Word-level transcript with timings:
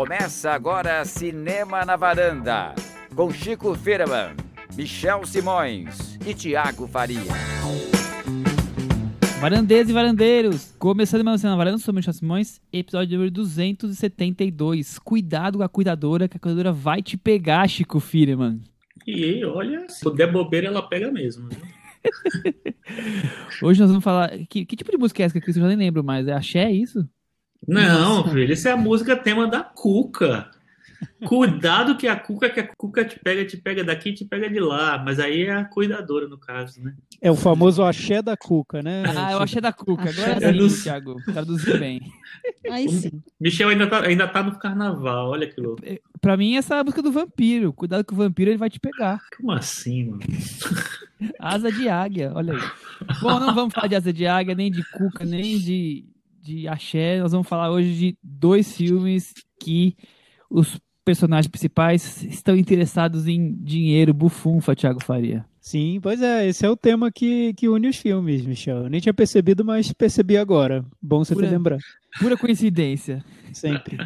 Começa 0.00 0.52
agora 0.52 1.04
Cinema 1.04 1.84
na 1.84 1.94
Varanda, 1.94 2.74
com 3.14 3.30
Chico 3.30 3.74
Firman, 3.74 4.34
Michel 4.74 5.26
Simões 5.26 6.18
e 6.26 6.32
Tiago 6.32 6.88
Faria. 6.88 7.20
Varandeiros 9.38 9.90
e 9.90 9.92
varandeiros, 9.92 10.74
começando 10.78 11.22
mais 11.22 11.42
Cinema 11.42 11.54
na 11.54 11.64
Varanda, 11.64 11.82
sou 11.82 11.92
Michel 11.92 12.14
Simões, 12.14 12.62
episódio 12.72 13.18
número 13.18 13.30
272. 13.30 14.98
Cuidado 14.98 15.58
com 15.58 15.64
a 15.64 15.68
cuidadora, 15.68 16.26
que 16.26 16.38
a 16.38 16.40
cuidadora 16.40 16.72
vai 16.72 17.02
te 17.02 17.18
pegar, 17.18 17.68
Chico 17.68 18.00
Firman. 18.00 18.58
E 19.06 19.44
olha, 19.44 19.86
se 19.86 20.00
puder 20.00 20.32
bobeira, 20.32 20.68
ela 20.68 20.80
pega 20.80 21.12
mesmo. 21.12 21.50
Hoje 23.62 23.78
nós 23.78 23.90
vamos 23.90 24.02
falar. 24.02 24.30
Que, 24.48 24.64
que 24.64 24.76
tipo 24.76 24.90
de 24.90 24.96
música 24.96 25.22
é 25.22 25.26
essa 25.26 25.38
que 25.38 25.50
eu 25.50 25.54
já 25.54 25.68
nem 25.68 25.76
lembro 25.76 26.02
mais? 26.02 26.26
É 26.26 26.32
axé, 26.32 26.60
é 26.60 26.72
isso? 26.72 27.06
Não, 27.66 28.16
Nossa. 28.18 28.30
filho, 28.30 28.52
isso 28.52 28.68
é 28.68 28.72
a 28.72 28.76
música 28.76 29.16
tema 29.16 29.46
da 29.46 29.62
Cuca. 29.62 30.50
Cuidado 31.26 31.96
que 31.96 32.06
a 32.06 32.16
Cuca, 32.16 32.50
que 32.50 32.60
a 32.60 32.66
Cuca 32.66 33.04
te 33.04 33.18
pega, 33.18 33.44
te 33.44 33.56
pega 33.56 33.84
daqui, 33.84 34.12
te 34.12 34.24
pega 34.24 34.48
de 34.48 34.60
lá. 34.60 34.98
Mas 35.02 35.18
aí 35.18 35.44
é 35.44 35.52
a 35.52 35.64
cuidadora, 35.64 36.26
no 36.28 36.38
caso, 36.38 36.82
né? 36.82 36.94
É 37.20 37.30
o 37.30 37.36
famoso 37.36 37.82
axé 37.82 38.20
da 38.22 38.36
Cuca, 38.36 38.82
né? 38.82 39.04
Ah, 39.06 39.32
é 39.32 39.36
o 39.36 39.42
axé 39.42 39.60
da 39.60 39.72
Cuca. 39.72 40.10
Agora 40.10 40.44
é 40.44 40.52
sim, 40.52 40.58
não... 40.58 40.68
Thiago. 40.68 41.16
Traduziu 41.24 41.78
bem. 41.78 42.00
Aí 42.70 42.88
sim. 42.88 43.22
Michel 43.38 43.68
ainda 43.68 43.86
tá, 43.86 44.02
ainda 44.02 44.26
tá 44.26 44.42
no 44.42 44.58
carnaval, 44.58 45.30
olha 45.30 45.46
que 45.46 45.60
louco. 45.60 45.82
É, 45.84 46.00
pra 46.20 46.36
mim, 46.36 46.56
essa 46.56 46.76
é 46.76 46.80
a 46.80 46.84
música 46.84 47.02
do 47.02 47.12
vampiro. 47.12 47.72
Cuidado 47.72 48.04
que 48.04 48.14
o 48.14 48.16
vampiro 48.16 48.50
ele 48.50 48.58
vai 48.58 48.70
te 48.70 48.80
pegar. 48.80 49.20
Como 49.36 49.52
assim, 49.52 50.06
mano? 50.06 50.20
Asa 51.38 51.70
de 51.70 51.88
águia, 51.88 52.32
olha 52.34 52.54
aí. 52.54 52.60
Bom, 53.20 53.38
não 53.38 53.54
vamos 53.54 53.74
falar 53.74 53.88
de 53.88 53.96
asa 53.96 54.12
de 54.12 54.26
águia, 54.26 54.54
nem 54.54 54.70
de 54.70 54.82
Cuca, 54.90 55.24
nem 55.24 55.58
de, 55.58 56.04
de 56.40 56.66
axé. 56.66 57.20
Nós 57.20 57.32
vamos 57.32 57.48
falar 57.48 57.70
hoje 57.70 57.94
de 57.94 58.18
dois 58.22 58.76
filmes 58.76 59.32
que 59.58 59.96
os 60.48 60.80
personagens 61.04 61.48
principais 61.48 62.22
estão 62.22 62.56
interessados 62.56 63.26
em 63.26 63.54
dinheiro, 63.54 64.14
bufunfa, 64.14 64.74
Thiago 64.74 65.02
Faria. 65.02 65.44
Sim, 65.60 66.00
pois 66.02 66.22
é, 66.22 66.48
esse 66.48 66.64
é 66.64 66.70
o 66.70 66.76
tema 66.76 67.10
que, 67.10 67.52
que 67.54 67.68
une 67.68 67.88
os 67.88 67.96
filmes, 67.96 68.46
Michel. 68.46 68.84
Eu 68.84 68.88
nem 68.88 69.00
tinha 69.00 69.12
percebido, 69.12 69.64
mas 69.64 69.92
percebi 69.92 70.36
agora. 70.36 70.84
Bom 71.02 71.22
você 71.22 71.34
pura, 71.34 71.46
ter 71.46 71.52
lembrado. 71.52 71.80
Pura 72.18 72.36
coincidência. 72.36 73.22
Sempre. 73.52 73.98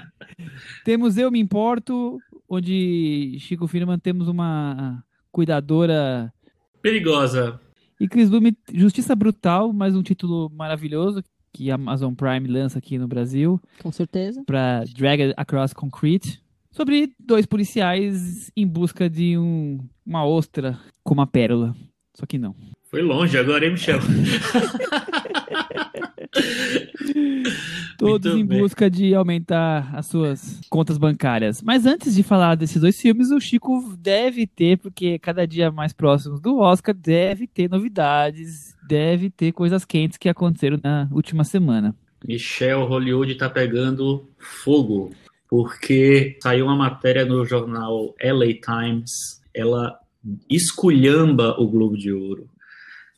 temos 0.84 1.17
Eu 1.17 1.30
Me 1.30 1.39
Importo, 1.39 2.19
onde 2.48 3.36
Chico 3.39 3.69
Firman 3.69 3.98
temos 3.98 4.27
uma 4.27 5.03
cuidadora... 5.30 6.33
Perigosa. 6.83 7.61
E 8.01 8.08
Chris 8.08 8.28
Lume, 8.28 8.56
Justiça 8.73 9.14
Brutal, 9.14 9.73
mais 9.73 9.95
um 9.95 10.03
título 10.03 10.51
maravilhoso 10.51 11.23
que 11.55 11.70
a 11.70 11.77
Amazon 11.77 12.12
Prime 12.12 12.48
lança 12.48 12.78
aqui 12.78 12.98
no 12.98 13.06
Brasil. 13.06 13.60
Com 13.80 13.92
certeza. 13.92 14.42
Para 14.44 14.83
Drag 14.94 15.33
Across 15.36 15.72
Concrete 15.72 16.42
sobre 16.70 17.12
dois 17.19 17.46
policiais 17.46 18.50
em 18.56 18.66
busca 18.66 19.08
de 19.08 19.38
um, 19.38 19.78
uma 20.05 20.27
ostra 20.27 20.77
com 21.05 21.14
uma 21.14 21.27
pérola. 21.27 21.74
Só 22.12 22.27
que 22.27 22.36
não. 22.36 22.55
Foi 22.91 23.00
longe 23.02 23.38
agora, 23.38 23.64
hein, 23.64 23.72
Michel? 23.72 24.00
Todos 27.96 28.33
Muito 28.33 28.44
em 28.44 28.46
bem. 28.46 28.61
busca 28.61 28.91
de 28.91 29.14
aumentar 29.14 29.94
as 29.94 30.06
suas 30.06 30.61
contas 30.68 30.98
bancárias. 30.98 31.62
Mas 31.62 31.86
antes 31.86 32.14
de 32.14 32.22
falar 32.24 32.56
desses 32.56 32.80
dois 32.80 33.00
filmes, 33.00 33.30
o 33.30 33.41
Chico 33.41 33.96
deve 33.96 34.46
ter, 34.46 34.78
porque 34.78 35.18
cada 35.18 35.46
dia 35.46 35.70
mais 35.70 35.92
próximos 35.92 36.41
do 36.41 36.58
Oscar, 36.58 36.94
deve 36.94 37.46
ter 37.46 37.70
novidades, 37.70 38.73
deve 38.86 39.30
ter 39.30 39.52
coisas 39.52 39.84
quentes 39.84 40.18
que 40.18 40.28
aconteceram 40.28 40.78
na 40.82 41.08
última 41.10 41.44
semana. 41.44 41.94
Michel 42.27 42.84
Hollywood 42.84 43.34
tá 43.34 43.50
pegando 43.50 44.28
fogo 44.38 45.12
porque 45.48 46.38
saiu 46.42 46.64
uma 46.66 46.77
matéria 46.77 47.24
no 47.24 47.44
jornal 47.44 48.14
LA 48.20 48.55
Times, 48.55 49.40
ela 49.55 49.98
esculhamba 50.50 51.55
o 51.61 51.68
Globo 51.68 51.96
de 51.96 52.12
Ouro. 52.12 52.48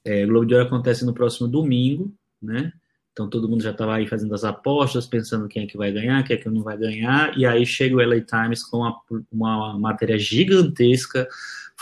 É, 0.04 0.24
o 0.24 0.28
Globo 0.28 0.46
de 0.46 0.54
Ouro 0.54 0.66
acontece 0.66 1.04
no 1.04 1.14
próximo 1.14 1.48
domingo, 1.48 2.12
né? 2.42 2.72
Então 3.12 3.30
todo 3.30 3.48
mundo 3.48 3.62
já 3.62 3.70
estava 3.70 3.94
aí 3.94 4.06
fazendo 4.06 4.34
as 4.34 4.44
apostas, 4.44 5.06
pensando 5.06 5.48
quem 5.48 5.62
é 5.62 5.66
que 5.66 5.78
vai 5.78 5.90
ganhar, 5.90 6.22
quem 6.24 6.36
é 6.36 6.38
que 6.38 6.50
não 6.50 6.62
vai 6.62 6.76
ganhar, 6.76 7.36
e 7.38 7.46
aí 7.46 7.64
chega 7.64 7.96
o 7.96 8.06
LA 8.06 8.20
Times 8.20 8.62
com 8.62 8.78
uma, 8.78 9.00
uma 9.32 9.78
matéria 9.78 10.18
gigantesca 10.18 11.26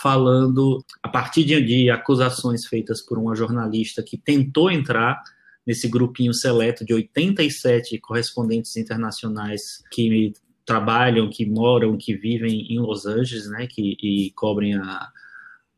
falando, 0.01 0.85
a 1.03 1.09
partir 1.09 1.45
de, 1.45 1.61
de 1.61 1.91
acusações 1.91 2.67
feitas 2.67 3.01
por 3.01 3.19
uma 3.19 3.35
jornalista 3.35 4.03
que 4.03 4.19
tentou 4.19 4.71
entrar 4.71 5.23
nesse 5.67 5.89
grupinho 5.89 6.35
seleto 6.35 6.85
de 6.85 6.93
87 6.93 7.99
correspondentes 7.99 8.77
internacionais 8.77 9.61
que 9.91 10.33
trabalham, 10.67 11.31
que 11.31 11.47
moram, 11.47 11.97
que 11.97 12.15
vivem 12.15 12.73
em 12.73 12.79
Los 12.79 13.07
Angeles, 13.07 13.49
né, 13.49 13.67
que 13.67 13.97
e 14.03 14.31
cobrem 14.35 14.75
a, 14.75 15.09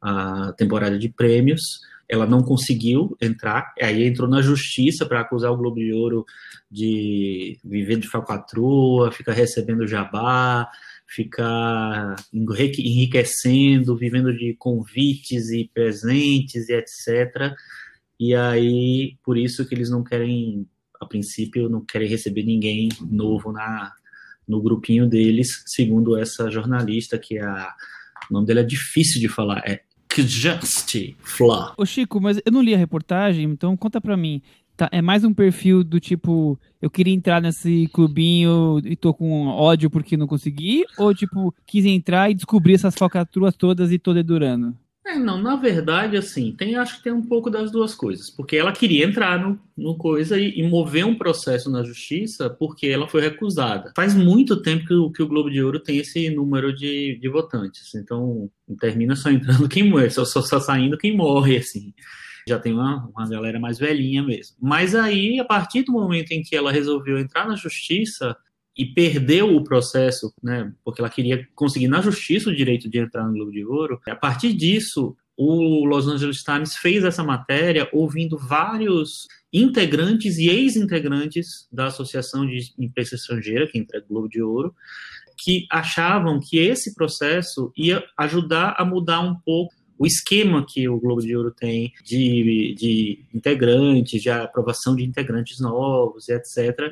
a 0.01 0.53
temporada 0.53 0.99
de 0.99 1.09
prêmios. 1.09 1.63
Ela 2.09 2.27
não 2.27 2.41
conseguiu 2.41 3.17
entrar, 3.21 3.73
aí 3.81 4.07
entrou 4.07 4.29
na 4.29 4.41
justiça 4.41 5.05
para 5.05 5.21
acusar 5.21 5.51
o 5.51 5.57
Globo 5.57 5.77
de 5.77 5.93
Ouro 5.93 6.25
de 6.71 7.59
viver 7.65 7.97
de 7.97 8.09
falcatrua, 8.09 9.11
ficar 9.11 9.33
recebendo 9.33 9.89
jabá, 9.89 10.69
ficar 11.09 12.17
enriquecendo, 12.33 13.97
vivendo 13.97 14.37
de 14.37 14.55
convites 14.59 15.51
e 15.51 15.71
presentes 15.73 16.69
e 16.69 16.75
etc. 16.75 17.55
E 18.19 18.35
aí, 18.35 19.17
por 19.23 19.37
isso 19.37 19.67
que 19.67 19.75
eles 19.75 19.91
não 19.91 20.03
querem, 20.03 20.67
a 21.01 21.07
princípio, 21.07 21.69
não 21.69 21.85
querem 21.85 22.09
receber 22.09 22.43
ninguém 22.43 22.89
novo 23.01 23.53
na, 23.53 23.93
no 24.49 24.61
grupinho 24.63 25.07
deles, 25.07 25.63
segundo 25.67 26.17
essa 26.17 26.51
jornalista, 26.51 27.19
que 27.19 27.39
é 27.39 27.45
a, 27.45 27.75
o 28.31 28.35
nome 28.35 28.47
dela 28.47 28.61
é 28.61 28.65
difícil 28.65 29.21
de 29.21 29.29
falar, 29.29 29.63
é 29.67 29.83
Kjust 30.09 31.17
Fla. 31.21 31.75
Ô 31.77 31.85
Chico, 31.85 32.21
mas 32.21 32.41
eu 32.45 32.53
não 32.53 32.63
li 32.63 32.75
a 32.75 32.79
reportagem, 32.79 33.45
então 33.45 33.77
conta 33.77 34.01
pra 34.01 34.17
mim. 34.17 34.41
Tá, 34.77 34.91
é 34.93 35.01
mais 35.01 35.25
um 35.25 35.33
perfil 35.33 35.83
do 35.83 35.99
tipo, 35.99 36.61
eu 36.83 36.91
queria 36.91 37.15
entrar 37.15 37.41
nesse 37.41 37.89
clubinho 37.95 38.79
e 38.85 38.95
tô 38.95 39.15
com 39.15 39.47
ódio 39.47 39.89
porque 39.89 40.19
não 40.19 40.27
consegui? 40.27 40.85
Ou 40.99 41.15
tipo, 41.15 41.55
quis 41.67 41.87
entrar 41.87 42.31
e 42.31 42.35
descobrir 42.35 42.75
essas 42.75 42.95
falcatruas 42.95 43.57
todas 43.57 43.91
e 43.91 43.99
tô 43.99 44.13
dedurando? 44.13 44.77
É, 45.07 45.17
não, 45.17 45.41
na 45.41 45.57
verdade, 45.57 46.17
assim, 46.17 46.53
tem, 46.59 46.75
acho 46.75 46.99
que 46.99 47.05
tem 47.05 47.13
um 47.13 47.23
pouco 47.23 47.49
das 47.49 47.71
duas 47.71 47.95
coisas. 47.95 48.29
Porque 48.29 48.57
ela 48.57 48.73
queria 48.73 49.07
entrar 49.07 49.41
no, 49.41 49.59
no 49.75 49.97
coisa 49.97 50.39
e, 50.39 50.59
e 50.59 50.69
mover 50.69 51.07
um 51.07 51.15
processo 51.15 51.71
na 51.71 51.83
justiça 51.83 52.51
porque 52.51 52.89
ela 52.89 53.09
foi 53.09 53.23
recusada. 53.23 53.93
Faz 53.97 54.15
muito 54.15 54.61
tempo 54.61 54.85
que 54.85 54.93
o, 54.93 55.11
que 55.11 55.23
o 55.23 55.29
Globo 55.29 55.49
de 55.49 55.63
Ouro 55.63 55.81
tem 55.81 55.99
esse 55.99 56.29
número 56.29 56.75
de, 56.75 57.19
de 57.19 57.29
votantes. 57.31 57.95
Então, 57.95 58.51
termina 58.79 59.17
só 59.17 59.31
entrando 59.31 59.69
quem 59.71 59.89
morre, 59.89 60.11
só, 60.11 60.25
só, 60.25 60.43
só 60.43 60.61
saindo 60.61 60.99
quem 60.99 61.17
morre, 61.17 61.57
assim 61.57 61.95
já 62.49 62.59
tem 62.59 62.73
uma, 62.73 63.09
uma 63.15 63.29
galera 63.29 63.59
mais 63.59 63.79
velhinha 63.79 64.23
mesmo. 64.23 64.57
Mas 64.61 64.95
aí, 64.95 65.39
a 65.41 65.45
partir 65.45 65.83
do 65.83 65.93
momento 65.93 66.33
em 66.33 66.43
que 66.43 66.55
ela 66.55 66.73
resolveu 66.73 67.19
entrar 67.19 67.47
na 67.47 67.57
justiça, 67.57 68.37
e 68.77 68.85
perdeu 68.85 69.57
o 69.57 69.65
processo, 69.65 70.33
né, 70.43 70.71
porque 70.85 71.01
ela 71.01 71.09
queria 71.09 71.49
conseguir 71.55 71.89
na 71.89 72.03
justiça 72.03 72.51
o 72.51 72.55
direito 72.55 72.91
de 72.91 72.99
entrar 72.99 73.27
no 73.27 73.33
Globo 73.33 73.51
de 73.51 73.65
Ouro. 73.65 73.99
A 74.07 74.15
partir 74.15 74.53
disso, 74.53 75.17
o 75.37 75.85
Los 75.87 76.07
Angeles 76.07 76.43
Times 76.43 76.77
fez 76.77 77.03
essa 77.03 77.25
matéria 77.25 77.89
ouvindo 77.93 78.37
vários 78.37 79.27
integrantes 79.53 80.37
e 80.37 80.49
ex-integrantes 80.49 81.67
da 81.73 81.87
Associação 81.87 82.47
de 82.47 82.75
Imprensa 82.79 83.15
Estrangeira, 83.15 83.67
que 83.67 83.79
entrega 83.79 84.05
o 84.05 84.09
Globo 84.09 84.29
de 84.29 84.43
Ouro, 84.43 84.75
que 85.39 85.67
achavam 85.71 86.39
que 86.41 86.59
esse 86.59 86.95
processo 86.95 87.73
ia 87.77 88.05
ajudar 88.19 88.75
a 88.79 88.85
mudar 88.85 89.21
um 89.21 89.35
pouco 89.41 89.75
o 89.99 90.07
esquema 90.07 90.65
que 90.69 90.89
o 90.89 91.01
Globo 91.01 91.23
de 91.23 91.37
Ouro 91.37 91.51
tem 91.51 91.93
de, 92.05 92.75
de 92.79 93.25
integrantes, 93.35 94.23
de 94.23 94.31
aprovação 94.31 94.95
de 94.95 95.05
integrantes 95.05 95.59
novos, 95.61 96.29
etc 96.29 96.91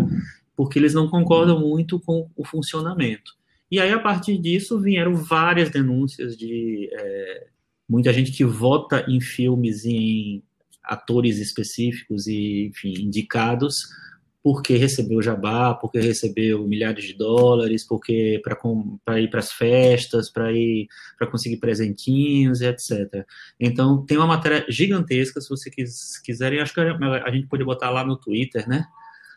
porque 0.57 0.79
eles 0.79 0.95
não 0.95 1.09
concordam 1.09 1.61
muito 1.61 1.99
com 2.01 2.31
o 2.37 2.45
funcionamento. 2.45 3.33
E 3.71 3.81
aí, 3.81 3.91
a 3.91 3.99
partir 3.99 4.39
disso, 4.39 4.81
vieram 4.81 5.15
várias 5.15 5.71
denúncias 5.71 6.37
de 6.37 6.89
é, 6.93 7.47
muita 7.89 8.13
gente 8.13 8.31
que 8.31 8.45
vota 8.45 9.05
em 9.09 9.21
filmes 9.21 9.85
em 9.85 10.43
atores 10.83 11.39
específicos 11.39 12.27
e, 12.27 12.69
enfim, 12.69 12.93
indicados 13.01 13.89
porque 14.45 14.77
recebeu 14.77 15.23
jabá, 15.23 15.73
porque 15.73 15.99
recebeu 15.99 16.69
milhares 16.69 17.07
de 17.07 17.15
dólares, 17.15 17.83
porque 17.83 18.43
para 18.45 19.19
ir 19.19 19.31
para 19.31 19.41
as 19.41 19.51
festas, 19.51 20.31
para 20.31 20.53
ir 20.53 20.87
para 21.17 21.27
conseguir 21.27 21.57
presentinhos 21.57 22.61
e 22.61 22.67
etc. 22.67 23.25
Então 23.59 24.05
tem 24.05 24.19
uma 24.19 24.27
matéria 24.27 24.67
gigantesca, 24.69 25.41
se 25.41 25.49
você 25.49 25.71
quiserem, 26.23 26.61
acho 26.61 26.75
que 26.75 26.81
a 26.81 27.31
gente 27.31 27.47
pode 27.47 27.65
botar 27.65 27.89
lá 27.89 28.05
no 28.05 28.19
Twitter, 28.19 28.69
né? 28.69 28.85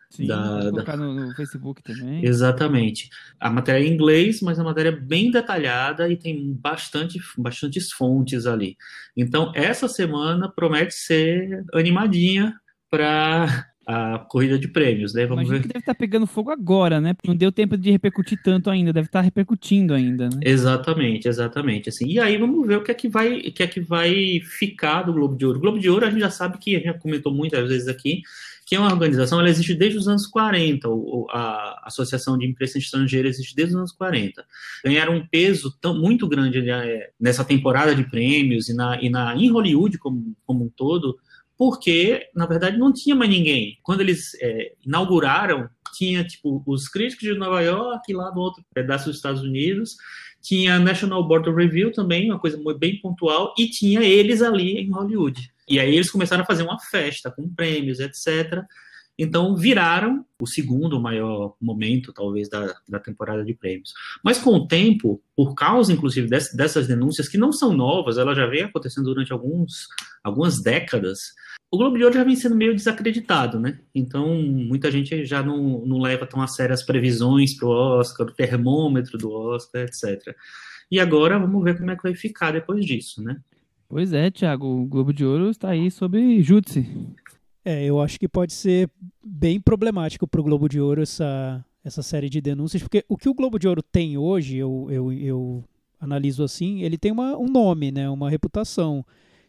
Sim, 0.09 0.27
da, 0.27 0.59
colocar 0.71 0.97
da... 0.97 0.97
No, 0.97 1.13
no, 1.13 1.35
Facebook 1.35 1.81
também. 1.81 2.25
Exatamente. 2.25 3.09
A 3.39 3.49
matéria 3.49 3.85
é 3.85 3.87
em 3.87 3.93
inglês, 3.93 4.41
mas 4.41 4.59
a 4.59 4.63
matéria 4.63 4.89
é 4.89 4.95
bem 4.95 5.31
detalhada 5.31 6.09
e 6.09 6.17
tem 6.17 6.53
bastante, 6.53 7.17
bastantes 7.37 7.93
fontes 7.93 8.45
ali. 8.45 8.75
Então, 9.15 9.53
essa 9.55 9.87
semana 9.87 10.51
promete 10.51 10.93
ser 10.93 11.63
animadinha 11.73 12.53
para 12.89 13.67
a 13.87 14.19
corrida 14.19 14.59
de 14.59 14.67
prêmios, 14.67 15.13
né? 15.13 15.25
Vamos 15.25 15.43
Imagino 15.45 15.57
ver. 15.57 15.61
que 15.61 15.67
deve 15.73 15.79
estar 15.79 15.95
pegando 15.95 16.27
fogo 16.27 16.51
agora, 16.51 16.99
né? 16.99 17.13
Porque 17.13 17.29
não 17.29 17.35
deu 17.37 17.51
tempo 17.53 17.77
de 17.77 17.89
repercutir 17.89 18.37
tanto 18.43 18.69
ainda, 18.69 18.91
deve 18.91 19.07
estar 19.07 19.21
repercutindo 19.21 19.93
ainda, 19.93 20.25
né? 20.29 20.39
Exatamente, 20.43 21.27
exatamente. 21.27 21.87
Assim. 21.87 22.05
E 22.07 22.19
aí 22.19 22.35
vamos 22.37 22.67
ver 22.67 22.77
o 22.77 22.83
que 22.83 22.91
é 22.91 22.93
que 22.93 23.07
vai, 23.07 23.37
o 23.39 23.51
que 23.53 23.63
é 23.63 23.67
que 23.67 23.79
vai 23.79 24.41
ficar 24.43 25.03
do 25.03 25.13
Globo 25.13 25.37
de 25.37 25.45
Ouro. 25.45 25.57
O 25.57 25.61
Globo 25.61 25.79
de 25.79 25.89
Ouro 25.89 26.05
a 26.05 26.09
gente 26.09 26.19
já 26.19 26.29
sabe 26.29 26.57
que 26.57 26.75
a 26.75 26.79
gente 26.79 26.87
já 26.87 26.93
comentou 26.95 27.33
muitas 27.33 27.67
vezes 27.69 27.87
aqui, 27.87 28.21
que 28.65 28.75
é 28.75 28.79
uma 28.79 28.91
organização, 28.91 29.39
ela 29.39 29.49
existe 29.49 29.73
desde 29.73 29.97
os 29.97 30.09
anos 30.09 30.27
40, 30.27 30.89
o- 30.89 31.21
o- 31.23 31.27
a 31.31 31.83
Associação 31.85 32.37
de 32.37 32.45
Imprensa 32.45 32.77
Estrangeira 32.77 33.29
existe 33.29 33.55
desde 33.55 33.73
os 33.73 33.79
anos 33.79 33.91
40. 33.93 34.43
Ganharam 34.83 35.15
um 35.15 35.25
peso 35.25 35.73
tão, 35.79 35.97
muito 35.97 36.27
grande 36.27 36.61
né, 36.61 37.05
nessa 37.17 37.45
temporada 37.45 37.95
de 37.95 38.03
prêmios 38.03 38.67
e, 38.67 38.73
na, 38.73 39.01
e 39.01 39.09
na, 39.09 39.33
em 39.37 39.49
Hollywood 39.49 39.97
como, 39.97 40.35
como 40.45 40.65
um 40.65 40.69
todo, 40.75 41.17
porque, 41.57 42.27
na 42.35 42.45
verdade, 42.45 42.77
não 42.77 42.93
tinha 42.93 43.15
mais 43.15 43.29
ninguém. 43.29 43.77
Quando 43.81 44.01
eles 44.01 44.31
é, 44.41 44.73
inauguraram, 44.85 45.67
tinha, 45.97 46.23
tipo, 46.23 46.61
os 46.67 46.87
críticos 46.87 47.27
de 47.27 47.33
Nova 47.33 47.61
York, 47.61 48.13
lá 48.13 48.31
no 48.33 48.41
outro 48.41 48.63
pedaço 48.73 49.05
dos 49.07 49.15
Estados 49.15 49.41
Unidos, 49.41 49.95
tinha 50.41 50.75
a 50.75 50.79
National 50.79 51.27
Board 51.27 51.49
of 51.49 51.57
Review 51.57 51.91
também, 51.91 52.29
uma 52.29 52.39
coisa 52.39 52.59
bem 52.77 52.99
pontual, 53.01 53.53
e 53.57 53.67
tinha 53.69 54.03
eles 54.03 54.41
ali 54.41 54.77
em 54.77 54.91
Hollywood. 54.91 55.51
E 55.67 55.79
aí 55.79 55.95
eles 55.95 56.11
começaram 56.11 56.43
a 56.43 56.45
fazer 56.45 56.63
uma 56.63 56.79
festa 56.79 57.31
com 57.31 57.49
prêmios, 57.53 57.99
etc. 57.99 58.61
Então 59.19 59.55
viraram 59.55 60.23
o 60.39 60.45
segundo 60.45 61.01
maior 61.01 61.55
momento, 61.59 62.13
talvez, 62.13 62.47
da, 62.47 62.75
da 62.87 62.99
temporada 62.99 63.43
de 63.43 63.55
prêmios. 63.55 63.91
Mas 64.23 64.37
com 64.37 64.51
o 64.51 64.67
tempo, 64.67 65.19
por 65.35 65.55
causa, 65.55 65.91
inclusive, 65.91 66.27
dess- 66.29 66.53
dessas 66.55 66.87
denúncias, 66.87 67.27
que 67.27 67.37
não 67.37 67.51
são 67.51 67.73
novas, 67.73 68.19
elas 68.19 68.37
já 68.37 68.45
vêm 68.45 68.63
acontecendo 68.63 69.05
durante 69.05 69.33
alguns, 69.33 69.87
algumas 70.23 70.61
décadas, 70.61 71.19
o 71.69 71.77
Globo 71.77 71.97
de 71.97 72.03
Ouro 72.03 72.15
já 72.15 72.23
vem 72.23 72.35
sendo 72.35 72.55
meio 72.55 72.75
desacreditado, 72.75 73.59
né? 73.59 73.79
Então, 73.93 74.41
muita 74.41 74.89
gente 74.89 75.25
já 75.25 75.43
não, 75.43 75.85
não 75.85 75.99
leva 75.99 76.25
tão 76.25 76.41
a 76.41 76.47
sério 76.47 76.73
as 76.73 76.83
previsões 76.83 77.53
para 77.53 77.67
o 77.67 77.71
Oscar, 77.71 78.27
o 78.27 78.33
termômetro 78.33 79.17
do 79.17 79.31
Oscar, 79.31 79.83
etc. 79.83 80.35
E 80.89 80.99
agora 80.99 81.37
vamos 81.37 81.63
ver 81.63 81.77
como 81.77 81.91
é 81.91 81.95
que 81.95 82.03
vai 82.03 82.15
ficar 82.15 82.51
depois 82.51 82.85
disso, 82.85 83.21
né? 83.21 83.37
Pois 83.89 84.13
é, 84.13 84.31
Thiago, 84.31 84.65
o 84.65 84.85
Globo 84.85 85.13
de 85.13 85.25
Ouro 85.25 85.49
está 85.49 85.69
aí 85.69 85.91
sobre 85.91 86.41
júdice. 86.41 86.85
É, 87.63 87.83
eu 87.83 88.01
acho 88.01 88.17
que 88.17 88.29
pode 88.29 88.53
ser 88.53 88.89
bem 89.21 89.59
problemático 89.59 90.25
para 90.25 90.39
o 90.39 90.43
Globo 90.43 90.69
de 90.69 90.79
Ouro 90.79 91.01
essa, 91.01 91.65
essa 91.83 92.01
série 92.01 92.29
de 92.29 92.39
denúncias, 92.39 92.81
porque 92.81 93.03
o 93.09 93.17
que 93.17 93.27
o 93.27 93.33
Globo 93.33 93.59
de 93.59 93.67
Ouro 93.67 93.83
tem 93.83 94.17
hoje, 94.17 94.57
eu, 94.57 94.87
eu, 94.89 95.11
eu 95.11 95.63
analiso 95.99 96.43
assim, 96.43 96.81
ele 96.81 96.97
tem 96.97 97.11
uma, 97.11 97.37
um 97.37 97.47
nome, 97.49 97.91
né, 97.91 98.09
uma 98.09 98.29
reputação, 98.29 99.05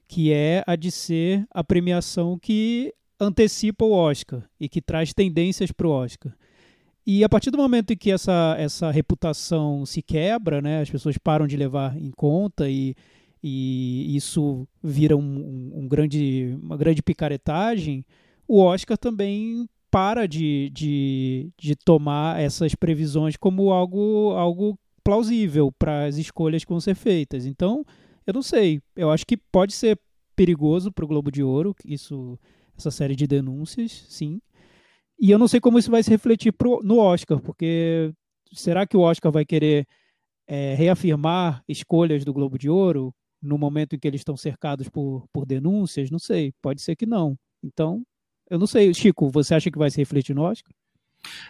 que 0.09 0.33
é 0.33 0.65
a 0.67 0.75
de 0.75 0.91
ser 0.91 1.47
a 1.51 1.63
premiação 1.63 2.39
que 2.39 2.93
antecipa 3.21 3.85
o 3.85 3.93
Oscar 3.93 4.43
e 4.59 4.69
que 4.69 4.81
traz 4.81 5.13
tendências 5.13 5.71
para 5.71 5.87
o 5.87 5.91
Oscar. 5.91 6.33
E 7.07 7.23
a 7.25 7.29
partir 7.29 7.51
do 7.51 7.59
momento 7.59 7.93
em 7.93 7.97
que 7.97 8.11
essa, 8.11 8.55
essa 8.59 8.91
reputação 8.91 9.85
se 9.87 10.03
quebra, 10.03 10.61
né, 10.61 10.81
as 10.81 10.91
pessoas 10.91 11.17
param 11.19 11.47
de 11.47 11.57
levar 11.57 11.97
em 11.97 12.11
conta 12.11 12.69
e, 12.69 12.95
e 13.43 14.15
isso 14.17 14.67
vira 14.83 15.17
um, 15.17 15.71
um- 15.75 15.89
grande, 15.89 16.57
uma 16.63 16.77
grande 16.77 17.03
picaretagem, 17.03 18.05
o 18.47 18.61
Oscar 18.61 18.97
também 18.99 19.67
para 19.91 20.27
de, 20.27 20.71
de, 20.71 21.51
de 21.59 21.75
tomar 21.75 22.41
essas 22.41 22.75
previsões 22.75 23.37
como 23.37 23.71
algo, 23.73 24.33
algo 24.37 24.79
plausível 25.03 25.73
para 25.79 26.05
as 26.05 26.17
escolhas 26.19 26.63
que 26.63 26.71
vão 26.71 26.81
ser 26.81 26.95
feitas. 26.95 27.47
Então, 27.47 27.85
eu 28.29 28.35
não 28.35 28.43
sei. 28.43 28.83
Eu 28.95 29.11
acho 29.11 29.27
que 29.27 29.39
pode 29.39 29.73
ser 29.73 29.99
perigoso 30.37 30.93
para 30.93 31.03
o 31.03 31.09
Globo 31.09 31.33
de 31.33 31.43
Ouro, 31.43 31.75
isso, 31.83 32.39
essa 32.77 32.91
série 32.91 33.17
de 33.17 33.27
denúncias, 33.27 34.05
sim. 34.07 34.39
E 35.19 35.31
eu 35.31 35.39
não 35.39 35.49
sei 35.49 35.61
como 35.61 35.79
isso 35.79 35.91
vai 35.91 36.03
se 36.03 36.11
refletir 36.11 36.53
pro, 36.53 36.81
no 36.85 36.99
Oscar, 36.99 37.41
porque 37.41 38.13
será 38.53 38.87
que 38.87 38.99
o 38.99 39.01
Oscar 39.01 39.33
vai 39.33 39.47
querer 39.47 39.87
é, 40.47 40.75
reafirmar 40.75 41.65
escolhas 41.67 42.23
do 42.23 42.35
Globo 42.35 42.59
de 42.59 42.69
Ouro 42.69 43.15
no 43.41 43.57
momento 43.57 43.97
em 43.97 43.99
que 43.99 44.07
eles 44.07 44.21
estão 44.21 44.37
cercados 44.37 44.91
por, 44.91 45.27
por 45.33 45.47
denúncias? 45.47 46.11
Não 46.11 46.19
sei, 46.19 46.53
pode 46.61 46.83
ser 46.83 46.97
que 46.97 47.07
não. 47.07 47.35
Então, 47.65 48.03
eu 48.51 48.59
não 48.59 48.67
sei. 48.67 48.93
Chico, 48.93 49.31
você 49.31 49.55
acha 49.55 49.71
que 49.71 49.79
vai 49.79 49.91
se 49.91 49.97
refletir 49.97 50.37
no 50.37 50.43
Oscar? 50.43 50.73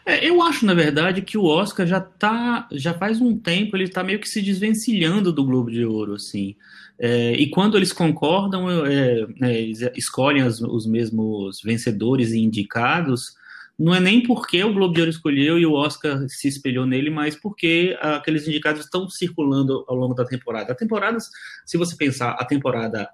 É, 0.04 0.26
eu 0.28 0.42
acho, 0.42 0.64
na 0.64 0.74
verdade, 0.74 1.22
que 1.22 1.36
o 1.36 1.44
Oscar 1.44 1.86
já 1.86 2.00
tá, 2.00 2.68
já 2.72 2.94
faz 2.94 3.20
um 3.20 3.38
tempo, 3.38 3.76
ele 3.76 3.84
está 3.84 4.02
meio 4.02 4.18
que 4.18 4.28
se 4.28 4.40
desvencilhando 4.42 5.32
do 5.32 5.44
Globo 5.44 5.70
de 5.70 5.84
Ouro, 5.84 6.14
assim. 6.14 6.56
É, 6.98 7.32
e 7.34 7.48
quando 7.50 7.76
eles 7.76 7.92
concordam, 7.92 8.86
é, 8.86 9.26
né, 9.38 9.60
escolhem 9.94 10.42
as- 10.42 10.60
os 10.60 10.86
mesmos 10.86 11.60
vencedores 11.62 12.32
e 12.32 12.38
indicados, 12.40 13.34
não 13.78 13.94
é 13.94 14.00
nem 14.00 14.22
porque 14.22 14.62
o 14.64 14.72
Globo 14.74 14.92
de 14.94 15.00
Ouro 15.00 15.10
escolheu 15.10 15.58
e 15.58 15.64
o 15.64 15.72
Oscar 15.74 16.26
se 16.28 16.48
espelhou 16.48 16.84
nele, 16.84 17.10
mas 17.10 17.36
porque 17.36 17.96
aqueles 18.00 18.48
indicados 18.48 18.84
estão 18.84 19.08
circulando 19.08 19.84
ao 19.86 19.94
longo 19.94 20.14
da 20.14 20.24
temporada. 20.24 20.72
A 20.72 20.76
temporada, 20.76 21.18
se 21.64 21.76
você 21.78 21.94
pensar 21.96 22.30
a 22.32 22.44
temporada 22.44 23.08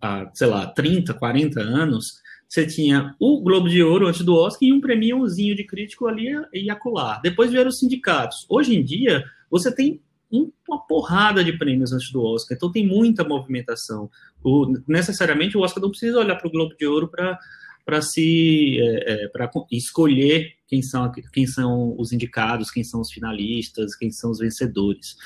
há, 0.00 0.30
sei 0.34 0.46
lá, 0.46 0.66
30, 0.66 1.12
40 1.14 1.60
anos, 1.60 2.20
você 2.48 2.66
tinha 2.66 3.14
o 3.20 3.40
Globo 3.42 3.68
de 3.68 3.82
Ouro 3.82 4.06
antes 4.06 4.22
do 4.24 4.34
Oscar 4.34 4.66
e 4.66 4.72
um 4.72 4.80
premiãozinho 4.80 5.54
de 5.54 5.64
crítico 5.64 6.06
ali 6.06 6.28
e 6.52 6.70
acolá. 6.70 7.20
Depois 7.22 7.50
vieram 7.50 7.68
os 7.68 7.78
sindicatos. 7.78 8.46
Hoje 8.48 8.74
em 8.74 8.82
dia, 8.82 9.22
você 9.50 9.72
tem 9.74 10.00
um- 10.32 10.50
uma 10.68 10.78
porrada 10.86 11.44
de 11.44 11.52
prêmios 11.56 11.92
antes 11.92 12.10
do 12.10 12.22
Oscar, 12.22 12.56
então 12.56 12.72
tem 12.72 12.86
muita 12.86 13.22
movimentação. 13.24 14.10
O- 14.42 14.78
necessariamente 14.86 15.56
o 15.56 15.60
Oscar 15.60 15.82
não 15.82 15.90
precisa 15.90 16.18
olhar 16.18 16.36
para 16.36 16.48
o 16.48 16.50
Globo 16.50 16.74
de 16.76 16.86
Ouro 16.86 17.08
para 17.08 17.38
para 17.84 18.02
se 18.02 18.78
é, 18.78 19.24
é, 19.24 19.28
para 19.28 19.50
escolher 19.72 20.52
quem 20.66 20.82
são 20.82 21.10
quem 21.32 21.46
são 21.46 21.94
os 21.98 22.12
indicados, 22.12 22.70
quem 22.70 22.84
são 22.84 23.00
os 23.00 23.10
finalistas, 23.10 23.96
quem 23.96 24.10
são 24.10 24.30
os 24.30 24.40
vencedores. 24.40 25.16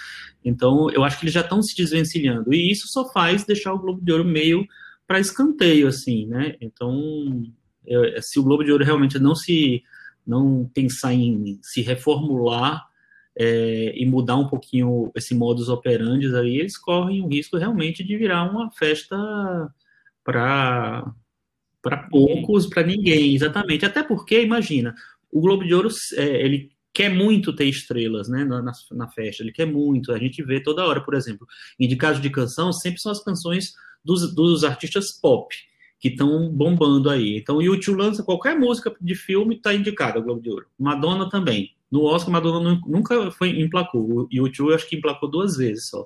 Então, 0.44 0.88
eu 0.90 1.02
acho 1.02 1.18
que 1.18 1.24
eles 1.24 1.34
já 1.34 1.40
estão 1.40 1.60
se 1.60 1.74
desvencilhando 1.76 2.54
e 2.54 2.70
isso 2.70 2.86
só 2.86 3.12
faz 3.12 3.44
deixar 3.44 3.72
o 3.72 3.78
Globo 3.80 4.00
de 4.00 4.12
Ouro 4.12 4.24
meio 4.24 4.64
para 5.06 5.20
escanteio, 5.20 5.88
assim, 5.88 6.26
né? 6.26 6.56
Então, 6.60 7.44
eu- 7.86 8.20
se 8.22 8.38
o 8.38 8.42
Globo 8.42 8.64
de 8.64 8.72
Ouro 8.72 8.84
realmente 8.84 9.18
não 9.18 9.34
se 9.34 9.82
não 10.26 10.70
pensar 10.72 11.12
em 11.14 11.58
se 11.62 11.82
reformular 11.82 12.86
é, 13.36 13.92
e 13.96 14.06
mudar 14.06 14.36
um 14.36 14.48
pouquinho 14.48 15.10
esse 15.16 15.34
modus 15.34 15.68
operandi 15.68 16.34
aí, 16.36 16.58
eles 16.58 16.76
correm 16.78 17.22
o 17.22 17.28
risco 17.28 17.56
realmente 17.56 18.04
de 18.04 18.16
virar 18.16 18.44
uma 18.50 18.70
festa 18.72 19.16
para 20.24 21.12
para 21.82 21.98
poucos, 22.10 22.66
para 22.66 22.82
ninguém, 22.82 23.34
exatamente. 23.34 23.86
Até 23.86 24.02
porque, 24.02 24.42
imagina, 24.42 24.94
o 25.32 25.40
Globo 25.40 25.64
de 25.64 25.74
Ouro 25.74 25.88
é, 26.16 26.44
ele 26.44 26.70
quer 26.94 27.08
muito 27.10 27.54
ter 27.54 27.66
estrelas, 27.66 28.28
né, 28.28 28.44
na, 28.44 28.62
na, 28.62 28.72
na 28.92 29.08
festa. 29.08 29.42
Ele 29.42 29.52
quer 29.52 29.66
muito. 29.66 30.12
A 30.12 30.18
gente 30.18 30.42
vê 30.44 30.62
toda 30.62 30.84
hora, 30.86 31.00
por 31.04 31.14
exemplo, 31.14 31.46
indicados 31.80 32.20
de 32.20 32.30
canção 32.30 32.72
sempre 32.72 33.00
são 33.00 33.12
as 33.12 33.22
canções 33.24 33.74
dos, 34.04 34.34
dos 34.34 34.64
artistas 34.64 35.12
pop 35.12 35.54
que 35.98 36.08
estão 36.08 36.48
bombando 36.48 37.08
aí. 37.08 37.38
Então, 37.38 37.58
o 37.58 37.62
YouTube 37.62 37.98
lança 37.98 38.24
qualquer 38.24 38.58
música 38.58 38.92
de 39.00 39.14
filme 39.14 39.54
está 39.54 39.72
indicada 39.72 40.18
ao 40.18 40.24
Globo 40.24 40.42
de 40.42 40.50
Ouro. 40.50 40.66
Madonna 40.76 41.30
também. 41.30 41.74
No 41.88 42.02
Oscar, 42.02 42.32
Madonna 42.32 42.80
nunca 42.86 43.30
foi 43.30 43.60
emplacou. 43.60 44.22
O 44.24 44.28
YouTube 44.30 44.74
acho 44.74 44.88
que 44.88 44.96
emplacou 44.96 45.30
duas 45.30 45.56
vezes 45.56 45.88
só. 45.88 46.04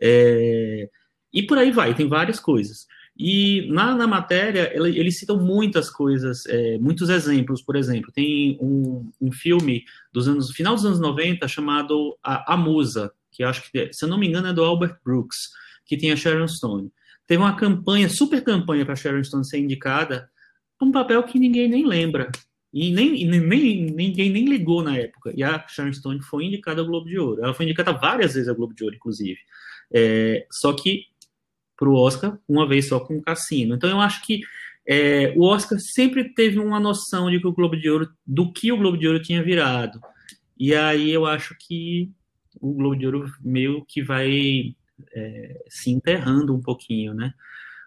É... 0.00 0.88
E 1.32 1.42
por 1.44 1.58
aí 1.58 1.70
vai. 1.70 1.94
Tem 1.94 2.08
várias 2.08 2.40
coisas. 2.40 2.88
E 3.18 3.66
na, 3.70 3.94
na 3.94 4.06
matéria, 4.06 4.70
ele, 4.74 4.98
eles 4.98 5.18
citam 5.18 5.38
muitas 5.38 5.88
coisas, 5.88 6.44
é, 6.46 6.76
muitos 6.78 7.08
exemplos. 7.08 7.62
Por 7.62 7.76
exemplo, 7.76 8.12
tem 8.12 8.58
um, 8.60 9.10
um 9.20 9.32
filme 9.32 9.84
dos 10.12 10.28
anos 10.28 10.50
final 10.50 10.74
dos 10.74 10.84
anos 10.84 11.00
90 11.00 11.46
chamado 11.48 12.18
A, 12.22 12.54
a 12.54 12.56
Musa, 12.56 13.12
que 13.30 13.42
acho 13.42 13.70
que, 13.70 13.92
se 13.92 14.04
eu 14.04 14.08
não 14.08 14.18
me 14.18 14.26
engano, 14.26 14.48
é 14.48 14.52
do 14.52 14.64
Albert 14.64 14.98
Brooks, 15.04 15.50
que 15.86 15.96
tem 15.96 16.12
a 16.12 16.16
Sharon 16.16 16.48
Stone. 16.48 16.90
Teve 17.26 17.42
uma 17.42 17.56
campanha, 17.56 18.08
super 18.08 18.42
campanha 18.42 18.84
para 18.84 18.96
Sharon 18.96 19.22
Stone 19.24 19.44
ser 19.44 19.58
indicada, 19.58 20.30
um 20.80 20.92
papel 20.92 21.22
que 21.24 21.38
ninguém 21.38 21.68
nem 21.68 21.84
lembra. 21.84 22.30
E 22.72 22.92
nem, 22.92 23.26
nem, 23.26 23.86
ninguém 23.86 24.30
nem 24.30 24.44
ligou 24.44 24.82
na 24.82 24.96
época. 24.96 25.32
E 25.34 25.42
a 25.42 25.66
Sharon 25.66 25.92
Stone 25.92 26.22
foi 26.22 26.44
indicada 26.44 26.80
ao 26.80 26.86
Globo 26.86 27.08
de 27.08 27.18
Ouro. 27.18 27.42
Ela 27.42 27.54
foi 27.54 27.64
indicada 27.64 27.92
várias 27.92 28.34
vezes 28.34 28.48
ao 28.48 28.54
Globo 28.54 28.74
de 28.74 28.84
Ouro, 28.84 28.94
inclusive. 28.94 29.38
É, 29.92 30.46
só 30.50 30.72
que 30.72 31.06
para 31.76 31.88
o 31.88 31.94
Oscar, 31.94 32.38
uma 32.48 32.66
vez 32.66 32.88
só 32.88 33.00
com 33.00 33.16
o 33.16 33.22
Cassino. 33.22 33.74
Então 33.74 33.88
eu 33.88 34.00
acho 34.00 34.24
que 34.24 34.40
é, 34.86 35.32
o 35.36 35.44
Oscar 35.44 35.78
sempre 35.80 36.32
teve 36.34 36.58
uma 36.58 36.78
noção 36.78 37.30
de 37.30 37.40
que 37.40 37.46
o 37.46 37.52
Globo 37.52 37.76
de 37.76 37.90
Ouro, 37.90 38.08
do 38.26 38.52
que 38.52 38.70
o 38.70 38.76
Globo 38.76 38.96
de 38.96 39.06
Ouro 39.06 39.22
tinha 39.22 39.42
virado. 39.42 40.00
E 40.58 40.74
aí 40.74 41.10
eu 41.10 41.26
acho 41.26 41.56
que 41.58 42.10
o 42.60 42.72
Globo 42.72 42.96
de 42.96 43.06
Ouro 43.06 43.30
meio 43.40 43.84
que 43.86 44.02
vai 44.02 44.74
é, 45.14 45.64
se 45.68 45.90
enterrando 45.90 46.54
um 46.54 46.60
pouquinho, 46.60 47.14
né? 47.14 47.32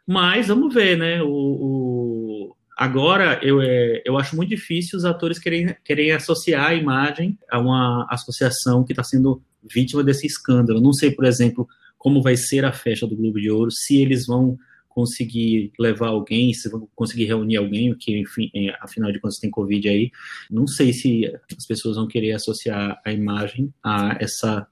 Mas 0.06 0.48
vamos 0.48 0.74
ver, 0.74 0.98
né? 0.98 1.22
O, 1.22 1.30
o... 1.30 2.56
Agora 2.78 3.40
eu, 3.44 3.62
é, 3.62 4.02
eu 4.06 4.18
acho 4.18 4.36
muito 4.36 4.50
difícil 4.50 4.98
os 4.98 5.06
atores 5.06 5.38
querem, 5.38 5.76
querem 5.84 6.12
associar 6.12 6.68
a 6.68 6.74
imagem 6.74 7.38
a 7.50 7.60
uma 7.60 8.08
associação 8.10 8.84
que 8.84 8.94
está 8.94 9.04
sendo 9.04 9.42
vítima 9.64 10.04
desse 10.04 10.26
escândalo. 10.26 10.82
Não 10.82 10.94
sei, 10.94 11.12
por 11.12 11.26
exemplo, 11.26 11.68
como 11.98 12.22
vai 12.22 12.38
ser 12.38 12.64
a 12.66 12.72
festa 12.72 13.06
do 13.06 13.16
Globo 13.16 13.40
de 13.40 13.52
Ouro, 13.52 13.70
se 13.70 13.98
eles 13.98 14.26
vão 14.26 14.58
conseguir 14.88 15.72
levar 15.80 16.08
alguém, 16.08 16.54
se 16.54 16.68
vão 16.70 16.90
conseguir 16.96 17.26
reunir 17.26 17.58
alguém, 17.58 17.94
que 17.96 18.18
enfim, 18.18 18.50
é, 18.56 18.76
afinal 18.82 19.12
de 19.12 19.20
contas 19.20 19.38
tem 19.38 19.50
Covid 19.50 19.88
aí. 19.88 20.12
Não 20.50 20.66
sei 20.66 20.92
se 20.92 21.32
as 21.56 21.66
pessoas 21.66 21.96
vão 21.96 22.08
querer 22.08 22.32
associar 22.32 23.00
a 23.06 23.12
imagem 23.12 23.74
a 23.84 24.18
essa 24.20 24.68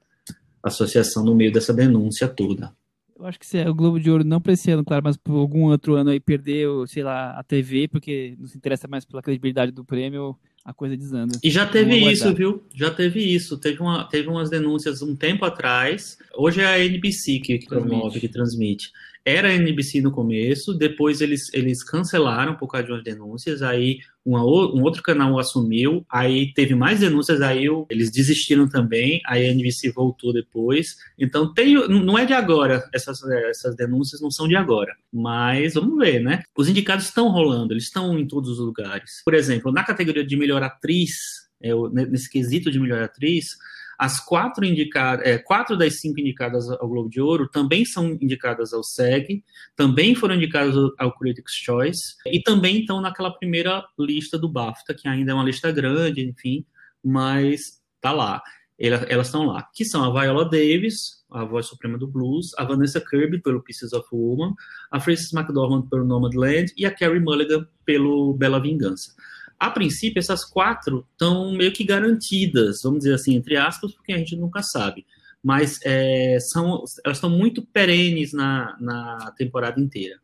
associação 0.67 1.23
no 1.23 1.35
meio 1.35 1.51
dessa 1.51 1.73
denúncia 1.73 2.27
toda. 2.27 2.71
Eu 3.17 3.25
acho 3.25 3.39
que 3.39 3.47
se 3.47 3.59
o 3.63 3.73
Globo 3.73 3.99
de 3.99 4.11
Ouro 4.11 4.23
não 4.23 4.39
para 4.39 4.53
esse 4.53 4.69
ano, 4.69 4.85
claro, 4.85 5.03
mas 5.03 5.17
por 5.17 5.33
algum 5.33 5.65
outro 5.65 5.95
ano 5.95 6.11
aí 6.11 6.19
perdeu, 6.19 6.85
sei 6.85 7.01
lá, 7.01 7.31
a 7.31 7.43
TV, 7.43 7.87
porque 7.87 8.35
não 8.37 8.47
se 8.47 8.55
interessa 8.55 8.87
mais 8.87 9.05
pela 9.05 9.23
credibilidade 9.23 9.71
do 9.71 9.83
prêmio, 9.83 10.37
a 10.63 10.71
coisa 10.71 10.95
desanda. 10.95 11.39
E 11.43 11.49
já 11.49 11.65
teve 11.65 11.97
isso, 11.97 12.31
viu? 12.35 12.63
Já 12.75 12.91
teve 12.91 13.21
isso. 13.21 13.57
Teve, 13.57 13.79
uma, 13.81 14.03
teve 14.03 14.27
umas 14.27 14.49
denúncias 14.49 15.01
um 15.01 15.15
tempo 15.15 15.45
atrás. 15.45 16.17
Hoje 16.35 16.61
é 16.61 16.67
a 16.67 16.85
NBC 16.85 17.39
que, 17.39 17.57
que 17.57 17.65
promove, 17.65 18.19
que 18.19 18.27
transmite 18.27 18.91
era 19.27 19.53
NBC 19.53 19.99
no 19.99 20.09
começo, 20.09 20.73
depois 20.73 21.19
eles, 21.19 21.53
eles 21.53 21.83
cancelaram 21.83 22.55
por 22.55 22.69
causa 22.69 22.87
de 22.87 22.93
umas 22.93 23.03
denúncias, 23.03 23.61
aí 23.61 23.99
uma, 24.25 24.41
um 24.41 24.81
outro 24.81 25.03
canal 25.03 25.37
assumiu, 25.37 26.05
aí 26.09 26.53
teve 26.53 26.73
mais 26.73 27.01
denúncias, 27.01 27.41
aí 27.41 27.65
eles 27.89 28.09
desistiram 28.09 28.69
também, 28.69 29.19
aí 29.27 29.45
a 29.45 29.51
NBC 29.51 29.91
voltou 29.91 30.31
depois. 30.31 30.95
Então 31.19 31.53
tem, 31.53 31.73
não 31.89 32.17
é 32.17 32.25
de 32.25 32.31
agora, 32.31 32.89
essas, 32.93 33.21
essas 33.49 33.75
denúncias 33.75 34.21
não 34.21 34.31
são 34.31 34.47
de 34.47 34.55
agora, 34.55 34.95
mas 35.11 35.73
vamos 35.73 35.97
ver, 35.97 36.21
né? 36.21 36.41
Os 36.57 36.69
indicados 36.69 37.07
estão 37.07 37.27
rolando, 37.27 37.73
eles 37.73 37.83
estão 37.83 38.17
em 38.17 38.25
todos 38.25 38.51
os 38.51 38.59
lugares. 38.59 39.21
Por 39.25 39.33
exemplo, 39.33 39.73
na 39.73 39.83
categoria 39.83 40.25
de 40.25 40.37
melhor 40.37 40.63
atriz, 40.63 41.49
é, 41.61 41.71
nesse 41.91 42.29
quesito 42.29 42.71
de 42.71 42.79
melhor 42.79 43.03
atriz, 43.03 43.57
as 43.97 44.19
quatro 44.23 44.63
indicadas, 44.63 45.25
é, 45.25 45.37
quatro 45.39 45.75
das 45.75 45.99
cinco 45.99 46.19
indicadas 46.19 46.69
ao 46.69 46.87
Globo 46.87 47.09
de 47.09 47.19
Ouro 47.19 47.49
também 47.49 47.83
são 47.83 48.09
indicadas 48.21 48.71
ao 48.71 48.83
SEG, 48.83 49.43
também 49.75 50.13
foram 50.13 50.35
indicadas 50.35 50.75
ao 50.99 51.17
Critics' 51.17 51.55
Choice 51.55 52.15
e 52.27 52.41
também 52.41 52.81
estão 52.81 53.01
naquela 53.01 53.31
primeira 53.31 53.83
lista 53.97 54.37
do 54.37 54.47
BAFTA, 54.47 54.93
que 54.93 55.07
ainda 55.07 55.31
é 55.31 55.33
uma 55.33 55.43
lista 55.43 55.71
grande, 55.71 56.21
enfim, 56.21 56.63
mas 57.03 57.81
tá 57.99 58.11
lá. 58.11 58.41
Elas 58.79 59.25
estão 59.25 59.47
lá, 59.47 59.67
que 59.73 59.83
são 59.83 60.03
a 60.03 60.21
Viola 60.21 60.47
Davis, 60.47 61.25
a 61.31 61.43
voz 61.43 61.65
suprema 61.65 61.97
do 61.97 62.07
blues, 62.07 62.51
a 62.59 62.63
Vanessa 62.63 63.01
Kirby 63.01 63.41
pelo 63.41 63.63
Pieces 63.63 63.91
of 63.91 64.07
Woman, 64.11 64.53
a 64.91 64.99
Frances 64.99 65.33
McDormand 65.33 65.87
pelo 65.89 66.05
Nomadland 66.05 66.71
e 66.77 66.85
a 66.85 66.91
Carrie 66.91 67.19
Mulligan 67.19 67.65
pelo 67.83 68.35
Bela 68.35 68.61
Vingança. 68.61 69.15
A 69.59 69.71
princípio, 69.71 70.19
essas 70.19 70.45
quatro 70.45 71.05
estão 71.11 71.51
meio 71.51 71.71
que 71.71 71.83
garantidas, 71.83 72.81
vamos 72.83 72.99
dizer 72.99 73.15
assim, 73.15 73.35
entre 73.35 73.57
aspas, 73.57 73.93
porque 73.93 74.13
a 74.13 74.17
gente 74.17 74.35
nunca 74.35 74.61
sabe. 74.61 75.05
Mas 75.43 75.79
é, 75.83 76.37
são, 76.39 76.83
elas 77.03 77.17
estão 77.17 77.29
muito 77.29 77.65
perenes 77.65 78.33
na, 78.33 78.75
na 78.79 79.33
temporada 79.37 79.79
inteira. 79.79 80.19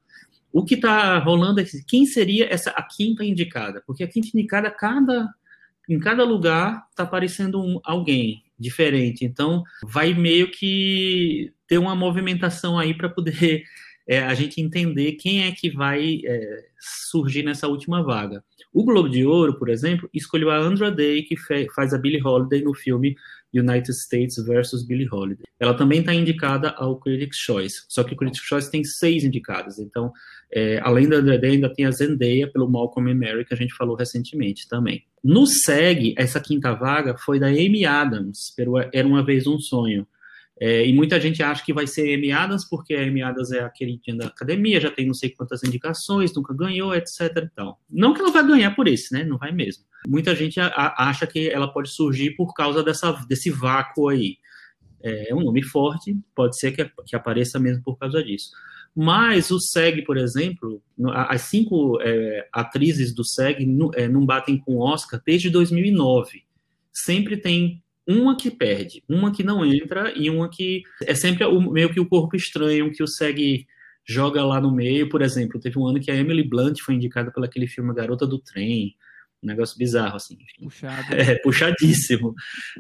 O 0.51 0.63
que 0.63 0.75
está 0.75 1.17
rolando 1.17 1.59
é 1.61 1.65
quem 1.87 2.05
seria 2.05 2.45
essa 2.53 2.69
a 2.71 2.83
quinta 2.83 3.25
indicada? 3.25 3.81
Porque 3.87 4.03
a 4.03 4.07
quinta 4.07 4.27
indicada, 4.27 4.69
cada, 4.69 5.33
em 5.89 5.99
cada 5.99 6.23
lugar, 6.23 6.85
está 6.91 7.03
aparecendo 7.03 7.59
um, 7.59 7.79
alguém 7.83 8.43
diferente. 8.59 9.25
Então, 9.25 9.63
vai 9.83 10.13
meio 10.13 10.51
que 10.51 11.51
ter 11.67 11.79
uma 11.79 11.95
movimentação 11.95 12.77
aí 12.77 12.93
para 12.93 13.09
poder 13.09 13.63
é, 14.07 14.19
a 14.19 14.33
gente 14.33 14.61
entender 14.61 15.13
quem 15.13 15.45
é 15.45 15.51
que 15.51 15.69
vai 15.69 16.21
é, 16.25 16.65
surgir 17.09 17.43
nessa 17.43 17.67
última 17.67 18.03
vaga. 18.03 18.43
O 18.73 18.83
Globo 18.83 19.09
de 19.09 19.25
Ouro, 19.25 19.57
por 19.57 19.69
exemplo, 19.69 20.09
escolheu 20.13 20.49
a 20.49 20.57
Andra 20.57 20.91
Day, 20.91 21.23
que 21.23 21.35
faz 21.75 21.93
a 21.93 21.97
Billie 21.97 22.21
Holiday 22.21 22.61
no 22.61 22.73
filme 22.73 23.15
United 23.53 23.91
States 23.91 24.35
versus 24.43 24.83
Billie 24.83 25.07
Holiday. 25.09 25.45
Ela 25.59 25.75
também 25.75 25.99
está 25.99 26.13
indicada 26.13 26.71
ao 26.71 26.99
Critics' 26.99 27.37
Choice, 27.37 27.85
só 27.87 28.03
que 28.03 28.13
o 28.13 28.17
Critics' 28.17 28.45
Choice 28.45 28.71
tem 28.71 28.83
seis 28.83 29.23
indicadas. 29.23 29.77
Então, 29.77 30.11
é, 30.51 30.79
além 30.83 31.07
da 31.07 31.17
Andra 31.17 31.37
Day, 31.37 31.51
ainda 31.51 31.71
tem 31.71 31.85
a 31.85 31.91
Zendaya 31.91 32.51
pelo 32.51 32.69
Malcolm 32.69 33.11
and 33.11 33.15
Mary, 33.15 33.45
que 33.45 33.53
a 33.53 33.57
gente 33.57 33.75
falou 33.75 33.95
recentemente 33.95 34.67
também. 34.67 35.03
No 35.23 35.45
SEG, 35.45 36.15
essa 36.17 36.39
quinta 36.39 36.73
vaga 36.73 37.15
foi 37.17 37.39
da 37.39 37.47
Amy 37.47 37.85
Adams, 37.85 38.53
pelo 38.55 38.79
Era 38.79 39.07
Uma 39.07 39.23
Vez 39.23 39.45
Um 39.47 39.59
Sonho. 39.59 40.07
É, 40.65 40.87
e 40.87 40.93
muita 40.93 41.19
gente 41.19 41.43
acha 41.43 41.61
que 41.61 41.73
vai 41.73 41.85
ser 41.85 42.15
Amy 42.15 42.31
Adams, 42.31 42.63
porque 42.63 42.95
Adams 42.95 43.51
é 43.51 43.59
a 43.59 43.69
queridinha 43.69 44.15
da 44.15 44.27
academia, 44.27 44.79
já 44.79 44.89
tem 44.89 45.05
não 45.05 45.13
sei 45.13 45.29
quantas 45.29 45.61
indicações, 45.61 46.33
nunca 46.33 46.53
ganhou, 46.53 46.95
etc. 46.95 47.49
Então, 47.51 47.75
não 47.89 48.13
que 48.13 48.21
ela 48.21 48.31
vai 48.31 48.47
ganhar 48.47 48.73
por 48.73 48.87
esse, 48.87 49.13
né? 49.13 49.25
Não 49.25 49.37
vai 49.37 49.51
mesmo. 49.51 49.83
Muita 50.07 50.33
gente 50.33 50.61
a, 50.61 50.67
a, 50.67 51.09
acha 51.09 51.27
que 51.27 51.49
ela 51.49 51.67
pode 51.67 51.89
surgir 51.89 52.37
por 52.37 52.53
causa 52.53 52.81
dessa, 52.81 53.11
desse 53.27 53.49
vácuo 53.49 54.07
aí. 54.07 54.37
É, 55.03 55.31
é 55.31 55.35
um 55.35 55.41
nome 55.41 55.61
forte, 55.63 56.17
pode 56.33 56.57
ser 56.57 56.71
que, 56.71 56.89
que 57.07 57.13
apareça 57.13 57.59
mesmo 57.59 57.83
por 57.83 57.97
causa 57.97 58.23
disso. 58.23 58.51
Mas 58.95 59.51
o 59.51 59.59
SEG, 59.59 60.03
por 60.03 60.15
exemplo, 60.15 60.81
as 61.13 61.41
cinco 61.41 61.99
é, 62.01 62.47
atrizes 62.53 63.13
do 63.13 63.25
SEG 63.25 63.65
não, 63.65 63.91
é, 63.93 64.07
não 64.07 64.25
batem 64.25 64.57
com 64.57 64.77
Oscar 64.77 65.21
desde 65.25 65.49
2009. 65.49 66.41
Sempre 66.93 67.35
tem 67.35 67.82
uma 68.07 68.35
que 68.35 68.51
perde, 68.51 69.03
uma 69.07 69.31
que 69.31 69.43
não 69.43 69.65
entra 69.65 70.13
e 70.15 70.29
uma 70.29 70.49
que 70.49 70.83
é 71.05 71.15
sempre 71.15 71.45
o, 71.45 71.59
meio 71.71 71.91
que 71.91 71.99
o 71.99 72.07
corpo 72.07 72.35
estranho 72.35 72.91
que 72.91 73.01
o 73.01 73.07
segue 73.07 73.65
joga 74.05 74.43
lá 74.43 74.59
no 74.59 74.73
meio. 74.73 75.09
Por 75.09 75.21
exemplo, 75.21 75.59
teve 75.59 75.79
um 75.79 75.87
ano 75.87 75.99
que 75.99 76.11
a 76.11 76.15
Emily 76.15 76.43
Blunt 76.43 76.81
foi 76.81 76.95
indicada 76.95 77.31
pelo 77.31 77.45
aquele 77.45 77.67
filme 77.67 77.93
Garota 77.93 78.27
do 78.27 78.39
Trem. 78.39 78.95
Um 79.41 79.47
negócio 79.47 79.77
bizarro, 79.77 80.15
assim. 80.15 80.37
Puxado. 80.61 81.03
É, 81.15 81.35
puxadíssimo. 81.35 82.33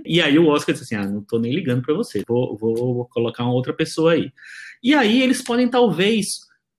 E 0.05 0.21
aí 0.21 0.37
o 0.39 0.47
Oscar 0.47 0.73
disse 0.73 0.93
assim: 0.93 1.03
ah, 1.03 1.09
não 1.09 1.21
tô 1.21 1.39
nem 1.39 1.53
ligando 1.53 1.81
para 1.81 1.93
você, 1.93 2.23
vou, 2.27 2.57
vou, 2.57 3.05
colocar 3.07 3.43
uma 3.43 3.53
outra 3.53 3.73
pessoa 3.73 4.13
aí. 4.13 4.31
E 4.81 4.93
aí 4.93 5.21
eles 5.21 5.41
podem 5.41 5.69
talvez 5.69 6.27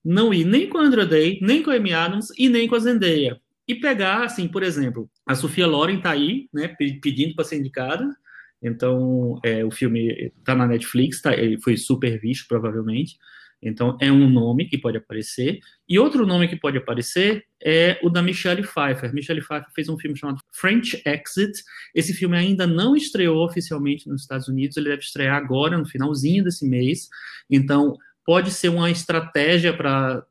não 0.04 0.32
ir 0.32 0.44
nem 0.44 0.68
com 0.68 0.78
a 0.78 0.82
Andra 0.82 1.06
Day, 1.06 1.38
nem 1.40 1.62
com 1.62 1.70
a 1.70 1.76
Amy 1.76 1.92
Adams 1.92 2.28
e 2.38 2.48
nem 2.48 2.68
com 2.68 2.74
a 2.74 2.78
Zendaya. 2.78 3.40
E 3.66 3.74
pegar, 3.74 4.24
assim, 4.24 4.46
por 4.46 4.62
exemplo, 4.62 5.10
a 5.26 5.34
Sofia 5.34 5.66
Loren 5.66 5.98
tá 5.98 6.10
aí, 6.10 6.48
né, 6.52 6.68
pedindo 7.00 7.34
para 7.34 7.44
ser 7.44 7.58
indicada, 7.58 8.06
então, 8.64 9.38
é, 9.44 9.62
o 9.62 9.70
filme 9.70 10.32
está 10.38 10.54
na 10.54 10.66
Netflix, 10.66 11.20
tá, 11.20 11.34
ele 11.36 11.60
foi 11.60 11.76
super 11.76 12.18
visto, 12.18 12.48
provavelmente. 12.48 13.16
Então, 13.62 13.96
é 14.00 14.10
um 14.10 14.28
nome 14.28 14.66
que 14.66 14.78
pode 14.78 14.96
aparecer. 14.96 15.58
E 15.86 15.98
outro 15.98 16.26
nome 16.26 16.48
que 16.48 16.56
pode 16.56 16.78
aparecer 16.78 17.44
é 17.62 17.98
o 18.02 18.08
da 18.08 18.22
Michelle 18.22 18.62
Pfeiffer. 18.62 19.12
Michelle 19.12 19.40
Pfeiffer 19.40 19.70
fez 19.74 19.88
um 19.88 19.98
filme 19.98 20.16
chamado 20.16 20.38
French 20.52 21.02
Exit. 21.04 21.62
Esse 21.94 22.14
filme 22.14 22.36
ainda 22.36 22.66
não 22.66 22.96
estreou 22.96 23.44
oficialmente 23.44 24.08
nos 24.08 24.22
Estados 24.22 24.48
Unidos, 24.48 24.76
ele 24.76 24.88
deve 24.88 25.02
estrear 25.02 25.36
agora, 25.36 25.76
no 25.76 25.86
finalzinho 25.86 26.44
desse 26.44 26.66
mês. 26.66 27.08
Então, 27.50 27.96
pode 28.24 28.50
ser 28.50 28.70
uma 28.70 28.90
estratégia 28.90 29.74
para 29.76 30.24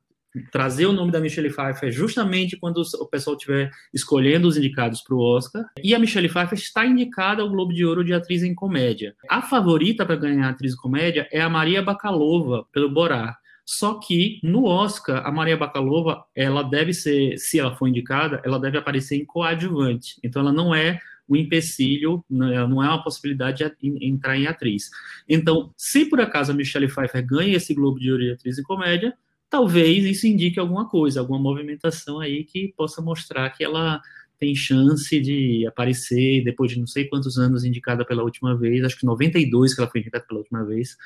trazer 0.52 0.86
o 0.86 0.92
nome 0.92 1.12
da 1.12 1.20
Michelle 1.20 1.50
Pfeiffer 1.50 1.92
justamente 1.92 2.58
quando 2.58 2.82
o 2.82 3.08
pessoal 3.08 3.36
estiver 3.36 3.72
escolhendo 3.94 4.48
os 4.48 4.58
indicados 4.58 5.02
para 5.02 5.16
o 5.16 5.20
Oscar. 5.20 5.66
E 5.84 5.94
a 5.94 6.00
Michelle 6.00 6.30
Pfeiffer 6.30 6.58
está 6.58 6.86
indicada 6.86 7.42
ao 7.42 7.50
Globo 7.50 7.74
de 7.74 7.86
Ouro 7.86 8.04
de 8.04 8.14
atriz 8.14 8.44
em 8.44 8.56
comédia. 8.56 9.16
A 9.30 9.42
favorita 9.42 10.06
para 10.06 10.16
ganhar 10.16 10.50
atriz 10.50 10.74
em 10.74 10.78
comédia 10.78 11.28
é 11.32 11.42
a 11.42 11.50
Maria 11.50 11.82
Bakalova, 11.82 12.66
pelo 12.72 12.90
Borá. 12.90 13.38
Só 13.66 13.94
que 13.96 14.40
no 14.44 14.66
Oscar, 14.66 15.26
a 15.26 15.32
Maria 15.32 15.56
Bakalova, 15.56 16.26
ela 16.36 16.64
deve 16.64 16.94
ser, 16.94 17.38
se 17.38 17.60
ela 17.60 17.76
for 17.76 17.88
indicada, 17.88 18.42
ela 18.44 18.60
deve 18.60 18.78
aparecer 18.78 19.16
em 19.16 19.26
coadjuvante. 19.26 20.20
Então 20.22 20.42
ela 20.42 20.52
não 20.52 20.76
é 20.76 21.00
o 21.28 21.38
empecilho, 21.38 22.24
né, 22.30 22.68
não 22.68 22.84
é 22.84 22.88
uma 22.88 23.04
possibilidade 23.04 23.64
de 23.80 24.06
entrar 24.06 24.38
em 24.38 24.48
atriz. 24.48 24.90
Então, 25.28 25.72
se 25.78 26.06
por 26.06 26.20
acaso 26.20 26.52
a 26.52 26.56
Michelle 26.56 26.88
Pfeiffer 26.88 27.26
ganha 27.26 27.56
esse 27.56 27.74
Globo 27.74 27.98
de 27.98 28.12
Ouro 28.12 28.24
de 28.24 28.32
atriz 28.32 28.58
em 28.60 28.64
comédia, 28.64 29.14
talvez 29.54 30.04
isso 30.04 30.26
indique 30.26 30.60
alguma 30.60 30.90
coisa, 30.90 31.20
alguma 31.20 31.38
movimentação 31.38 32.20
aí 32.20 32.44
que 32.44 32.74
possa 32.76 33.04
mostrar 33.04 33.48
que 33.52 33.64
ela 33.64 34.02
tem 34.40 34.56
chance 34.56 35.20
de 35.22 35.64
aparecer 35.68 36.44
depois 36.44 36.72
de 36.72 36.80
não 36.80 36.88
sei 36.88 37.08
quantos 37.08 37.38
anos 37.38 37.64
indicada 37.64 38.04
pela 38.04 38.24
última 38.24 38.58
vez, 38.58 38.84
acho 38.84 38.98
que 38.98 39.06
92 39.06 39.76
que 39.76 39.80
ela 39.80 39.88
foi 39.88 40.02
indicada 40.02 40.26
pela 40.28 40.40
última 40.40 40.66
vez, 40.66 40.98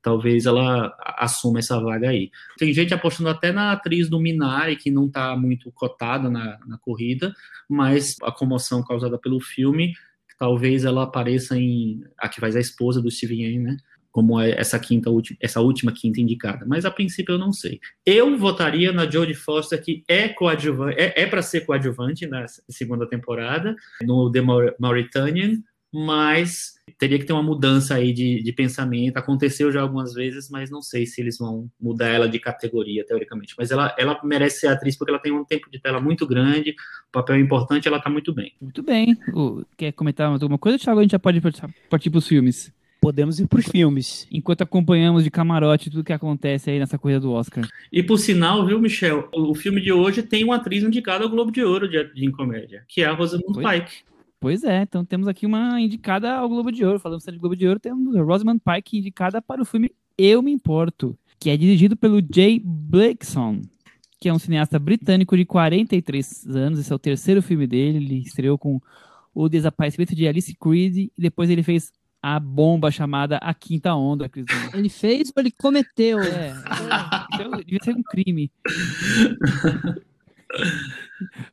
talvez 0.00 0.46
ela 0.46 0.96
assuma 1.18 1.58
essa 1.58 1.78
vaga 1.78 2.08
aí. 2.08 2.30
Tem 2.56 2.72
gente 2.72 2.94
apostando 2.94 3.28
até 3.28 3.52
na 3.52 3.72
atriz 3.72 4.08
do 4.08 4.18
Minari, 4.18 4.76
que 4.76 4.90
não 4.90 5.04
está 5.04 5.36
muito 5.36 5.70
cotada 5.70 6.30
na, 6.30 6.58
na 6.66 6.78
corrida, 6.78 7.34
mas 7.68 8.16
a 8.22 8.32
comoção 8.32 8.82
causada 8.82 9.18
pelo 9.18 9.40
filme, 9.40 9.92
talvez 10.38 10.86
ela 10.86 11.02
apareça 11.02 11.54
em. 11.54 12.02
A 12.16 12.30
que 12.30 12.40
faz 12.40 12.56
a 12.56 12.60
esposa 12.60 13.02
do 13.02 13.10
Steven 13.10 13.42
Yeun, 13.42 13.62
né? 13.62 13.76
Como 14.14 14.40
é 14.40 14.52
essa 14.52 14.78
quinta 14.78 15.10
essa 15.40 15.60
última 15.60 15.90
quinta 15.90 16.20
indicada, 16.20 16.64
mas 16.64 16.84
a 16.84 16.90
princípio 16.90 17.32
eu 17.32 17.38
não 17.38 17.52
sei. 17.52 17.80
Eu 18.06 18.38
votaria 18.38 18.92
na 18.92 19.10
Jodie 19.10 19.34
Foster 19.34 19.82
que 19.82 20.04
é 20.06 20.28
coadjuvante, 20.28 21.00
é, 21.00 21.22
é 21.22 21.26
para 21.26 21.42
ser 21.42 21.62
coadjuvante 21.66 22.24
na 22.24 22.46
segunda 22.70 23.08
temporada 23.08 23.74
no 24.02 24.30
The 24.30 24.40
Mauritanian, 24.78 25.58
mas 25.92 26.74
teria 26.96 27.18
que 27.18 27.24
ter 27.24 27.32
uma 27.32 27.42
mudança 27.42 27.96
aí 27.96 28.12
de, 28.12 28.40
de 28.40 28.52
pensamento. 28.52 29.16
Aconteceu 29.16 29.72
já 29.72 29.80
algumas 29.80 30.14
vezes, 30.14 30.48
mas 30.48 30.70
não 30.70 30.80
sei 30.80 31.06
se 31.06 31.20
eles 31.20 31.36
vão 31.36 31.68
mudar 31.80 32.06
ela 32.06 32.28
de 32.28 32.38
categoria, 32.38 33.04
teoricamente. 33.04 33.56
Mas 33.58 33.72
ela, 33.72 33.92
ela 33.98 34.20
merece 34.22 34.60
ser 34.60 34.68
atriz 34.68 34.96
porque 34.96 35.10
ela 35.10 35.20
tem 35.20 35.32
um 35.32 35.44
tempo 35.44 35.68
de 35.68 35.80
tela 35.80 36.00
muito 36.00 36.24
grande, 36.24 36.76
papel 37.10 37.40
importante, 37.40 37.88
ela 37.88 37.98
está 37.98 38.08
muito 38.08 38.32
bem. 38.32 38.52
Muito 38.60 38.80
bem. 38.80 39.18
quer 39.76 39.90
comentar 39.90 40.30
alguma 40.30 40.58
coisa, 40.58 40.78
Thiago? 40.78 41.00
A 41.00 41.02
gente 41.02 41.12
já 41.12 41.18
pode 41.18 41.40
partir 41.90 42.10
para 42.10 42.18
os 42.18 42.28
filmes. 42.28 42.72
Podemos 43.04 43.38
ir 43.38 43.46
para 43.46 43.58
os 43.58 43.66
filmes. 43.66 44.26
Enquanto 44.32 44.62
acompanhamos 44.62 45.22
de 45.24 45.30
camarote 45.30 45.90
tudo 45.90 46.02
que 46.02 46.12
acontece 46.12 46.70
aí 46.70 46.78
nessa 46.78 46.96
corrida 46.98 47.20
do 47.20 47.32
Oscar. 47.32 47.68
E 47.92 48.02
por 48.02 48.16
sinal, 48.18 48.64
viu, 48.66 48.80
Michel? 48.80 49.28
O 49.34 49.54
filme 49.54 49.78
de 49.80 49.92
hoje 49.92 50.22
tem 50.22 50.42
uma 50.42 50.56
atriz 50.56 50.82
indicada 50.82 51.22
ao 51.24 51.28
Globo 51.30 51.52
de 51.52 51.62
Ouro 51.62 51.86
de, 51.86 52.02
de 52.14 52.30
comédia, 52.30 52.82
que 52.88 53.02
é 53.02 53.04
a 53.06 53.12
Rosamund 53.12 53.52
Pois- 53.52 53.80
Pike. 53.80 53.92
Pois 54.40 54.64
é, 54.64 54.82
então 54.82 55.04
temos 55.04 55.28
aqui 55.28 55.44
uma 55.44 55.78
indicada 55.80 56.32
ao 56.34 56.48
Globo 56.48 56.72
de 56.72 56.82
Ouro. 56.84 56.98
Falando 56.98 57.20
de 57.20 57.38
Globo 57.38 57.54
de 57.56 57.66
Ouro, 57.68 57.78
temos 57.78 58.16
a 58.16 58.22
Rosamund 58.22 58.60
Pike 58.64 58.98
indicada 58.98 59.42
para 59.42 59.60
o 59.60 59.64
filme 59.66 59.90
Eu 60.16 60.40
Me 60.42 60.50
Importo, 60.50 61.14
que 61.38 61.50
é 61.50 61.56
dirigido 61.58 61.94
pelo 61.96 62.22
Jay 62.34 62.58
Blakeson, 62.64 63.60
que 64.18 64.28
é 64.30 64.32
um 64.32 64.38
cineasta 64.38 64.78
britânico 64.78 65.36
de 65.36 65.44
43 65.44 66.46
anos. 66.56 66.78
Esse 66.78 66.90
é 66.92 66.94
o 66.96 66.98
terceiro 66.98 67.42
filme 67.42 67.66
dele. 67.66 67.98
Ele 67.98 68.18
estreou 68.20 68.56
com 68.56 68.80
O 69.34 69.46
Desaparecimento 69.48 70.14
de 70.14 70.26
Alice 70.26 70.54
Creed 70.58 70.96
e 70.96 71.12
depois 71.18 71.50
ele 71.50 71.62
fez 71.62 71.92
a 72.26 72.40
bomba 72.40 72.90
chamada 72.90 73.36
A 73.36 73.52
Quinta 73.52 73.94
Onda, 73.94 74.30
Cris. 74.30 74.46
Ele 74.72 74.88
fez 74.88 75.30
ou 75.36 75.42
ele 75.42 75.50
cometeu? 75.50 76.18
É, 76.22 76.54
então, 77.34 77.50
devia 77.58 77.78
ser 77.84 77.94
um 77.94 78.02
crime. 78.02 78.50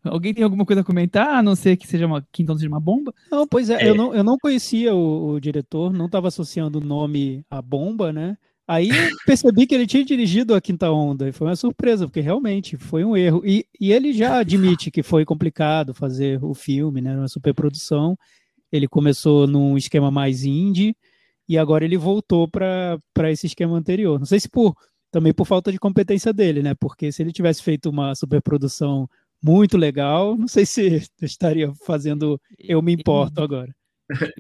Alguém 0.02 0.34
tem 0.34 0.46
alguma 0.46 0.66
coisa 0.66 0.82
a 0.82 0.86
comentar, 0.86 1.36
a 1.36 1.44
não 1.44 1.58
ser 1.58 1.76
que 1.76 1.86
seja 1.86 2.08
uma 2.08 2.26
quinta 2.32 2.54
onda 2.54 2.60
seja 2.60 2.70
uma 2.70 2.80
bomba? 2.80 3.14
Não, 3.30 3.46
pois 3.46 3.70
é, 3.70 3.84
É. 3.84 3.90
Eu, 3.90 3.96
não, 3.96 4.16
eu 4.16 4.24
não 4.24 4.38
conhecia 4.38 4.96
o, 4.96 5.34
o 5.34 5.42
diretor, 5.42 5.92
não 5.92 6.06
estava 6.06 6.30
associando 6.30 6.80
o 6.80 6.84
nome 6.84 7.46
à 7.50 7.62
bomba, 7.62 8.14
né? 8.14 8.38
Aí 8.66 8.88
eu 8.88 9.18
percebi 9.26 9.68
que 9.68 9.76
ele 9.76 9.86
tinha 9.86 10.06
dirigido 10.06 10.56
a 10.56 10.62
Quinta 10.62 10.90
Onda, 10.90 11.28
e 11.28 11.34
foi 11.34 11.48
uma 11.48 11.56
surpresa, 11.58 12.08
porque 12.08 12.22
realmente 12.22 12.78
foi 12.78 13.04
um 13.04 13.18
erro. 13.18 13.42
E, 13.46 13.66
e 13.78 13.92
ele 13.92 14.14
já 14.14 14.38
admite 14.38 14.90
que 14.90 15.04
foi 15.04 15.26
complicado 15.26 15.94
fazer 15.94 16.42
o 16.42 16.54
filme, 16.54 17.02
né? 17.02 17.18
Uma 17.18 17.28
superprodução. 17.28 18.18
Ele 18.72 18.88
começou 18.88 19.48
num 19.48 19.78
esquema 19.78 20.10
mais 20.10 20.44
indie, 20.44 20.96
e 21.48 21.58
agora 21.58 21.84
ele 21.84 21.98
voltou 21.98 22.48
para 22.48 23.32
esse 23.32 23.48
esquema 23.48 23.78
anterior. 23.78 24.18
Não 24.18 24.26
sei 24.26 24.40
se 24.40 24.50
por 24.50 24.76
também 25.12 25.34
por 25.34 25.46
falta 25.46 25.72
de 25.72 25.78
competência 25.78 26.32
dele, 26.32 26.64
né? 26.64 26.74
Porque 26.74 27.12
se 27.12 27.22
ele 27.22 27.34
tivesse 27.34 27.62
feito 27.62 27.90
uma 27.90 28.16
superprodução 28.16 29.10
muito 29.44 29.78
legal, 29.78 30.38
não 30.38 30.48
sei 30.48 30.66
se 30.66 31.02
estaria 31.22 31.74
fazendo 31.86 32.40
Eu 32.58 32.82
Me 32.82 32.94
Importo 32.94 33.42
agora. 33.42 33.76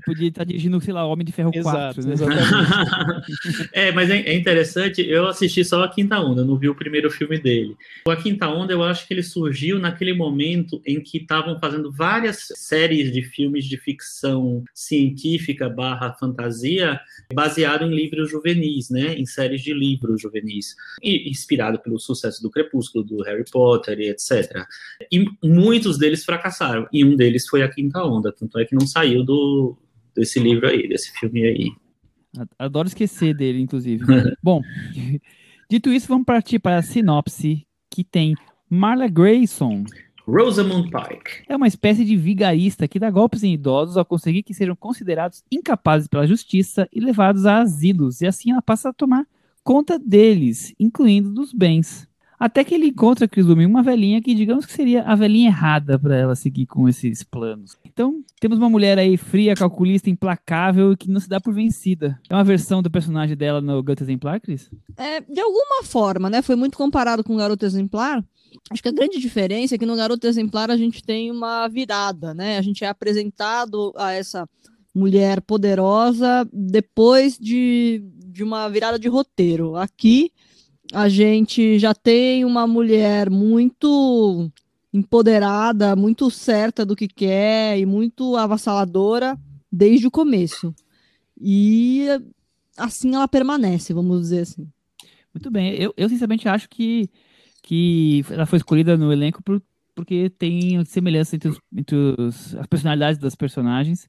Podia 0.06 0.30
estar 0.30 0.44
dirigindo, 0.44 0.80
sei 0.82 0.94
lá, 0.94 1.06
Homem 1.06 1.25
de 1.25 1.32
Ferro 1.32 1.51
Exato, 1.54 2.01
4, 2.01 2.08
né? 2.08 2.13
exatamente. 2.13 3.70
é, 3.74 3.92
mas 3.92 4.10
é, 4.10 4.18
é 4.22 4.36
interessante, 4.36 5.01
eu 5.01 5.28
assisti 5.28 5.63
só 5.63 5.84
a 5.84 5.90
Quinta 5.90 6.20
Onda, 6.20 6.44
não 6.44 6.58
vi 6.58 6.70
o 6.70 6.75
primeiro 6.75 7.10
filme 7.10 7.38
dele. 7.38 7.75
A 8.08 8.16
Quinta 8.16 8.48
Onda, 8.48 8.74
eu 8.74 8.84
acho 8.84 9.08
que 9.08 9.13
ele 9.13 9.24
surgiu 9.24 9.80
naquele 9.80 10.13
momento 10.13 10.82
em 10.86 11.01
que 11.01 11.18
estavam 11.18 11.60
fazendo 11.60 11.92
várias 11.92 12.48
séries 12.56 13.12
de 13.12 13.22
filmes 13.22 13.66
de 13.66 13.78
ficção 13.78 14.63
científica 14.74 15.70
barra 15.70 16.13
fantasia, 16.13 17.00
baseado 17.34 17.86
em 17.86 17.96
livros 17.96 18.30
juvenis, 18.30 18.90
né? 18.90 19.13
Em 19.16 19.25
séries 19.25 19.62
de 19.62 19.74
livros 19.74 20.22
juvenis. 20.22 20.75
E 21.01 21.30
inspirado 21.30 21.80
pelo 21.80 22.00
sucesso 22.00 22.42
do 22.42 22.50
Crepúsculo, 22.50 23.04
do 23.04 23.24
Harry 23.24 23.46
Potter 23.50 24.00
e 24.00 24.10
etc. 24.10 24.66
E 25.12 25.25
muitos 25.44 25.98
deles 25.98 26.24
fracassaram, 26.24 26.88
e 26.92 27.04
um 27.04 27.16
deles 27.16 27.48
foi 27.48 27.63
a 27.63 27.70
Quinta 27.70 28.04
Onda, 28.04 28.32
tanto 28.32 28.60
é 28.60 28.66
que 28.66 28.75
não 28.75 28.88
saiu 28.88 29.24
do 29.24 29.61
desse 30.15 30.39
livro 30.39 30.68
aí, 30.68 30.88
desse 30.88 31.12
filme 31.20 31.44
aí. 31.44 31.72
Adoro 32.58 32.88
esquecer 32.88 33.34
dele, 33.34 33.62
inclusive. 33.62 34.03
Bom, 34.41 34.62
dito 35.70 35.91
isso, 35.91 36.08
vamos 36.08 36.25
partir 36.25 36.60
para 36.60 36.77
a 36.77 36.82
sinopse 36.82 37.65
que 37.89 38.03
tem 38.03 38.36
Marla 38.70 39.08
Grayson. 39.08 39.84
Rosamund 40.25 40.89
Pike. 40.89 41.44
É 41.50 41.56
uma 41.56 41.68
espécie 41.68 42.06
de 42.06 42.15
vigarista 42.15 42.88
que 42.88 43.00
dá 43.00 43.10
golpes 43.10 43.44
em 43.44 43.53
idosos 43.53 43.98
ao 43.98 44.06
conseguir 44.06 44.44
que 44.44 44.53
sejam 44.53 44.75
considerados 44.75 45.44
incapazes 45.51 46.08
pela 46.08 46.27
justiça 46.27 46.88
e 46.91 47.00
levados 47.00 47.46
a 47.46 47.58
asilos, 47.58 48.22
e 48.22 48.27
assim 48.27 48.51
ela 48.51 48.62
passa 48.62 48.89
a 48.89 48.94
tomar 48.94 49.25
conta 49.63 50.00
deles, 50.00 50.74
incluindo 50.80 51.32
dos 51.32 51.51
bens. 51.51 52.08
Até 52.39 52.63
que 52.63 52.74
ele 52.74 52.88
encontra, 52.88 53.27
Krizumi, 53.27 53.65
uma 53.65 53.84
velhinha 53.84 54.22
que 54.22 54.34
digamos 54.34 54.65
que 54.65 54.72
seria 54.72 55.03
a 55.03 55.15
velhinha 55.15 55.50
errada 55.50 56.00
para 56.00 56.15
ela 56.15 56.36
seguir 56.36 56.65
com 56.65 56.89
esses 56.89 57.24
planos. 57.24 57.77
Então, 57.92 58.24
temos 58.40 58.58
uma 58.58 58.70
mulher 58.70 58.98
aí 58.98 59.18
fria, 59.18 59.54
calculista, 59.54 60.10
implacável 60.10 60.94
e 60.94 60.98
que 60.98 61.10
não 61.10 61.20
se 61.20 61.28
dá 61.28 61.42
por 61.42 61.54
vencida. 61.54 62.18
É 62.30 62.34
uma 62.34 62.44
versão 62.44 62.82
do 62.82 62.90
personagem 62.90 63.36
dela 63.36 63.60
no 63.60 63.84
Gato 63.84 64.04
Exemplar, 64.04 64.40
Cris? 64.40 64.70
É, 64.98 65.20
de 65.20 65.42
alguma 65.42 65.84
forma, 65.84 66.30
né? 66.30 66.42
Foi 66.42 66.56
muito 66.56 66.77
comparado 66.77 67.24
com 67.24 67.34
o 67.34 67.38
Garoto 67.38 67.66
Exemplar. 67.66 68.24
Acho 68.70 68.82
que 68.82 68.90
a 68.90 68.94
grande 68.94 69.20
diferença 69.20 69.75
é 69.75 69.77
que 69.77 69.86
no 69.86 69.96
Garoto 69.96 70.25
Exemplar 70.25 70.72
a 70.72 70.77
gente 70.77 71.04
tem 71.04 71.30
uma 71.30 71.68
virada, 71.68 72.34
né? 72.34 72.58
A 72.58 72.62
gente 72.62 72.84
é 72.84 72.88
apresentado 72.88 73.94
a 73.98 74.14
essa 74.14 74.48
mulher 74.96 75.42
poderosa 75.42 76.48
depois 76.51 77.38
de, 77.38 78.04
de 78.25 78.44
uma 78.44 78.70
virada 78.70 78.98
de 78.98 79.10
roteiro. 79.10 79.75
Aqui 79.75 80.32
a 80.94 81.10
gente 81.10 81.77
já 81.77 81.94
tem 81.94 82.46
uma 82.46 82.66
mulher 82.66 83.30
muito 83.30 84.50
empoderada, 84.94 85.96
muito 85.96 86.30
certa 86.30 86.86
do 86.86 86.96
que 86.96 87.08
quer 87.08 87.77
e 87.80 87.86
muito 87.86 88.36
avassaladora 88.36 89.38
desde 89.72 90.08
o 90.08 90.12
começo. 90.12 90.74
E 91.40 92.08
assim 92.77 93.16
ela 93.16 93.27
permanece, 93.27 93.94
vamos 93.94 94.22
dizer 94.22 94.42
assim. 94.42 94.68
Muito 95.34 95.50
bem. 95.50 95.74
Eu, 95.75 95.94
eu 95.96 96.10
sinceramente 96.10 96.48
acho 96.48 96.70
que, 96.70 97.10
que 97.64 98.25
ela 98.30 98.46
foi 98.46 98.58
escolhida 98.58 98.98
no 98.98 99.14
elenco 99.14 99.42
por, 99.42 99.62
porque 99.96 100.30
tem 100.30 100.84
semelhança 100.86 101.36
entre, 101.36 101.50
os, 101.50 101.60
entre 101.75 101.96
os, 101.96 102.56
as 102.56 102.68
personalidades 102.68 103.20
das 103.20 103.36
personagens. 103.36 104.08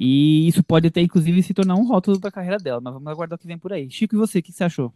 E 0.00 0.48
isso 0.48 0.62
pode 0.62 0.88
até, 0.88 1.02
inclusive, 1.02 1.42
se 1.42 1.52
tornar 1.52 1.74
um 1.74 1.86
rótulo 1.86 2.18
da 2.18 2.30
carreira 2.30 2.58
dela. 2.58 2.80
Mas 2.80 2.94
vamos 2.94 3.08
aguardar 3.08 3.36
o 3.36 3.40
que 3.40 3.46
vem 3.46 3.58
por 3.58 3.72
aí. 3.72 3.90
Chico, 3.90 4.14
e 4.14 4.18
você? 4.18 4.38
O 4.38 4.42
que 4.42 4.52
você 4.52 4.64
achou? 4.64 4.92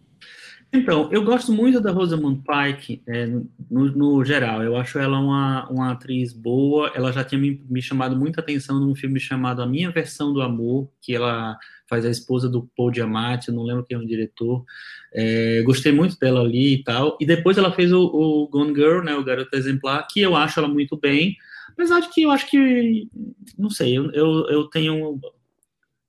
Então, 0.76 1.08
eu 1.10 1.24
gosto 1.24 1.52
muito 1.52 1.80
da 1.80 1.90
Rosamund 1.90 2.42
Pike 2.42 3.02
é, 3.08 3.26
no, 3.26 3.86
no, 3.96 4.24
geral. 4.24 4.62
Eu 4.62 4.76
acho 4.76 4.98
ela 4.98 5.18
uma, 5.18 5.66
uma 5.70 5.92
atriz 5.92 6.34
boa. 6.34 6.92
Ela 6.94 7.10
já 7.12 7.24
tinha 7.24 7.40
me, 7.40 7.62
me, 7.68 7.80
chamado 7.80 8.14
muita 8.14 8.42
atenção 8.42 8.78
num 8.78 8.94
filme 8.94 9.18
chamado 9.18 9.62
A 9.62 9.66
Minha 9.66 9.90
Versão 9.90 10.34
do 10.34 10.42
Amor, 10.42 10.90
que 11.00 11.14
ela 11.14 11.58
faz 11.88 12.04
a 12.04 12.10
esposa 12.10 12.48
do 12.48 12.68
Paul 12.76 12.92
Giamatti, 12.92 13.48
eu 13.48 13.54
não 13.54 13.62
lembro 13.62 13.84
quem 13.84 13.96
é 13.96 14.00
o 14.00 14.06
diretor. 14.06 14.64
É, 15.14 15.62
gostei 15.62 15.92
muito 15.92 16.18
dela 16.18 16.42
ali 16.42 16.74
e 16.74 16.84
tal. 16.84 17.16
E 17.18 17.24
depois 17.24 17.56
ela 17.56 17.72
fez 17.72 17.90
o, 17.90 18.02
o 18.04 18.48
Gone 18.48 18.74
Girl, 18.74 19.02
né, 19.02 19.14
o 19.14 19.24
Garoto 19.24 19.56
Exemplar, 19.56 20.06
que 20.10 20.20
eu 20.20 20.36
acho 20.36 20.58
ela 20.58 20.68
muito 20.68 20.96
bem. 20.98 21.36
Apesar 21.72 22.00
de 22.00 22.10
que 22.10 22.22
eu 22.22 22.30
acho 22.30 22.50
que, 22.50 23.08
não 23.58 23.70
sei, 23.70 23.96
eu, 23.96 24.10
eu, 24.12 24.46
eu 24.48 24.64
tenho 24.64 25.18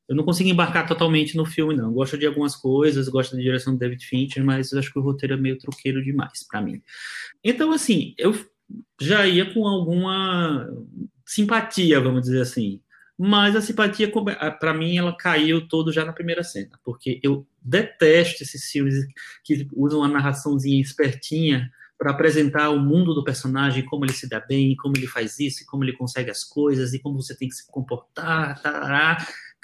eu 0.07 0.15
não 0.15 0.23
consigo 0.23 0.49
embarcar 0.49 0.87
totalmente 0.87 1.35
no 1.35 1.45
filme, 1.45 1.75
não. 1.75 1.85
Eu 1.85 1.91
gosto 1.91 2.17
de 2.17 2.25
algumas 2.25 2.55
coisas, 2.55 3.09
gosto 3.09 3.35
da 3.35 3.41
direção 3.41 3.73
do 3.73 3.79
David 3.79 4.05
Fincher, 4.05 4.43
mas 4.43 4.73
acho 4.73 4.91
que 4.91 4.99
o 4.99 5.01
roteiro 5.01 5.33
é 5.33 5.37
meio 5.37 5.57
truqueiro 5.57 6.03
demais 6.03 6.45
para 6.49 6.61
mim. 6.61 6.81
Então, 7.43 7.71
assim, 7.71 8.13
eu 8.17 8.33
já 8.99 9.27
ia 9.27 9.53
com 9.53 9.67
alguma 9.67 10.69
simpatia, 11.25 11.99
vamos 11.99 12.21
dizer 12.23 12.41
assim. 12.41 12.81
Mas 13.19 13.55
a 13.55 13.61
simpatia, 13.61 14.09
para 14.59 14.73
mim, 14.73 14.97
ela 14.97 15.15
caiu 15.15 15.67
todo 15.67 15.91
já 15.91 16.05
na 16.05 16.13
primeira 16.13 16.43
cena, 16.43 16.79
porque 16.85 17.19
eu 17.23 17.47
detesto 17.61 18.43
esses 18.43 18.69
filmes 18.69 18.93
que 19.43 19.67
usam 19.75 20.03
a 20.03 20.07
narraçãozinha 20.07 20.79
espertinha 20.79 21.69
para 21.97 22.11
apresentar 22.11 22.69
o 22.69 22.79
mundo 22.79 23.15
do 23.15 23.23
personagem, 23.23 23.83
como 23.83 24.05
ele 24.05 24.13
se 24.13 24.29
dá 24.29 24.39
bem, 24.39 24.75
como 24.75 24.95
ele 24.95 25.07
faz 25.07 25.39
isso, 25.39 25.65
como 25.65 25.83
ele 25.83 25.93
consegue 25.93 26.29
as 26.29 26.43
coisas, 26.43 26.93
e 26.93 26.99
como 26.99 27.19
você 27.19 27.35
tem 27.35 27.49
que 27.49 27.55
se 27.55 27.65
comportar, 27.71 28.61
tarará. 28.61 29.17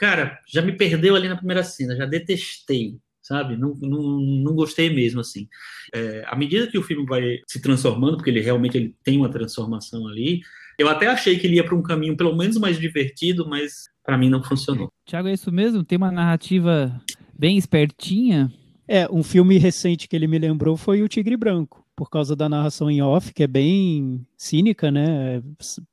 Cara, 0.03 0.37
já 0.45 0.61
me 0.61 0.73
perdeu 0.73 1.15
ali 1.15 1.29
na 1.29 1.37
primeira 1.37 1.63
cena, 1.63 1.95
já 1.95 2.05
detestei, 2.05 2.97
sabe? 3.21 3.55
Não, 3.55 3.73
não, 3.75 4.19
não 4.19 4.53
gostei 4.53 4.93
mesmo, 4.93 5.21
assim. 5.21 5.47
É, 5.95 6.25
à 6.27 6.35
medida 6.35 6.67
que 6.67 6.77
o 6.77 6.83
filme 6.83 7.05
vai 7.05 7.39
se 7.47 7.61
transformando, 7.61 8.17
porque 8.17 8.29
ele 8.29 8.41
realmente 8.41 8.75
ele 8.75 8.93
tem 9.01 9.17
uma 9.17 9.31
transformação 9.31 10.05
ali, 10.05 10.41
eu 10.77 10.89
até 10.89 11.07
achei 11.07 11.39
que 11.39 11.47
ele 11.47 11.55
ia 11.55 11.63
para 11.63 11.73
um 11.73 11.81
caminho 11.81 12.17
pelo 12.17 12.35
menos 12.35 12.57
mais 12.57 12.77
divertido, 12.77 13.47
mas 13.47 13.85
para 14.05 14.17
mim 14.17 14.29
não 14.29 14.43
funcionou. 14.43 14.91
Tiago, 15.05 15.29
é 15.29 15.33
isso 15.33 15.53
mesmo? 15.53 15.85
Tem 15.85 15.97
uma 15.97 16.11
narrativa 16.11 17.01
bem 17.33 17.57
espertinha? 17.57 18.51
É, 18.85 19.09
um 19.09 19.23
filme 19.23 19.57
recente 19.57 20.09
que 20.09 20.17
ele 20.17 20.27
me 20.27 20.37
lembrou 20.37 20.75
foi 20.75 21.01
O 21.01 21.07
Tigre 21.07 21.37
Branco, 21.37 21.87
por 21.95 22.09
causa 22.09 22.35
da 22.35 22.49
narração 22.49 22.91
em 22.91 23.01
off, 23.01 23.33
que 23.33 23.43
é 23.43 23.47
bem 23.47 24.27
cínica, 24.35 24.91
né? 24.91 25.41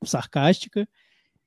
Sarcástica. 0.03 0.85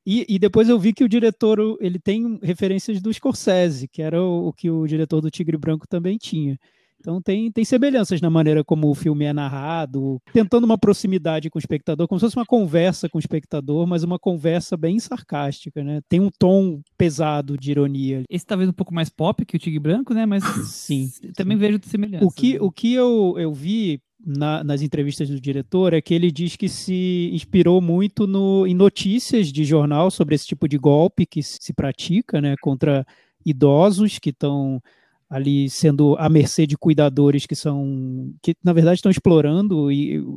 E, 0.06 0.26
e, 0.28 0.38
depois 0.38 0.68
eu 0.68 0.78
vi 0.78 0.92
que 0.92 1.04
o 1.04 1.08
diretor 1.08 1.58
ele 1.80 1.98
tem 1.98 2.38
referências 2.42 3.00
do 3.00 3.12
Scorsese, 3.12 3.88
que 3.88 4.02
era 4.02 4.22
o, 4.22 4.48
o, 4.48 4.52
que 4.52 4.70
o 4.70 4.86
diretor 4.86 5.20
do 5.20 5.30
Tigre 5.30 5.56
Branco 5.56 5.88
também 5.88 6.18
tinha. 6.18 6.58
Então 7.04 7.20
tem, 7.20 7.52
tem 7.52 7.64
semelhanças 7.66 8.22
na 8.22 8.30
maneira 8.30 8.64
como 8.64 8.88
o 8.88 8.94
filme 8.94 9.26
é 9.26 9.32
narrado, 9.32 10.18
tentando 10.32 10.64
uma 10.64 10.78
proximidade 10.78 11.50
com 11.50 11.58
o 11.58 11.60
espectador, 11.60 12.08
como 12.08 12.18
se 12.18 12.24
fosse 12.24 12.36
uma 12.36 12.46
conversa 12.46 13.10
com 13.10 13.18
o 13.18 13.20
espectador, 13.20 13.86
mas 13.86 14.02
uma 14.02 14.18
conversa 14.18 14.74
bem 14.74 14.98
sarcástica, 14.98 15.84
né? 15.84 16.00
Tem 16.08 16.18
um 16.18 16.30
tom 16.30 16.80
pesado 16.96 17.58
de 17.58 17.72
ironia. 17.72 18.22
Esse 18.30 18.46
talvez 18.46 18.70
um 18.70 18.72
pouco 18.72 18.94
mais 18.94 19.10
pop 19.10 19.44
que 19.44 19.54
o 19.54 19.58
Tigre 19.58 19.80
Branco, 19.80 20.14
né? 20.14 20.24
Mas 20.24 20.42
sim, 20.66 21.10
também 21.36 21.58
sim. 21.58 21.60
vejo 21.60 21.80
semelhanças. 21.82 22.26
O 22.26 22.30
que, 22.30 22.58
o 22.58 22.70
que 22.70 22.94
eu, 22.94 23.34
eu 23.36 23.52
vi 23.52 24.00
na, 24.24 24.64
nas 24.64 24.80
entrevistas 24.80 25.28
do 25.28 25.40
diretor 25.40 25.92
é 25.92 26.00
que 26.00 26.14
ele 26.14 26.30
diz 26.30 26.56
que 26.56 26.68
se 26.68 27.30
inspirou 27.32 27.80
muito 27.80 28.26
no, 28.26 28.66
em 28.66 28.74
notícias 28.74 29.52
de 29.52 29.64
jornal 29.64 30.10
sobre 30.10 30.34
esse 30.34 30.46
tipo 30.46 30.66
de 30.66 30.78
golpe 30.78 31.26
que 31.26 31.42
se 31.42 31.72
pratica 31.72 32.40
né, 32.40 32.54
contra 32.60 33.06
idosos 33.44 34.18
que 34.18 34.30
estão 34.30 34.82
ali 35.28 35.68
sendo 35.68 36.16
à 36.18 36.28
mercê 36.28 36.66
de 36.66 36.76
cuidadores 36.76 37.46
que 37.46 37.54
são 37.54 38.32
que 38.42 38.54
na 38.62 38.72
verdade 38.72 38.96
estão 38.96 39.10
explorando 39.10 39.88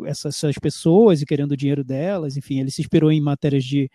essas, 0.06 0.36
essas 0.36 0.58
pessoas 0.58 1.21
e 1.21 1.26
querendo 1.26 1.52
o 1.52 1.58
dinheiro 1.58 1.84
delas, 1.84 2.36
enfim, 2.36 2.60
ele 2.60 2.71
se 2.71 2.82
inspirou 2.82 3.12
em 3.12 3.21
matérias 3.21 3.63
de, 3.63 3.89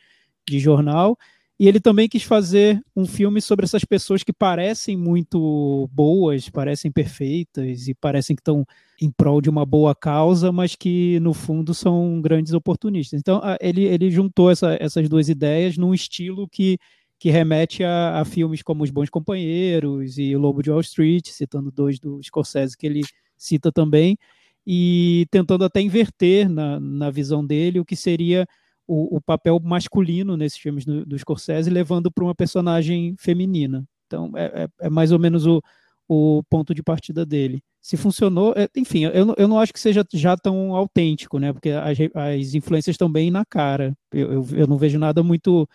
de 0.48 0.58
jornal 0.58 1.18
e 1.62 1.68
ele 1.68 1.78
também 1.78 2.08
quis 2.08 2.24
fazer 2.24 2.82
um 2.96 3.06
filme 3.06 3.40
sobre 3.40 3.64
essas 3.64 3.84
pessoas 3.84 4.24
que 4.24 4.32
parecem 4.32 4.96
muito 4.96 5.88
boas, 5.92 6.48
parecem 6.50 6.90
perfeitas 6.90 7.86
e 7.86 7.94
parecem 7.94 8.34
que 8.34 8.40
estão 8.40 8.66
em 9.00 9.08
prol 9.08 9.40
de 9.40 9.48
uma 9.48 9.64
boa 9.64 9.94
causa, 9.94 10.50
mas 10.50 10.74
que 10.74 11.20
no 11.20 11.32
fundo 11.32 11.72
são 11.72 12.20
grandes 12.20 12.52
oportunistas. 12.52 13.20
Então 13.20 13.40
ele, 13.60 13.84
ele 13.84 14.10
juntou 14.10 14.50
essa, 14.50 14.76
essas 14.80 15.08
duas 15.08 15.28
ideias 15.28 15.78
num 15.78 15.94
estilo 15.94 16.48
que 16.48 16.78
que 17.16 17.30
remete 17.30 17.84
a, 17.84 18.18
a, 18.18 18.24
filmes 18.24 18.60
como 18.60 18.82
Os 18.82 18.90
Bons 18.90 19.08
Companheiros 19.08 20.18
e 20.18 20.34
O 20.34 20.40
Lobo 20.40 20.64
de 20.64 20.70
Wall 20.72 20.80
Street, 20.80 21.28
citando 21.28 21.70
dois 21.70 22.00
do 22.00 22.20
Scorsese 22.20 22.76
que 22.76 22.84
ele 22.84 23.02
cita 23.36 23.70
também, 23.70 24.18
e 24.66 25.28
tentando 25.30 25.64
até 25.64 25.80
inverter 25.80 26.48
na, 26.48 26.80
na 26.80 27.08
visão 27.08 27.46
dele 27.46 27.78
o 27.78 27.84
que 27.84 27.94
seria 27.94 28.44
o, 28.86 29.16
o 29.16 29.20
papel 29.20 29.60
masculino 29.62 30.36
nesses 30.36 30.58
filmes 30.58 30.84
do, 30.84 31.04
do 31.04 31.18
Scorsese, 31.18 31.70
levando 31.70 32.10
para 32.10 32.24
uma 32.24 32.34
personagem 32.34 33.14
feminina. 33.18 33.84
Então, 34.06 34.30
é, 34.34 34.64
é, 34.64 34.86
é, 34.86 34.90
mais 34.90 35.12
ou 35.12 35.18
menos 35.18 35.46
o, 35.46 35.62
o 36.08 36.42
ponto 36.44 36.74
de 36.74 36.82
partida 36.82 37.24
dele. 37.24 37.62
Se 37.80 37.96
funcionou, 37.96 38.52
é, 38.56 38.68
enfim, 38.76 39.04
eu, 39.04 39.34
eu 39.36 39.48
não 39.48 39.58
acho 39.58 39.72
que 39.72 39.80
seja 39.80 40.04
já 40.12 40.36
tão 40.36 40.74
autêntico, 40.74 41.38
né? 41.38 41.52
Porque 41.52 41.70
as, 41.70 41.98
as 42.14 42.54
influências 42.54 42.94
estão 42.94 43.10
bem 43.10 43.30
na 43.30 43.44
cara. 43.44 43.96
Eu, 44.12 44.32
eu, 44.32 44.46
eu 44.52 44.66
não 44.66 44.76
vejo 44.76 44.98
nada 44.98 45.22
muito 45.22 45.68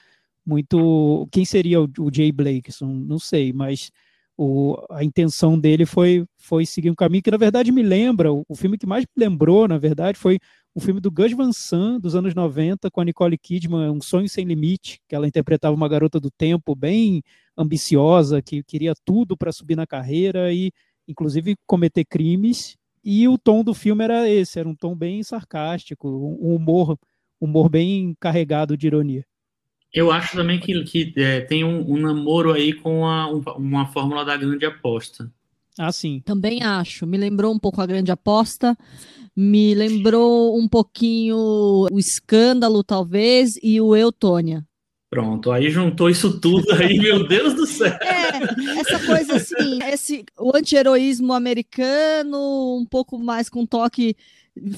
muito. 0.45 1.27
Quem 1.31 1.43
seria 1.43 1.81
o, 1.81 1.89
o 1.99 2.13
Jay 2.13 2.31
Blakeson? 2.31 2.87
Não 2.87 3.19
sei, 3.19 3.51
mas 3.51 3.91
o, 4.37 4.77
a 4.91 5.03
intenção 5.03 5.59
dele 5.59 5.85
foi, 5.85 6.25
foi 6.37 6.65
seguir 6.65 6.91
um 6.91 6.95
caminho 6.95 7.23
que, 7.23 7.31
na 7.31 7.37
verdade, 7.37 7.71
me 7.71 7.81
lembra. 7.81 8.31
O, 8.31 8.45
o 8.47 8.55
filme 8.55 8.77
que 8.77 8.85
mais 8.85 9.03
me 9.03 9.25
lembrou, 9.25 9.67
na 9.67 9.79
verdade, 9.79 10.17
foi 10.17 10.39
o 10.75 10.79
filme 10.79 11.01
do 11.01 11.09
Gus 11.09 11.33
Van 11.33 11.51
Sant, 11.51 11.99
dos 11.99 12.15
anos 12.15 12.35
90, 12.35 12.91
com 12.91 13.01
a 13.01 13.05
Nicole 13.05 13.35
Kidman, 13.35 13.89
Um 13.89 13.99
Sonho 13.99 14.29
Sem 14.29 14.45
Limite, 14.45 15.01
que 15.07 15.15
ela 15.15 15.27
interpretava 15.27 15.75
uma 15.75 15.89
garota 15.89 16.19
do 16.19 16.29
tempo 16.29 16.75
bem 16.75 17.23
ambiciosa, 17.57 18.41
que 18.43 18.61
queria 18.63 18.93
tudo 19.03 19.35
para 19.35 19.51
subir 19.51 19.75
na 19.75 19.87
carreira 19.87 20.53
e, 20.53 20.71
inclusive, 21.07 21.55
cometer 21.65 22.05
crimes. 22.05 22.77
E 23.03 23.27
o 23.27 23.39
tom 23.39 23.63
do 23.63 23.73
filme 23.73 24.03
era 24.03 24.29
esse, 24.29 24.59
era 24.59 24.69
um 24.69 24.75
tom 24.75 24.95
bem 24.95 25.23
sarcástico, 25.23 26.07
um 26.07 26.53
humor, 26.55 26.95
humor 27.41 27.69
bem 27.69 28.15
carregado 28.19 28.77
de 28.77 28.85
ironia. 28.85 29.25
Eu 29.93 30.11
acho 30.11 30.35
também 30.35 30.59
que, 30.59 30.83
que 30.83 31.13
é, 31.17 31.41
tem 31.41 31.63
um, 31.63 31.91
um, 31.91 31.97
namoro 31.97 32.53
aí 32.53 32.73
com 32.73 33.05
a, 33.05 33.31
um, 33.31 33.41
uma 33.57 33.85
fórmula 33.87 34.23
da 34.23 34.35
grande 34.35 34.65
aposta. 34.65 35.31
Ah, 35.77 35.91
sim. 35.91 36.21
Também 36.25 36.63
acho. 36.63 37.05
Me 37.05 37.17
lembrou 37.17 37.53
um 37.53 37.59
pouco 37.59 37.81
a 37.81 37.85
grande 37.85 38.11
aposta. 38.11 38.77
Me 39.35 39.75
lembrou 39.75 40.57
um 40.57 40.67
pouquinho 40.67 41.37
o 41.37 41.99
escândalo, 41.99 42.83
talvez, 42.83 43.57
e 43.61 43.79
o 43.79 43.95
Eutônia. 43.95 44.65
Pronto, 45.09 45.51
aí 45.51 45.69
juntou 45.69 46.09
isso 46.09 46.39
tudo 46.39 46.73
aí, 46.73 46.97
meu 46.99 47.25
Deus 47.27 47.53
do 47.53 47.65
céu. 47.65 47.93
É, 48.01 48.79
essa 48.79 49.05
coisa 49.05 49.37
assim, 49.37 49.79
esse, 49.85 50.25
o 50.37 50.55
anti-heroísmo 50.55 51.31
americano, 51.31 52.77
um 52.77 52.85
pouco 52.85 53.17
mais 53.17 53.47
com 53.47 53.65
toque 53.65 54.17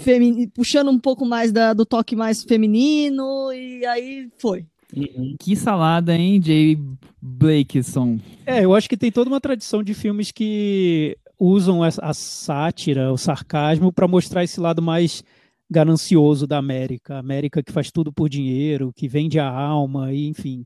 feminino, 0.02 0.52
puxando 0.54 0.92
um 0.92 1.00
pouco 1.00 1.26
mais 1.26 1.52
da, 1.52 1.74
do 1.74 1.86
toque 1.86 2.16
mais 2.16 2.44
feminino, 2.44 3.52
e 3.52 3.84
aí 3.86 4.30
foi. 4.38 4.66
Uhum. 4.96 5.36
Que 5.40 5.56
salada, 5.56 6.16
hein, 6.16 6.42
Jay 6.44 6.78
Blakeson? 7.22 8.20
É, 8.46 8.66
eu 8.66 8.74
acho 8.74 8.90
que 8.90 8.98
tem 8.98 9.12
toda 9.12 9.30
uma 9.30 9.40
tradição 9.40 9.84
de 9.84 9.94
filmes 9.94 10.32
que 10.32 11.18
usam 11.40 11.82
a 11.84 12.14
sátira, 12.14 13.14
o 13.14 13.18
sarcasmo, 13.18 13.94
para 13.94 14.08
mostrar 14.08 14.44
esse 14.44 14.60
lado 14.60 14.82
mais 14.82 15.24
ganancioso 15.70 16.48
da 16.48 16.58
América. 16.58 17.16
A 17.16 17.20
América 17.20 17.64
que 17.64 17.72
faz 17.72 17.92
tudo 17.92 18.12
por 18.12 18.28
dinheiro, 18.28 18.92
que 18.94 19.08
vende 19.08 19.40
a 19.40 19.48
alma, 19.48 20.12
e, 20.12 20.28
enfim. 20.28 20.66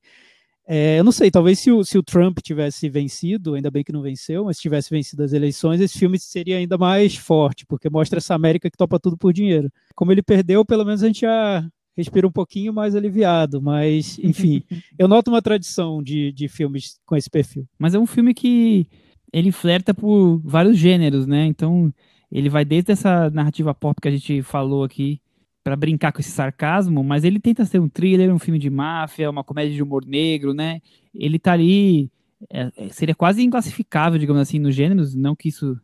É, 0.65 0.97
eu 0.97 1.03
não 1.03 1.11
sei, 1.11 1.29
talvez 1.29 1.59
se 1.59 1.69
o, 1.69 1.83
se 1.83 1.97
o 1.97 2.03
Trump 2.03 2.39
tivesse 2.39 2.89
vencido, 2.89 3.53
ainda 3.53 3.69
bem 3.69 3.83
que 3.83 3.91
não 3.91 4.01
venceu, 4.01 4.45
mas 4.45 4.55
se 4.55 4.61
tivesse 4.61 4.89
vencido 4.89 5.21
as 5.21 5.33
eleições, 5.33 5.81
esse 5.81 5.99
filme 5.99 6.17
seria 6.17 6.57
ainda 6.57 6.77
mais 6.77 7.17
forte, 7.17 7.65
porque 7.65 7.89
mostra 7.89 8.19
essa 8.19 8.33
América 8.33 8.71
que 8.71 8.77
topa 8.77 8.97
tudo 8.97 9.17
por 9.17 9.33
dinheiro. 9.33 9.69
Como 9.93 10.11
ele 10.11 10.23
perdeu, 10.23 10.63
pelo 10.63 10.85
menos 10.85 11.03
a 11.03 11.07
gente 11.07 11.21
já 11.21 11.67
respira 11.95 12.27
um 12.27 12.31
pouquinho 12.31 12.73
mais 12.73 12.95
aliviado, 12.95 13.61
mas, 13.61 14.17
enfim, 14.19 14.63
eu 14.97 15.07
noto 15.07 15.29
uma 15.29 15.41
tradição 15.41 16.01
de, 16.01 16.31
de 16.31 16.47
filmes 16.47 16.99
com 17.05 17.15
esse 17.15 17.29
perfil. 17.29 17.67
Mas 17.77 17.93
é 17.93 17.99
um 17.99 18.05
filme 18.05 18.33
que 18.33 18.87
ele 19.31 19.51
flerta 19.51 19.93
por 19.93 20.39
vários 20.43 20.77
gêneros, 20.77 21.25
né? 21.25 21.45
Então, 21.45 21.93
ele 22.31 22.49
vai 22.49 22.65
desde 22.65 22.91
essa 22.91 23.29
narrativa 23.29 23.73
pop 23.73 23.99
que 24.01 24.07
a 24.07 24.11
gente 24.11 24.41
falou 24.41 24.83
aqui, 24.83 25.21
para 25.63 25.75
brincar 25.77 26.11
com 26.11 26.19
esse 26.19 26.31
sarcasmo, 26.31 27.03
mas 27.03 27.23
ele 27.23 27.39
tenta 27.39 27.63
ser 27.63 27.79
um 27.79 27.87
thriller, 27.87 28.33
um 28.33 28.39
filme 28.39 28.59
de 28.59 28.69
máfia, 28.69 29.29
uma 29.29 29.43
comédia 29.43 29.73
de 29.73 29.81
humor 29.81 30.05
negro, 30.05 30.53
né? 30.53 30.81
Ele 31.15 31.39
tá 31.39 31.53
ali, 31.53 32.11
é, 32.51 32.69
é 32.75 32.89
seria 32.89 33.15
quase 33.15 33.41
inclassificável, 33.41 34.19
digamos 34.19 34.41
assim, 34.41 34.59
nos 34.59 34.75
gêneros, 34.75 35.15
não 35.15 35.35
que 35.35 35.47
isso 35.47 35.79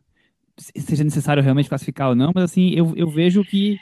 seja 0.58 1.02
necessário 1.02 1.42
realmente 1.42 1.70
classificar 1.70 2.10
ou 2.10 2.14
não, 2.14 2.32
mas 2.34 2.44
assim, 2.44 2.70
eu, 2.70 2.92
eu 2.94 3.08
vejo 3.08 3.42
que 3.42 3.78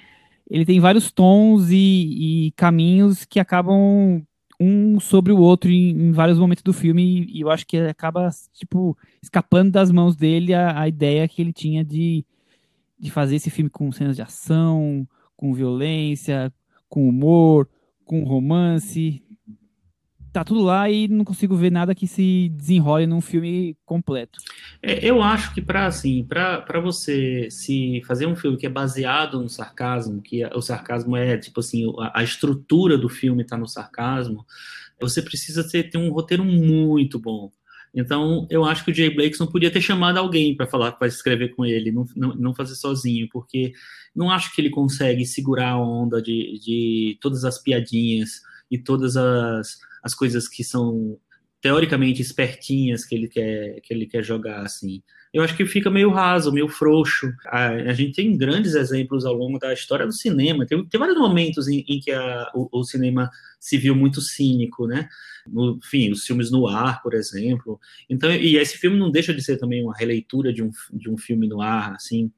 ele 0.51 0.65
tem 0.65 0.81
vários 0.81 1.13
tons 1.13 1.71
e, 1.71 2.47
e 2.47 2.53
caminhos 2.53 3.25
que 3.25 3.39
acabam 3.39 4.23
um 4.61 4.99
sobre 4.99 5.33
o 5.33 5.39
outro 5.39 5.71
em, 5.71 5.91
em 5.91 6.13
vários 6.13 6.39
momentos 6.39 6.63
do 6.63 6.73
filme. 6.73 7.27
E, 7.29 7.41
eu 7.41 7.51
acho 7.51 7.67
que 7.67 7.77
acaba 7.77 8.29
tipo 8.53 8.97
escapando 9.23 9.71
das 9.71 9.91
mãos 9.91 10.17
dele 10.17 10.55
a, 10.55 10.81
a, 10.81 10.89
ideia 10.89 11.29
que 11.29 11.41
ele 11.41 11.53
tinha 11.53 11.85
de, 11.85 12.25
de 12.99 13.11
fazer 13.11 13.37
esse 13.37 13.51
filme 13.51 13.71
com 13.71 13.93
cenas 13.93 14.17
de 14.17 14.23
ação, 14.23 15.07
com 15.37 15.55
violência, 15.55 16.53
com 16.89 17.09
humor, 17.09 17.69
com 18.05 18.25
romance, 18.25 19.23
tá 20.39 20.45
tudo 20.45 20.63
lá 20.63 20.89
e 20.89 21.09
não 21.09 21.25
consigo 21.25 21.57
ver 21.57 21.73
nada 21.73 21.95
que 21.95 22.07
se 22.07 22.49
desenrole 22.51 23.07
num 23.09 23.21
filme 23.21 23.77
completo. 23.85 24.39
É, 24.81 25.05
eu 25.05 25.21
acho 25.21 25.53
que 25.53 25.61
para 25.61 25.87
assim, 25.87 26.25
para 26.25 26.81
você 26.81 27.49
se 27.51 28.01
fazer 28.07 28.27
um 28.27 28.37
filme 28.37 28.57
que 28.57 28.67
é 28.67 28.71
baseado 28.71 29.41
no 29.41 29.49
sarcasmo, 29.49 30.23
que 30.23 30.45
o 30.55 30.63
sarcasmo 30.63 31.17
é 31.17 31.37
tipo 31.37 31.59
assim, 31.59 31.93
a, 31.99 32.21
a 32.21 32.23
estrutura 32.23 32.97
do 32.97 33.09
filme 33.09 33.43
está 33.43 33.57
no 33.57 33.67
sarcasmo, 33.67 34.47
você 35.01 35.21
precisa 35.21 35.69
ter, 35.69 35.91
ter 35.91 35.99
um 35.99 36.11
roteiro 36.11 36.45
muito 36.45 37.19
bom. 37.19 37.51
Então, 37.93 38.47
eu 38.49 38.65
acho 38.65 38.85
que 38.85 38.93
o 38.93 38.95
Jay 38.95 39.13
Blakes 39.13 39.41
não 39.41 39.47
podia 39.47 39.73
ter 39.73 39.81
chamado 39.81 40.19
alguém 40.19 40.55
para 40.55 40.67
falar, 40.67 40.93
para 40.93 41.09
escrever 41.09 41.57
com 41.57 41.65
ele, 41.65 41.91
não, 41.91 42.05
não, 42.15 42.35
não, 42.37 42.55
fazer 42.55 42.77
sozinho, 42.77 43.27
porque 43.33 43.73
não 44.15 44.31
acho 44.31 44.55
que 44.55 44.61
ele 44.61 44.71
consegue 44.71 45.25
segurar 45.25 45.71
a 45.71 45.81
onda 45.81 46.23
de, 46.23 46.61
de 46.63 47.19
todas 47.21 47.45
as 47.45 47.59
piadinhas 47.59 48.43
e 48.71 48.79
todas 48.79 49.17
as, 49.17 49.79
as 50.03 50.15
coisas 50.15 50.49
que 50.49 50.65
são 50.65 51.19
teoricamente 51.61 52.23
espertinhas 52.23 53.05
que 53.05 53.15
ele 53.15 53.29
quer 53.29 53.81
que 53.81 53.93
ele 53.93 54.07
quer 54.07 54.23
jogar 54.23 54.63
assim. 54.63 55.03
Eu 55.33 55.43
acho 55.43 55.55
que 55.57 55.67
fica 55.67 55.91
meio 55.91 56.11
raso, 56.11 56.53
meio 56.53 56.69
frouxo. 56.69 57.31
A, 57.47 57.69
a 57.69 57.93
gente 57.93 58.15
tem 58.15 58.37
grandes 58.37 58.75
exemplos 58.75 59.27
ao 59.27 59.35
longo 59.35 59.59
da 59.59 59.73
história 59.73 60.07
do 60.07 60.13
cinema. 60.13 60.65
Tem, 60.65 60.83
tem 60.87 60.99
vários 60.99 61.19
momentos 61.19 61.69
em, 61.69 61.85
em 61.87 62.01
que 62.01 62.11
a, 62.11 62.51
o, 62.55 62.81
o, 62.81 62.85
cinema 62.85 63.31
se 63.61 63.77
viu 63.77 63.95
muito 63.95 64.23
cínico, 64.23 64.87
né? 64.87 65.07
No, 65.47 65.79
enfim, 65.85 66.11
os 66.11 66.25
filmes 66.25 66.51
no 66.51 66.67
ar, 66.67 67.03
por 67.03 67.13
exemplo. 67.13 67.79
Então, 68.09 68.33
e 68.33 68.57
esse 68.57 68.79
filme 68.79 68.99
não 68.99 69.11
deixa 69.11 69.35
de 69.35 69.43
ser 69.43 69.59
também 69.59 69.83
uma 69.85 69.95
releitura 69.95 70.53
de 70.53 70.63
um, 70.63 70.71
de 70.93 71.11
um 71.11 71.19
filme 71.19 71.47
no 71.47 71.61
ar, 71.61 71.93
assim. 71.93 72.33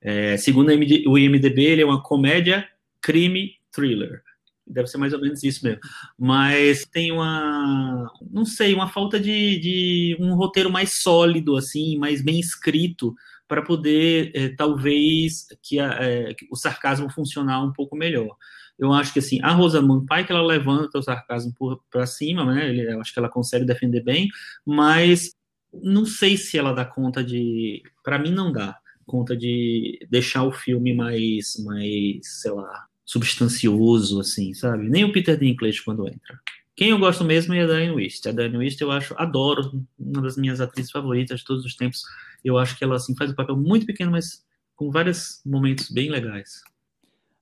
É, 0.00 0.36
segundo 0.36 0.68
o 0.68 1.18
IMDb, 1.18 1.64
ele 1.64 1.82
é 1.82 1.86
uma 1.86 2.02
comédia 2.02 2.68
crime 3.00 3.52
thriller. 3.72 4.22
Deve 4.66 4.88
ser 4.88 4.98
mais 4.98 5.12
ou 5.12 5.20
menos 5.20 5.42
isso 5.42 5.64
mesmo. 5.64 5.80
Mas 6.18 6.84
tem 6.86 7.12
uma, 7.12 8.10
não 8.30 8.44
sei, 8.44 8.74
uma 8.74 8.88
falta 8.88 9.20
de, 9.20 9.58
de 9.58 10.16
um 10.20 10.34
roteiro 10.34 10.70
mais 10.70 11.02
sólido, 11.02 11.56
assim, 11.56 11.98
mais 11.98 12.22
bem 12.22 12.40
escrito, 12.40 13.14
para 13.46 13.62
poder, 13.62 14.32
é, 14.34 14.48
talvez, 14.48 15.46
que, 15.62 15.78
a, 15.78 15.92
é, 16.02 16.34
que, 16.34 16.46
o 16.50 16.56
sarcasmo 16.56 17.10
funcionar 17.10 17.62
um 17.62 17.72
pouco 17.72 17.96
melhor. 17.96 18.36
Eu 18.78 18.92
acho 18.92 19.12
que, 19.12 19.18
assim, 19.18 19.40
a 19.42 19.52
Rosamund 19.52 20.06
Pike, 20.06 20.32
ela 20.32 20.44
levanta 20.44 20.98
o 20.98 21.02
sarcasmo 21.02 21.52
para 21.90 22.06
cima, 22.06 22.44
né? 22.44 22.74
Eu 22.74 23.00
acho 23.00 23.12
que 23.12 23.18
ela 23.18 23.28
consegue 23.28 23.64
defender 23.64 24.02
bem, 24.02 24.28
mas 24.66 25.30
não 25.72 26.04
sei 26.04 26.36
se 26.36 26.58
ela 26.58 26.72
dá 26.72 26.84
conta 26.84 27.22
de... 27.22 27.82
Para 28.02 28.18
mim, 28.18 28.32
não 28.32 28.50
dá 28.50 28.76
conta 29.06 29.36
de 29.36 29.98
deixar 30.10 30.44
o 30.44 30.52
filme 30.52 30.94
mais, 30.94 31.56
mais 31.64 32.18
sei 32.22 32.52
lá, 32.52 32.86
substancioso, 33.14 34.18
assim, 34.18 34.52
sabe? 34.54 34.88
Nem 34.88 35.04
o 35.04 35.12
Peter 35.12 35.38
Dinklage 35.38 35.84
quando 35.84 36.08
entra. 36.08 36.40
Quem 36.74 36.90
eu 36.90 36.98
gosto 36.98 37.22
mesmo 37.22 37.54
é 37.54 37.62
a 37.62 37.66
Diane 37.66 37.92
Wist. 37.92 38.28
A 38.28 38.32
Diane 38.32 38.56
Wist 38.56 38.80
eu 38.80 38.90
acho, 38.90 39.14
adoro, 39.16 39.86
uma 39.96 40.20
das 40.20 40.36
minhas 40.36 40.60
atrizes 40.60 40.90
favoritas 40.90 41.40
de 41.40 41.46
todos 41.46 41.64
os 41.64 41.76
tempos. 41.76 42.02
Eu 42.44 42.58
acho 42.58 42.76
que 42.76 42.82
ela, 42.82 42.96
assim, 42.96 43.14
faz 43.14 43.30
um 43.30 43.34
papel 43.34 43.56
muito 43.56 43.86
pequeno, 43.86 44.10
mas 44.10 44.44
com 44.74 44.90
vários 44.90 45.40
momentos 45.46 45.88
bem 45.88 46.10
legais. 46.10 46.62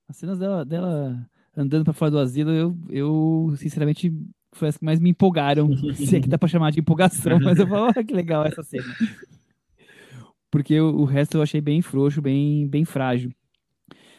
As 0.07 0.17
cenas 0.17 0.37
dela, 0.37 0.63
dela 0.63 1.27
andando 1.57 1.83
para 1.83 1.93
fora 1.93 2.11
do 2.11 2.19
asilo, 2.19 2.51
eu, 2.51 2.77
eu 2.89 3.53
sinceramente 3.57 4.13
foi 4.51 4.67
as 4.67 4.77
que 4.77 4.85
mais 4.85 4.99
me 4.99 5.09
empolgaram, 5.09 5.75
se 5.95 6.15
é 6.15 6.21
que 6.21 6.29
dá 6.29 6.37
pra 6.37 6.47
chamar 6.47 6.71
de 6.71 6.81
empolgação, 6.81 7.39
mas 7.39 7.57
eu 7.57 7.67
falo, 7.67 7.85
olha 7.85 8.03
que 8.03 8.13
legal 8.13 8.45
essa 8.45 8.61
cena. 8.61 8.95
Porque 10.51 10.79
o, 10.79 10.99
o 10.99 11.05
resto 11.05 11.37
eu 11.37 11.41
achei 11.41 11.59
bem 11.59 11.81
frouxo, 11.81 12.21
bem, 12.21 12.67
bem 12.67 12.85
frágil. 12.85 13.33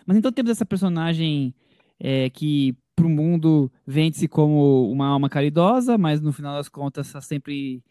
Mas 0.07 0.17
então 0.17 0.33
temos 0.33 0.51
essa 0.51 0.67
personagem 0.67 1.55
é, 1.99 2.29
que 2.31 2.77
pro 2.95 3.09
mundo 3.09 3.71
vende-se 3.87 4.29
como 4.29 4.91
uma 4.91 5.07
alma 5.07 5.29
caridosa, 5.29 5.99
mas 5.99 6.21
no 6.21 6.33
final 6.33 6.57
das 6.57 6.69
contas 6.69 7.07
está 7.07 7.21
sempre 7.21 7.83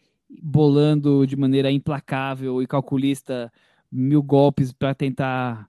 bolando 0.42 1.26
de 1.26 1.36
maneira 1.36 1.70
implacável 1.70 2.62
e 2.62 2.66
calculista 2.66 3.52
mil 3.90 4.22
golpes 4.22 4.72
para 4.72 4.94
tentar 4.94 5.68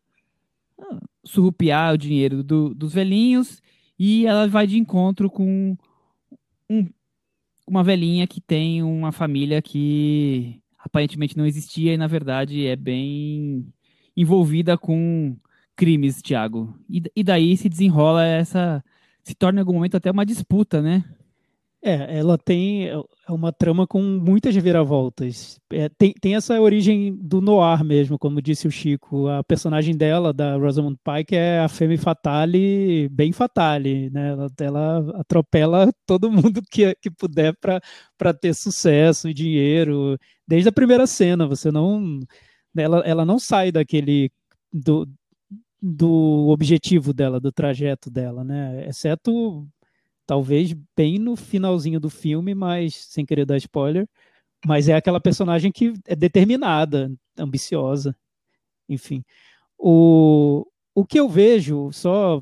ah, 0.79 0.99
surrupiar 1.23 1.93
o 1.93 1.97
dinheiro 1.97 2.43
do, 2.43 2.73
dos 2.73 2.93
velhinhos. 2.93 3.61
E 3.97 4.25
ela 4.25 4.47
vai 4.47 4.67
de 4.67 4.77
encontro 4.77 5.29
com 5.29 5.77
um, 6.69 6.87
uma 7.67 7.83
velhinha 7.83 8.27
que 8.27 8.41
tem 8.41 8.83
uma 8.83 9.11
família 9.11 9.61
que 9.61 10.61
aparentemente 10.77 11.37
não 11.37 11.45
existia 11.45 11.93
e 11.93 11.97
na 11.97 12.07
verdade 12.07 12.67
é 12.67 12.75
bem 12.75 13.65
envolvida 14.15 14.77
com 14.77 15.35
crimes, 15.75 16.21
Thiago. 16.21 16.73
E, 16.89 17.03
e 17.15 17.23
daí 17.23 17.55
se 17.57 17.69
desenrola 17.69 18.25
essa 18.25 18.83
se 19.23 19.33
torna 19.33 19.59
em 19.59 19.61
algum 19.61 19.73
momento 19.73 19.97
até 19.97 20.11
uma 20.11 20.25
disputa, 20.25 20.81
né? 20.81 21.03
É, 21.81 22.17
ela 22.17 22.37
tem 22.37 22.87
é 22.87 23.31
uma 23.31 23.51
trama 23.51 23.85
com 23.85 24.01
muitas 24.01 24.55
reviravoltas. 24.55 25.59
É, 25.71 25.89
tem, 25.89 26.13
tem 26.13 26.35
essa 26.35 26.59
origem 26.59 27.15
do 27.15 27.41
noir 27.41 27.83
mesmo, 27.83 28.17
como 28.17 28.41
disse 28.41 28.67
o 28.67 28.71
Chico. 28.71 29.27
A 29.27 29.43
personagem 29.43 29.95
dela, 29.95 30.33
da 30.33 30.55
Rosamund 30.57 30.97
Pike, 31.03 31.35
é 31.35 31.59
a 31.59 31.67
femme 31.67 31.97
fatale, 31.97 33.07
bem 33.09 33.31
fatale, 33.31 34.09
né? 34.11 34.29
Ela, 34.29 34.47
ela 34.59 35.19
atropela 35.19 35.91
todo 36.07 36.31
mundo 36.31 36.61
que, 36.71 36.95
que 36.95 37.11
puder 37.11 37.55
para 37.55 38.33
ter 38.33 38.53
sucesso 38.55 39.27
e 39.29 39.33
dinheiro. 39.33 40.17
Desde 40.47 40.69
a 40.69 40.71
primeira 40.71 41.05
cena, 41.07 41.47
você 41.47 41.71
não... 41.71 42.19
Ela, 42.75 42.99
ela 43.01 43.25
não 43.25 43.39
sai 43.39 43.71
daquele... 43.71 44.31
Do, 44.73 45.07
do 45.87 46.47
objetivo 46.49 47.13
dela, 47.13 47.39
do 47.39 47.51
trajeto 47.51 48.09
dela, 48.09 48.43
né? 48.43 48.87
Exceto 48.87 49.67
talvez 50.25 50.73
bem 50.97 51.19
no 51.19 51.35
finalzinho 51.35 51.99
do 51.99 52.09
filme, 52.09 52.55
mas 52.55 52.95
sem 52.95 53.23
querer 53.23 53.45
dar 53.45 53.57
spoiler, 53.57 54.07
mas 54.65 54.89
é 54.89 54.95
aquela 54.95 55.21
personagem 55.21 55.71
que 55.71 55.93
é 56.07 56.15
determinada, 56.15 57.11
ambiciosa, 57.37 58.15
enfim. 58.89 59.23
O, 59.77 60.65
o 60.95 61.05
que 61.05 61.19
eu 61.19 61.29
vejo, 61.29 61.91
só 61.91 62.41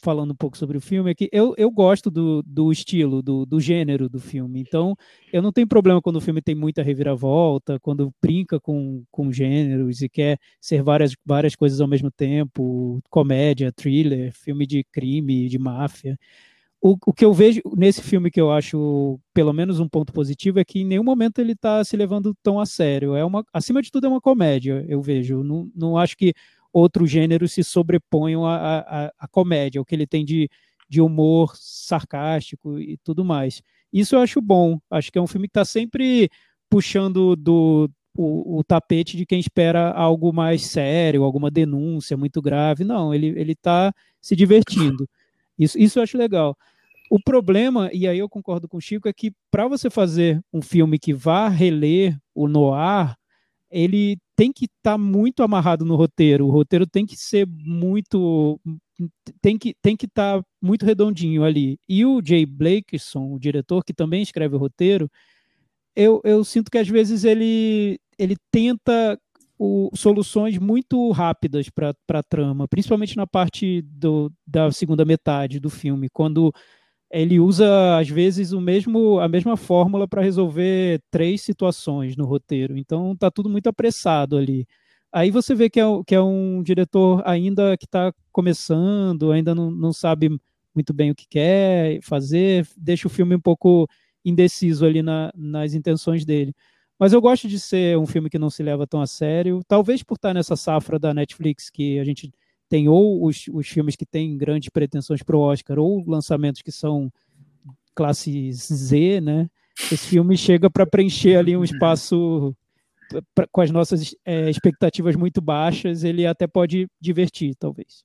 falando 0.00 0.32
um 0.32 0.36
pouco 0.36 0.56
sobre 0.56 0.76
o 0.76 0.80
filme, 0.80 1.10
é 1.10 1.14
que 1.14 1.28
eu, 1.32 1.54
eu 1.56 1.70
gosto 1.70 2.10
do, 2.10 2.42
do 2.42 2.72
estilo, 2.72 3.22
do, 3.22 3.44
do 3.44 3.60
gênero 3.60 4.08
do 4.08 4.20
filme. 4.20 4.60
Então, 4.60 4.96
eu 5.32 5.42
não 5.42 5.52
tenho 5.52 5.66
problema 5.66 6.00
quando 6.00 6.16
o 6.16 6.20
filme 6.20 6.40
tem 6.42 6.54
muita 6.54 6.82
reviravolta, 6.82 7.78
quando 7.80 8.12
brinca 8.22 8.60
com, 8.60 9.04
com 9.10 9.32
gêneros 9.32 10.00
e 10.02 10.08
quer 10.08 10.38
ser 10.60 10.82
várias, 10.82 11.14
várias 11.24 11.54
coisas 11.54 11.80
ao 11.80 11.88
mesmo 11.88 12.10
tempo 12.10 13.00
comédia, 13.10 13.72
thriller, 13.72 14.32
filme 14.32 14.66
de 14.66 14.84
crime, 14.84 15.48
de 15.48 15.58
máfia. 15.58 16.18
O, 16.80 16.96
o 17.06 17.12
que 17.12 17.24
eu 17.24 17.32
vejo 17.32 17.60
nesse 17.76 18.00
filme 18.00 18.30
que 18.30 18.40
eu 18.40 18.52
acho, 18.52 19.18
pelo 19.34 19.52
menos 19.52 19.80
um 19.80 19.88
ponto 19.88 20.12
positivo, 20.12 20.60
é 20.60 20.64
que 20.64 20.80
em 20.80 20.84
nenhum 20.84 21.02
momento 21.02 21.40
ele 21.40 21.52
está 21.52 21.82
se 21.82 21.96
levando 21.96 22.32
tão 22.40 22.60
a 22.60 22.66
sério. 22.66 23.16
É 23.16 23.24
uma, 23.24 23.44
acima 23.52 23.82
de 23.82 23.90
tudo, 23.90 24.06
é 24.06 24.08
uma 24.08 24.20
comédia, 24.20 24.84
eu 24.88 25.02
vejo. 25.02 25.42
Não, 25.42 25.68
não 25.74 25.98
acho 25.98 26.16
que 26.16 26.32
outros 26.78 27.10
gêneros 27.10 27.52
se 27.52 27.64
sobreponham 27.64 28.46
à, 28.46 28.78
à, 28.78 29.12
à 29.18 29.28
comédia, 29.28 29.80
o 29.80 29.84
que 29.84 29.94
ele 29.94 30.06
tem 30.06 30.24
de, 30.24 30.48
de 30.88 31.00
humor 31.00 31.54
sarcástico 31.56 32.78
e 32.78 32.96
tudo 32.98 33.24
mais. 33.24 33.62
Isso 33.92 34.14
eu 34.14 34.20
acho 34.20 34.40
bom. 34.40 34.78
Acho 34.90 35.10
que 35.10 35.18
é 35.18 35.22
um 35.22 35.26
filme 35.26 35.48
que 35.48 35.52
está 35.52 35.64
sempre 35.64 36.30
puxando 36.70 37.34
do 37.36 37.90
o, 38.16 38.58
o, 38.58 38.64
tapete 38.64 39.16
de 39.16 39.24
quem 39.24 39.38
espera 39.38 39.92
algo 39.92 40.32
mais 40.32 40.66
sério, 40.66 41.22
alguma 41.22 41.50
denúncia 41.50 42.16
muito 42.16 42.42
grave. 42.42 42.84
Não, 42.84 43.14
ele 43.14 43.28
ele 43.28 43.52
está 43.52 43.92
se 44.20 44.34
divertindo. 44.36 45.08
Isso, 45.58 45.78
isso 45.78 45.98
eu 45.98 46.02
acho 46.02 46.18
legal. 46.18 46.56
O 47.10 47.18
problema, 47.20 47.90
e 47.92 48.06
aí 48.06 48.18
eu 48.18 48.28
concordo 48.28 48.68
com 48.68 48.76
o 48.76 48.80
Chico, 48.80 49.08
é 49.08 49.12
que 49.12 49.32
para 49.50 49.66
você 49.66 49.88
fazer 49.88 50.40
um 50.52 50.60
filme 50.60 50.98
que 50.98 51.14
vá 51.14 51.48
reler 51.48 52.18
o 52.34 52.46
noir, 52.46 53.16
ele 53.70 54.18
tem 54.38 54.52
que 54.52 54.66
estar 54.66 54.92
tá 54.92 54.98
muito 54.98 55.42
amarrado 55.42 55.84
no 55.84 55.96
roteiro. 55.96 56.46
O 56.46 56.50
roteiro 56.50 56.86
tem 56.86 57.04
que 57.04 57.16
ser 57.16 57.44
muito. 57.44 58.60
tem 59.42 59.58
que 59.58 59.74
tem 59.82 59.96
que 59.96 60.06
estar 60.06 60.38
tá 60.38 60.46
muito 60.62 60.86
redondinho 60.86 61.42
ali. 61.42 61.76
E 61.88 62.06
o 62.06 62.22
Jay 62.24 62.46
Blakeson, 62.46 63.32
o 63.34 63.38
diretor, 63.40 63.84
que 63.84 63.92
também 63.92 64.22
escreve 64.22 64.54
o 64.54 64.58
roteiro, 64.58 65.10
eu, 65.96 66.20
eu 66.22 66.44
sinto 66.44 66.70
que 66.70 66.78
às 66.78 66.86
vezes 66.86 67.24
ele, 67.24 67.98
ele 68.16 68.36
tenta 68.52 69.18
o, 69.58 69.90
soluções 69.92 70.56
muito 70.56 71.10
rápidas 71.10 71.68
para 71.68 71.92
a 72.08 72.22
trama, 72.22 72.68
principalmente 72.68 73.16
na 73.16 73.26
parte 73.26 73.82
do, 73.82 74.32
da 74.46 74.70
segunda 74.70 75.04
metade 75.04 75.58
do 75.58 75.68
filme, 75.68 76.08
quando 76.08 76.52
ele 77.10 77.40
usa 77.40 77.98
às 77.98 78.08
vezes 78.08 78.52
o 78.52 78.60
mesmo 78.60 79.18
a 79.20 79.28
mesma 79.28 79.56
fórmula 79.56 80.06
para 80.06 80.22
resolver 80.22 81.00
três 81.10 81.42
situações 81.42 82.16
no 82.16 82.26
roteiro. 82.26 82.76
Então 82.76 83.16
tá 83.16 83.30
tudo 83.30 83.48
muito 83.48 83.68
apressado 83.68 84.36
ali. 84.36 84.66
Aí 85.12 85.30
você 85.30 85.54
vê 85.54 85.70
que 85.70 85.80
é, 85.80 85.84
que 86.06 86.14
é 86.14 86.20
um 86.20 86.62
diretor 86.62 87.22
ainda 87.26 87.76
que 87.78 87.86
está 87.86 88.12
começando, 88.30 89.32
ainda 89.32 89.54
não, 89.54 89.70
não 89.70 89.92
sabe 89.92 90.28
muito 90.74 90.92
bem 90.92 91.10
o 91.10 91.14
que 91.14 91.26
quer 91.28 92.00
fazer, 92.02 92.66
deixa 92.76 93.08
o 93.08 93.10
filme 93.10 93.34
um 93.34 93.40
pouco 93.40 93.88
indeciso 94.24 94.84
ali 94.84 95.02
na, 95.02 95.32
nas 95.34 95.74
intenções 95.74 96.24
dele. 96.24 96.54
Mas 96.98 97.12
eu 97.12 97.20
gosto 97.20 97.48
de 97.48 97.58
ser 97.58 97.96
um 97.96 98.06
filme 98.06 98.28
que 98.28 98.38
não 98.38 98.50
se 98.50 98.62
leva 98.62 98.86
tão 98.86 99.00
a 99.00 99.06
sério, 99.06 99.62
talvez 99.66 100.02
por 100.02 100.16
estar 100.16 100.34
nessa 100.34 100.56
safra 100.56 100.98
da 100.98 101.14
Netflix 101.14 101.70
que 101.70 101.98
a 101.98 102.04
gente 102.04 102.30
tem 102.68 102.88
ou 102.88 103.24
os, 103.24 103.46
os 103.52 103.66
filmes 103.66 103.96
que 103.96 104.06
têm 104.06 104.36
grandes 104.36 104.68
pretensões 104.68 105.22
para 105.22 105.36
o 105.36 105.40
Oscar, 105.40 105.78
ou 105.78 106.04
lançamentos 106.06 106.62
que 106.62 106.72
são 106.72 107.10
classe 107.94 108.52
Z, 108.52 109.20
né? 109.20 109.48
Esse 109.92 110.08
filme 110.08 110.36
chega 110.36 110.68
para 110.70 110.86
preencher 110.86 111.36
ali 111.36 111.56
um 111.56 111.64
espaço 111.64 112.54
pra, 113.34 113.46
com 113.50 113.60
as 113.60 113.70
nossas 113.70 114.14
é, 114.24 114.50
expectativas 114.50 115.16
muito 115.16 115.40
baixas, 115.40 116.04
ele 116.04 116.26
até 116.26 116.46
pode 116.46 116.88
divertir, 117.00 117.54
talvez. 117.54 118.04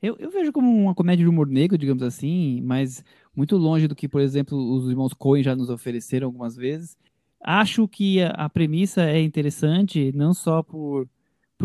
Eu, 0.00 0.16
eu, 0.18 0.30
vejo 0.30 0.52
como 0.52 0.70
uma 0.70 0.94
comédia 0.94 1.24
de 1.24 1.28
humor 1.28 1.46
negro, 1.46 1.78
digamos 1.78 2.02
assim, 2.02 2.60
mas 2.62 3.02
muito 3.34 3.56
longe 3.56 3.88
do 3.88 3.94
que, 3.94 4.08
por 4.08 4.20
exemplo, 4.20 4.58
os 4.58 4.90
irmãos 4.90 5.14
Coen 5.14 5.42
já 5.42 5.56
nos 5.56 5.70
ofereceram 5.70 6.26
algumas 6.26 6.56
vezes. 6.56 6.96
Acho 7.42 7.88
que 7.88 8.20
a, 8.22 8.30
a 8.30 8.48
premissa 8.48 9.02
é 9.02 9.20
interessante, 9.20 10.12
não 10.14 10.34
só 10.34 10.62
por 10.62 11.08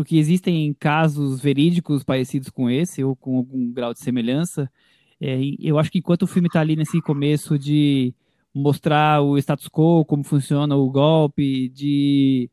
porque 0.00 0.16
existem 0.16 0.72
casos 0.72 1.42
verídicos 1.42 2.02
parecidos 2.02 2.48
com 2.48 2.70
esse, 2.70 3.04
ou 3.04 3.14
com 3.14 3.36
algum 3.36 3.70
grau 3.70 3.92
de 3.92 4.00
semelhança. 4.00 4.72
É, 5.20 5.38
eu 5.60 5.78
acho 5.78 5.92
que 5.92 5.98
enquanto 5.98 6.22
o 6.22 6.26
filme 6.26 6.46
está 6.46 6.58
ali 6.58 6.74
nesse 6.74 7.02
começo 7.02 7.58
de 7.58 8.14
mostrar 8.54 9.20
o 9.20 9.36
status 9.36 9.68
quo, 9.68 10.02
como 10.06 10.24
funciona 10.24 10.74
o 10.74 10.88
golpe, 10.90 11.68
de 11.68 12.48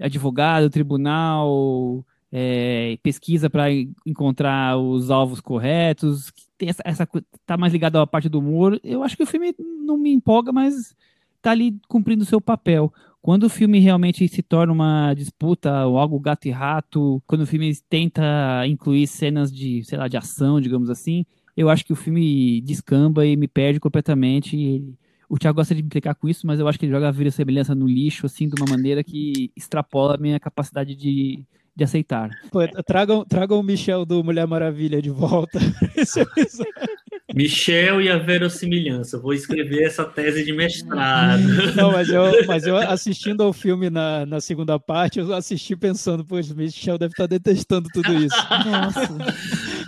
advogado, 0.00 0.70
tribunal, 0.70 2.06
é, 2.30 2.96
pesquisa 3.02 3.50
para 3.50 3.64
encontrar 4.06 4.78
os 4.78 5.10
alvos 5.10 5.40
corretos, 5.40 6.32
tem 6.56 6.68
essa, 6.68 6.82
essa 6.84 7.08
tá 7.44 7.56
mais 7.56 7.72
ligado 7.72 7.98
à 7.98 8.06
parte 8.06 8.28
do 8.28 8.38
humor. 8.38 8.78
Eu 8.84 9.02
acho 9.02 9.16
que 9.16 9.24
o 9.24 9.26
filme 9.26 9.52
não 9.58 9.98
me 9.98 10.12
empolga, 10.12 10.52
mas 10.52 10.94
está 11.34 11.50
ali 11.50 11.76
cumprindo 11.88 12.22
o 12.22 12.26
seu 12.26 12.40
papel. 12.40 12.94
Quando 13.26 13.42
o 13.42 13.48
filme 13.48 13.80
realmente 13.80 14.28
se 14.28 14.40
torna 14.40 14.72
uma 14.72 15.12
disputa 15.12 15.84
ou 15.84 15.98
algo 15.98 16.20
gato 16.20 16.46
e 16.46 16.52
rato, 16.52 17.20
quando 17.26 17.40
o 17.40 17.46
filme 17.46 17.76
tenta 17.90 18.64
incluir 18.68 19.08
cenas 19.08 19.52
de, 19.52 19.82
sei 19.82 19.98
lá, 19.98 20.06
de 20.06 20.16
ação, 20.16 20.60
digamos 20.60 20.88
assim, 20.88 21.26
eu 21.56 21.68
acho 21.68 21.84
que 21.84 21.92
o 21.92 21.96
filme 21.96 22.60
descamba 22.60 23.26
e 23.26 23.36
me 23.36 23.48
perde 23.48 23.80
completamente. 23.80 24.80
O 25.28 25.36
Thiago 25.40 25.56
gosta 25.56 25.74
de 25.74 25.82
me 25.82 25.86
implicar 25.86 26.14
com 26.14 26.28
isso, 26.28 26.46
mas 26.46 26.60
eu 26.60 26.68
acho 26.68 26.78
que 26.78 26.84
ele 26.84 26.92
joga 26.92 27.08
a 27.08 27.10
vida 27.10 27.32
semelhança 27.32 27.74
no 27.74 27.88
lixo, 27.88 28.26
assim, 28.26 28.48
de 28.48 28.54
uma 28.62 28.70
maneira 28.70 29.02
que 29.02 29.50
extrapola 29.56 30.14
a 30.14 30.18
minha 30.18 30.38
capacidade 30.38 30.94
de, 30.94 31.42
de 31.74 31.82
aceitar. 31.82 32.30
Pô, 32.52 32.60
tragam, 32.84 33.24
tragam 33.24 33.58
o 33.58 33.62
Michel 33.64 34.06
do 34.06 34.22
Mulher 34.22 34.46
Maravilha 34.46 35.02
de 35.02 35.10
volta. 35.10 35.58
Michel 37.36 38.00
e 38.00 38.08
a 38.08 38.16
verossimilhança. 38.16 39.18
Vou 39.18 39.34
escrever 39.34 39.82
essa 39.82 40.06
tese 40.06 40.42
de 40.42 40.54
mestrado. 40.54 41.42
Não, 41.76 41.92
mas 41.92 42.08
eu, 42.08 42.46
mas 42.46 42.66
eu 42.66 42.78
assistindo 42.78 43.42
ao 43.42 43.52
filme 43.52 43.90
na, 43.90 44.24
na 44.24 44.40
segunda 44.40 44.80
parte, 44.80 45.18
eu 45.18 45.30
assisti 45.34 45.76
pensando, 45.76 46.24
pois 46.24 46.50
Michel 46.50 46.96
deve 46.96 47.12
estar 47.12 47.26
detestando 47.26 47.90
tudo 47.92 48.10
isso. 48.14 48.34
Nossa. 48.64 49.06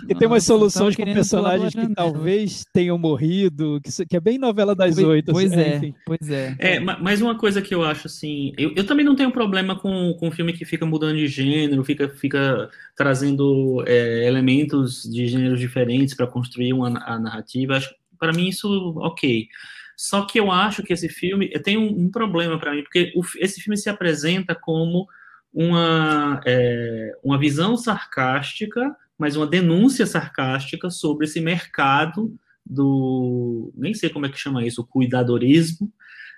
E 0.09 0.15
tem 0.15 0.27
umas 0.27 0.43
soluções 0.43 0.95
com 0.95 1.03
personagens 1.03 1.73
que 1.73 1.93
talvez 1.93 2.65
tenham 2.73 2.97
morrido, 2.97 3.79
que, 3.83 4.05
que 4.05 4.17
é 4.17 4.19
bem 4.19 4.37
novela 4.37 4.75
das 4.75 4.97
oito. 4.97 5.31
Pois 5.31 5.51
assim, 5.51 5.61
é, 5.61 5.77
enfim. 5.77 5.95
pois 6.05 6.29
é. 6.29 6.55
É, 6.57 6.79
mas 6.79 7.21
uma 7.21 7.37
coisa 7.37 7.61
que 7.61 7.73
eu 7.73 7.83
acho 7.83 8.07
assim, 8.07 8.53
eu, 8.57 8.73
eu 8.75 8.85
também 8.85 9.05
não 9.05 9.15
tenho 9.15 9.31
problema 9.31 9.77
com, 9.77 10.13
com 10.19 10.31
filme 10.31 10.53
que 10.53 10.65
fica 10.65 10.85
mudando 10.85 11.17
de 11.17 11.27
gênero, 11.27 11.83
fica, 11.83 12.09
fica 12.09 12.69
trazendo 12.95 13.83
é, 13.85 14.27
elementos 14.27 15.03
de 15.03 15.27
gêneros 15.27 15.59
diferentes 15.59 16.15
para 16.15 16.27
construir 16.27 16.73
uma 16.73 16.89
a 17.05 17.19
narrativa. 17.19 17.77
Acho, 17.77 17.93
para 18.17 18.33
mim 18.33 18.47
isso 18.47 18.67
ok. 18.97 19.47
Só 19.95 20.25
que 20.25 20.39
eu 20.39 20.49
acho 20.49 20.81
que 20.81 20.93
esse 20.93 21.09
filme 21.09 21.49
tem 21.61 21.77
um, 21.77 22.05
um 22.05 22.09
problema 22.09 22.57
para 22.57 22.73
mim, 22.73 22.83
porque 22.83 23.11
o, 23.15 23.21
esse 23.37 23.61
filme 23.61 23.77
se 23.77 23.89
apresenta 23.89 24.55
como 24.55 25.07
uma, 25.53 26.39
é, 26.45 27.11
uma 27.23 27.37
visão 27.37 27.75
sarcástica, 27.75 28.95
mas 29.19 29.35
uma 29.35 29.45
denúncia 29.45 30.07
sarcástica 30.07 30.89
sobre 30.89 31.25
esse 31.25 31.41
mercado 31.41 32.33
do, 32.65 33.73
nem 33.75 33.93
sei 33.93 34.09
como 34.09 34.25
é 34.25 34.29
que 34.29 34.39
chama 34.39 34.65
isso, 34.65 34.81
o 34.81 34.87
cuidadorismo, 34.87 35.91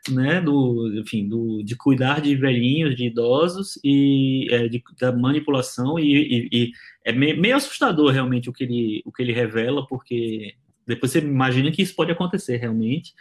né, 0.10 0.42
do, 0.42 1.00
enfim, 1.00 1.30
do, 1.30 1.62
de 1.62 1.76
cuidar 1.76 2.22
de 2.22 2.36
velhinhos, 2.36 2.96
de 2.96 3.06
idosos 3.06 3.80
e 3.84 4.48
é, 4.50 4.68
de, 4.68 4.82
da 5.00 5.12
manipulação 5.12 6.00
e, 6.00 6.16
e, 6.16 6.50
e 6.52 6.72
é 7.06 7.12
meio, 7.12 7.56
assustador 7.56 8.12
realmente 8.12 8.50
o 8.50 8.54
que 8.54 8.64
ele, 8.64 9.04
o 9.06 9.12
que 9.12 9.22
ele 9.22 9.32
revela, 9.32 9.86
porque 9.86 10.56
depois 10.88 11.12
você 11.12 11.20
imagina 11.20 11.72
que 11.72 11.84
isso 11.84 11.96
pode 11.96 12.12
acontecer 12.12 12.58
realmente. 12.58 13.14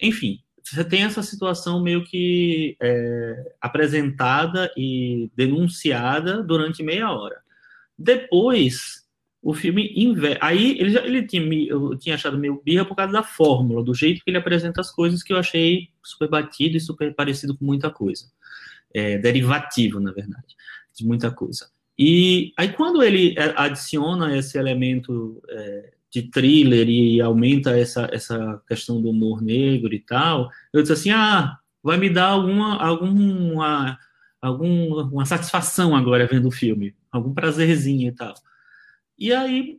Enfim, 0.00 0.38
você 0.62 0.84
tem 0.84 1.02
essa 1.02 1.22
situação 1.22 1.82
meio 1.82 2.04
que 2.04 2.76
é, 2.80 3.54
apresentada 3.60 4.72
e 4.76 5.30
denunciada 5.34 6.44
durante 6.44 6.82
meia 6.82 7.10
hora. 7.10 7.42
Depois, 8.00 9.04
o 9.42 9.52
filme 9.52 9.92
inverte. 9.94 10.38
Aí 10.40 10.78
ele, 10.78 10.90
já, 10.90 11.04
ele 11.04 11.26
tinha, 11.26 11.42
eu 11.68 11.94
tinha 11.98 12.14
achado 12.14 12.38
meio 12.38 12.62
birra 12.64 12.84
por 12.84 12.96
causa 12.96 13.12
da 13.12 13.22
fórmula, 13.22 13.84
do 13.84 13.94
jeito 13.94 14.24
que 14.24 14.30
ele 14.30 14.38
apresenta 14.38 14.80
as 14.80 14.90
coisas, 14.90 15.22
que 15.22 15.34
eu 15.34 15.36
achei 15.36 15.90
super 16.02 16.26
batido 16.28 16.78
e 16.78 16.80
super 16.80 17.14
parecido 17.14 17.54
com 17.56 17.64
muita 17.64 17.90
coisa. 17.90 18.24
É, 18.92 19.18
derivativo, 19.18 20.00
na 20.00 20.12
verdade, 20.12 20.56
de 20.96 21.06
muita 21.06 21.30
coisa. 21.30 21.68
E 21.98 22.54
aí, 22.56 22.72
quando 22.72 23.02
ele 23.02 23.34
é, 23.36 23.52
adiciona 23.54 24.34
esse 24.34 24.58
elemento 24.58 25.42
é, 25.50 25.92
de 26.10 26.22
thriller 26.22 26.88
e 26.88 27.20
aumenta 27.20 27.78
essa, 27.78 28.08
essa 28.10 28.62
questão 28.66 29.00
do 29.00 29.10
humor 29.10 29.42
negro 29.42 29.92
e 29.92 30.00
tal, 30.00 30.50
eu 30.72 30.80
disse 30.80 30.94
assim, 30.94 31.10
ah, 31.10 31.58
vai 31.82 31.98
me 31.98 32.08
dar 32.08 32.28
alguma, 32.28 32.82
alguma, 32.82 33.98
alguma 34.40 35.26
satisfação 35.26 35.94
agora 35.94 36.26
vendo 36.26 36.48
o 36.48 36.50
filme, 36.50 36.94
algum 37.10 37.34
prazerzinho 37.34 38.08
e 38.08 38.12
tal. 38.12 38.34
E 39.18 39.32
aí 39.32 39.78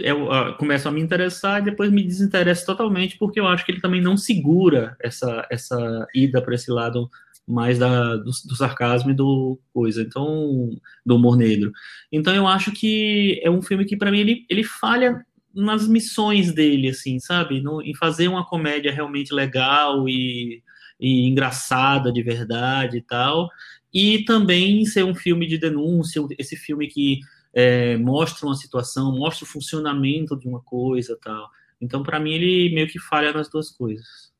eu 0.00 0.26
uh, 0.26 0.56
começo 0.58 0.86
a 0.88 0.92
me 0.92 1.00
interessar 1.00 1.60
e 1.60 1.64
depois 1.64 1.90
me 1.90 2.02
desinteresso 2.02 2.66
totalmente, 2.66 3.16
porque 3.16 3.40
eu 3.40 3.46
acho 3.46 3.64
que 3.64 3.72
ele 3.72 3.80
também 3.80 4.02
não 4.02 4.16
segura 4.16 4.96
essa, 5.00 5.46
essa 5.50 6.06
ida 6.14 6.42
para 6.42 6.54
esse 6.54 6.70
lado 6.70 7.08
mais 7.46 7.78
da, 7.78 8.16
do, 8.16 8.24
do, 8.24 8.56
sarcasmo 8.56 9.10
e 9.10 9.14
do 9.14 9.58
coisa, 9.72 10.02
então 10.02 10.70
do 11.04 11.16
humor 11.16 11.36
negro. 11.36 11.72
Então 12.10 12.34
eu 12.34 12.46
acho 12.46 12.70
que 12.70 13.40
é 13.42 13.50
um 13.50 13.62
filme 13.62 13.84
que 13.84 13.96
para 13.96 14.10
mim 14.10 14.20
ele, 14.20 14.46
ele 14.48 14.62
falha 14.62 15.24
nas 15.54 15.86
missões 15.86 16.52
dele, 16.52 16.88
assim, 16.88 17.18
sabe? 17.18 17.60
No, 17.60 17.82
em 17.82 17.94
fazer 17.94 18.28
uma 18.28 18.46
comédia 18.46 18.92
realmente 18.92 19.34
legal 19.34 20.08
e, 20.08 20.62
e 21.00 21.26
engraçada 21.26 22.12
de 22.12 22.22
verdade 22.22 22.98
e 22.98 23.02
tal. 23.02 23.48
E 23.92 24.24
também 24.24 24.84
ser 24.86 25.04
um 25.04 25.14
filme 25.14 25.46
de 25.46 25.58
denúncia, 25.58 26.22
esse 26.38 26.56
filme 26.56 26.86
que 26.86 27.20
é, 27.54 27.96
mostra 27.96 28.46
uma 28.46 28.54
situação, 28.54 29.16
mostra 29.16 29.44
o 29.44 29.48
funcionamento 29.48 30.38
de 30.38 30.48
uma 30.48 30.60
coisa 30.60 31.18
tal. 31.22 31.48
Então, 31.80 32.02
para 32.02 32.20
mim, 32.20 32.32
ele 32.32 32.74
meio 32.74 32.86
que 32.86 32.98
falha 32.98 33.32
nas 33.32 33.50
duas 33.50 33.70
coisas. 33.70 34.32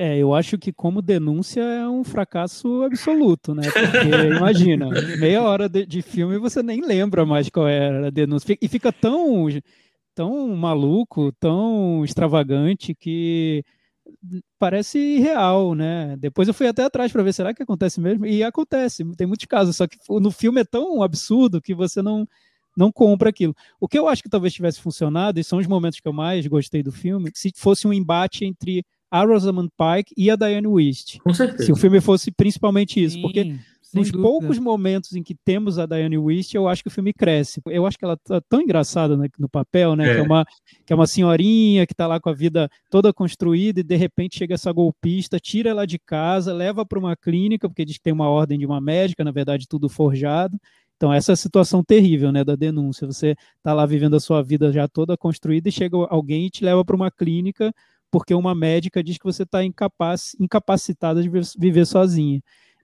É, 0.00 0.16
eu 0.16 0.32
acho 0.32 0.56
que 0.56 0.72
como 0.72 1.02
denúncia 1.02 1.60
é 1.60 1.88
um 1.88 2.04
fracasso 2.04 2.84
absoluto, 2.84 3.52
né? 3.52 3.62
Porque 3.64 4.08
imagina, 4.36 4.88
meia 5.18 5.42
hora 5.42 5.68
de, 5.68 5.84
de 5.84 6.02
filme 6.02 6.38
você 6.38 6.62
nem 6.62 6.80
lembra 6.80 7.26
mais 7.26 7.48
qual 7.48 7.66
era 7.66 8.06
a 8.06 8.10
denúncia. 8.10 8.56
E 8.62 8.68
fica 8.68 8.92
tão 8.92 9.48
tão 10.14 10.56
maluco, 10.56 11.32
tão 11.32 12.04
extravagante 12.04 12.94
que 12.94 13.64
parece 14.58 14.98
irreal, 14.98 15.74
né? 15.74 16.16
Depois 16.18 16.48
eu 16.48 16.54
fui 16.54 16.66
até 16.66 16.84
atrás 16.84 17.12
para 17.12 17.22
ver 17.22 17.32
será 17.32 17.54
que 17.54 17.62
acontece 17.62 18.00
mesmo 18.00 18.26
e 18.26 18.42
acontece. 18.42 19.04
Tem 19.16 19.26
muitos 19.26 19.46
casos, 19.46 19.76
só 19.76 19.86
que 19.86 19.96
no 20.08 20.30
filme 20.30 20.60
é 20.60 20.64
tão 20.64 21.02
absurdo 21.02 21.60
que 21.60 21.74
você 21.74 22.02
não 22.02 22.26
não 22.76 22.92
compra 22.92 23.28
aquilo. 23.30 23.56
O 23.80 23.88
que 23.88 23.98
eu 23.98 24.06
acho 24.06 24.22
que 24.22 24.28
talvez 24.28 24.54
tivesse 24.54 24.80
funcionado, 24.80 25.40
e 25.40 25.44
são 25.44 25.58
os 25.58 25.66
momentos 25.66 25.98
que 25.98 26.06
eu 26.06 26.12
mais 26.12 26.46
gostei 26.46 26.80
do 26.80 26.92
filme, 26.92 27.28
se 27.34 27.52
fosse 27.56 27.88
um 27.88 27.92
embate 27.92 28.44
entre 28.44 28.84
a 29.10 29.24
Rosamund 29.24 29.68
Pike 29.76 30.14
e 30.16 30.30
a 30.30 30.36
Diane 30.36 30.66
Wist. 30.66 31.18
Com 31.18 31.34
certeza. 31.34 31.64
Se 31.64 31.72
o 31.72 31.76
filme 31.76 32.00
fosse 32.00 32.30
principalmente 32.30 33.02
isso, 33.02 33.16
Sim. 33.16 33.22
porque 33.22 33.58
nos 33.94 34.10
dúvida. 34.10 34.22
poucos 34.22 34.58
momentos 34.58 35.14
em 35.14 35.22
que 35.22 35.34
temos 35.34 35.78
a 35.78 35.86
Diane 35.86 36.18
Wist, 36.18 36.54
eu 36.54 36.68
acho 36.68 36.82
que 36.82 36.88
o 36.88 36.90
filme 36.90 37.12
cresce. 37.12 37.60
Eu 37.66 37.86
acho 37.86 37.98
que 37.98 38.04
ela 38.04 38.16
tá 38.16 38.40
tão 38.48 38.60
engraçada 38.60 39.16
né, 39.16 39.28
no 39.38 39.48
papel, 39.48 39.96
né? 39.96 40.10
É. 40.10 40.14
Que, 40.14 40.20
é 40.20 40.22
uma, 40.22 40.46
que 40.86 40.92
é 40.92 40.96
uma 40.96 41.06
senhorinha 41.06 41.86
que 41.86 41.94
tá 41.94 42.06
lá 42.06 42.20
com 42.20 42.28
a 42.28 42.34
vida 42.34 42.68
toda 42.90 43.12
construída 43.12 43.80
e 43.80 43.82
de 43.82 43.96
repente 43.96 44.38
chega 44.38 44.54
essa 44.54 44.70
golpista, 44.72 45.40
tira 45.40 45.70
ela 45.70 45.86
de 45.86 45.98
casa, 45.98 46.52
leva 46.52 46.84
para 46.84 46.98
uma 46.98 47.16
clínica, 47.16 47.68
porque 47.68 47.84
diz 47.84 47.96
que 47.96 48.02
tem 48.02 48.12
uma 48.12 48.28
ordem 48.28 48.58
de 48.58 48.66
uma 48.66 48.80
médica, 48.80 49.24
na 49.24 49.30
verdade, 49.30 49.66
tudo 49.66 49.88
forjado. 49.88 50.58
Então, 50.96 51.12
essa 51.12 51.32
é 51.32 51.34
a 51.34 51.36
situação 51.36 51.82
terrível, 51.82 52.32
né, 52.32 52.42
da 52.42 52.56
denúncia. 52.56 53.06
Você 53.06 53.36
tá 53.62 53.72
lá 53.72 53.86
vivendo 53.86 54.16
a 54.16 54.20
sua 54.20 54.42
vida 54.42 54.72
já 54.72 54.88
toda 54.88 55.16
construída 55.16 55.68
e 55.68 55.72
chega 55.72 55.96
alguém 56.10 56.46
e 56.46 56.50
te 56.50 56.64
leva 56.64 56.84
para 56.84 56.96
uma 56.96 57.10
clínica 57.10 57.72
porque 58.10 58.34
uma 58.34 58.54
médica 58.54 59.02
diz 59.02 59.18
que 59.18 59.24
você 59.24 59.42
está 59.42 59.64
incapaz, 59.64 60.34
incapacitada 60.40 61.22
de 61.22 61.30
viver 61.58 61.86
sozinha. 61.86 62.40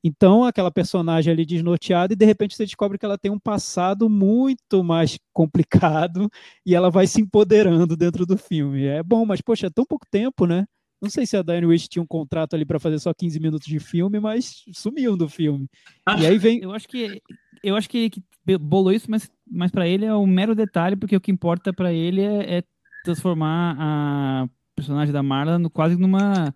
Então, 0.07 0.45
aquela 0.45 0.71
personagem 0.71 1.33
ali 1.33 1.47
desnorteada, 1.47 2.13
e 2.13 2.17
de 2.17 2.27
repente 2.27 2.55
você 2.55 2.67
descobre 2.67 2.99
que 2.99 3.07
ela 3.07 3.17
tem 3.17 3.33
um 3.33 3.39
passado 3.39 4.11
muito 4.11 4.85
mais 4.85 5.19
complicado 5.33 6.29
e 6.67 6.75
ela 6.75 6.91
vai 6.91 7.07
se 7.07 7.23
empoderando 7.23 7.97
dentro 7.97 8.27
do 8.27 8.37
filme. 8.37 8.85
É 8.85 9.03
bom, 9.03 9.25
mas, 9.25 9.41
poxa, 9.41 9.69
é 9.69 9.71
tão 9.71 9.87
pouco 9.87 10.07
tempo, 10.11 10.47
né? 10.47 10.67
Não 11.01 11.09
sei 11.09 11.25
se 11.25 11.37
a 11.37 11.43
Diane 11.43 11.67
Wish 11.67 11.89
tinha 11.89 12.03
um 12.03 12.07
contrato 12.07 12.55
ali 12.55 12.67
para 12.67 12.79
fazer 12.79 12.99
só 12.99 13.13
15 13.15 13.41
minutos 13.41 13.67
de 13.67 13.79
filme, 13.79 14.21
mas 14.21 14.63
sumiu 14.73 15.17
do 15.17 15.29
filme. 15.29 15.69
Acho, 16.05 16.23
e 16.23 16.27
aí 16.27 16.39
vem. 16.39 16.61
Eu 16.61 16.73
acho 16.73 16.87
que 16.87 17.21
eu 17.63 17.77
acho 17.77 17.89
que, 17.89 18.11
que 18.11 18.23
bolou 18.59 18.93
isso, 18.93 19.11
mas, 19.11 19.31
mas 19.51 19.71
para 19.71 19.89
ele 19.89 20.05
é 20.05 20.15
um 20.15 20.27
mero 20.27 20.55
detalhe, 20.55 20.97
porque 20.97 21.17
o 21.17 21.21
que 21.21 21.33
importa 21.33 21.73
para 21.73 21.93
ele 21.93 22.21
é, 22.21 22.59
é, 22.59 22.65
transformar 23.03 23.77
a 23.79 24.49
personagem 24.75 25.13
da 25.13 25.23
Marla 25.23 25.59
no, 25.59 25.71
quase 25.71 25.97
numa 25.97 26.55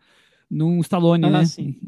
num 0.51 0.81
Stallone, 0.81 1.25
ah, 1.27 1.31
né? 1.31 1.45
Sim. 1.47 1.79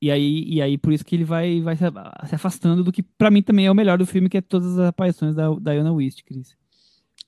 E 0.00 0.10
aí, 0.10 0.44
e 0.46 0.62
aí 0.62 0.78
por 0.78 0.92
isso 0.92 1.04
que 1.04 1.16
ele 1.16 1.24
vai, 1.24 1.60
vai 1.60 1.76
se 1.76 2.34
afastando 2.34 2.84
do 2.84 2.92
que 2.92 3.02
para 3.02 3.30
mim 3.30 3.42
também 3.42 3.66
é 3.66 3.70
o 3.70 3.74
melhor 3.74 3.98
do 3.98 4.06
filme, 4.06 4.28
que 4.28 4.38
é 4.38 4.40
todas 4.40 4.78
as 4.78 4.88
aparições 4.88 5.34
da 5.34 5.52
Diana 5.54 5.92
Wist, 5.92 6.22
Cris. 6.24 6.56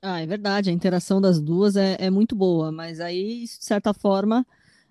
Ah, 0.02 0.20
é 0.20 0.26
verdade, 0.26 0.70
a 0.70 0.72
interação 0.72 1.20
das 1.20 1.40
duas 1.40 1.76
é, 1.76 1.96
é 1.98 2.08
muito 2.08 2.34
boa, 2.34 2.72
mas 2.72 3.00
aí, 3.00 3.44
de 3.44 3.64
certa 3.64 3.92
forma, 3.92 4.46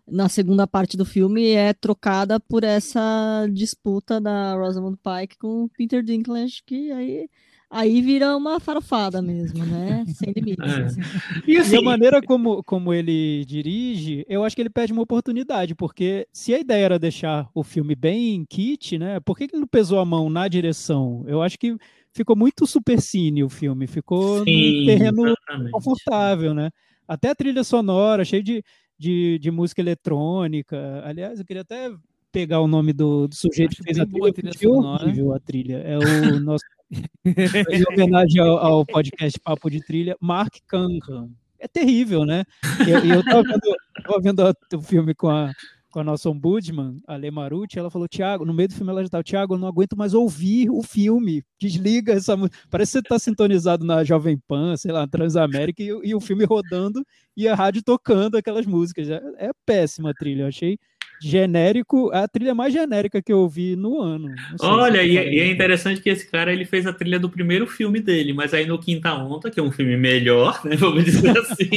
na 0.07 0.29
segunda 0.29 0.67
parte 0.67 0.97
do 0.97 1.05
filme 1.05 1.51
é 1.51 1.73
trocada 1.73 2.39
por 2.39 2.63
essa 2.63 3.47
disputa 3.51 4.19
da 4.19 4.55
Rosamund 4.55 4.97
Pike 4.97 5.37
com 5.37 5.63
o 5.63 5.69
Peter 5.69 6.03
Dinklage, 6.03 6.61
que 6.65 6.91
aí 6.91 7.29
aí 7.69 8.01
vira 8.01 8.35
uma 8.35 8.59
farofada 8.59 9.21
mesmo, 9.21 9.65
né? 9.65 10.03
Sem 10.07 10.33
limites. 10.33 10.65
É. 10.65 10.83
Assim. 10.83 11.01
E, 11.47 11.57
assim, 11.57 11.75
e, 11.75 11.77
a 11.77 11.81
maneira 11.81 12.21
como, 12.21 12.63
como 12.63 12.93
ele 12.93 13.45
dirige, 13.45 14.25
eu 14.27 14.43
acho 14.43 14.55
que 14.55 14.61
ele 14.61 14.69
perde 14.69 14.91
uma 14.91 15.03
oportunidade, 15.03 15.75
porque 15.75 16.27
se 16.33 16.53
a 16.53 16.59
ideia 16.59 16.85
era 16.85 16.99
deixar 16.99 17.49
o 17.53 17.63
filme 17.63 17.95
bem 17.95 18.43
kit, 18.45 18.97
né? 18.97 19.19
Por 19.19 19.37
que 19.37 19.43
ele 19.43 19.59
não 19.59 19.67
pesou 19.67 19.99
a 19.99 20.05
mão 20.05 20.29
na 20.29 20.47
direção? 20.47 21.23
Eu 21.27 21.41
acho 21.41 21.59
que 21.59 21.77
ficou 22.11 22.35
muito 22.35 22.65
supercine 22.65 23.43
o 23.43 23.49
filme, 23.49 23.85
ficou 23.85 24.43
Sim, 24.43 24.79
num 24.79 24.85
terreno 24.85 25.27
exatamente. 25.27 25.71
confortável, 25.71 26.53
né? 26.53 26.69
Até 27.07 27.29
a 27.29 27.35
trilha 27.35 27.63
sonora, 27.63 28.25
cheio 28.25 28.43
de, 28.43 28.63
de, 28.97 29.39
de 29.39 29.51
música 29.51 29.81
eletrônica. 29.81 31.01
Aliás, 31.03 31.39
eu 31.39 31.45
queria 31.45 31.61
até 31.61 31.91
pegar 32.31 32.61
o 32.61 32.67
nome 32.67 32.93
do, 32.93 33.27
do 33.27 33.35
sujeito 33.35 33.75
que 33.75 33.83
fez 33.83 33.99
a 33.99 34.05
trilha, 34.05 34.33
trilha 34.33 34.69
horrível 34.69 35.33
a 35.33 35.39
trilha. 35.39 35.77
É 35.77 35.97
o 35.97 36.39
nosso 36.39 36.63
em 37.25 37.83
homenagem 37.91 38.41
ao, 38.41 38.57
ao, 38.57 38.85
podcast 38.85 39.39
Papo 39.39 39.69
de 39.69 39.79
Trilha, 39.79 40.15
Mark 40.19 40.55
Cunningham. 40.67 41.29
É 41.59 41.67
terrível, 41.67 42.25
né? 42.25 42.43
E 42.85 42.89
eu, 42.89 43.03
eu 43.03 43.23
tava 43.23 43.43
vendo, 43.43 43.75
tava 44.03 44.21
vendo 44.21 44.55
o 44.73 44.81
filme 44.81 45.13
com 45.13 45.29
a, 45.29 45.51
com 45.91 45.99
a 45.99 46.03
nossa 46.03 46.29
ombudsman, 46.29 46.97
a 47.07 47.15
Lê 47.15 47.31
Marucci, 47.31 47.79
ela 47.79 47.89
falou, 47.89 48.07
Tiago, 48.07 48.45
no 48.45 48.53
meio 48.53 48.69
do 48.69 48.75
filme 48.75 48.91
ela 48.91 49.01
já 49.01 49.07
estava, 49.07 49.23
Tiago, 49.23 49.55
eu 49.55 49.57
não 49.57 49.67
aguento 49.67 49.97
mais 49.97 50.13
ouvir 50.13 50.69
o 50.69 50.81
filme, 50.83 51.43
desliga 51.59 52.13
essa 52.13 52.37
música. 52.37 52.57
Parece 52.69 52.91
que 52.91 52.93
você 52.93 52.99
está 52.99 53.19
sintonizado 53.19 53.85
na 53.85 54.03
Jovem 54.03 54.37
Pan, 54.47 54.77
sei 54.77 54.91
lá, 54.91 55.07
Transamérica, 55.07 55.81
e, 55.81 55.87
e, 55.87 56.15
o 56.15 56.21
filme 56.21 56.45
rodando 56.45 57.03
e 57.35 57.47
a 57.47 57.55
rádio 57.55 57.83
tocando 57.83 58.37
aquelas 58.37 58.65
músicas. 58.65 59.09
É, 59.09 59.21
é 59.37 59.49
péssima 59.65 60.11
a 60.11 60.13
trilha, 60.13 60.43
eu 60.43 60.47
achei 60.47 60.77
genérico, 61.21 62.11
a 62.13 62.27
trilha 62.27 62.55
mais 62.55 62.73
genérica 62.73 63.21
que 63.21 63.31
eu 63.31 63.47
vi 63.47 63.75
no 63.75 63.99
ano. 64.01 64.33
Olha, 64.61 65.03
e, 65.03 65.17
é, 65.17 65.33
e, 65.33 65.39
é 65.39 65.51
interessante 65.51 66.01
que 66.01 66.09
esse 66.09 66.29
cara 66.29 66.51
ele 66.51 66.65
fez 66.65 66.85
a 66.85 66.93
trilha 66.93 67.19
do 67.19 67.29
primeiro 67.29 67.67
filme 67.67 67.99
dele, 67.99 68.33
mas 68.33 68.53
aí 68.53 68.65
no 68.65 68.79
Quinta 68.79 69.13
Onda, 69.13 69.51
que 69.51 69.59
é 69.59 69.63
um 69.63 69.71
filme 69.71 69.97
melhor, 69.97 70.59
né, 70.65 70.75
vamos 70.75 71.03
dizer 71.03 71.35
assim, 71.37 71.69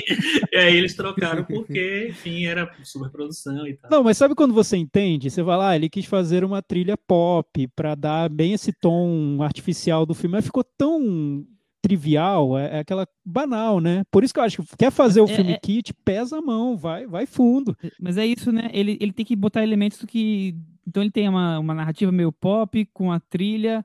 e 0.52 0.56
aí 0.56 0.76
eles 0.76 0.94
trocaram 0.94 1.44
porque, 1.44 2.08
enfim, 2.10 2.46
era 2.46 2.70
superprodução 2.82 3.66
e 3.66 3.74
tal. 3.74 3.90
Não, 3.90 4.04
mas 4.04 4.16
sabe 4.16 4.34
quando 4.34 4.54
você 4.54 4.76
entende? 4.76 5.30
Você 5.30 5.42
vai 5.42 5.56
lá, 5.56 5.70
ah, 5.70 5.76
ele 5.76 5.88
quis 5.88 6.06
fazer 6.06 6.44
uma 6.44 6.62
trilha 6.62 6.96
pop 6.96 7.68
para 7.74 7.94
dar 7.94 8.28
bem 8.28 8.52
esse 8.52 8.72
tom 8.72 9.38
artificial 9.40 10.04
do 10.04 10.14
filme, 10.14 10.36
mas 10.36 10.44
ficou 10.44 10.64
tão 10.76 11.44
trivial, 11.82 12.56
é, 12.56 12.76
é 12.76 12.78
aquela 12.78 13.06
banal, 13.24 13.80
né? 13.80 14.04
Por 14.10 14.22
isso 14.24 14.32
que 14.32 14.38
eu 14.40 14.44
acho 14.44 14.62
que 14.62 14.76
quer 14.78 14.90
fazer 14.92 15.20
o 15.20 15.24
É, 15.28 15.34
filme 15.34 15.52
é- 15.52 15.58
kit, 15.58 15.92
pesa 16.04 16.38
a 16.38 16.40
mão, 16.40 16.76
vai, 16.76 17.06
vai 17.06 17.26
fundo. 17.26 17.76
Mas 18.00 18.16
é 18.16 18.24
isso, 18.24 18.52
né? 18.52 18.70
Ele, 18.72 18.96
ele 19.00 19.12
tem 19.12 19.24
que 19.26 19.34
botar 19.36 19.62
elementos 19.62 20.02
que. 20.06 20.54
Então 20.86 21.02
ele 21.02 21.10
tem 21.10 21.28
uma, 21.28 21.58
uma 21.58 21.74
narrativa 21.74 22.10
meio 22.12 22.32
pop, 22.32 22.88
com 22.94 23.12
a 23.12 23.20
trilha, 23.20 23.84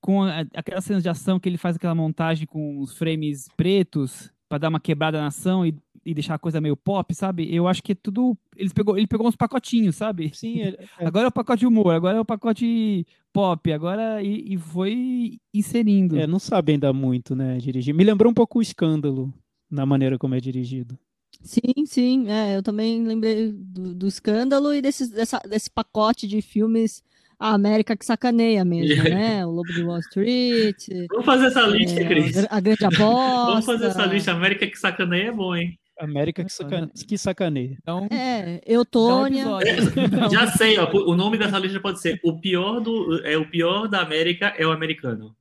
com 0.00 0.22
a- 0.22 0.44
aquelas 0.54 0.84
cenas 0.84 1.02
de 1.02 1.08
ação 1.08 1.40
que 1.40 1.48
ele 1.48 1.56
faz 1.58 1.76
aquela 1.76 1.94
montagem 1.94 2.46
com 2.46 2.78
os 2.80 2.96
frames 2.96 3.48
pretos 3.56 4.30
pra 4.48 4.58
dar 4.58 4.68
uma 4.68 4.80
quebrada 4.80 5.20
na 5.20 5.26
ação 5.26 5.66
e, 5.66 5.74
e 6.10 6.14
deixar 6.14 6.34
a 6.34 6.38
coisa 6.38 6.60
meio 6.60 6.76
pop, 6.76 7.14
sabe? 7.14 7.54
Eu 7.54 7.68
acho 7.68 7.82
que 7.82 7.92
é 7.92 7.94
tudo. 7.94 8.36
Eles 8.56 8.72
pegou, 8.72 8.96
ele 8.96 9.06
pegou 9.06 9.26
uns 9.28 9.36
pacotinhos, 9.36 9.96
sabe? 9.96 10.30
Sim, 10.34 10.60
ele- 10.60 10.76
é, 10.98 11.06
Agora 11.06 11.26
é 11.26 11.28
o 11.28 11.32
pacote 11.32 11.60
de 11.60 11.66
humor, 11.66 11.92
agora 11.94 12.16
é 12.16 12.20
o 12.20 12.24
pacote 12.24 13.06
pop, 13.32 13.72
agora. 13.72 14.22
E, 14.22 14.54
e 14.54 14.56
foi 14.56 15.38
inserindo. 15.52 16.18
é, 16.18 16.26
não 16.26 16.38
sabe 16.38 16.72
ainda 16.72 16.92
muito, 16.92 17.36
né, 17.36 17.58
dirigir. 17.58 17.94
Me 17.94 18.04
lembrou 18.04 18.30
um 18.30 18.34
pouco 18.34 18.58
o 18.58 18.62
escândalo 18.62 19.32
na 19.70 19.84
maneira 19.84 20.16
como 20.18 20.34
é 20.34 20.40
dirigido. 20.40 20.98
Sim, 21.42 21.84
sim, 21.86 22.28
é, 22.28 22.56
eu 22.56 22.62
também 22.62 23.04
lembrei 23.04 23.52
do, 23.52 23.94
do 23.94 24.08
escândalo 24.08 24.72
e 24.74 24.80
desse, 24.80 25.12
dessa, 25.12 25.38
desse 25.40 25.70
pacote 25.70 26.26
de 26.26 26.40
filmes 26.42 27.02
a 27.38 27.52
América 27.54 27.96
que 27.96 28.04
sacaneia 28.04 28.64
mesmo, 28.64 29.04
né? 29.04 29.46
O 29.46 29.50
Lobo 29.50 29.72
de 29.72 29.80
Wall 29.84 30.00
Street, 30.00 30.88
Vamos 31.10 31.24
fazer 31.26 31.46
essa 31.46 31.62
lista, 31.66 32.00
é, 32.00 32.08
Cris. 32.08 32.36
a, 32.38 32.56
a 32.56 32.60
Grande 32.60 32.84
Aposta. 32.84 32.98
Vamos 33.46 33.64
fazer 33.66 33.86
essa 33.86 34.04
lista. 34.06 34.32
América 34.32 34.66
que 34.66 34.76
sacaneia 34.76 35.28
é 35.28 35.32
bom, 35.32 35.54
hein? 35.54 35.78
América 35.98 36.44
que, 36.44 36.52
saca... 36.52 36.90
que 37.06 37.18
sacaneia. 37.18 37.76
Então, 37.80 38.06
É, 38.10 38.60
um 38.66 38.72
Eutônia. 38.72 39.42
Então, 39.42 39.60
Já 40.30 40.46
sei, 40.48 40.78
ó, 40.78 40.90
o 40.90 41.14
nome 41.14 41.38
dessa 41.38 41.58
lista 41.58 41.80
pode 41.80 42.00
ser 42.00 42.20
o 42.22 42.40
pior 42.40 42.80
do 42.80 43.20
é 43.24 43.36
o 43.36 43.48
pior 43.48 43.88
da 43.88 44.00
América 44.00 44.54
é 44.56 44.66
o 44.66 44.70
americano. 44.72 45.34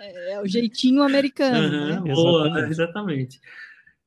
É, 0.00 0.32
é 0.32 0.40
o 0.40 0.46
jeitinho 0.46 1.02
americano, 1.02 1.70
né? 1.70 1.94
Aham, 1.94 2.04
boa, 2.04 2.46
Exatamente. 2.46 2.70
exatamente. 2.70 3.40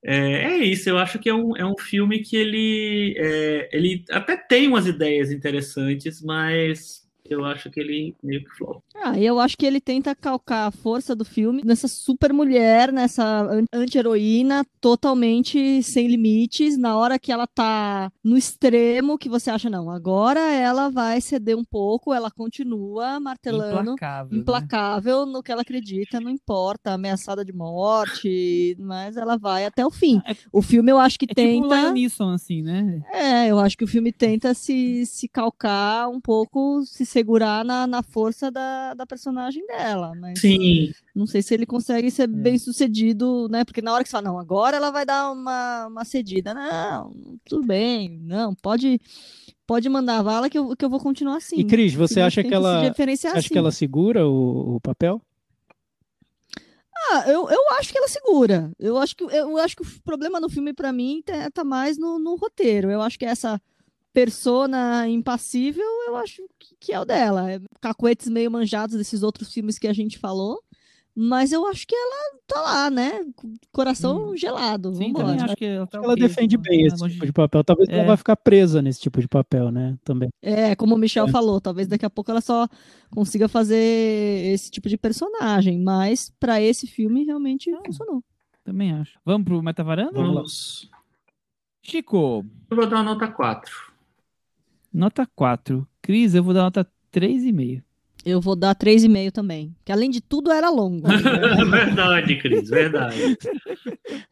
É, 0.03 0.15
é 0.15 0.57
isso, 0.57 0.89
eu 0.89 0.97
acho 0.97 1.19
que 1.19 1.29
é 1.29 1.33
um, 1.33 1.55
é 1.55 1.63
um 1.63 1.77
filme 1.77 2.19
que 2.19 2.35
ele, 2.35 3.15
é, 3.17 3.69
ele 3.71 4.03
até 4.09 4.35
tem 4.35 4.67
umas 4.67 4.87
ideias 4.87 5.31
interessantes, 5.31 6.21
mas 6.23 7.00
eu 7.33 7.45
acho 7.45 7.69
que 7.69 7.79
ele 7.79 8.15
meio 8.23 8.43
que 8.43 8.49
flop. 8.57 8.81
Ah, 8.95 9.17
eu 9.19 9.39
acho 9.39 9.57
que 9.57 9.65
ele 9.65 9.79
tenta 9.81 10.13
calcar 10.13 10.67
a 10.67 10.71
força 10.71 11.15
do 11.15 11.25
filme 11.25 11.61
nessa 11.65 11.87
super 11.87 12.31
mulher, 12.33 12.91
nessa 12.91 13.23
an- 13.23 13.65
anti-heroína 13.73 14.65
totalmente 14.79 15.81
sem 15.83 16.07
limites, 16.07 16.77
na 16.77 16.97
hora 16.97 17.17
que 17.17 17.31
ela 17.31 17.47
tá 17.47 18.11
no 18.23 18.37
extremo, 18.37 19.17
que 19.17 19.27
você 19.29 19.49
acha, 19.49 19.69
não, 19.69 19.89
agora 19.89 20.39
ela 20.39 20.89
vai 20.89 21.19
ceder 21.21 21.57
um 21.57 21.63
pouco, 21.63 22.13
ela 22.13 22.29
continua 22.29 23.19
martelando, 23.19 23.91
implacável. 23.93 24.31
né? 24.35 24.39
implacável 24.41 25.25
no 25.25 25.41
que 25.41 25.51
ela 25.51 25.61
acredita, 25.61 26.19
não 26.19 26.29
importa, 26.29 26.93
ameaçada 26.93 27.43
de 27.43 27.51
morte, 27.53 28.75
mas 28.79 29.17
ela 29.17 29.37
vai 29.37 29.65
até 29.65 29.85
o 29.85 29.91
fim. 29.91 30.21
É- 30.25 30.35
O 30.51 30.61
filme 30.61 30.91
eu 30.91 30.99
acho 30.99 31.17
que 31.17 31.25
É 31.25 31.33
tipo 31.33 31.35
tenta. 31.63 31.75
Liam 31.75 31.93
Neeson, 31.93 32.29
assim, 32.31 32.61
né? 32.61 33.01
É, 33.11 33.47
eu 33.47 33.59
acho 33.59 33.77
que 33.77 33.83
o 33.83 33.87
filme 33.87 34.11
tenta 34.11 34.53
se, 34.53 35.05
se 35.05 35.27
calcar 35.27 36.07
um 36.09 36.19
pouco, 36.19 36.83
se 36.85 37.05
segurar 37.21 37.63
na, 37.63 37.85
na 37.85 38.01
força 38.01 38.49
da, 38.49 38.95
da 38.95 39.05
personagem 39.05 39.65
dela, 39.67 40.13
mas 40.19 40.39
Sim, 40.39 40.91
não 41.15 41.27
sei 41.27 41.41
se 41.41 41.53
ele 41.53 41.67
consegue 41.67 42.09
ser 42.09 42.27
bem 42.27 42.57
sucedido, 42.57 43.47
né? 43.49 43.63
Porque 43.63 43.81
na 43.81 43.93
hora 43.93 44.03
que 44.03 44.09
você 44.09 44.13
fala, 44.13 44.29
não, 44.29 44.39
agora 44.39 44.77
ela 44.77 44.89
vai 44.89 45.05
dar 45.05 45.31
uma, 45.31 45.87
uma 45.87 46.03
cedida. 46.03 46.53
Não, 46.53 47.13
tudo 47.45 47.65
bem, 47.65 48.19
não, 48.23 48.55
pode, 48.55 48.99
pode 49.67 49.87
mandar 49.87 50.17
a 50.17 50.23
vala 50.23 50.49
que 50.49 50.57
eu, 50.57 50.75
que 50.75 50.83
eu 50.83 50.89
vou 50.89 50.99
continuar 50.99 51.37
assim. 51.37 51.57
E 51.57 51.63
Cris, 51.63 51.93
você 51.93 52.19
acha 52.19 52.43
que 52.43 52.53
ela 52.53 52.81
acha 52.81 52.93
que 52.93 53.37
assim. 53.37 53.57
ela 53.57 53.71
segura 53.71 54.27
o, 54.27 54.77
o 54.77 54.81
papel? 54.81 55.21
Ah, 57.11 57.25
eu, 57.27 57.49
eu 57.49 57.59
acho 57.79 57.91
que 57.91 57.97
ela 57.97 58.07
segura. 58.07 58.71
Eu 58.79 58.97
acho 58.97 59.15
que, 59.15 59.23
eu 59.23 59.57
acho 59.57 59.75
que 59.75 59.83
o 59.83 60.01
problema 60.03 60.39
no 60.39 60.49
filme, 60.49 60.73
pra 60.73 60.93
mim, 60.93 61.21
tá, 61.25 61.51
tá 61.51 61.63
mais 61.63 61.97
no, 61.97 62.17
no 62.17 62.35
roteiro. 62.35 62.89
Eu 62.89 63.01
acho 63.01 63.17
que 63.19 63.25
essa 63.25 63.61
persona 64.13 65.07
impassível, 65.07 65.85
eu 66.07 66.15
acho 66.17 66.41
que, 66.59 66.75
que 66.79 66.93
é 66.93 66.99
o 66.99 67.05
dela. 67.05 67.51
É 67.51 67.59
cacuetes 67.79 68.27
meio 68.29 68.51
manjados 68.51 68.95
desses 68.97 69.23
outros 69.23 69.53
filmes 69.53 69.77
que 69.79 69.87
a 69.87 69.93
gente 69.93 70.17
falou. 70.19 70.61
Mas 71.13 71.51
eu 71.51 71.67
acho 71.67 71.85
que 71.85 71.93
ela 71.93 72.37
tá 72.47 72.61
lá, 72.61 72.89
né? 72.89 73.25
Coração 73.69 74.33
gelado. 74.37 74.93
Sim, 74.95 75.07
Vambora. 75.07 75.25
também 75.27 75.43
acho 75.43 75.55
que 75.57 75.65
ela 75.65 75.85
tá 75.85 75.97
Ela 75.97 76.13
ok, 76.13 76.23
defende 76.25 76.55
tá- 76.55 76.63
bem 76.63 76.85
esse 76.85 77.09
tipo 77.09 77.25
de 77.25 77.33
papel. 77.33 77.63
Talvez 77.65 77.89
ela 77.89 78.03
É. 78.03 78.05
vai 78.05 78.15
ficar 78.15 78.37
presa 78.37 78.81
nesse 78.81 79.01
tipo 79.01 79.19
de 79.19 79.27
papel, 79.27 79.71
né? 79.71 79.97
Também. 80.05 80.29
É, 80.41 80.73
como 80.73 80.95
o 80.95 80.97
Michel 80.97 81.27
falou, 81.27 81.59
talvez 81.59 81.89
daqui 81.89 82.05
a 82.05 82.09
pouco 82.09 82.31
ela 82.31 82.39
só 82.39 82.65
consiga 83.09 83.49
fazer 83.49 83.75
esse 84.53 84.71
tipo 84.71 84.87
de 84.87 84.97
personagem. 84.97 85.81
Mas 85.81 86.31
pra 86.39 86.61
esse 86.61 86.87
filme, 86.87 87.25
realmente 87.25 87.69
funcionou. 87.85 88.23
Também 88.63 88.93
acho. 88.93 89.19
Vamos 89.25 89.43
pro 89.43 89.61
Metavaranda? 89.61 90.13
vamos. 90.13 90.89
Chico, 91.83 92.45
Eu 92.69 92.77
vou 92.77 92.87
dar 92.87 92.97
uma 92.97 93.03
nota 93.03 93.27
4. 93.27 93.90
Nota 94.93 95.27
4. 95.35 95.87
Cris, 96.01 96.33
eu 96.35 96.43
vou 96.43 96.53
dar 96.53 96.63
nota 96.63 96.85
3,5. 97.13 97.81
Eu 98.23 98.39
vou 98.39 98.55
dar 98.55 98.75
3,5 98.75 99.31
também. 99.31 99.75
Que 99.83 99.91
além 99.91 100.09
de 100.09 100.21
tudo 100.21 100.51
era 100.51 100.69
longo. 100.69 101.07
verdade, 101.71 102.37
Cris, 102.39 102.69
verdade. 102.69 103.37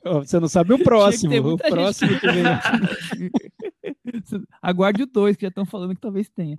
Ó, 0.06 0.20
Você 0.20 0.40
não 0.40 0.48
sabe 0.48 0.74
o 0.74 0.80
próximo. 0.84 1.34
O 1.40 1.44
muita 1.44 1.64
gente. 1.66 1.74
próximo 1.76 2.20
que 2.20 2.28
vem. 2.28 2.44
Aguarde 4.62 5.04
o 5.04 5.08
2, 5.08 5.36
que 5.36 5.44
já 5.44 5.48
estão 5.50 5.66
falando 5.66 5.96
que 5.96 6.02
talvez 6.02 6.30
tenha. 6.30 6.58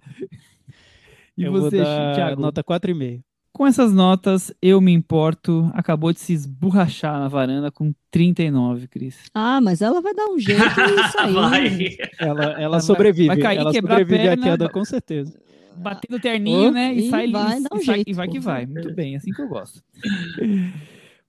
E 1.37 1.45
Eu 1.45 1.53
você, 1.53 1.77
vou 1.77 1.85
dar 1.85 2.15
Thiago? 2.15 2.41
nota 2.41 2.65
4,5. 2.65 3.23
Com 3.53 3.67
essas 3.67 3.93
notas, 3.93 4.53
eu 4.63 4.81
me 4.81 4.93
importo. 4.93 5.71
Acabou 5.75 6.13
de 6.13 6.21
se 6.21 6.33
esborrachar 6.33 7.19
na 7.19 7.29
varanda 7.29 7.71
com 7.71 7.93
39, 8.11 8.87
Cris. 8.89 9.19
Ah, 9.35 9.61
mas 9.61 9.83
ela 9.83 10.01
vai 10.01 10.15
dar 10.15 10.27
um 10.29 10.39
jeito 10.39 10.61
e 10.63 11.09
sair. 11.13 11.33
Vai. 11.33 11.97
Ela, 12.19 12.45
ela 12.61 12.71
Vai- 12.79 12.81
sobrevive. 12.81 13.27
vai 13.29 13.37
cair, 13.39 13.59
ela 13.59 13.73
quebrar 13.73 13.97
a 13.97 13.99
sobrevive 13.99 14.29
à 14.29 14.31
perna, 14.31 14.43
queda, 14.45 14.65
ba- 14.67 14.73
com 14.73 14.85
certeza. 14.85 15.39
Batendo 15.77 16.17
o 16.17 16.21
terninho, 16.21 16.69
Oh, 16.69 16.73
né? 16.73 16.95
E, 16.95 17.07
e 17.07 17.11
sai, 17.11 17.31
vai 17.31 17.59
e, 17.59 17.61
um 17.61 17.79
e 17.79 17.85
sai- 17.85 17.95
jeito, 17.97 18.11
e 18.11 18.13
vai 18.13 18.29
que 18.29 18.39
vai. 18.41 18.67
Muito 18.67 18.95
bem, 18.95 19.17
assim 19.17 19.33
que 19.33 19.43
eu 19.43 19.49
gosto. 19.49 19.83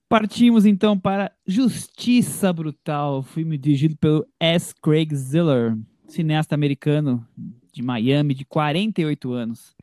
Partimos 0.08 0.66
então 0.66 0.98
para 0.98 1.32
Justiça 1.46 2.52
Brutal, 2.52 3.22
filme 3.22 3.56
dirigido 3.56 3.96
pelo 3.96 4.26
S. 4.38 4.74
Craig 4.82 5.14
Ziller, 5.14 5.74
cineasta 6.06 6.54
americano 6.54 7.26
de 7.72 7.82
Miami, 7.82 8.34
de 8.34 8.44
48 8.44 9.32
anos. 9.32 9.74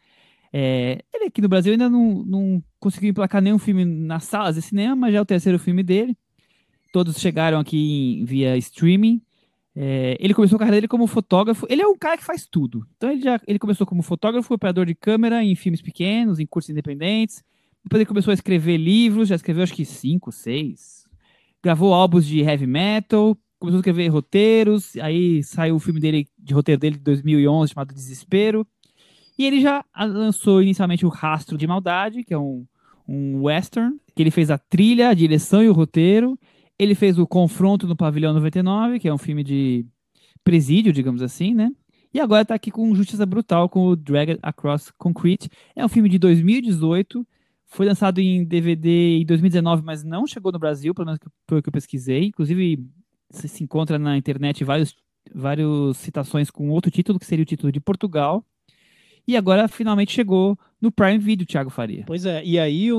É, 0.51 1.03
ele 1.13 1.25
aqui 1.25 1.41
no 1.41 1.49
Brasil 1.49 1.71
ainda 1.71 1.89
não, 1.89 2.23
não 2.25 2.63
conseguiu 2.79 3.09
emplacar 3.09 3.41
nenhum 3.41 3.59
filme 3.59 3.85
nas 3.85 4.23
salas 4.23 4.55
de 4.55 4.61
cinema, 4.61 4.95
mas 4.95 5.13
já 5.13 5.19
é 5.19 5.21
o 5.21 5.25
terceiro 5.25 5.59
filme 5.59 5.83
dele. 5.83 6.17
Todos 6.91 7.17
chegaram 7.19 7.59
aqui 7.59 8.23
via 8.25 8.57
streaming. 8.57 9.21
É, 9.75 10.17
ele 10.19 10.33
começou 10.33 10.55
a 10.55 10.59
carreira 10.59 10.77
dele 10.77 10.87
como 10.87 11.05
fotógrafo. 11.05 11.67
Ele 11.69 11.81
é 11.81 11.87
um 11.87 11.97
cara 11.97 12.17
que 12.17 12.23
faz 12.23 12.47
tudo. 12.47 12.85
Então 12.97 13.11
ele 13.11 13.21
já 13.21 13.39
ele 13.47 13.59
começou 13.59 13.85
como 13.85 14.01
fotógrafo, 14.01 14.53
operador 14.53 14.85
de 14.85 14.95
câmera 14.95 15.43
em 15.43 15.55
filmes 15.55 15.81
pequenos, 15.81 16.39
em 16.39 16.45
cursos 16.45 16.69
independentes. 16.69 17.43
Depois 17.83 18.01
ele 18.01 18.07
começou 18.07 18.31
a 18.31 18.33
escrever 18.33 18.77
livros, 18.77 19.29
já 19.29 19.35
escreveu 19.35 19.63
acho 19.63 19.73
que 19.73 19.85
cinco, 19.85 20.31
seis. 20.31 21.07
Gravou 21.63 21.93
álbuns 21.93 22.25
de 22.25 22.39
heavy 22.39 22.67
metal, 22.67 23.37
começou 23.59 23.77
a 23.77 23.81
escrever 23.81 24.07
roteiros. 24.07 24.95
Aí 24.97 25.43
saiu 25.43 25.75
o 25.75 25.79
filme 25.79 25.99
dele 25.99 26.27
de 26.37 26.53
roteiro 26.53 26.79
dele 26.79 26.97
de 26.97 27.03
2011 27.03 27.73
chamado 27.73 27.93
Desespero. 27.93 28.65
E 29.39 29.45
ele 29.45 29.61
já 29.61 29.85
ah, 29.93 30.03
lançou 30.03 30.61
inicialmente 30.61 31.05
o 31.05 31.09
Rastro 31.09 31.57
de 31.57 31.65
Maldade, 31.65 32.25
que 32.25 32.33
é 32.33 32.37
um, 32.37 32.65
um 33.07 33.43
western, 33.43 33.97
que 34.13 34.21
ele 34.21 34.31
fez 34.31 34.51
a 34.51 34.57
trilha, 34.57 35.07
a 35.07 35.13
direção 35.13 35.63
e 35.63 35.69
o 35.69 35.73
roteiro. 35.73 36.37
Ele 36.77 36.93
fez 36.93 37.17
o 37.17 37.25
Confronto 37.25 37.87
no 37.87 37.95
Pavilhão 37.95 38.33
99, 38.33 38.99
que 38.99 39.07
é 39.07 39.13
um 39.13 39.17
filme 39.17 39.41
de 39.41 39.85
presídio, 40.43 40.91
digamos 40.91 41.21
assim, 41.21 41.53
né? 41.53 41.71
E 42.13 42.19
agora 42.19 42.43
tá 42.43 42.53
aqui 42.53 42.69
com 42.69 42.93
Justiça 42.93 43.25
Brutal, 43.25 43.69
com 43.69 43.87
o 43.87 43.95
Dragged 43.95 44.39
Across 44.43 44.91
Concrete. 44.97 45.49
É 45.73 45.85
um 45.85 45.89
filme 45.89 46.09
de 46.09 46.19
2018, 46.19 47.25
foi 47.65 47.85
lançado 47.85 48.19
em 48.19 48.43
DVD 48.43 49.19
em 49.19 49.25
2019, 49.25 49.83
mas 49.85 50.03
não 50.03 50.27
chegou 50.27 50.51
no 50.51 50.59
Brasil, 50.59 50.93
pelo 50.93 51.05
menos 51.05 51.19
pelo 51.47 51.61
que 51.61 51.69
eu 51.69 51.73
pesquisei. 51.73 52.25
Inclusive, 52.25 52.85
se 53.29 53.63
encontra 53.63 53.97
na 53.97 54.17
internet 54.17 54.65
vários, 54.65 54.93
várias 55.33 55.95
citações 55.95 56.51
com 56.51 56.69
outro 56.71 56.91
título, 56.91 57.17
que 57.17 57.25
seria 57.25 57.43
o 57.43 57.45
título 57.45 57.71
de 57.71 57.79
Portugal. 57.79 58.43
E 59.29 59.37
agora 59.37 59.67
finalmente 59.67 60.11
chegou 60.11 60.57
no 60.81 60.91
Prime 60.91 61.19
Video, 61.19 61.45
Thiago 61.45 61.69
Faria. 61.69 62.03
Pois 62.07 62.25
é, 62.25 62.43
e 62.43 62.57
aí, 62.57 62.89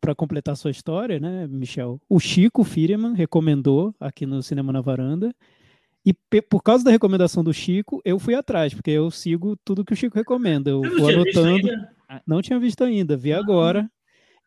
para 0.00 0.16
completar 0.16 0.56
sua 0.56 0.72
história, 0.72 1.20
né, 1.20 1.46
Michel? 1.46 2.00
O 2.08 2.18
Chico 2.18 2.64
Firman 2.64 3.14
recomendou 3.14 3.94
aqui 4.00 4.26
no 4.26 4.42
Cinema 4.42 4.72
na 4.72 4.80
Varanda. 4.80 5.32
E 6.04 6.12
por 6.42 6.60
causa 6.60 6.82
da 6.82 6.90
recomendação 6.90 7.44
do 7.44 7.54
Chico, 7.54 8.02
eu 8.04 8.18
fui 8.18 8.34
atrás, 8.34 8.74
porque 8.74 8.90
eu 8.90 9.12
sigo 9.12 9.56
tudo 9.64 9.84
que 9.84 9.92
o 9.92 9.96
Chico 9.96 10.16
recomenda. 10.16 10.70
Eu 10.70 10.82
não 10.82 10.98
vou 10.98 11.08
tinha 11.08 11.22
visto 11.22 11.38
anotando. 11.38 11.70
ainda? 11.70 11.92
Não 12.26 12.42
tinha 12.42 12.58
visto 12.58 12.82
ainda, 12.82 13.16
vi 13.16 13.32
agora. 13.32 13.88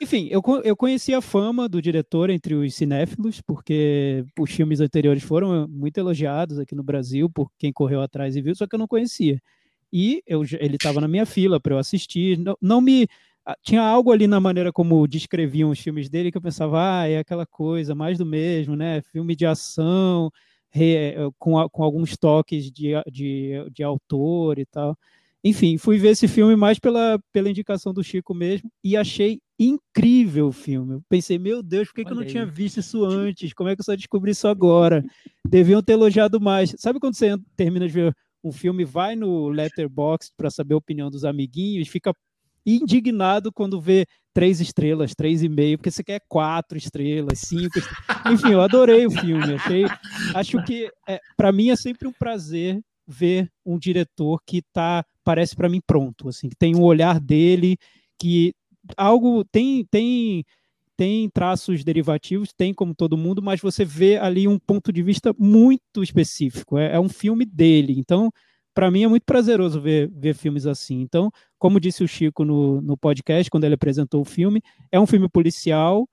Enfim, 0.02 0.28
eu, 0.30 0.42
eu 0.66 0.76
conheci 0.76 1.14
a 1.14 1.22
fama 1.22 1.70
do 1.70 1.82
diretor 1.82 2.30
entre 2.30 2.54
os 2.54 2.76
cinéfilos, 2.76 3.40
porque 3.40 4.26
os 4.38 4.52
filmes 4.52 4.82
anteriores 4.82 5.24
foram 5.24 5.66
muito 5.70 5.98
elogiados 5.98 6.60
aqui 6.60 6.76
no 6.76 6.84
Brasil 6.84 7.30
por 7.30 7.50
quem 7.58 7.72
correu 7.72 8.02
atrás 8.02 8.36
e 8.36 8.42
viu, 8.42 8.54
só 8.54 8.68
que 8.68 8.76
eu 8.76 8.80
não 8.80 8.88
conhecia. 8.88 9.42
E 9.92 10.22
eu, 10.28 10.44
ele 10.60 10.76
estava 10.76 11.02
na 11.02 11.08
minha 11.08 11.26
fila 11.26 11.60
para 11.60 11.76
eu 11.76 11.80
assistir. 11.80 12.38
Não, 12.38 12.56
não 12.62 12.82
me 12.82 13.08
tinha 13.64 13.82
algo 13.82 14.12
ali 14.12 14.28
na 14.28 14.40
maneira 14.40 14.72
como 14.72 15.08
descreviam 15.08 15.72
os 15.72 15.80
filmes 15.80 16.10
dele 16.10 16.32
que 16.32 16.38
eu 16.38 16.42
pensava, 16.42 17.02
ah, 17.02 17.08
é 17.08 17.20
aquela 17.20 17.46
coisa, 17.46 17.96
mais 17.96 18.18
do 18.18 18.26
mesmo, 18.26 18.76
né? 18.76 19.02
Filme 19.12 19.36
de 19.36 19.46
ação, 19.46 20.32
re, 20.70 21.16
com, 21.38 21.68
com 21.70 21.84
alguns 21.84 22.16
toques 22.18 22.72
de, 22.72 22.92
de, 23.12 23.54
de 23.72 23.84
autor 23.84 24.60
e 24.60 24.66
tal. 24.66 24.98
Enfim, 25.44 25.78
fui 25.78 25.98
ver 25.98 26.10
esse 26.10 26.28
filme 26.28 26.56
mais 26.56 26.80
pela, 26.80 27.18
pela 27.32 27.50
indicação 27.50 27.94
do 27.94 28.04
Chico 28.04 28.34
mesmo 28.34 28.70
e 28.84 28.98
achei 28.98 29.40
incrível 29.58 30.48
o 30.48 30.52
filme. 30.52 30.96
Eu 30.96 31.04
pensei, 31.08 31.40
meu 31.40 31.64
Deus, 31.64 31.88
por 31.88 31.96
que, 31.96 32.06
que 32.06 32.12
eu 32.12 32.16
não 32.16 32.26
tinha 32.26 32.46
visto 32.46 32.82
isso 32.82 33.06
antes? 33.06 33.54
Como 33.54 33.70
é 33.70 33.76
que 33.76 33.80
eu 33.80 33.86
só 33.86 33.96
descobri 33.96 34.32
isso 34.32 34.48
agora? 34.50 35.04
Deviam 35.48 35.82
ter 35.82 35.94
elogiado 35.94 36.42
mais. 36.42 36.76
Sabe 36.78 37.00
quando 37.00 37.16
você 37.16 37.38
termina 37.56 37.88
de 37.88 37.94
ver 37.94 38.16
um 38.44 38.52
filme, 38.52 38.86
vai 38.86 39.16
no 39.16 39.50
Letterboxd 39.50 40.34
para 40.38 40.50
saber 40.50 40.74
a 40.74 40.78
opinião 40.78 41.10
dos 41.10 41.26
amiguinhos, 41.26 41.88
fica 41.88 42.14
indignado 42.66 43.52
quando 43.52 43.80
vê 43.80 44.06
três 44.34 44.62
estrelas, 44.62 45.14
três 45.16 45.44
e 45.44 45.50
meio, 45.50 45.78
porque 45.78 45.92
você 45.92 46.04
quer 46.04 46.22
quatro 46.28 46.78
estrelas, 46.78 47.40
cinco 47.40 47.80
estrelas. 47.80 48.32
Enfim, 48.32 48.52
eu 48.52 48.62
adorei 48.62 49.06
o 49.06 49.12
filme. 49.12 49.56
Achei, 49.56 49.86
acho 50.36 50.64
que 50.64 50.90
é, 51.08 51.20
para 51.36 51.52
mim 51.52 51.70
é 51.70 51.76
sempre 51.76 52.08
um 52.08 52.14
prazer 52.14 52.80
ver 53.08 53.50
um 53.66 53.78
diretor 53.78 54.40
que 54.46 54.62
tá 54.72 55.04
parece 55.24 55.56
para 55.56 55.70
mim 55.70 55.82
pronto, 55.86 56.30
assim, 56.30 56.48
que 56.48 56.56
tem 56.56 56.76
um 56.76 56.84
olhar 56.84 57.20
dele 57.20 57.78
que 58.20 58.54
algo 58.96 59.44
tem 59.46 59.86
tem 59.90 60.44
tem 61.00 61.30
traços 61.30 61.82
derivativos, 61.82 62.52
tem 62.52 62.74
como 62.74 62.94
todo 62.94 63.16
mundo, 63.16 63.42
mas 63.42 63.62
você 63.62 63.86
vê 63.86 64.18
ali 64.18 64.50
um 64.50 64.60
ponto 64.60 64.92
de 64.92 65.02
vista 65.02 65.34
muito 65.40 66.04
específico. 66.04 66.78
É, 66.78 66.96
é 66.96 67.00
um 67.00 67.08
filme 67.08 67.46
dele. 67.46 67.96
Então, 67.98 68.30
para 68.74 68.92
mim 68.92 69.04
é 69.04 69.08
muito 69.08 69.24
prazeroso 69.24 69.80
ver, 69.80 70.10
ver 70.12 70.36
filmes 70.36 70.68
assim. 70.68 71.00
Então, 71.00 71.32
como 71.58 71.80
disse 71.80 72.04
o 72.04 72.08
Chico 72.08 72.44
no, 72.44 72.82
no 72.82 72.98
podcast, 72.98 73.50
quando 73.50 73.64
ele 73.64 73.76
apresentou 73.76 74.20
o 74.20 74.26
filme, 74.26 74.62
é 74.92 75.00
um 75.00 75.08
filme 75.08 75.30
policial, 75.30 76.06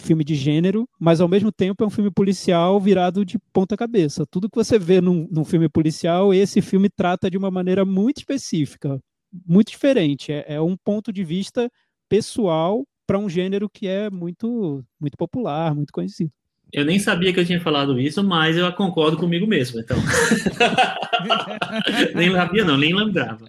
filme 0.00 0.22
de 0.22 0.36
gênero, 0.36 0.88
mas 0.96 1.20
ao 1.20 1.26
mesmo 1.26 1.50
tempo 1.50 1.82
é 1.82 1.86
um 1.88 1.90
filme 1.90 2.12
policial 2.12 2.80
virado 2.80 3.24
de 3.24 3.36
ponta 3.52 3.76
cabeça. 3.76 4.24
Tudo 4.30 4.48
que 4.48 4.56
você 4.56 4.78
vê 4.78 5.00
num, 5.00 5.26
num 5.28 5.44
filme 5.44 5.68
policial, 5.68 6.32
esse 6.32 6.62
filme 6.62 6.88
trata 6.88 7.28
de 7.28 7.36
uma 7.36 7.50
maneira 7.50 7.84
muito 7.84 8.18
específica, 8.18 9.00
muito 9.44 9.72
diferente. 9.72 10.30
É, 10.30 10.54
é 10.54 10.60
um 10.60 10.76
ponto 10.76 11.12
de 11.12 11.24
vista 11.24 11.68
pessoal 12.08 12.86
para 13.06 13.18
um 13.18 13.28
gênero 13.28 13.68
que 13.68 13.86
é 13.86 14.10
muito, 14.10 14.84
muito 15.00 15.16
popular, 15.16 15.74
muito 15.74 15.92
conhecido. 15.92 16.30
Eu 16.72 16.84
nem 16.84 16.98
sabia 16.98 17.32
que 17.32 17.38
eu 17.38 17.44
tinha 17.44 17.60
falado 17.60 18.00
isso, 18.00 18.24
mas 18.24 18.56
eu 18.56 18.72
concordo 18.72 19.16
comigo 19.16 19.46
mesmo, 19.46 19.78
então. 19.78 19.96
nem 22.16 22.32
sabia, 22.32 22.64
não, 22.64 22.76
nem 22.76 22.92
lembrava. 22.92 23.46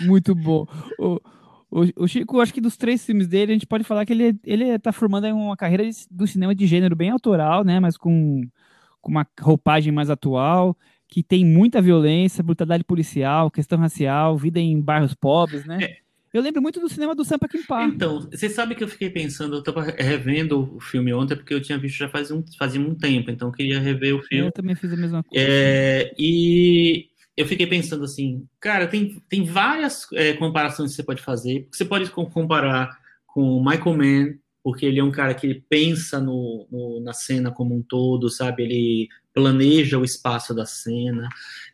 Muito 0.00 0.34
bom. 0.34 0.66
O, 0.98 1.20
o, 1.70 2.04
o, 2.04 2.08
Chico, 2.08 2.40
acho 2.40 2.54
que 2.54 2.62
dos 2.62 2.78
três 2.78 3.04
filmes 3.04 3.28
dele, 3.28 3.52
a 3.52 3.54
gente 3.54 3.66
pode 3.66 3.84
falar 3.84 4.06
que 4.06 4.12
ele, 4.12 4.34
ele 4.44 4.64
está 4.64 4.90
formando 4.90 5.26
uma 5.28 5.56
carreira 5.56 5.84
de, 5.84 5.90
do 6.10 6.26
cinema 6.26 6.54
de 6.54 6.66
gênero 6.66 6.96
bem 6.96 7.10
autoral, 7.10 7.62
né? 7.62 7.78
Mas 7.78 7.98
com, 7.98 8.42
com 9.00 9.10
uma 9.10 9.26
roupagem 9.40 9.92
mais 9.92 10.08
atual, 10.08 10.76
que 11.08 11.22
tem 11.22 11.44
muita 11.44 11.82
violência, 11.82 12.42
brutalidade 12.42 12.84
policial, 12.84 13.50
questão 13.50 13.78
racial, 13.78 14.36
vida 14.36 14.58
em 14.58 14.80
bairros 14.80 15.14
pobres, 15.14 15.66
né? 15.66 15.78
É. 15.82 16.01
Eu 16.32 16.40
lembro 16.42 16.62
muito 16.62 16.80
do 16.80 16.88
cinema 16.88 17.14
do 17.14 17.24
Sampa 17.24 17.46
Kimpar. 17.46 17.86
Então, 17.86 18.20
você 18.20 18.48
sabe 18.48 18.74
que 18.74 18.82
eu 18.82 18.88
fiquei 18.88 19.10
pensando, 19.10 19.56
eu 19.56 19.58
estava 19.58 19.82
revendo 19.82 20.76
o 20.76 20.80
filme 20.80 21.12
ontem, 21.12 21.36
porque 21.36 21.52
eu 21.52 21.60
tinha 21.60 21.76
visto 21.76 21.98
já 21.98 22.08
faz 22.08 22.30
um, 22.30 22.42
fazia 22.58 22.80
um 22.80 22.94
tempo, 22.94 23.30
então 23.30 23.48
eu 23.48 23.52
queria 23.52 23.78
rever 23.78 24.14
o 24.14 24.22
filme. 24.22 24.46
Eu 24.46 24.52
também 24.52 24.74
fiz 24.74 24.92
a 24.92 24.96
mesma 24.96 25.22
coisa. 25.22 25.44
É, 25.46 26.14
e 26.18 27.08
eu 27.36 27.46
fiquei 27.46 27.66
pensando 27.66 28.04
assim, 28.04 28.46
cara, 28.58 28.86
tem, 28.86 29.22
tem 29.28 29.44
várias 29.44 30.06
é, 30.14 30.32
comparações 30.32 30.90
que 30.90 30.96
você 30.96 31.02
pode 31.02 31.22
fazer. 31.22 31.68
Você 31.70 31.84
pode 31.84 32.10
comparar 32.10 32.98
com 33.26 33.62
Michael 33.62 33.96
Mann, 33.96 34.34
porque 34.62 34.86
ele 34.86 35.00
é 35.00 35.04
um 35.04 35.10
cara 35.10 35.34
que 35.34 35.46
ele 35.46 35.64
pensa 35.68 36.20
no, 36.20 36.66
no, 36.70 37.00
na 37.00 37.12
cena 37.12 37.50
como 37.50 37.74
um 37.74 37.82
todo, 37.82 38.30
sabe? 38.30 38.62
Ele 38.62 39.08
planeja 39.34 39.98
o 39.98 40.04
espaço 40.04 40.54
da 40.54 40.66
cena. 40.66 41.28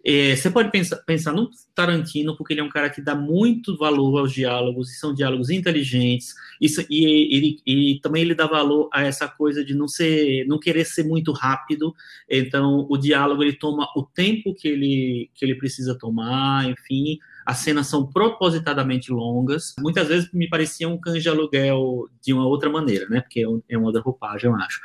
É, 0.04 0.34
você 0.34 0.50
pode 0.50 0.70
pensar, 0.70 0.96
pensar 0.98 1.32
no 1.32 1.50
Tarantino, 1.74 2.36
porque 2.36 2.54
ele 2.54 2.60
é 2.60 2.64
um 2.64 2.68
cara 2.68 2.88
que 2.88 3.02
dá 3.02 3.14
muito 3.14 3.76
valor 3.76 4.20
aos 4.20 4.32
diálogos, 4.32 4.90
e 4.90 4.98
são 4.98 5.12
diálogos 5.12 5.50
inteligentes, 5.50 6.34
isso, 6.60 6.84
e, 6.88 7.60
e 7.66 8.00
também 8.00 8.22
ele 8.22 8.34
dá 8.34 8.46
valor 8.46 8.88
a 8.92 9.02
essa 9.02 9.28
coisa 9.28 9.64
de 9.64 9.74
não 9.74 9.88
ser, 9.88 10.46
não 10.46 10.58
querer 10.58 10.84
ser 10.84 11.04
muito 11.04 11.32
rápido, 11.32 11.92
então 12.28 12.86
o 12.88 12.96
diálogo 12.96 13.42
ele 13.42 13.54
toma 13.54 13.88
o 13.96 14.02
tempo 14.02 14.54
que 14.54 14.68
ele, 14.68 15.30
que 15.34 15.44
ele 15.44 15.56
precisa 15.56 15.98
tomar, 15.98 16.68
enfim, 16.70 17.18
as 17.48 17.60
cenas 17.60 17.86
são 17.86 18.06
propositadamente 18.06 19.10
longas, 19.10 19.74
muitas 19.80 20.06
vezes 20.06 20.30
me 20.34 20.46
parecia 20.50 20.86
um 20.86 21.00
de 21.00 21.28
aluguel 21.30 22.06
de 22.22 22.34
uma 22.34 22.46
outra 22.46 22.68
maneira, 22.68 23.08
né, 23.08 23.22
porque 23.22 23.40
é, 23.40 23.46
é 23.70 23.78
uma 23.78 23.86
outra 23.86 24.02
roupagem, 24.02 24.50
eu 24.50 24.54
acho. 24.54 24.78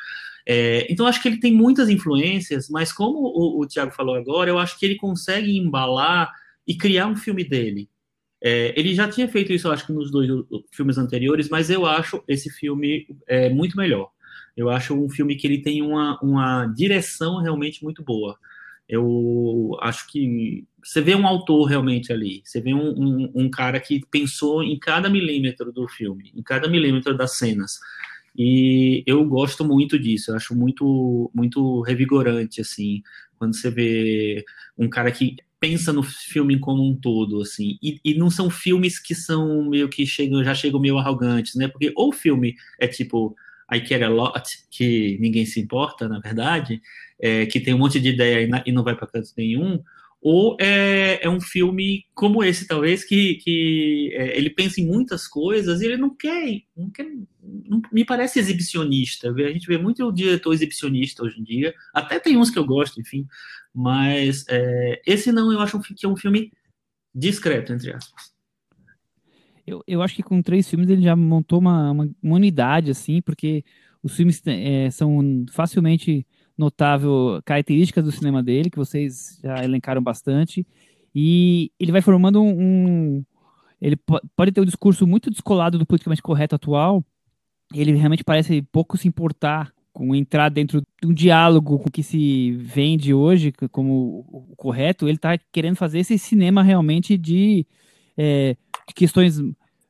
É, 0.48 0.88
então, 0.90 1.06
acho 1.06 1.22
que 1.22 1.28
ele 1.28 1.42
tem 1.42 1.54
muitas 1.54 1.90
influências, 1.90 2.70
mas 2.70 2.94
como 2.94 3.20
o, 3.20 3.60
o 3.60 3.68
Tiago 3.68 3.92
falou 3.92 4.16
agora, 4.16 4.50
eu 4.50 4.58
acho 4.58 4.80
que 4.80 4.86
ele 4.86 4.96
consegue 4.96 5.58
embalar 5.58 6.32
e 6.66 6.74
criar 6.78 7.08
um 7.08 7.18
filme 7.18 7.44
dele. 7.44 7.90
É, 8.42 8.74
ele 8.80 8.96
já 8.96 9.10
tinha 9.10 9.28
feito 9.28 9.52
isso, 9.52 9.70
acho 9.70 9.86
que 9.86 9.92
nos 9.92 10.10
dois 10.10 10.30
filmes 10.72 10.98
anteriores, 10.98 11.50
mas 11.50 11.70
eu 11.70 11.86
acho 11.86 12.24
esse 12.30 12.50
filme 12.50 13.06
é, 13.28 13.50
muito 13.50 13.76
melhor. 13.76 14.10
Eu 14.56 14.70
acho 14.70 14.94
um 14.94 15.10
filme 15.10 15.36
que 15.36 15.46
ele 15.46 15.62
tem 15.62 15.82
uma, 15.82 16.18
uma 16.22 16.66
direção 16.68 17.42
realmente 17.42 17.84
muito 17.84 18.02
boa. 18.02 18.38
Eu 18.88 19.78
acho 19.82 20.08
que 20.10 20.66
você 20.84 21.02
vê 21.02 21.16
um 21.16 21.26
autor 21.26 21.66
realmente 21.66 22.12
ali, 22.12 22.42
você 22.44 22.60
vê 22.60 22.74
um, 22.74 22.90
um, 22.90 23.32
um 23.34 23.50
cara 23.50 23.80
que 23.80 24.02
pensou 24.12 24.64
em 24.64 24.78
cada 24.78 25.10
milímetro 25.10 25.72
do 25.72 25.88
filme, 25.88 26.32
em 26.36 26.44
cada 26.44 26.68
milímetro 26.68 27.16
das 27.16 27.38
cenas. 27.38 27.80
E 28.36 29.04
eu 29.06 29.24
gosto 29.26 29.64
muito 29.64 29.98
disso, 29.98 30.32
eu 30.32 30.36
acho 30.36 30.56
muito, 30.56 31.32
muito 31.34 31.82
revigorante, 31.82 32.62
assim, 32.62 33.02
quando 33.38 33.56
você 33.56 33.70
vê 33.70 34.44
um 34.78 34.90
cara 34.90 35.12
que 35.12 35.38
pensa 35.60 35.94
no 35.94 36.04
filme 36.04 36.60
como 36.60 36.84
um 36.84 36.96
todo, 36.96 37.42
assim, 37.42 37.78
e, 37.82 38.00
e 38.04 38.14
não 38.16 38.30
são 38.30 38.50
filmes 38.50 39.00
que 39.00 39.16
são 39.16 39.70
meio 39.70 39.88
que 39.88 40.06
chegam, 40.06 40.44
já 40.44 40.54
chegam 40.54 40.80
meio 40.80 40.98
arrogantes, 40.98 41.56
né? 41.56 41.68
Porque 41.68 41.94
ou 41.96 42.10
o 42.10 42.12
filme 42.12 42.56
é 42.80 42.88
tipo 42.88 43.36
I 43.72 43.82
Care 43.82 44.04
a 44.04 44.10
Lot, 44.10 44.66
que 44.70 45.18
ninguém 45.22 45.46
se 45.46 45.60
importa, 45.60 46.10
na 46.10 46.20
verdade, 46.20 46.82
é, 47.20 47.46
que 47.46 47.60
tem 47.60 47.74
um 47.74 47.78
monte 47.78 48.00
de 48.00 48.10
ideia 48.10 48.46
e, 48.46 48.70
e 48.70 48.72
não 48.72 48.84
vai 48.84 48.96
para 48.96 49.08
canto 49.08 49.30
nenhum, 49.38 49.82
ou 50.26 50.56
é, 50.58 51.20
é, 51.22 51.30
um 51.30 51.42
filme 51.42 52.06
como 52.16 52.42
esse, 52.42 52.66
talvez, 52.66 53.04
que, 53.04 53.36
que 53.36 54.10
é, 54.14 54.38
ele 54.38 54.50
pensa 54.50 54.80
em 54.80 54.88
muitas 54.88 55.28
coisas 55.28 55.82
e 55.82 55.86
ele 55.86 55.98
não 55.98 56.16
quer, 56.16 56.62
não 56.78 56.90
quer 56.90 57.06
não, 57.42 57.82
me 57.92 58.06
parece 58.06 58.40
exibicionista. 58.40 59.30
A 59.30 59.52
gente 59.52 59.68
vê 59.68 59.78
muito 59.78 60.02
o 60.02 60.14
diretor 60.14 60.54
exibicionista 60.54 61.24
hoje 61.24 61.42
em 61.42 61.44
dia, 61.44 61.76
até 61.94 62.22
tem 62.22 62.38
uns 62.38 62.50
que 62.50 62.58
eu 62.58 62.66
gosto, 62.66 63.02
enfim, 63.02 63.28
mas 63.76 64.46
é, 64.48 65.02
esse 65.06 65.30
não, 65.30 65.52
eu 65.52 65.60
acho 65.60 65.78
que 65.82 66.06
é 66.06 66.10
um 66.10 66.16
filme 66.16 66.54
discreto, 67.14 67.74
entre 67.74 67.92
aspas. 67.92 68.32
Eu, 69.68 69.84
eu 69.86 70.02
acho 70.02 70.16
que 70.16 70.24
com 70.24 70.42
três 70.42 70.70
filmes 70.70 70.90
ele 70.90 71.02
já 71.02 71.18
montou 71.18 71.60
uma, 71.60 71.92
uma, 71.92 72.10
unidade, 72.22 72.92
assim, 72.92 73.22
porque 73.22 73.66
os 74.02 74.16
filmes 74.16 74.42
é, 74.46 74.90
são 74.90 75.46
facilmente 75.52 76.26
notável 76.64 77.42
características 77.46 78.04
do 78.04 78.12
cinema 78.12 78.42
dele, 78.42 78.70
que 78.70 78.78
vocês 78.78 79.40
já 79.44 79.64
elencaram 79.64 80.02
bastante, 80.02 80.66
e 81.14 81.72
ele 81.80 81.92
vai 81.92 82.02
formando 82.02 82.42
um, 82.42 83.18
um 83.18 83.26
ele 83.82 83.98
pode 84.36 84.52
ter 84.52 84.62
um 84.62 84.66
discurso 84.66 85.06
muito 85.06 85.30
descolado 85.30 85.78
do 85.78 85.86
politicamente 85.86 86.22
correto 86.22 86.56
atual, 86.56 87.04
ele 87.74 87.92
realmente 87.94 88.24
parece 88.24 88.62
pouco 88.72 88.98
se 88.98 89.08
importar 89.08 89.74
com 89.92 90.16
entrar 90.16 90.50
dentro 90.50 90.82
de 90.82 91.08
um 91.08 91.14
diálogo 91.14 91.78
com 91.78 91.90
o 91.90 91.92
que 91.92 92.02
se 92.02 92.52
vende 92.54 93.14
hoje 93.14 93.54
como 93.72 94.26
o 94.28 94.56
correto, 94.56 95.08
ele 95.08 95.18
está 95.18 95.38
querendo 95.52 95.76
fazer 95.76 96.00
esse 96.00 96.18
cinema 96.18 96.64
realmente 96.64 97.18
de, 97.18 97.66
é, 98.18 98.56
de 98.88 98.94
questões 98.96 99.40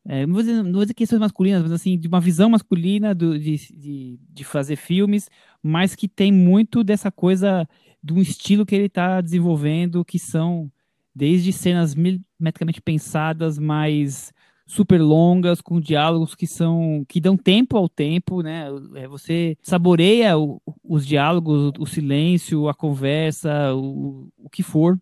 é, 0.06 0.26
não, 0.26 0.34
vou 0.34 0.44
dizer, 0.44 0.64
não 0.64 0.72
vou 0.74 0.82
dizer 0.82 0.94
questões 0.94 1.20
masculinas, 1.20 1.62
mas 1.62 1.72
assim, 1.72 1.98
de 1.98 2.08
uma 2.08 2.20
visão 2.20 2.50
masculina 2.50 3.16
do, 3.16 3.40
de, 3.40 3.56
de, 3.74 4.20
de, 4.30 4.44
fazer 4.44 4.76
filmes, 4.76 5.30
mas 5.62 5.96
que 5.96 6.10
tem 6.10 6.32
muito 6.32 6.84
dessa 6.84 7.10
coisa 7.10 7.68
de 8.04 8.14
um 8.14 8.20
estilo 8.20 8.66
que 8.66 8.76
ele 8.76 8.88
está 8.88 9.22
desenvolvendo, 9.22 10.04
que 10.04 10.20
são 10.20 10.70
desde 11.16 11.54
cenas 11.54 11.96
milimetricamente 11.96 12.82
pensadas, 12.82 13.58
mais 13.58 14.34
super 14.66 15.02
longas, 15.02 15.62
com 15.62 15.80
diálogos 15.80 16.36
que 16.36 16.48
são 16.48 17.06
que 17.08 17.22
dão 17.22 17.38
tempo 17.38 17.78
ao 17.78 17.88
tempo, 17.88 18.42
né? 18.42 18.68
É, 18.96 19.08
você 19.08 19.58
saboreia 19.62 20.38
o, 20.38 20.62
os 20.84 21.06
diálogos, 21.06 21.72
o 21.80 21.86
silêncio, 21.86 22.68
a 22.68 22.74
conversa, 22.74 23.74
o, 23.74 24.28
o 24.38 24.50
que 24.50 24.64
for. 24.64 25.00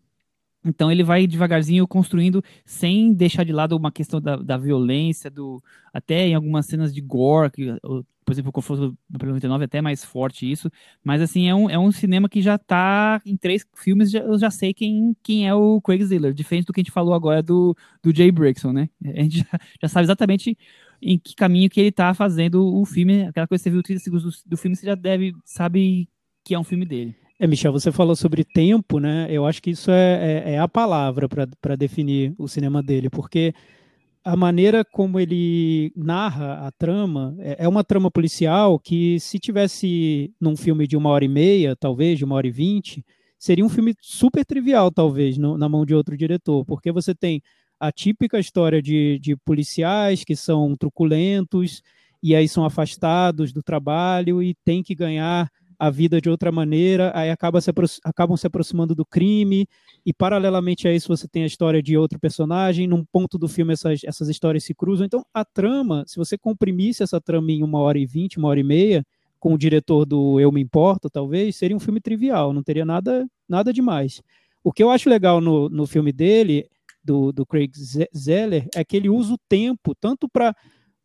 Então 0.64 0.92
ele 0.92 1.04
vai 1.04 1.26
devagarzinho 1.26 1.88
construindo 1.88 2.44
sem 2.66 3.14
deixar 3.14 3.44
de 3.44 3.52
lado 3.52 3.76
uma 3.76 3.92
questão 3.92 4.22
da, 4.22 4.36
da 4.36 4.58
violência, 4.58 5.30
do 5.30 5.62
até 5.94 6.28
em 6.28 6.36
algumas 6.36 6.66
cenas 6.68 6.94
de 6.94 7.02
gore, 7.02 7.52
que, 7.52 7.76
por 8.24 8.32
exemplo, 8.32 8.50
o 8.50 8.54
confronto 8.54 8.96
do 9.10 9.26
99 9.26 9.64
é 9.64 9.66
até 9.66 9.82
mais 9.82 10.06
forte 10.06 10.50
isso, 10.50 10.72
mas 11.04 11.22
assim, 11.22 11.50
é 11.50 11.56
um, 11.56 11.70
é 11.70 11.78
um 11.78 11.92
cinema 11.92 12.30
que 12.30 12.42
já 12.42 12.58
tá 12.58 13.22
em 13.26 13.36
três 13.36 13.66
filmes, 13.76 14.12
já, 14.12 14.20
eu 14.20 14.38
já 14.38 14.52
sei 14.52 14.74
quem, 14.74 15.16
quem 15.24 15.48
é 15.48 15.54
o 15.54 15.82
Craig 15.82 16.04
Ziller, 16.04 16.34
diferente 16.34 16.66
do 16.66 16.74
que 16.74 16.80
a 16.80 16.84
gente 16.84 16.92
falou 16.92 17.14
agora 17.14 17.42
do, 17.42 17.76
do 18.02 18.16
Jay 18.16 18.32
Brixton, 18.32 18.72
né? 18.72 18.90
A 19.04 19.22
gente 19.22 19.40
já, 19.40 19.60
já 19.82 19.88
sabe 19.90 20.06
exatamente 20.06 20.58
em 21.02 21.18
que 21.18 21.36
caminho 21.36 21.70
que 21.70 21.80
ele 21.82 21.92
tá 21.92 22.14
fazendo 22.14 22.64
o 22.64 22.86
filme, 22.86 23.24
aquela 23.24 23.48
coisa 23.48 23.62
que 23.62 23.70
você 23.70 23.72
viu 23.72 23.84
30 23.84 24.00
segundos 24.02 24.44
do, 24.44 24.50
do 24.52 24.58
filme, 24.58 24.76
você 24.76 24.86
já 24.86 24.96
deve, 24.96 25.34
sabe 25.44 26.08
que 26.44 26.54
é 26.54 26.60
um 26.60 26.64
filme 26.64 26.86
dele. 26.86 27.16
É, 27.44 27.48
Michel, 27.48 27.72
você 27.72 27.92
falou 27.92 28.16
sobre 28.16 28.44
tempo, 28.44 29.00
né? 29.00 29.26
Eu 29.28 29.48
acho 29.48 29.64
que 29.64 29.72
isso 29.72 29.90
é, 29.90 30.44
é, 30.46 30.54
é 30.54 30.60
a 30.60 30.68
palavra 30.68 31.28
para 31.28 31.76
definir 31.76 32.36
o 32.38 32.48
cinema 32.48 32.84
dele, 32.84 33.10
porque 33.10 33.52
a 34.24 34.36
maneira 34.36 34.86
como 34.86 35.20
ele 35.20 35.92
narra 35.96 36.68
a 36.68 36.72
trama 36.72 37.36
é, 37.40 37.66
é 37.66 37.68
uma 37.68 37.84
trama 37.84 38.12
policial 38.12 38.78
que, 38.78 39.20
se 39.20 39.40
tivesse 39.40 40.32
num 40.40 40.56
filme 40.56 40.86
de 40.86 40.96
uma 40.96 41.10
hora 41.10 41.26
e 41.26 41.28
meia, 41.28 41.76
talvez, 41.76 42.20
de 42.20 42.26
uma 42.26 42.36
hora 42.36 42.46
e 42.46 42.52
vinte, 42.52 43.04
seria 43.40 43.66
um 43.66 43.70
filme 43.70 43.96
super 44.00 44.46
trivial, 44.46 44.92
talvez, 44.92 45.36
no, 45.40 45.58
na 45.58 45.68
mão 45.68 45.84
de 45.84 45.96
outro 45.96 46.16
diretor, 46.16 46.64
porque 46.64 46.92
você 46.92 47.16
tem 47.16 47.42
a 47.80 47.92
típica 47.92 48.38
história 48.38 48.84
de, 48.84 49.18
de 49.18 49.36
policiais 49.38 50.24
que 50.24 50.36
são 50.36 50.76
truculentos 50.76 51.82
e 52.22 52.36
aí 52.36 52.48
são 52.48 52.64
afastados 52.64 53.52
do 53.52 53.64
trabalho 53.64 54.44
e 54.44 54.54
tem 54.64 54.84
que 54.84 54.94
ganhar 54.94 55.50
a 55.82 55.90
vida 55.90 56.22
de 56.22 56.30
outra 56.30 56.52
maneira, 56.52 57.12
aí 57.16 57.32
acaba 57.32 57.60
se 57.60 57.72
acabam 58.04 58.38
se 58.38 58.46
aproximando 58.46 58.94
do 58.94 59.04
crime, 59.04 59.68
e 60.06 60.14
paralelamente 60.14 60.88
a 60.88 60.94
isso 60.94 61.08
você 61.08 61.28
tem 61.28 61.42
a 61.42 61.48
história 61.48 61.82
de 61.82 61.98
outro 61.98 62.20
personagem, 62.20 62.86
num 62.86 63.04
ponto 63.04 63.36
do 63.36 63.48
filme 63.48 63.74
essas, 63.74 64.04
essas 64.04 64.30
histórias 64.30 64.64
se 64.64 64.76
cruzam. 64.76 65.08
Então 65.08 65.26
a 65.34 65.44
trama, 65.44 66.04
se 66.06 66.18
você 66.18 66.38
comprimisse 66.38 67.02
essa 67.02 67.20
trama 67.20 67.52
em 67.52 67.64
uma 67.64 67.80
hora 67.80 67.98
e 67.98 68.06
vinte, 68.06 68.38
uma 68.38 68.50
hora 68.50 68.60
e 68.60 68.64
meia, 68.64 69.04
com 69.40 69.56
o 69.56 69.58
diretor 69.58 70.06
do 70.06 70.40
Eu 70.40 70.52
Me 70.52 70.62
Importo, 70.62 71.10
talvez, 71.10 71.56
seria 71.56 71.76
um 71.76 71.80
filme 71.80 72.00
trivial, 72.00 72.54
não 72.54 72.62
teria 72.62 72.86
nada, 72.86 73.28
nada 73.50 73.74
demais. 73.74 74.22
O 74.64 74.72
que 74.72 74.84
eu 74.84 74.92
acho 74.92 75.10
legal 75.10 75.42
no, 75.42 75.68
no 75.68 75.88
filme 75.88 76.12
dele, 76.12 76.68
do, 77.04 77.32
do 77.32 77.44
Craig 77.44 77.72
Zeller, 78.16 78.68
é 78.76 78.86
que 78.86 78.96
ele 78.96 79.10
usa 79.10 79.34
o 79.34 79.40
tempo 79.50 79.96
tanto 80.00 80.30
para 80.30 80.56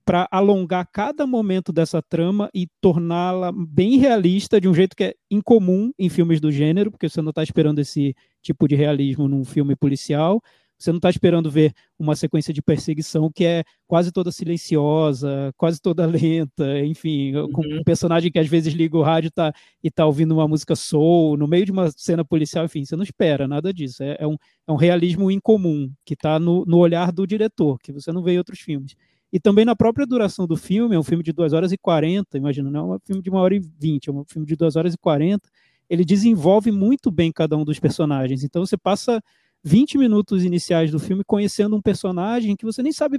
para 0.06 0.28
alongar 0.30 0.88
cada 0.92 1.26
momento 1.26 1.72
dessa 1.72 2.00
trama 2.00 2.48
e 2.54 2.68
torná-la 2.80 3.50
bem 3.52 3.98
realista 3.98 4.60
de 4.60 4.68
um 4.68 4.74
jeito 4.74 4.94
que 4.94 5.02
é 5.02 5.14
incomum 5.28 5.90
em 5.98 6.08
filmes 6.08 6.40
do 6.40 6.52
gênero, 6.52 6.92
porque 6.92 7.08
você 7.08 7.20
não 7.20 7.30
está 7.30 7.42
esperando 7.42 7.80
esse 7.80 8.14
tipo 8.40 8.68
de 8.68 8.76
realismo 8.76 9.26
num 9.26 9.44
filme 9.44 9.74
policial. 9.74 10.40
Você 10.78 10.92
não 10.92 10.98
está 10.98 11.10
esperando 11.10 11.50
ver 11.50 11.72
uma 11.98 12.14
sequência 12.14 12.54
de 12.54 12.62
perseguição 12.62 13.32
que 13.34 13.44
é 13.44 13.64
quase 13.84 14.12
toda 14.12 14.30
silenciosa, 14.30 15.52
quase 15.56 15.80
toda 15.80 16.06
lenta, 16.06 16.78
enfim, 16.84 17.34
uhum. 17.34 17.50
com 17.50 17.62
um 17.66 17.82
personagem 17.82 18.30
que 18.30 18.38
às 18.38 18.46
vezes 18.46 18.74
liga 18.74 18.96
o 18.96 19.02
rádio 19.02 19.32
tá, 19.32 19.52
e 19.82 19.88
está 19.88 20.06
ouvindo 20.06 20.32
uma 20.32 20.46
música 20.46 20.76
soul, 20.76 21.36
no 21.36 21.48
meio 21.48 21.64
de 21.64 21.72
uma 21.72 21.90
cena 21.90 22.24
policial, 22.24 22.64
enfim, 22.64 22.84
você 22.84 22.94
não 22.94 23.02
espera 23.02 23.48
nada 23.48 23.72
disso. 23.74 24.04
É, 24.04 24.18
é 24.20 24.26
um, 24.26 24.36
é 24.68 24.72
um 24.72 24.76
realismo 24.76 25.32
incomum, 25.32 25.90
que 26.04 26.14
está 26.14 26.38
no, 26.38 26.64
no 26.64 26.78
olhar 26.78 27.10
do 27.10 27.26
diretor, 27.26 27.76
que 27.82 27.92
você 27.92 28.12
não 28.12 28.22
vê 28.22 28.34
em 28.34 28.38
outros 28.38 28.60
filmes. 28.60 28.94
E 29.32 29.40
também 29.40 29.64
na 29.64 29.74
própria 29.76 30.06
duração 30.06 30.46
do 30.46 30.56
filme, 30.56 30.94
é 30.94 30.98
um 30.98 31.02
filme 31.02 31.22
de 31.24 31.32
2 31.32 31.52
horas 31.52 31.72
e 31.72 31.78
40, 31.78 32.38
imagina, 32.38 32.70
não 32.70 32.92
é 32.94 32.96
um 32.96 33.00
filme 33.04 33.22
de 33.22 33.30
1 33.30 33.34
hora 33.34 33.54
e 33.56 33.60
20, 33.60 34.08
é 34.08 34.12
um 34.12 34.24
filme 34.24 34.46
de 34.46 34.56
2 34.56 34.76
horas 34.76 34.94
e 34.94 34.98
40. 34.98 35.48
Ele 35.90 36.04
desenvolve 36.04 36.70
muito 36.72 37.10
bem 37.10 37.32
cada 37.32 37.56
um 37.56 37.64
dos 37.64 37.78
personagens. 37.78 38.42
Então 38.44 38.64
você 38.64 38.76
passa 38.76 39.22
20 39.64 39.98
minutos 39.98 40.44
iniciais 40.44 40.90
do 40.90 40.98
filme 40.98 41.22
conhecendo 41.24 41.76
um 41.76 41.82
personagem 41.82 42.56
que 42.56 42.64
você 42.64 42.82
nem 42.82 42.92
sabe 42.92 43.18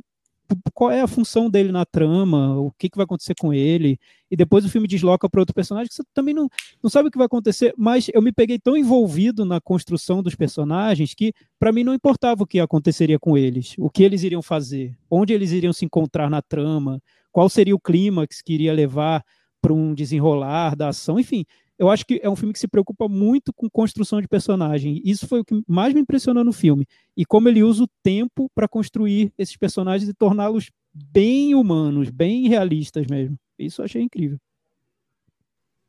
qual 0.74 0.92
é 0.92 1.02
a 1.02 1.08
função 1.08 1.50
dele 1.50 1.72
na 1.72 1.86
trama, 1.86 2.58
o 2.60 2.72
que, 2.72 2.90
que 2.90 2.98
vai 2.98 3.04
acontecer 3.04 3.34
com 3.40 3.54
ele, 3.54 4.00
e 4.30 4.36
depois 4.36 4.66
o 4.66 4.70
filme 4.70 4.88
desloca 4.88 5.30
para 5.30 5.40
outro 5.42 5.54
personagem 5.54 5.88
que 5.90 5.96
você 5.96 6.04
também 6.14 6.34
não, 6.34 6.50
não 6.82 6.90
sabe 6.90 7.10
o 7.10 7.12
que 7.12 7.18
vai 7.18 7.26
acontecer, 7.26 7.74
mas 7.78 8.10
eu 8.14 8.22
me 8.22 8.32
peguei 8.32 8.60
tão 8.60 8.78
envolvido 8.78 9.46
na 9.46 9.60
construção 9.60 10.22
dos 10.22 10.36
personagens 10.36 11.14
que 11.14 11.34
para 11.60 11.72
mim 11.72 11.84
não 11.84 11.94
importava 11.94 12.44
o 12.44 12.48
que 12.48 12.60
aconteceria 12.60 13.20
com 13.20 13.38
eles, 13.38 13.76
o 13.78 13.90
que 13.90 14.04
eles 14.04 14.24
iriam 14.24 14.42
fazer, 14.42 14.96
onde 15.10 15.34
eles 15.34 15.52
iriam 15.52 15.74
se 15.74 15.86
encontrar 15.86 16.30
na 16.30 16.42
trama, 16.42 17.02
qual 17.32 17.50
seria 17.50 17.76
o 17.76 17.80
clímax 17.80 18.42
que 18.42 18.54
iria 18.54 18.74
levar 18.74 19.24
para 19.62 19.74
um 19.74 19.94
desenrolar 19.94 20.76
da 20.76 20.90
ação, 20.90 21.20
enfim, 21.20 21.46
eu 21.78 21.90
acho 21.90 22.06
que 22.06 22.20
é 22.24 22.30
um 22.30 22.36
filme 22.36 22.54
que 22.54 22.60
se 22.60 22.68
preocupa 22.68 23.08
muito 23.08 23.54
com 23.54 23.70
construção 23.70 24.20
de 24.20 24.28
personagem. 24.28 25.02
Isso 25.06 25.28
foi 25.28 25.42
o 25.42 25.46
que 25.46 25.62
mais 25.68 25.94
me 25.94 26.02
impressionou 26.02 26.44
no 26.44 26.52
filme. 26.52 26.88
E 27.16 27.26
como 27.26 27.48
ele 27.48 27.64
usa 27.64 27.84
o 27.84 27.90
tempo 28.02 28.50
para 28.56 28.68
construir 28.68 29.32
esses 29.38 29.56
personagens 29.56 30.10
e 30.10 30.14
torná-los 30.14 30.72
bem 30.94 31.54
humanos, 31.54 32.10
bem 32.10 32.48
realistas 32.48 33.06
mesmo. 33.08 33.38
Isso 33.60 33.82
eu 33.82 33.86
achei 33.86 34.02
incrível. 34.02 34.40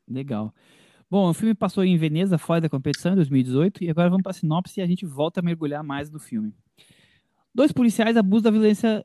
Legal. 0.06 0.52
Bom, 1.10 1.30
o 1.30 1.34
filme 1.34 1.54
passou 1.54 1.82
em 1.84 1.96
Veneza, 1.96 2.36
fora 2.36 2.60
da 2.60 2.68
competição, 2.68 3.12
em 3.12 3.16
2018, 3.16 3.84
e 3.84 3.90
agora 3.90 4.10
vamos 4.10 4.22
para 4.22 4.30
a 4.30 4.34
sinopse 4.34 4.80
e 4.80 4.82
a 4.82 4.86
gente 4.86 5.06
volta 5.06 5.40
a 5.40 5.42
mergulhar 5.42 5.82
mais 5.82 6.10
no 6.10 6.18
filme. 6.18 6.52
Dois 7.54 7.72
policiais 7.72 8.14
abusam 8.16 8.42
da 8.42 8.50
violência 8.50 9.04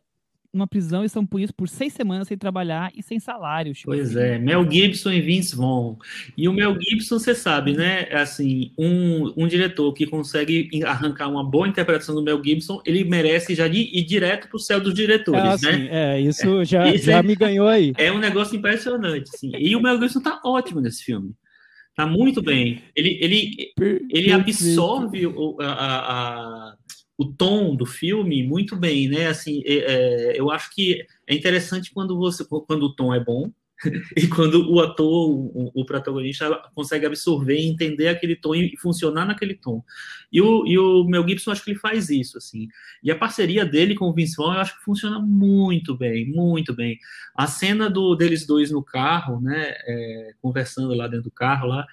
numa 0.54 0.68
prisão 0.68 1.04
e 1.04 1.10
são 1.10 1.26
punidos 1.26 1.52
por 1.52 1.68
seis 1.68 1.94
semanas 1.94 2.28
sem 2.28 2.38
trabalhar 2.38 2.92
e 2.96 3.02
sem 3.02 3.20
salário. 3.20 3.74
Tipo 3.74 3.88
pois 3.88 4.16
assim. 4.16 4.26
é, 4.26 4.38
Mel 4.38 4.70
Gibson 4.70 5.12
e 5.12 5.20
Vince 5.20 5.56
Vaughn. 5.56 5.96
E 6.38 6.48
o 6.48 6.54
Mel 6.54 6.78
Gibson, 6.80 7.18
você 7.18 7.34
sabe, 7.34 7.74
né? 7.74 8.08
É 8.10 8.18
assim, 8.18 8.72
um, 8.78 9.34
um 9.36 9.48
diretor 9.48 9.92
que 9.94 10.06
consegue 10.06 10.70
arrancar 10.86 11.28
uma 11.28 11.44
boa 11.44 11.68
interpretação 11.68 12.14
do 12.14 12.22
Mel 12.22 12.42
Gibson, 12.44 12.82
ele 12.86 13.04
merece 13.04 13.56
já 13.56 13.68
ir 13.68 14.04
direto 14.04 14.48
para 14.48 14.58
o 14.58 14.60
céu 14.60 14.80
dos 14.80 14.94
diretores, 14.94 15.64
é, 15.64 15.72
né? 15.72 15.88
É, 15.92 16.22
isso 16.22 16.64
já, 16.64 16.88
isso 16.94 17.06
já 17.06 17.18
é, 17.18 17.24
me 17.24 17.36
ganhou 17.36 17.68
aí. 17.68 17.94
É 18.04 18.12
um 18.12 18.20
negócio 18.20 18.56
impressionante, 18.56 19.30
assim. 19.34 19.52
E 19.58 19.76
o 19.76 19.82
Mel 19.82 20.00
Gibson 20.00 20.20
tá 20.20 20.40
ótimo 20.44 20.82
nesse 20.82 21.04
filme. 21.04 21.34
Tá 21.96 22.08
muito 22.08 22.42
bem. 22.42 22.82
Ele, 22.96 23.18
ele, 23.22 23.74
ele 24.10 24.32
absorve 24.32 25.26
a, 25.60 25.72
a 25.72 26.76
o 27.24 27.34
tom 27.34 27.76
do 27.76 27.86
filme 27.86 28.44
muito 28.44 28.76
bem, 28.76 29.08
né? 29.08 29.28
Assim, 29.28 29.62
é, 29.66 29.74
é, 29.76 30.40
eu 30.40 30.52
acho 30.52 30.74
que 30.74 31.06
é 31.28 31.34
interessante 31.34 31.92
quando 31.94 32.18
você 32.18 32.46
quando 32.46 32.84
o 32.84 32.96
tom 32.96 33.14
é 33.14 33.24
bom 33.24 33.52
e 34.16 34.28
quando 34.28 34.72
o 34.72 34.80
ator, 34.80 35.30
o, 35.30 35.72
o, 35.74 35.86
protagonista, 35.86 36.62
consegue 36.74 37.06
absorver 37.06 37.60
entender 37.60 38.08
aquele 38.08 38.36
tom 38.36 38.56
e 38.56 38.76
funcionar 38.78 39.26
naquele 39.26 39.56
tom. 39.56 39.84
E 40.34 40.42
o, 40.42 40.66
e 40.66 40.80
o 40.80 41.04
Mel 41.04 41.28
Gibson, 41.28 41.52
acho 41.52 41.64
que 41.64 41.70
ele 41.70 41.80
faz 41.80 42.10
isso, 42.10 42.40
assim. 42.40 42.68
E 43.04 43.12
a 43.12 43.16
parceria 43.16 43.64
dele 43.64 43.94
com 43.94 44.06
o 44.06 44.14
Vince 44.14 44.36
Vaughn, 44.36 44.56
eu 44.56 44.60
acho 44.60 44.76
que 44.76 44.84
funciona 44.84 45.20
muito 45.20 45.96
bem, 45.96 46.26
muito 46.26 46.74
bem. 46.74 46.98
A 47.36 47.46
cena 47.46 47.88
do 47.88 48.16
deles 48.16 48.48
dois 48.48 48.72
no 48.72 48.84
carro, 48.84 49.40
né, 49.40 49.76
é, 49.88 50.32
conversando 50.42 50.92
lá 50.96 51.08
dentro 51.08 51.26
do 51.26 51.32
carro, 51.32 51.68
lá, 51.68 51.86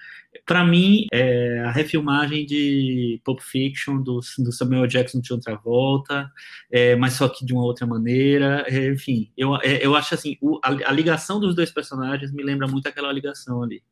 para 0.45 0.65
mim, 0.65 1.05
é 1.11 1.59
a 1.59 1.71
refilmagem 1.71 2.45
de 2.45 3.21
Pulp 3.23 3.41
Fiction 3.41 4.01
do, 4.01 4.21
do 4.39 4.51
Samuel 4.51 4.87
Jackson 4.87 5.19
de 5.19 5.31
outra 5.31 5.55
volta, 5.55 6.31
é, 6.71 6.95
mas 6.95 7.13
só 7.13 7.29
que 7.29 7.45
de 7.45 7.53
uma 7.53 7.63
outra 7.63 7.85
maneira. 7.85 8.65
É, 8.67 8.89
enfim, 8.89 9.29
eu, 9.37 9.55
é, 9.57 9.85
eu 9.85 9.95
acho 9.95 10.15
assim, 10.15 10.37
o, 10.41 10.59
a, 10.63 10.69
a, 10.69 10.91
ligação 10.91 11.39
dos 11.39 11.53
dois 11.53 11.69
personagens 11.69 12.31
me 12.33 12.43
lembra 12.43 12.67
muito 12.67 12.87
aquela 12.87 13.11
ligação 13.11 13.61
ali. 13.61 13.83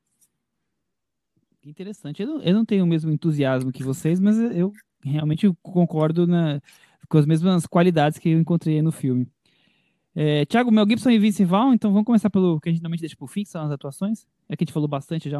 Interessante. 1.65 2.21
Eu 2.21 2.27
não, 2.27 2.41
eu 2.41 2.53
não 2.53 2.65
tenho 2.65 2.83
o 2.83 2.87
mesmo 2.87 3.11
entusiasmo 3.11 3.71
que 3.71 3.83
vocês, 3.83 4.19
mas 4.19 4.37
eu 4.37 4.71
realmente 5.03 5.51
concordo 5.61 6.25
na, 6.25 6.61
com 7.07 7.17
as 7.17 7.25
mesmas 7.25 7.65
qualidades 7.65 8.17
que 8.17 8.29
eu 8.29 8.39
encontrei 8.39 8.81
no 8.81 8.91
filme. 8.91 9.27
É, 10.15 10.45
Thiago, 10.45 10.71
Mel 10.71 10.87
Gibson 10.87 11.11
e 11.11 11.19
Vince 11.19 11.45
Vaughn, 11.45 11.73
então 11.73 11.91
vamos 11.91 12.05
começar 12.05 12.29
pelo 12.29 12.59
que 12.59 12.69
a 12.69 12.71
gente 12.71 12.81
normalmente 12.81 13.01
deixa 13.01 13.15
por 13.15 13.29
fim, 13.29 13.43
que 13.43 13.49
são 13.49 13.63
as 13.63 13.71
atuações. 13.71 14.25
É 14.47 14.55
que 14.55 14.63
a 14.63 14.65
gente 14.65 14.73
falou 14.73 14.87
bastante 14.87 15.29
já 15.29 15.39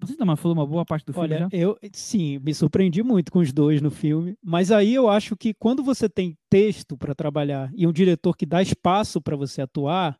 você 0.00 0.14
também 0.14 0.36
falou 0.36 0.56
uma 0.56 0.66
boa 0.66 0.84
parte 0.84 1.04
do 1.04 1.12
filme 1.12 1.28
Olha, 1.28 1.38
já? 1.40 1.48
eu 1.50 1.76
sim, 1.92 2.38
me 2.38 2.54
surpreendi 2.54 3.02
muito 3.02 3.32
com 3.32 3.40
os 3.40 3.52
dois 3.52 3.82
no 3.82 3.90
filme, 3.90 4.36
mas 4.42 4.70
aí 4.70 4.94
eu 4.94 5.08
acho 5.08 5.36
que 5.36 5.52
quando 5.52 5.82
você 5.82 6.08
tem 6.08 6.36
texto 6.48 6.96
para 6.96 7.14
trabalhar 7.14 7.70
e 7.74 7.84
um 7.86 7.92
diretor 7.92 8.36
que 8.36 8.46
dá 8.46 8.62
espaço 8.62 9.20
para 9.20 9.36
você 9.36 9.60
atuar, 9.60 10.16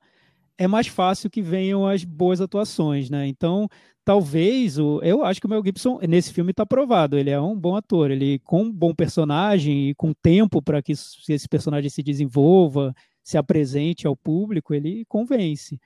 é 0.59 0.67
mais 0.67 0.89
fácil 0.89 1.31
que 1.31 1.41
venham 1.41 1.87
as 1.87 2.05
boas 2.05 2.41
atuações, 2.41 3.09
né? 3.09 3.27
Então, 3.29 3.69
talvez 4.05 4.79
o, 4.79 5.01
eu 5.03 5.25
acho 5.25 5.41
que 5.41 5.47
o 5.47 5.51
Mel 5.51 5.63
Gibson 5.65 6.01
nesse 6.09 6.33
filme 6.33 6.51
está 6.51 6.67
provado, 6.67 7.17
ele 7.17 7.31
é 7.31 7.41
um 7.41 7.59
bom 7.59 7.77
ator, 7.77 8.11
ele 8.11 8.41
com 8.41 8.63
um 8.63 8.73
bom 8.73 8.95
personagem 8.95 9.91
e 9.91 9.95
com 9.95 10.13
tempo 10.13 10.61
para 10.61 10.83
que 10.83 10.93
esse 10.93 11.49
personagem 11.49 11.89
se 11.89 12.03
desenvolva, 12.03 12.93
se 13.23 13.39
apresente 13.39 14.07
ao 14.07 14.17
público, 14.17 14.75
ele 14.75 15.05
convence. 15.07 15.79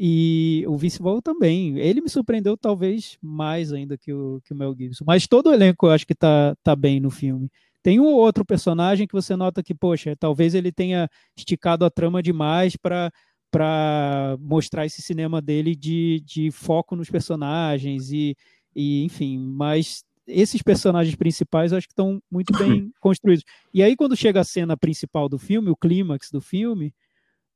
E 0.00 0.64
o 0.68 0.76
Vince 0.76 1.02
Vaughn 1.02 1.20
também. 1.20 1.76
Ele 1.78 2.00
me 2.00 2.08
surpreendeu 2.08 2.56
talvez 2.56 3.18
mais 3.20 3.72
ainda 3.72 3.98
que 3.98 4.12
o, 4.12 4.40
que 4.44 4.52
o 4.52 4.56
Mel 4.56 4.74
Gibson. 4.76 5.04
Mas 5.04 5.26
todo 5.26 5.48
o 5.48 5.52
elenco 5.52 5.86
eu 5.86 5.90
acho 5.90 6.06
que 6.06 6.14
tá, 6.14 6.54
tá 6.62 6.76
bem 6.76 7.00
no 7.00 7.10
filme. 7.10 7.50
Tem 7.82 7.98
um 7.98 8.06
outro 8.06 8.44
personagem 8.44 9.06
que 9.06 9.12
você 9.12 9.34
nota 9.36 9.62
que, 9.62 9.74
poxa, 9.74 10.14
talvez 10.16 10.54
ele 10.54 10.70
tenha 10.70 11.08
esticado 11.36 11.84
a 11.84 11.90
trama 11.90 12.22
demais 12.22 12.76
para 12.76 13.10
para 13.50 14.36
mostrar 14.40 14.86
esse 14.86 15.00
cinema 15.02 15.40
dele 15.40 15.74
de, 15.74 16.20
de 16.24 16.50
foco 16.50 16.94
nos 16.94 17.10
personagens 17.10 18.10
e, 18.10 18.36
e 18.74 19.04
enfim, 19.04 19.38
mas 19.38 20.04
esses 20.26 20.62
personagens 20.62 21.16
principais 21.16 21.72
eu 21.72 21.78
acho 21.78 21.88
que 21.88 21.92
estão 21.92 22.22
muito 22.30 22.56
bem 22.56 22.92
construídos. 23.00 23.44
E 23.72 23.82
aí, 23.82 23.96
quando 23.96 24.16
chega 24.16 24.40
a 24.40 24.44
cena 24.44 24.76
principal 24.76 25.28
do 25.28 25.38
filme, 25.38 25.70
o 25.70 25.76
clímax 25.76 26.30
do 26.30 26.40
filme, 26.40 26.94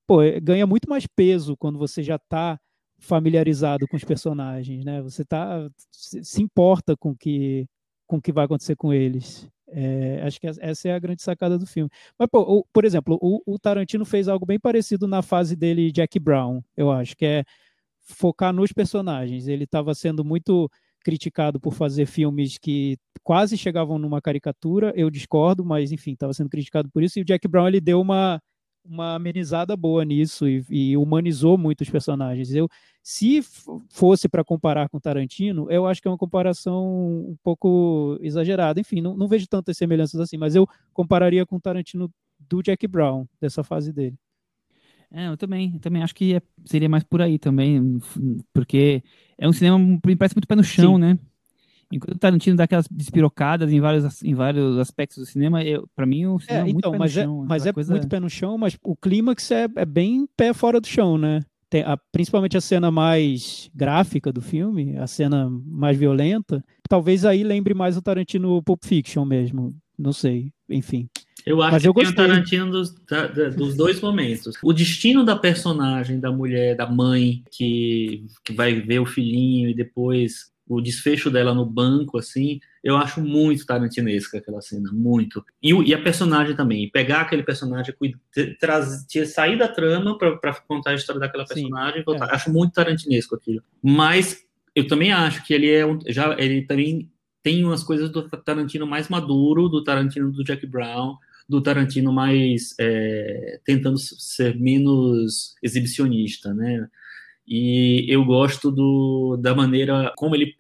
pô, 0.07 0.23
é, 0.23 0.41
ganha 0.41 0.67
muito 0.67 0.89
mais 0.89 1.07
peso 1.07 1.57
quando 1.57 1.79
você 1.79 2.03
já 2.03 2.17
está 2.17 2.59
familiarizado 2.99 3.87
com 3.89 3.97
os 3.97 4.05
personagens, 4.05 4.85
né? 4.85 5.03
Você 5.03 5.25
tá, 5.25 5.69
se 5.91 6.43
importa 6.43 6.97
com 6.97 7.15
que, 7.15 7.67
com 8.07 8.17
o 8.17 8.23
que 8.23 8.33
vai 8.33 8.45
acontecer 8.45 8.77
com 8.77 8.93
eles. 8.93 9.49
É, 9.75 10.23
acho 10.23 10.39
que 10.39 10.47
essa 10.47 10.89
é 10.89 10.93
a 10.93 10.99
grande 10.99 11.23
sacada 11.23 11.59
do 11.59 11.67
filme. 11.67 11.91
Mas, 12.19 12.29
pô, 12.31 12.41
o, 12.41 12.65
por 12.73 12.85
exemplo, 12.85 13.19
o, 13.21 13.41
o, 13.47 13.59
Tarantino 13.59 14.05
fez 14.05 14.29
algo 14.29 14.45
bem 14.45 14.61
parecido 14.61 15.09
na 15.09 15.23
fase 15.23 15.57
dele 15.57 15.91
Jack 15.91 16.19
Brown, 16.19 16.61
eu 16.77 16.91
acho, 16.91 17.17
que 17.17 17.25
é 17.25 17.45
focar 18.03 18.53
nos 18.53 18.73
personagens. 18.73 19.49
Ele 19.49 19.65
estava 19.65 19.95
sendo 19.95 20.25
muito 20.25 20.71
criticado 21.03 21.59
por 21.59 21.73
fazer 21.75 22.07
filmes 22.07 22.59
que 22.59 22.97
quase 23.23 23.57
chegavam 23.57 23.99
numa 23.99 24.21
caricatura, 24.21 24.93
eu 24.95 25.11
discordo, 25.11 25.65
mas 25.65 25.91
enfim, 25.91 26.13
estava 26.13 26.33
sendo 26.33 26.51
criticado 26.51 26.91
por 26.91 27.03
isso, 27.03 27.19
e 27.19 27.23
o 27.23 27.25
Jack 27.25 27.49
Brown 27.49 27.69
ele 27.69 27.81
deu 27.81 28.01
uma, 28.01 28.41
uma 28.85 29.15
amenizada 29.15 29.77
boa 29.77 30.05
nisso 30.05 30.49
e, 30.49 30.65
e 30.69 30.97
humanizou 30.97 31.57
muito 31.57 31.83
os 31.83 31.91
personagens. 31.91 32.55
Eu, 32.55 32.69
se 33.03 33.41
fosse 33.89 34.29
para 34.29 34.45
comparar 34.45 34.89
com 34.89 35.01
Tarantino, 35.01 35.71
eu 35.71 35.87
acho 35.87 36.01
que 36.01 36.09
é 36.09 36.11
uma 36.11 36.19
comparação 36.19 36.85
um 37.31 37.37
pouco 37.43 38.19
exagerada. 38.21 38.81
Enfim, 38.81 39.01
não, 39.01 39.17
não 39.17 39.29
vejo 39.29 39.47
tantas 39.47 39.77
semelhanças 39.77 40.21
assim, 40.21 40.37
mas 40.37 40.55
eu 40.55 40.67
compararia 40.93 41.47
com 41.47 41.61
Tarantino 41.61 42.11
do 42.39 42.63
Jack 42.63 42.87
Brown, 42.87 43.27
dessa 43.41 43.63
fase 43.63 43.93
dele. 43.93 44.17
É, 45.11 45.29
eu 45.29 45.37
também, 45.37 45.73
eu 45.75 45.81
também 45.81 46.03
acho 46.03 46.15
que 46.15 46.35
é, 46.35 46.43
seria 46.65 46.89
mais 46.89 47.05
por 47.05 47.21
aí 47.21 47.39
também, 47.39 48.01
porque 48.53 49.03
é 49.37 49.47
um 49.47 49.53
cinema 49.53 49.79
me 49.79 50.17
parece 50.17 50.35
muito 50.35 50.49
pé 50.49 50.57
no 50.57 50.65
chão, 50.65 50.95
Sim. 50.95 51.01
né? 51.01 51.19
Enquanto 51.93 52.17
o 52.17 52.19
Tarantino 52.19 52.57
dá 52.57 52.65
aquelas 52.65 52.89
despirocadas 52.89 53.71
em 53.71 53.81
vários, 53.81 54.23
em 54.23 54.35
vários 54.35 54.79
aspectos 54.79 55.19
do 55.19 55.27
cinema, 55.27 55.61
para 55.95 56.07
mim 56.07 56.27
o 56.27 56.39
cinema 56.41 56.59
é, 56.59 56.61
é 56.61 56.65
muito 56.65 56.79
então, 56.79 56.93
pé 56.93 56.99
mas 56.99 57.15
no 57.15 57.21
é, 57.21 57.25
chão. 57.25 57.47
Mas 57.47 57.67
é 57.67 57.73
coisa... 57.73 57.93
muito 57.93 58.09
pé 58.09 58.21
no 58.21 58.31
chão, 58.31 58.59
mas 58.59 58.79
o 58.83 58.97
clímax 58.97 59.51
é, 59.51 59.69
é 59.77 59.85
bem 59.85 60.27
pé 60.37 60.55
fora 60.55 60.81
do 60.81 60.87
chão, 60.87 61.19
né? 61.19 61.41
Tem 61.69 61.83
a, 61.83 61.97
principalmente 61.97 62.57
a 62.57 62.61
cena 62.61 62.91
mais 62.91 63.71
gráfica 63.75 64.33
do 64.33 64.41
filme, 64.41 64.97
a 64.97 65.07
cena 65.07 65.51
mais 65.65 65.97
violenta, 65.97 66.65
talvez 66.89 67.25
aí 67.25 67.43
lembre 67.45 67.75
mais 67.75 67.97
o 67.97 68.03
Tarantino 68.03 68.63
Pulp 68.63 68.85
Fiction 68.85 69.25
mesmo, 69.25 69.75
não 69.99 70.13
sei, 70.13 70.53
enfim. 70.69 71.09
Eu 71.45 71.61
acho 71.61 71.73
Mas 71.73 71.83
que 71.83 71.89
eu 71.89 71.95
tem 71.95 72.05
gostei. 72.05 72.25
o 72.25 72.29
Tarantino 72.29 72.71
dos, 72.71 72.95
da, 73.07 73.27
da, 73.27 73.49
dos 73.49 73.77
dois 73.77 74.01
momentos. 74.01 74.55
O 74.63 74.73
destino 74.73 75.25
da 75.25 75.35
personagem, 75.35 76.21
da 76.21 76.31
mulher, 76.31 76.77
da 76.77 76.89
mãe, 76.89 77.43
que, 77.51 78.27
que 78.45 78.53
vai 78.53 78.81
ver 78.81 79.01
o 79.01 79.07
filhinho 79.07 79.69
e 79.69 79.75
depois 79.75 80.52
o 80.77 80.81
desfecho 80.81 81.31
dela 81.31 81.55
no 81.55 81.67
banco, 81.67 82.19
assim, 82.19 82.61
eu 82.83 82.97
acho 82.97 83.21
muito 83.21 83.67
tarantinesca 83.67 84.39
aquela 84.39 84.61
cena, 84.61 84.91
muito. 84.93 85.45
E, 85.63 85.73
e 85.73 85.95
a 85.95 86.03
personagem 86.03 86.57
também, 86.57 86.91
pegar 86.91 87.23
aquele 87.23 87.43
personagem, 87.43 87.95
trazer, 88.59 89.27
sair 89.27 89.59
da 89.59 89.69
trama 89.69 90.17
para 90.17 90.55
contar 90.67 90.91
a 90.91 90.95
história 90.95 91.21
daquela 91.21 91.45
personagem, 91.45 92.03
Sim, 92.03 92.15
é. 92.15 92.35
acho 92.35 92.51
muito 92.51 92.73
tarantinesco 92.73 93.35
aquilo. 93.37 93.63
Mas 93.83 94.45
eu 94.75 94.87
também 94.87 95.13
acho 95.13 95.45
que 95.45 95.53
ele 95.53 95.71
é 95.71 95.85
um, 95.85 95.99
já 96.09 96.35
ele 96.39 96.63
também 96.63 97.11
tem 97.43 97.65
umas 97.65 97.83
coisas 97.83 98.11
do 98.11 98.23
Tarantino 98.23 98.87
mais 98.87 99.09
maduro, 99.09 99.69
do 99.69 99.83
Tarantino 99.83 100.31
do 100.31 100.45
Jack 100.45 100.67
Brown, 100.67 101.17
do 101.49 101.61
Tarantino 101.61 102.13
mais 102.13 102.75
é, 102.79 103.61
tentando 103.65 103.99
ser 103.99 104.59
menos 104.59 105.55
exibicionista, 105.63 106.55
né? 106.55 106.89
E 107.47 108.07
eu 108.09 108.25
gosto 108.25 108.71
do, 108.71 109.37
da 109.41 109.55
maneira 109.55 110.13
como 110.17 110.35
ele 110.35 110.55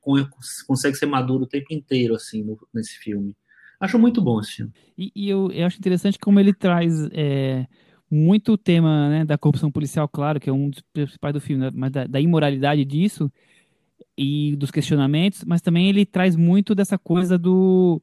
consegue 0.67 0.97
ser 0.97 1.07
maduro 1.07 1.45
o 1.45 1.49
tempo 1.49 1.73
inteiro, 1.73 2.15
assim, 2.15 2.43
no, 2.43 2.59
nesse 2.75 2.99
filme. 2.99 3.35
Acho 3.81 3.99
muito 3.99 4.21
bom 4.21 4.41
esse 4.41 4.53
filme. 4.53 4.73
E, 4.97 5.13
e 5.15 5.29
eu, 5.29 5.51
eu, 5.51 5.67
acho 5.67 5.79
interessante 5.79 6.19
como 6.19 6.39
ele 6.39 6.53
traz 6.53 7.09
é, 7.13 7.67
muito 8.11 8.53
o 8.53 8.59
tema 8.59 9.09
né, 9.09 9.25
da 9.25 9.39
corrupção 9.39 9.71
policial, 9.71 10.09
claro, 10.09 10.39
que 10.39 10.51
é 10.51 10.53
um 10.53 10.71
dos 10.71 10.83
principais 10.93 11.35
do 11.35 11.41
filme, 11.41 11.65
né, 11.65 11.71
mas 11.73 11.91
da, 11.91 12.07
da 12.07 12.21
imoralidade 12.21 12.85
disso 12.85 13.31
e 14.17 14.55
dos 14.57 14.71
questionamentos, 14.71 15.45
mas 15.45 15.63
também 15.63 15.89
ele 15.89 16.05
traz 16.05 16.37
muito 16.37 16.75
dessa 16.75 16.99
coisa 16.99 17.39
do 17.39 18.03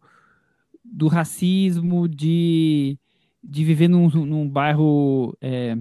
do 0.92 1.08
racismo, 1.08 2.08
de, 2.08 2.98
de 3.44 3.64
viver 3.64 3.88
num, 3.88 4.10
num 4.10 4.50
bairro 4.50 5.38
é, 5.40 5.78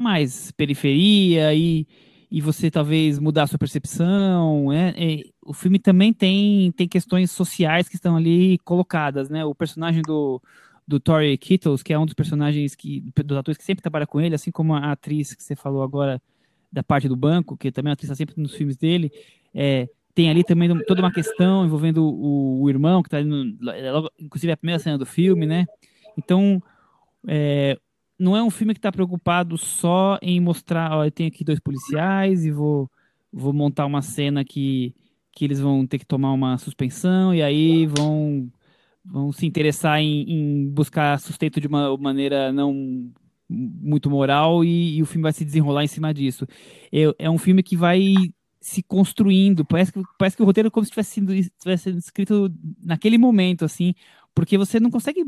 mais 0.00 0.50
periferia 0.52 1.54
e, 1.54 1.86
e 2.30 2.40
você 2.40 2.70
talvez 2.70 3.18
mudar 3.18 3.44
a 3.44 3.46
sua 3.46 3.58
percepção. 3.58 4.72
É, 4.72 4.94
é, 4.96 5.22
o 5.44 5.52
filme 5.52 5.78
também 5.78 6.12
tem, 6.12 6.72
tem 6.72 6.88
questões 6.88 7.30
sociais 7.30 7.88
que 7.88 7.96
estão 7.96 8.16
ali 8.16 8.58
colocadas, 8.58 9.28
né? 9.28 9.44
O 9.44 9.54
personagem 9.54 10.02
do, 10.02 10.40
do 10.86 10.98
Tori 10.98 11.36
Kittles, 11.36 11.82
que 11.82 11.92
é 11.92 11.98
um 11.98 12.06
dos 12.06 12.14
personagens 12.14 12.74
que, 12.74 13.04
dos 13.24 13.36
atores 13.36 13.58
que 13.58 13.64
sempre 13.64 13.82
trabalha 13.82 14.06
com 14.06 14.20
ele, 14.20 14.34
assim 14.34 14.50
como 14.50 14.74
a 14.74 14.92
atriz 14.92 15.34
que 15.34 15.42
você 15.42 15.54
falou 15.54 15.82
agora 15.82 16.20
da 16.72 16.82
parte 16.82 17.08
do 17.08 17.16
banco, 17.16 17.56
que 17.56 17.70
também 17.70 17.90
é 17.90 17.90
uma 17.90 17.94
atriz 17.94 18.08
tá 18.08 18.14
sempre 18.14 18.40
nos 18.40 18.54
filmes 18.54 18.76
dele, 18.76 19.12
é, 19.54 19.88
tem 20.14 20.30
ali 20.30 20.44
também 20.44 20.68
toda 20.84 21.02
uma 21.02 21.12
questão 21.12 21.64
envolvendo 21.64 22.04
o, 22.04 22.62
o 22.62 22.70
irmão, 22.70 23.02
que 23.02 23.08
está 23.08 23.18
ali, 23.18 23.58
é 23.74 23.92
logo, 23.92 24.10
inclusive 24.18 24.50
é 24.50 24.54
a 24.54 24.56
primeira 24.56 24.78
cena 24.78 24.96
do 24.96 25.06
filme, 25.06 25.46
né? 25.46 25.66
Então, 26.16 26.62
é, 27.26 27.78
não 28.20 28.36
é 28.36 28.42
um 28.42 28.50
filme 28.50 28.74
que 28.74 28.78
está 28.78 28.92
preocupado 28.92 29.56
só 29.56 30.18
em 30.20 30.38
mostrar, 30.38 30.92
ó, 30.92 31.04
eu 31.04 31.10
tenho 31.10 31.28
aqui 31.28 31.42
dois 31.42 31.58
policiais 31.58 32.44
e 32.44 32.50
vou, 32.50 32.88
vou 33.32 33.52
montar 33.52 33.86
uma 33.86 34.02
cena 34.02 34.44
que, 34.44 34.94
que 35.32 35.44
eles 35.44 35.58
vão 35.58 35.86
ter 35.86 35.98
que 35.98 36.04
tomar 36.04 36.32
uma 36.32 36.58
suspensão 36.58 37.34
e 37.34 37.42
aí 37.42 37.86
vão, 37.86 38.46
vão 39.02 39.32
se 39.32 39.46
interessar 39.46 40.00
em, 40.00 40.30
em 40.30 40.68
buscar 40.68 41.18
sustento 41.18 41.58
de 41.58 41.66
uma 41.66 41.96
maneira 41.96 42.52
não 42.52 43.10
muito 43.48 44.08
moral 44.10 44.64
e, 44.64 44.98
e, 44.98 45.02
o 45.02 45.06
filme 45.06 45.22
vai 45.22 45.32
se 45.32 45.44
desenrolar 45.44 45.82
em 45.82 45.88
cima 45.88 46.12
disso. 46.12 46.46
É, 46.92 47.24
é 47.24 47.30
um 47.30 47.38
filme 47.38 47.62
que 47.62 47.76
vai 47.76 48.14
se 48.60 48.82
construindo. 48.82 49.64
Parece 49.64 49.92
que, 49.92 50.02
parece 50.18 50.36
que 50.36 50.42
o 50.42 50.46
roteiro 50.46 50.68
é 50.68 50.70
como 50.70 50.84
se 50.84 50.90
tivesse 50.90 51.12
sido, 51.12 51.32
tivesse 51.58 51.84
sido 51.84 51.98
escrito 51.98 52.52
naquele 52.82 53.16
momento, 53.16 53.64
assim, 53.64 53.94
porque 54.34 54.58
você 54.58 54.78
não 54.80 54.90
consegue 54.90 55.24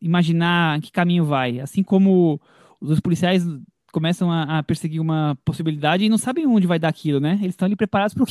imaginar 0.00 0.80
que 0.80 0.92
caminho 0.92 1.24
vai. 1.24 1.60
Assim 1.60 1.82
como 1.82 2.40
os 2.80 3.00
policiais 3.00 3.44
começam 3.92 4.30
a, 4.30 4.58
a 4.58 4.62
perseguir 4.62 5.00
uma 5.00 5.36
possibilidade 5.44 6.04
e 6.04 6.08
não 6.08 6.18
sabem 6.18 6.46
onde 6.46 6.66
vai 6.66 6.78
dar 6.78 6.88
aquilo, 6.88 7.20
né? 7.20 7.34
Eles 7.40 7.54
estão 7.54 7.66
ali 7.66 7.76
preparados 7.76 8.14
para 8.14 8.24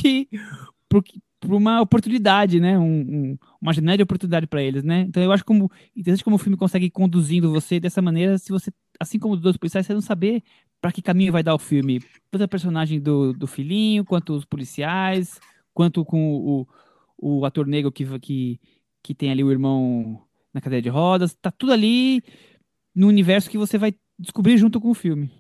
por 1.40 1.54
uma 1.54 1.82
oportunidade, 1.82 2.60
né? 2.60 2.78
Um, 2.78 2.84
um, 2.84 3.38
uma 3.62 3.74
janela 3.74 3.98
de 3.98 4.04
oportunidade 4.04 4.48
para 4.48 4.62
eles, 4.62 4.84
né? 4.84 5.02
Então 5.02 5.22
eu 5.22 5.32
acho 5.32 5.46
como 5.46 5.72
interessante 5.96 6.24
como 6.24 6.36
o 6.36 6.40
filme 6.40 6.58
consegue 6.58 6.86
ir 6.88 6.92
conduzindo 6.92 7.52
você 7.52 7.80
dessa 7.80 8.02
maneira, 8.02 8.38
se 8.38 8.52
você, 8.52 8.72
assim 9.00 9.20
como 9.20 9.36
os 9.36 9.42
dois 9.42 9.58
policiais, 9.58 9.86
você 9.86 9.94
não 9.94 10.02
saber 10.02 10.44
para 10.82 10.92
que 10.92 11.02
caminho 11.02 11.32
vai 11.32 11.44
dar 11.44 11.56
o 11.56 11.60
filme, 11.60 12.02
tanto 12.32 12.44
a 12.44 12.48
personagem 12.48 13.00
do, 13.00 13.34
do 13.34 13.48
filhinho, 13.48 14.06
quanto 14.06 14.34
os 14.34 14.46
policiais, 14.46 15.40
quanto 15.74 16.04
com 16.06 16.36
o, 16.36 16.68
o 17.18 17.46
ator 17.46 17.66
negro 17.68 17.92
que, 17.92 18.06
que, 18.20 18.60
que 19.04 19.16
tem 19.16 19.32
ali 19.32 19.44
o 19.44 19.52
irmão 19.52 20.22
na 20.54 20.62
cadeira 20.62 20.82
de 20.82 20.90
rodas, 20.90 21.36
tá 21.42 21.52
tudo 21.52 21.72
ali 21.72 22.22
no 22.96 23.08
universo 23.08 23.50
que 23.50 23.58
você 23.58 23.78
vai 23.78 23.94
descobrir 24.18 24.58
junto 24.58 24.82
com 24.82 24.90
o 24.90 24.96
filme. 24.96 25.32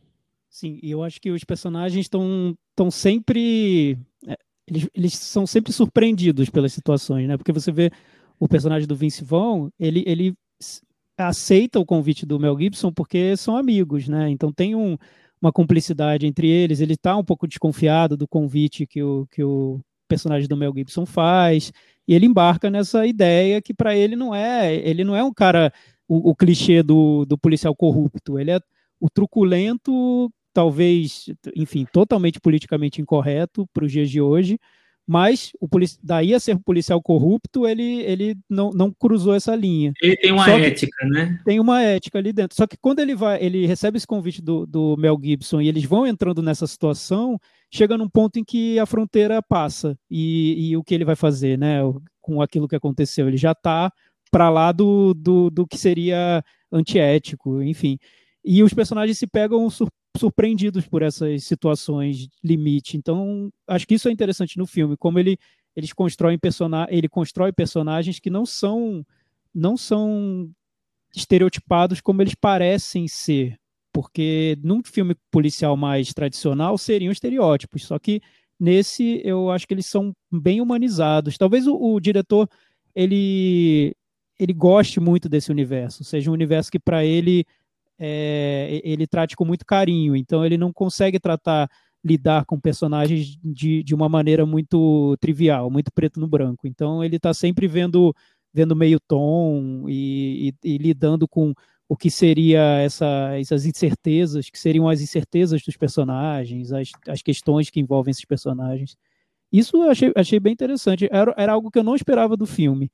Sim, 0.49 0.80
e 0.82 0.91
eu 0.91 1.03
acho 1.03 1.20
que 1.20 1.30
os 1.32 1.43
personagens 1.43 2.05
estão 2.05 2.55
estão 2.72 2.91
sempre 2.91 3.97
é, 4.26 4.38
eles, 4.68 4.89
eles 4.93 5.14
são 5.14 5.47
sempre 5.47 5.72
surpreendidos 5.72 6.49
pelas 6.49 6.74
situações, 6.74 7.28
né? 7.28 7.38
Porque 7.38 7.51
você 7.51 7.72
vê 7.72 7.91
o 8.39 8.47
personagem 8.47 8.88
do 8.88 8.95
Vince 8.95 9.24
Vaughn, 9.24 9.70
ele, 9.80 10.03
ele 10.05 10.36
aceita 11.18 11.80
o 11.80 11.86
convite 11.86 12.26
do 12.26 12.39
Mel 12.39 12.58
Gibson 12.58 12.91
porque 12.91 13.36
são 13.36 13.58
amigos, 13.58 14.08
né? 14.08 14.30
Então 14.30 14.51
tem 14.51 14.76
um, 14.76 14.97
uma 15.41 15.51
cumplicidade 15.51 16.28
entre 16.28 16.47
eles. 16.47 16.80
Ele 16.80 16.93
está 16.93 17.16
um 17.18 17.24
pouco 17.24 17.47
desconfiado 17.47 18.16
do 18.16 18.28
convite 18.28 18.86
que 18.86 19.01
o, 19.01 19.26
que 19.32 19.43
o 19.43 19.80
personagem 20.08 20.47
do 20.47 20.58
Mel 20.58 20.74
Gibson 20.76 21.05
faz 21.05 21.72
e 22.08 22.14
ele 22.14 22.26
embarca 22.26 22.70
nessa 22.70 23.05
ideia 23.05 23.62
que 23.62 23.74
para 23.74 23.95
ele 23.95 24.16
não 24.16 24.34
é, 24.34 24.76
ele 24.76 25.03
não 25.03 25.16
é 25.16 25.24
um 25.24 25.34
cara 25.34 25.72
o, 26.08 26.32
o 26.32 26.36
clichê 26.36 26.82
do, 26.82 27.26
do 27.26 27.38
policial 27.38 27.76
corrupto. 27.76 28.39
Ele 28.39 28.51
é 28.51 28.60
o 28.99 29.10
truculento 29.10 30.32
talvez, 30.53 31.26
enfim, 31.55 31.86
totalmente 31.91 32.39
politicamente 32.39 32.99
incorreto 32.99 33.68
para 33.72 33.86
os 33.86 33.91
dias 33.91 34.10
de 34.10 34.20
hoje, 34.20 34.58
mas 35.05 35.51
o 35.62 35.68
daí 36.01 36.34
a 36.34 36.39
ser 36.39 36.58
policial 36.58 36.99
corrupto, 36.99 37.68
ele, 37.68 38.01
ele 38.01 38.36
não, 38.49 38.72
não 38.72 38.91
cruzou 38.91 39.36
essa 39.36 39.55
linha. 39.55 39.93
Ele 40.01 40.18
tem 40.18 40.32
uma 40.32 40.45
Só 40.45 40.58
ética, 40.58 41.05
né? 41.05 41.39
Tem 41.45 41.60
uma 41.60 41.82
ética 41.84 42.18
ali 42.18 42.34
dentro. 42.34 42.58
Só 42.58 42.66
que 42.66 42.76
quando 42.76 42.99
ele 42.99 43.14
vai, 43.14 43.41
ele 43.41 43.68
recebe 43.68 43.97
esse 43.97 44.08
convite 44.08 44.41
do, 44.41 44.66
do 44.66 44.97
Mel 44.97 45.20
Gibson 45.22 45.62
e 45.62 45.68
eles 45.68 45.86
vão 45.86 46.08
entrando 46.08 46.41
nessa 46.41 46.66
situação, 46.66 47.39
chega 47.72 47.97
num 47.97 48.09
ponto 48.09 48.39
em 48.39 48.43
que 48.43 48.80
a 48.80 48.86
fronteira 48.86 49.41
passa 49.41 49.97
e, 50.09 50.70
e 50.70 50.78
o 50.78 50.84
que 50.84 50.93
ele 50.93 51.05
vai 51.05 51.15
fazer, 51.15 51.57
né? 51.57 51.80
Com 52.22 52.41
aquilo 52.41 52.68
que 52.68 52.76
aconteceu, 52.76 53.28
ele 53.28 53.38
já 53.38 53.51
está 53.51 53.91
para 54.32 54.49
lá 54.49 54.72
do, 54.72 55.13
do, 55.13 55.49
do 55.49 55.68
que 55.68 55.78
seria 55.78 56.43
antiético, 56.72 57.61
enfim. 57.61 57.97
E 58.43 58.63
os 58.63 58.74
personagens 58.74 59.18
se 59.18 59.28
pegam 59.28 59.68
surpreendidos 60.18 60.88
por 60.88 61.01
essas 61.01 61.43
situações 61.43 62.28
limite. 62.43 62.97
Então, 62.97 63.51
acho 63.68 63.88
que 63.88 63.95
isso 63.95 64.09
é 64.09 64.11
interessante 64.11 64.57
no 64.57 64.65
filme, 64.65 64.97
como 64.97 65.20
ele 65.20 65.38
eles 65.76 65.93
constroem 65.93 66.39
persona 66.39 66.88
ele 66.89 67.07
constrói 67.07 67.51
personagens 67.51 68.20
que 68.20 68.32
não 68.32 68.47
são 68.47 69.05
não 69.53 69.78
são 69.78 70.49
estereotipados 71.15 72.01
como 72.01 72.22
eles 72.22 72.34
parecem 72.34 73.07
ser, 73.07 73.57
porque 73.97 74.55
num 74.63 74.83
filme 74.83 75.15
policial 75.31 75.75
mais 75.75 76.13
tradicional 76.13 76.77
seriam 76.77 77.11
estereótipos, 77.11 77.83
só 77.83 77.97
que 77.97 78.21
nesse 78.59 79.23
eu 79.25 79.49
acho 79.49 79.67
que 79.67 79.73
eles 79.73 79.87
são 79.87 80.13
bem 80.31 80.61
humanizados. 80.61 81.35
Talvez 81.35 81.65
o, 81.65 81.75
o 81.75 81.99
diretor 81.99 82.47
ele 82.93 83.95
ele 84.39 84.53
goste 84.53 84.99
muito 84.99 85.27
desse 85.27 85.49
universo, 85.49 86.03
seja 86.03 86.29
um 86.29 86.33
universo 86.33 86.69
que 86.69 86.77
para 86.77 87.03
ele 87.03 87.43
é, 87.97 88.79
ele 88.83 89.07
trate 89.07 89.35
com 89.35 89.43
muito 89.43 89.65
carinho, 89.65 90.15
então 90.15 90.45
ele 90.45 90.59
não 90.59 90.71
consegue 90.71 91.19
tratar 91.19 91.67
lidar 92.05 92.45
com 92.45 92.59
personagens 92.59 93.35
de, 93.43 93.81
de 93.81 93.95
uma 93.95 94.07
maneira 94.07 94.45
muito 94.45 95.17
trivial, 95.19 95.71
muito 95.71 95.91
preto 95.91 96.19
no 96.19 96.27
branco. 96.27 96.67
Então 96.67 97.03
ele 97.03 97.15
está 97.15 97.33
sempre 97.33 97.67
vendo 97.67 98.13
vendo 98.53 98.75
meio 98.75 98.99
tom 98.99 99.85
e, 99.89 100.53
e, 100.63 100.75
e, 100.75 100.77
lidando 100.77 101.27
com 101.27 101.51
o 101.89 101.95
que 101.95 102.11
seria 102.11 102.61
essa, 102.79 103.31
essas 103.39 103.65
incertezas, 103.65 104.49
que 104.49 104.59
seriam 104.59 104.89
as 104.89 105.01
incertezas 105.01 105.61
dos 105.63 105.77
personagens, 105.77 106.71
as, 106.73 106.91
as 107.07 107.21
questões 107.21 107.69
que 107.69 107.79
envolvem 107.79 108.11
esses 108.11 108.25
personagens. 108.25 108.97
Isso 109.51 109.77
eu 109.77 109.89
achei, 109.89 110.11
achei 110.15 110.39
bem 110.39 110.53
interessante. 110.53 111.07
Era, 111.09 111.33
era 111.38 111.53
algo 111.53 111.71
que 111.71 111.79
eu 111.79 111.83
não 111.83 111.95
esperava 111.95 112.35
do 112.35 112.45
filme. 112.45 112.89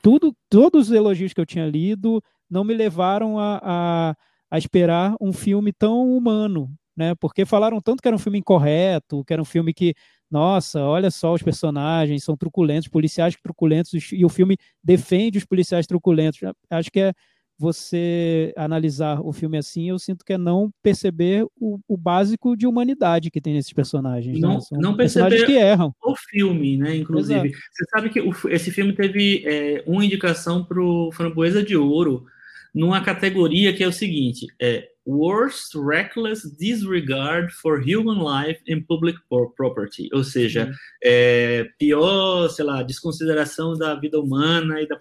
Tudo, 0.00 0.32
todos 0.48 0.88
os 0.88 0.94
elogios 0.94 1.32
que 1.32 1.40
eu 1.40 1.46
tinha 1.46 1.66
lido 1.66 2.22
não 2.48 2.62
me 2.62 2.74
levaram 2.74 3.38
a, 3.38 3.60
a, 3.62 4.16
a 4.50 4.58
esperar 4.58 5.16
um 5.20 5.32
filme 5.32 5.72
tão 5.72 6.16
humano, 6.16 6.70
né? 6.96 7.14
Porque 7.16 7.44
falaram 7.44 7.80
tanto 7.80 8.00
que 8.00 8.06
era 8.06 8.14
um 8.14 8.20
filme 8.20 8.38
incorreto, 8.38 9.24
que 9.24 9.32
era 9.32 9.42
um 9.42 9.44
filme 9.44 9.74
que, 9.74 9.94
nossa, 10.30 10.80
olha 10.80 11.10
só 11.10 11.34
os 11.34 11.42
personagens 11.42 12.22
são 12.22 12.36
truculentos, 12.36 12.86
policiais 12.86 13.34
truculentos, 13.42 14.12
e 14.12 14.24
o 14.24 14.28
filme 14.28 14.56
defende 14.84 15.38
os 15.38 15.44
policiais 15.44 15.88
truculentos. 15.88 16.38
Acho 16.70 16.92
que 16.92 17.00
é 17.00 17.12
você 17.58 18.52
analisar 18.56 19.20
o 19.20 19.32
filme 19.32 19.56
assim, 19.56 19.88
eu 19.88 19.98
sinto 19.98 20.24
que 20.24 20.34
é 20.34 20.38
não 20.38 20.70
perceber 20.82 21.46
o, 21.58 21.78
o 21.88 21.96
básico 21.96 22.56
de 22.56 22.66
humanidade 22.66 23.30
que 23.30 23.40
tem 23.40 23.54
nesses 23.54 23.72
personagens. 23.72 24.38
Não, 24.38 24.54
né? 24.54 24.60
Não 24.72 24.96
perceber 24.96 25.46
que 25.46 25.52
erram. 25.52 25.94
o 26.04 26.14
filme, 26.14 26.76
né? 26.76 26.96
Inclusive. 26.96 27.48
Exato. 27.48 27.64
Você 27.72 27.84
sabe 27.90 28.10
que 28.10 28.20
o, 28.20 28.32
esse 28.48 28.70
filme 28.70 28.92
teve 28.92 29.42
é, 29.46 29.82
uma 29.86 30.04
indicação 30.04 30.64
para 30.64 30.80
o 30.82 31.10
Framboesa 31.12 31.62
de 31.62 31.76
Ouro 31.76 32.26
numa 32.74 33.00
categoria 33.00 33.72
que 33.72 33.82
é 33.82 33.88
o 33.88 33.92
seguinte: 33.92 34.46
é 34.60 34.88
Worst 35.06 35.74
Reckless 35.74 36.56
Disregard 36.58 37.52
for 37.54 37.80
Human 37.80 38.18
Life 38.18 38.60
and 38.68 38.82
Public 38.82 39.18
Property, 39.56 40.10
ou 40.12 40.22
seja, 40.22 40.70
é, 41.02 41.64
pior, 41.78 42.48
sei 42.48 42.64
lá, 42.64 42.82
desconsideração 42.82 43.74
da 43.74 43.94
vida 43.94 44.20
humana 44.20 44.80
e 44.82 44.86
da 44.86 44.98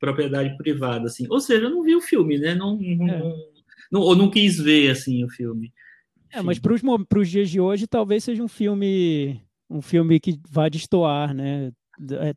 propriedade 0.00 0.56
privada, 0.56 1.06
assim. 1.06 1.26
Ou 1.28 1.40
seja, 1.40 1.66
eu 1.66 1.70
não 1.70 1.82
vi 1.82 1.94
o 1.94 2.00
filme, 2.00 2.38
né? 2.38 2.54
Não, 2.54 2.76
não, 2.76 3.08
é. 3.08 3.34
não, 3.92 4.00
ou 4.00 4.16
não 4.16 4.30
quis 4.30 4.58
ver, 4.58 4.90
assim, 4.90 5.22
o 5.22 5.28
filme. 5.28 5.72
É, 6.32 6.42
mas 6.42 6.58
para 6.58 6.72
os 7.18 7.28
dias 7.28 7.50
de 7.50 7.60
hoje, 7.60 7.86
talvez 7.86 8.24
seja 8.24 8.42
um 8.42 8.48
filme 8.48 9.40
um 9.68 9.80
filme 9.80 10.18
que 10.18 10.40
vá 10.50 10.68
destoar, 10.68 11.32
né? 11.32 11.70
É, 12.12 12.34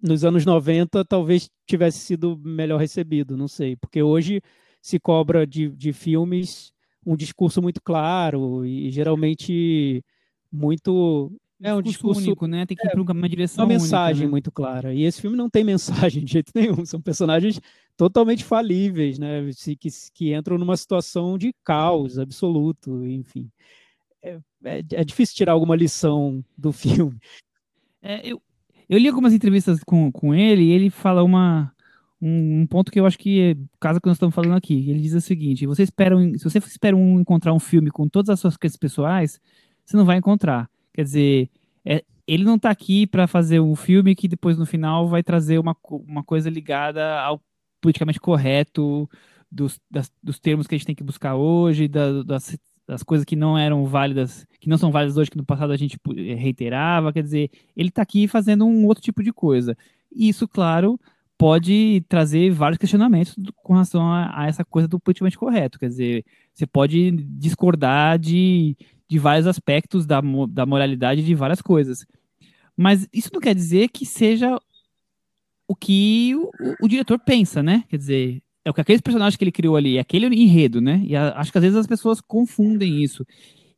nos 0.00 0.24
anos 0.24 0.44
90, 0.44 1.04
talvez 1.04 1.50
tivesse 1.66 1.98
sido 1.98 2.38
melhor 2.44 2.78
recebido, 2.78 3.36
não 3.36 3.48
sei, 3.48 3.74
porque 3.76 4.02
hoje 4.02 4.40
se 4.80 5.00
cobra 5.00 5.46
de, 5.46 5.68
de 5.70 5.92
filmes 5.92 6.72
um 7.04 7.16
discurso 7.16 7.62
muito 7.62 7.80
claro 7.82 8.64
e 8.64 8.90
geralmente 8.90 10.04
muito 10.52 11.32
é 11.62 11.74
um 11.74 11.80
discurso, 11.80 12.20
único, 12.20 12.46
né? 12.46 12.66
Tem 12.66 12.76
que 12.76 12.86
ir 12.86 12.90
para 12.90 13.00
uma 13.00 13.28
direção. 13.28 13.64
Uma 13.64 13.72
mensagem 13.72 14.22
única, 14.22 14.26
né? 14.26 14.30
muito 14.30 14.52
clara. 14.52 14.94
E 14.94 15.04
esse 15.04 15.20
filme 15.20 15.36
não 15.36 15.48
tem 15.48 15.64
mensagem 16.12 16.24
de 16.24 16.32
jeito 16.32 16.52
nenhum. 16.54 16.84
São 16.84 17.00
personagens 17.00 17.60
totalmente 17.96 18.44
falíveis, 18.44 19.18
né? 19.18 19.48
Que, 19.78 19.88
que 20.12 20.34
entram 20.34 20.58
numa 20.58 20.76
situação 20.76 21.38
de 21.38 21.54
caos 21.64 22.18
absoluto, 22.18 23.04
enfim. 23.06 23.50
É, 24.22 24.38
é, 24.64 24.78
é 24.92 25.04
difícil 25.04 25.34
tirar 25.34 25.52
alguma 25.52 25.74
lição 25.74 26.44
do 26.56 26.72
filme. 26.72 27.18
É, 28.02 28.28
eu, 28.28 28.40
eu 28.88 28.98
li 28.98 29.08
algumas 29.08 29.32
entrevistas 29.32 29.82
com, 29.82 30.12
com 30.12 30.34
ele 30.34 30.64
e 30.64 30.70
ele 30.70 30.90
fala 30.90 31.22
uma, 31.22 31.72
um, 32.20 32.60
um 32.60 32.66
ponto 32.66 32.92
que 32.92 33.00
eu 33.00 33.06
acho 33.06 33.18
que 33.18 33.40
é 33.40 33.56
caso 33.80 34.00
que 34.00 34.06
nós 34.06 34.16
estamos 34.16 34.34
falando 34.34 34.56
aqui. 34.56 34.90
Ele 34.90 35.00
diz 35.00 35.14
o 35.14 35.20
seguinte: 35.22 35.66
você 35.66 35.82
espera, 35.82 36.16
se 36.36 36.44
você 36.44 36.58
espera 36.58 36.94
um, 36.94 37.20
encontrar 37.20 37.54
um 37.54 37.60
filme 37.60 37.90
com 37.90 38.06
todas 38.06 38.28
as 38.28 38.40
suas 38.40 38.58
questões 38.58 38.78
pessoais, 38.78 39.40
você 39.84 39.96
não 39.96 40.04
vai 40.04 40.18
encontrar. 40.18 40.68
Quer 40.96 41.04
dizer, 41.04 41.50
é, 41.84 42.02
ele 42.26 42.42
não 42.42 42.56
está 42.56 42.70
aqui 42.70 43.06
para 43.06 43.26
fazer 43.26 43.60
um 43.60 43.76
filme 43.76 44.16
que 44.16 44.26
depois 44.26 44.58
no 44.58 44.66
final 44.66 45.06
vai 45.08 45.22
trazer 45.22 45.58
uma, 45.58 45.76
uma 45.90 46.24
coisa 46.24 46.50
ligada 46.50 47.20
ao 47.20 47.40
politicamente 47.80 48.18
correto 48.18 49.08
dos, 49.50 49.78
das, 49.90 50.10
dos 50.22 50.40
termos 50.40 50.66
que 50.66 50.74
a 50.74 50.78
gente 50.78 50.86
tem 50.86 50.94
que 50.94 51.04
buscar 51.04 51.36
hoje, 51.36 51.86
da, 51.86 52.22
das, 52.22 52.58
das 52.86 53.02
coisas 53.02 53.24
que 53.24 53.36
não 53.36 53.56
eram 53.56 53.84
válidas, 53.84 54.46
que 54.60 54.68
não 54.68 54.78
são 54.78 54.90
válidas 54.90 55.16
hoje, 55.16 55.30
que 55.30 55.36
no 55.36 55.44
passado 55.44 55.72
a 55.72 55.76
gente 55.76 55.98
reiterava. 56.36 57.12
Quer 57.12 57.22
dizer, 57.22 57.50
ele 57.76 57.90
está 57.90 58.02
aqui 58.02 58.26
fazendo 58.26 58.64
um 58.66 58.86
outro 58.86 59.02
tipo 59.02 59.22
de 59.22 59.32
coisa. 59.32 59.76
Isso, 60.10 60.48
claro, 60.48 60.98
pode 61.38 62.04
trazer 62.08 62.50
vários 62.50 62.78
questionamentos 62.78 63.34
com 63.62 63.74
relação 63.74 64.02
a, 64.02 64.42
a, 64.42 64.46
essa 64.46 64.64
coisa 64.64 64.88
do 64.88 64.98
politicamente 64.98 65.38
correto. 65.38 65.78
Quer 65.78 65.88
dizer, 65.88 66.24
você 66.52 66.66
pode 66.66 67.10
discordar 67.10 68.18
de, 68.18 68.76
de 69.08 69.18
vários 69.18 69.46
aspectos 69.46 70.06
da, 70.06 70.20
da 70.48 70.66
moralidade 70.66 71.24
de 71.24 71.34
várias 71.34 71.60
coisas. 71.60 72.06
Mas 72.76 73.08
isso 73.12 73.30
não 73.32 73.40
quer 73.40 73.54
dizer 73.54 73.88
que 73.88 74.04
seja 74.04 74.58
o 75.68 75.74
que 75.74 76.34
o, 76.34 76.84
o, 76.84 76.88
diretor 76.88 77.18
pensa, 77.18 77.62
né? 77.62 77.84
Quer 77.88 77.96
dizer, 77.96 78.42
é 78.64 78.70
o 78.70 78.74
que 78.74 78.80
aqueles 78.80 79.00
personagens 79.00 79.36
que 79.36 79.44
ele 79.44 79.52
criou 79.52 79.76
ali, 79.76 79.96
é 79.96 80.00
aquele 80.00 80.26
enredo, 80.26 80.80
né? 80.80 81.02
E 81.04 81.16
a, 81.16 81.38
acho 81.38 81.50
que 81.50 81.58
às 81.58 81.64
vezes 81.64 81.78
as 81.78 81.86
pessoas 81.86 82.20
confundem 82.20 83.02
isso. 83.02 83.26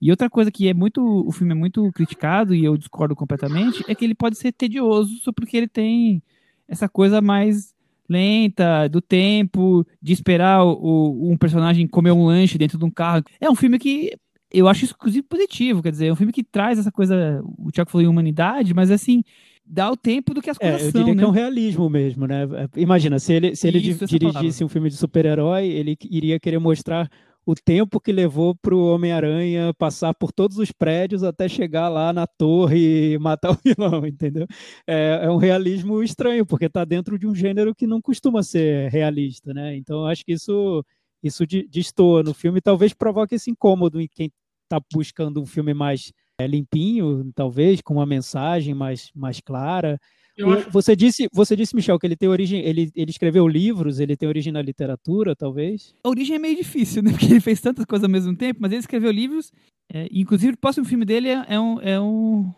E 0.00 0.10
outra 0.10 0.30
coisa 0.30 0.50
que 0.50 0.68
é 0.68 0.74
muito, 0.74 1.02
o 1.02 1.32
filme 1.32 1.52
é 1.52 1.56
muito 1.56 1.90
criticado 1.92 2.54
e 2.54 2.64
eu 2.64 2.76
discordo 2.76 3.16
completamente, 3.16 3.84
é 3.88 3.94
que 3.94 4.04
ele 4.04 4.14
pode 4.14 4.36
ser 4.36 4.52
tedioso 4.52 5.12
só 5.18 5.32
porque 5.32 5.56
ele 5.56 5.66
tem 5.66 6.22
essa 6.68 6.88
coisa 6.88 7.20
mais 7.20 7.74
lenta, 8.08 8.88
do 8.88 9.00
tempo, 9.00 9.86
de 10.00 10.12
esperar 10.12 10.64
o, 10.64 10.72
o, 10.72 11.30
um 11.30 11.36
personagem 11.36 11.86
comer 11.86 12.12
um 12.12 12.24
lanche 12.24 12.56
dentro 12.58 12.78
de 12.78 12.84
um 12.84 12.90
carro. 12.90 13.22
É 13.40 13.50
um 13.50 13.54
filme 13.54 13.78
que 13.78 14.12
eu 14.50 14.66
acho 14.66 14.86
inclusive, 14.86 15.22
positivo. 15.22 15.82
Quer 15.82 15.90
dizer, 15.90 16.06
é 16.06 16.12
um 16.12 16.16
filme 16.16 16.32
que 16.32 16.42
traz 16.42 16.78
essa 16.78 16.90
coisa. 16.90 17.42
O 17.58 17.70
Tiago 17.70 17.90
falou 17.90 18.04
em 18.04 18.08
humanidade, 18.08 18.72
mas 18.72 18.90
assim, 18.90 19.22
dá 19.64 19.90
o 19.90 19.96
tempo 19.96 20.32
do 20.32 20.40
que 20.40 20.50
as 20.50 20.56
é, 20.60 20.70
coisas 20.70 20.82
é, 20.82 20.86
eu 20.86 20.92
são. 20.92 21.00
Eu 21.00 21.04
diria 21.04 21.14
né? 21.14 21.22
que 21.22 21.26
é 21.26 21.28
um 21.28 21.32
realismo 21.34 21.90
mesmo, 21.90 22.26
né? 22.26 22.46
Imagina, 22.76 23.18
se 23.18 23.32
ele, 23.34 23.54
se 23.54 23.68
ele 23.68 23.78
isso, 23.78 24.06
dirigisse 24.06 24.64
um 24.64 24.68
filme 24.68 24.88
de 24.88 24.96
super-herói, 24.96 25.66
ele 25.66 25.96
iria 26.10 26.40
querer 26.40 26.58
mostrar 26.58 27.10
o 27.48 27.54
tempo 27.54 27.98
que 27.98 28.12
levou 28.12 28.54
para 28.54 28.74
o 28.74 28.92
Homem-Aranha 28.92 29.72
passar 29.72 30.12
por 30.12 30.30
todos 30.30 30.58
os 30.58 30.70
prédios 30.70 31.24
até 31.24 31.48
chegar 31.48 31.88
lá 31.88 32.12
na 32.12 32.26
torre 32.26 33.14
e 33.14 33.18
matar 33.18 33.52
o 33.56 33.58
vilão, 33.64 34.06
entendeu? 34.06 34.46
É, 34.86 35.20
é 35.22 35.30
um 35.30 35.38
realismo 35.38 36.02
estranho, 36.02 36.44
porque 36.44 36.66
está 36.66 36.84
dentro 36.84 37.18
de 37.18 37.26
um 37.26 37.34
gênero 37.34 37.74
que 37.74 37.86
não 37.86 38.02
costuma 38.02 38.42
ser 38.42 38.90
realista, 38.90 39.54
né? 39.54 39.74
Então, 39.78 40.04
acho 40.04 40.26
que 40.26 40.32
isso 40.32 40.84
isso 41.22 41.44
destoa 41.70 42.22
no 42.22 42.34
filme, 42.34 42.60
talvez 42.60 42.92
provoque 42.92 43.34
esse 43.34 43.50
incômodo 43.50 43.98
em 43.98 44.06
quem 44.06 44.30
está 44.64 44.78
buscando 44.92 45.40
um 45.40 45.46
filme 45.46 45.72
mais 45.72 46.12
é, 46.38 46.46
limpinho, 46.46 47.32
talvez, 47.34 47.80
com 47.80 47.94
uma 47.94 48.06
mensagem 48.06 48.74
mais, 48.74 49.10
mais 49.14 49.40
clara. 49.40 49.98
Acho... 50.40 50.70
Você 50.70 50.94
disse, 50.94 51.28
você 51.32 51.56
disse, 51.56 51.74
Michel, 51.74 51.98
que 51.98 52.06
ele 52.06 52.16
tem 52.16 52.28
origem, 52.28 52.60
ele, 52.60 52.90
ele 52.94 53.10
escreveu 53.10 53.46
livros, 53.46 54.00
ele 54.00 54.16
tem 54.16 54.28
origem 54.28 54.52
na 54.52 54.62
literatura, 54.62 55.34
talvez? 55.34 55.94
A 56.04 56.08
origem 56.08 56.36
é 56.36 56.38
meio 56.38 56.56
difícil, 56.56 57.02
né? 57.02 57.10
Porque 57.12 57.26
ele 57.26 57.40
fez 57.40 57.60
tantas 57.60 57.84
coisas 57.84 58.04
ao 58.04 58.10
mesmo 58.10 58.36
tempo, 58.36 58.60
mas 58.60 58.72
ele 58.72 58.80
escreveu 58.80 59.10
livros. 59.10 59.52
É, 59.92 60.08
inclusive, 60.12 60.54
o 60.54 60.58
próximo 60.58 60.84
filme 60.84 61.04
dele 61.04 61.28
é, 61.28 61.44
é 61.48 61.60
um, 61.60 61.80
é 61.80 62.00
um 62.00 62.52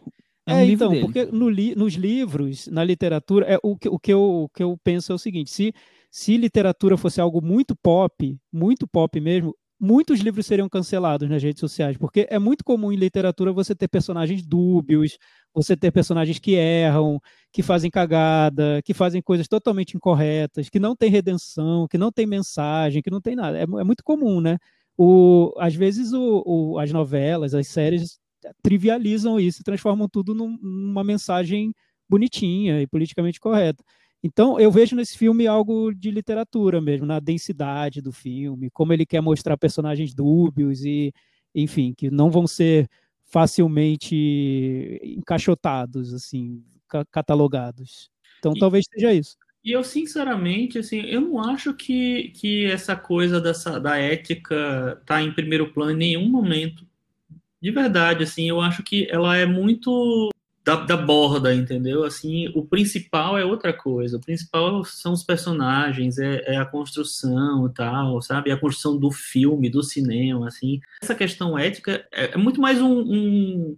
é, 0.47 0.55
um 0.55 0.59
é 0.59 0.67
então, 0.67 0.91
dele. 0.91 1.03
porque 1.03 1.25
no 1.27 1.49
li, 1.49 1.75
nos 1.75 1.95
livros, 1.95 2.67
na 2.67 2.83
literatura, 2.83 3.47
é, 3.47 3.59
o, 3.63 3.77
que, 3.77 3.89
o, 3.89 3.99
que 3.99 4.13
eu, 4.13 4.23
o 4.23 4.49
que 4.49 4.63
eu 4.63 4.77
penso 4.83 5.13
é 5.13 5.15
o 5.15 5.19
seguinte: 5.19 5.51
se 5.51 5.73
se 6.11 6.37
literatura 6.37 6.97
fosse 6.97 7.21
algo 7.21 7.41
muito 7.41 7.77
pop, 7.77 8.37
muito 8.53 8.87
pop 8.87 9.21
mesmo, 9.21 9.55
muitos 9.81 10.21
livros 10.21 10.47
seriam 10.47 10.69
cancelados 10.69 11.29
nas 11.29 11.43
redes 11.43 11.61
sociais, 11.61 11.97
porque 11.97 12.27
é 12.31 12.39
muito 12.39 12.63
comum 12.65 12.93
em 12.93 12.97
literatura 12.97 13.53
você 13.53 13.75
ter 13.75 13.89
personagens 13.89 14.45
dúbios, 14.47 15.17
você 15.55 15.77
ter 15.77 15.91
personagens 15.91 16.39
que 16.39 16.55
erram, 16.55 17.19
que 17.53 17.63
fazem 17.63 17.91
cagada, 17.91 18.83
que 18.85 18.93
fazem 18.93 19.23
coisas 19.23 19.49
totalmente 19.49 19.97
incorretas, 19.97 20.69
que 20.69 20.79
não 20.79 20.95
tem 20.95 21.11
redenção, 21.11 21.89
que 21.89 21.97
não 21.99 22.13
tem 22.13 22.27
mensagem, 22.27 23.03
que 23.03 23.11
não 23.11 23.21
tem 23.21 23.35
nada. 23.35 23.59
É, 23.59 23.63
é 23.63 23.85
muito 23.85 24.05
comum, 24.05 24.41
né? 24.41 24.59
O, 24.99 25.55
às 25.59 25.75
vezes 25.75 26.13
o, 26.13 26.43
o, 26.47 26.79
as 26.79 26.93
novelas, 26.93 27.55
as 27.55 27.67
séries 27.69 28.19
trivializam 28.63 29.39
isso 29.39 29.63
transformam 29.63 30.09
tudo 30.09 30.35
num, 30.35 30.57
numa 30.63 31.05
mensagem 31.05 31.73
bonitinha 32.09 32.83
e 32.83 32.87
politicamente 32.87 33.41
correta. 33.41 33.85
Então, 34.23 34.61
eu 34.61 34.71
vejo 34.71 34.95
nesse 34.95 35.17
filme 35.17 35.47
algo 35.47 35.93
de 35.95 36.11
literatura 36.11 36.81
mesmo, 36.81 37.07
na 37.07 37.19
densidade 37.21 38.03
do 38.03 38.13
filme, 38.13 38.71
como 38.71 38.93
ele 38.93 39.07
quer 39.07 39.21
mostrar 39.23 39.57
personagens 39.57 40.13
dúbios 40.15 40.85
e, 40.85 41.13
enfim, 41.55 41.95
que 41.97 42.11
não 42.11 42.31
vão 42.31 42.47
ser 42.47 42.89
facilmente 43.25 45.01
encaixotados, 45.03 46.13
assim. 46.13 46.63
catalogados. 47.11 48.11
Então 48.39 48.53
E- 48.55 48.59
talvez 48.59 48.85
seja 48.93 49.15
isso. 49.15 49.37
E 49.63 49.73
eu, 49.73 49.85
sinceramente, 49.85 50.79
assim, 50.79 51.01
eu 51.03 51.21
não 51.21 51.39
acho 51.39 51.75
que, 51.75 52.31
que 52.31 52.65
essa 52.65 52.97
coisa 52.97 53.39
dessa, 53.41 53.79
da 53.79 53.97
ética 53.99 55.01
tá 55.05 55.23
em 55.23 55.33
primeiro 55.33 55.71
plano 55.73 55.93
em 55.93 55.97
nenhum 55.97 56.29
momento. 56.31 56.87
De 57.61 57.71
verdade, 57.71 58.25
assim, 58.25 58.49
eu 58.49 58.61
acho 58.61 58.83
que 58.83 59.07
ela 59.11 59.37
é 59.37 59.45
muito 59.45 60.31
da, 60.71 60.77
da 60.85 60.97
borda, 60.97 61.53
entendeu? 61.53 62.05
Assim, 62.05 62.49
o 62.55 62.65
principal 62.65 63.37
é 63.37 63.45
outra 63.45 63.73
coisa. 63.73 64.17
O 64.17 64.21
principal 64.21 64.85
são 64.85 65.13
os 65.13 65.25
personagens, 65.25 66.19
é, 66.19 66.43
é 66.47 66.57
a 66.57 66.65
construção 66.65 67.67
e 67.67 67.75
tal, 67.75 68.23
sabe? 68.23 68.53
A 68.53 68.57
construção 68.57 68.97
do 68.97 69.11
filme, 69.11 69.69
do 69.69 69.83
cinema, 69.83 70.47
assim. 70.47 70.81
Essa 71.03 71.15
questão 71.15 71.59
ética 71.59 72.07
é, 72.13 72.35
é 72.35 72.37
muito 72.37 72.61
mais 72.61 72.81
um, 72.81 73.01
um, 73.01 73.77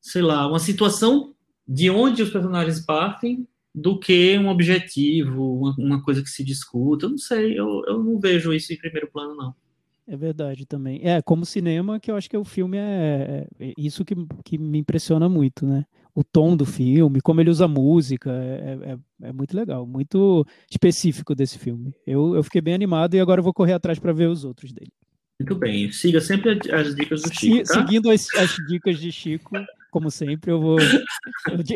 sei 0.00 0.22
lá, 0.22 0.46
uma 0.46 0.58
situação 0.58 1.34
de 1.66 1.88
onde 1.90 2.22
os 2.22 2.30
personagens 2.30 2.80
partem 2.80 3.48
do 3.74 3.98
que 3.98 4.38
um 4.38 4.48
objetivo, 4.48 5.58
uma, 5.58 5.74
uma 5.78 6.02
coisa 6.02 6.22
que 6.22 6.30
se 6.30 6.44
discuta. 6.44 7.06
Eu 7.06 7.10
não 7.10 7.18
sei, 7.18 7.58
eu, 7.58 7.82
eu 7.86 8.02
não 8.02 8.20
vejo 8.20 8.52
isso 8.52 8.72
em 8.72 8.78
primeiro 8.78 9.10
plano, 9.10 9.34
não. 9.34 9.54
É 10.08 10.16
verdade 10.16 10.64
também. 10.64 11.00
É, 11.02 11.20
como 11.20 11.44
cinema, 11.44 11.98
que 11.98 12.10
eu 12.10 12.16
acho 12.16 12.30
que 12.30 12.36
o 12.36 12.44
filme 12.44 12.76
é, 12.78 13.46
é 13.58 13.72
isso 13.76 14.04
que, 14.04 14.14
que 14.44 14.56
me 14.56 14.78
impressiona 14.78 15.28
muito, 15.28 15.66
né? 15.66 15.84
O 16.14 16.22
tom 16.22 16.56
do 16.56 16.64
filme, 16.64 17.20
como 17.20 17.40
ele 17.40 17.50
usa 17.50 17.66
música, 17.68 18.30
é, 18.32 18.78
é, 18.92 19.28
é 19.28 19.32
muito 19.32 19.54
legal, 19.56 19.84
muito 19.86 20.46
específico 20.70 21.34
desse 21.34 21.58
filme. 21.58 21.92
Eu, 22.06 22.34
eu 22.36 22.42
fiquei 22.42 22.60
bem 22.60 22.72
animado 22.72 23.14
e 23.14 23.20
agora 23.20 23.40
eu 23.40 23.44
vou 23.44 23.52
correr 23.52 23.72
atrás 23.74 23.98
para 23.98 24.12
ver 24.12 24.28
os 24.28 24.44
outros 24.44 24.72
dele. 24.72 24.92
Muito 25.38 25.54
bem, 25.56 25.90
siga 25.92 26.20
sempre 26.20 26.58
as 26.72 26.94
dicas 26.94 27.22
do 27.22 27.28
Se- 27.28 27.34
Chico, 27.34 27.68
tá? 27.68 27.74
Seguindo 27.74 28.08
as, 28.10 28.32
as 28.36 28.50
dicas 28.66 28.98
de 28.98 29.12
Chico, 29.12 29.56
como 29.96 30.10
sempre, 30.10 30.50
eu 30.50 30.60
vou. 30.60 30.78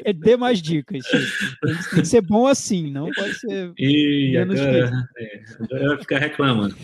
Eu 0.04 0.12
dê 0.14 0.36
mais 0.36 0.60
dicas. 0.60 1.02
Tem 1.62 2.02
que- 2.02 2.04
ser 2.04 2.20
bom 2.20 2.46
assim, 2.46 2.90
não 2.90 3.08
pode 3.10 3.34
ser. 3.38 3.72
E 3.78 4.32
Menos 4.34 4.60
agora, 4.60 5.08
é, 5.18 5.42
agora 5.58 5.88
vai 5.88 5.98
ficar 5.98 6.18
reclamando. 6.18 6.76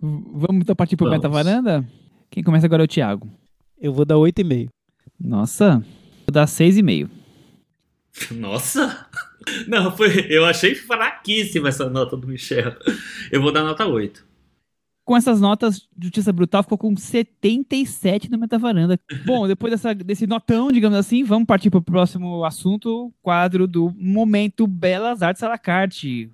Vamos 0.00 0.62
então 0.62 0.74
partir 0.74 0.96
pro 0.96 1.06
Vamos. 1.06 1.18
Meta 1.18 1.28
Varanda? 1.28 1.84
Quem 2.30 2.42
começa 2.42 2.66
agora 2.66 2.82
é 2.82 2.86
o 2.86 2.88
Thiago. 2.88 3.30
Eu 3.80 3.92
vou 3.92 4.04
dar 4.04 4.16
8,5. 4.16 4.68
Nossa, 5.18 5.76
vou 6.26 6.32
dar 6.32 6.46
6,5. 6.46 7.08
Nossa! 8.32 9.06
Não, 9.68 9.96
foi, 9.96 10.26
eu 10.28 10.44
achei 10.44 10.74
fraquíssima 10.74 11.68
essa 11.68 11.88
nota 11.88 12.16
do 12.16 12.26
Michel. 12.26 12.74
Eu 13.30 13.40
vou 13.40 13.52
dar 13.52 13.62
nota 13.62 13.86
8. 13.86 14.26
Com 15.10 15.16
essas 15.16 15.40
notas, 15.40 15.88
Justiça 16.00 16.32
Brutal 16.32 16.62
ficou 16.62 16.78
com 16.78 16.96
77 16.96 18.30
no 18.30 18.38
Metavaranda. 18.38 18.96
Bom, 19.26 19.48
depois 19.48 19.72
dessa, 19.72 19.92
desse 19.92 20.24
notão, 20.24 20.70
digamos 20.70 20.96
assim, 20.96 21.24
vamos 21.24 21.48
partir 21.48 21.68
para 21.68 21.78
o 21.78 21.82
próximo 21.82 22.44
assunto, 22.44 23.12
quadro 23.20 23.66
do 23.66 23.92
Momento 23.98 24.68
Belas 24.68 25.20
Artes 25.20 25.42
à 25.42 25.48
la 25.48 25.58
carte. 25.58 26.30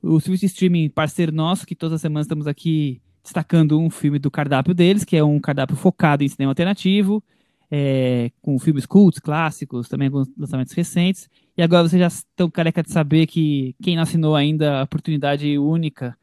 O 0.00 0.20
serviço 0.20 0.42
de 0.42 0.46
streaming 0.46 0.88
parceiro 0.90 1.32
nosso, 1.32 1.66
que 1.66 1.74
todas 1.74 1.94
as 1.94 2.00
semanas 2.00 2.26
estamos 2.26 2.46
aqui 2.46 3.02
destacando 3.20 3.80
um 3.80 3.90
filme 3.90 4.20
do 4.20 4.30
cardápio 4.30 4.74
deles, 4.74 5.02
que 5.02 5.16
é 5.16 5.24
um 5.24 5.40
cardápio 5.40 5.74
focado 5.74 6.22
em 6.22 6.28
cinema 6.28 6.52
alternativo, 6.52 7.20
é, 7.68 8.30
com 8.40 8.56
filmes 8.60 8.86
cultos, 8.86 9.18
clássicos, 9.18 9.88
também 9.88 10.08
com 10.08 10.22
lançamentos 10.38 10.72
recentes. 10.72 11.28
E 11.56 11.62
agora 11.62 11.88
vocês 11.88 11.98
já 11.98 12.06
estão 12.06 12.48
careca 12.48 12.80
de 12.80 12.92
saber 12.92 13.26
que 13.26 13.74
quem 13.82 13.96
não 13.96 14.04
assinou 14.04 14.36
ainda 14.36 14.78
a 14.78 14.84
oportunidade 14.84 15.58
única 15.58 16.16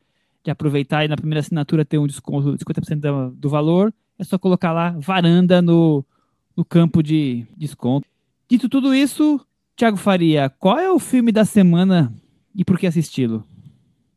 de 0.45 0.51
aproveitar 0.51 1.03
e 1.03 1.07
na 1.07 1.17
primeira 1.17 1.39
assinatura 1.39 1.83
ter 1.83 1.97
um 1.97 2.05
desconto 2.05 2.55
de 2.55 2.63
50% 2.63 2.99
do, 2.99 3.35
do 3.35 3.49
valor, 3.49 3.91
é 4.17 4.23
só 4.23 4.37
colocar 4.37 4.71
lá 4.71 4.91
varanda 4.91 5.59
no, 5.59 6.05
no 6.55 6.63
campo 6.63 7.01
de 7.01 7.47
desconto. 7.57 8.07
Dito 8.47 8.69
tudo 8.69 8.93
isso, 8.93 9.43
Thiago 9.75 9.97
Faria, 9.97 10.47
qual 10.49 10.77
é 10.77 10.89
o 10.89 10.99
filme 10.99 11.31
da 11.31 11.43
semana 11.43 12.13
e 12.55 12.63
por 12.63 12.77
que 12.77 12.85
assisti-lo? 12.85 13.43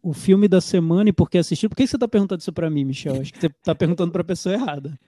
O 0.03 0.13
filme 0.13 0.47
da 0.47 0.61
semana 0.61 1.09
e 1.09 1.13
por 1.15 1.31
que 1.31 1.39
assistir? 1.39 1.67
Por 1.67 1.75
que 1.75 1.87
você 1.87 1.97
está 1.97 2.07
perguntando 2.07 2.41
isso 2.41 2.53
para 2.53 2.69
mim, 2.69 2.85
Michel? 2.85 3.21
Acho 3.21 3.33
que 3.33 3.41
você 3.41 3.47
está 3.47 3.75
perguntando 3.75 4.13
para 4.13 4.21
a 4.21 4.25
pessoa 4.25 4.55
errada. 4.55 4.99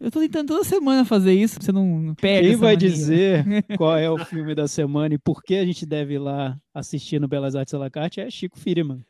Eu 0.00 0.12
tô 0.12 0.20
tentando 0.20 0.48
toda 0.48 0.62
semana 0.62 1.04
fazer 1.04 1.32
isso, 1.32 1.58
você 1.60 1.72
não, 1.72 2.14
perde 2.14 2.42
Quem 2.46 2.50
essa 2.50 2.60
vai 2.60 2.74
mania. 2.74 2.88
dizer 2.88 3.44
qual 3.76 3.96
é 3.96 4.08
o 4.08 4.24
filme 4.24 4.54
da 4.54 4.68
semana 4.68 5.14
e 5.14 5.18
por 5.18 5.42
que 5.42 5.56
a 5.56 5.64
gente 5.64 5.84
deve 5.84 6.14
ir 6.14 6.18
lá 6.18 6.56
assistir 6.72 7.20
no 7.20 7.26
Belas 7.26 7.56
Artes 7.56 7.74
à 7.74 7.78
la 7.78 7.90
carte 7.90 8.20
é 8.20 8.30
Chico 8.30 8.58
Firman. 8.60 9.04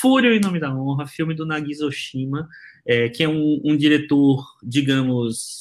Fúria 0.00 0.34
em 0.34 0.40
Nome 0.40 0.58
da 0.58 0.74
Honra, 0.74 1.06
filme 1.06 1.34
do 1.34 1.44
Nagisa 1.44 1.84
Oshima, 1.84 2.48
é, 2.86 3.10
que 3.10 3.22
é 3.22 3.28
um, 3.28 3.60
um 3.62 3.76
diretor, 3.76 4.42
digamos, 4.62 5.59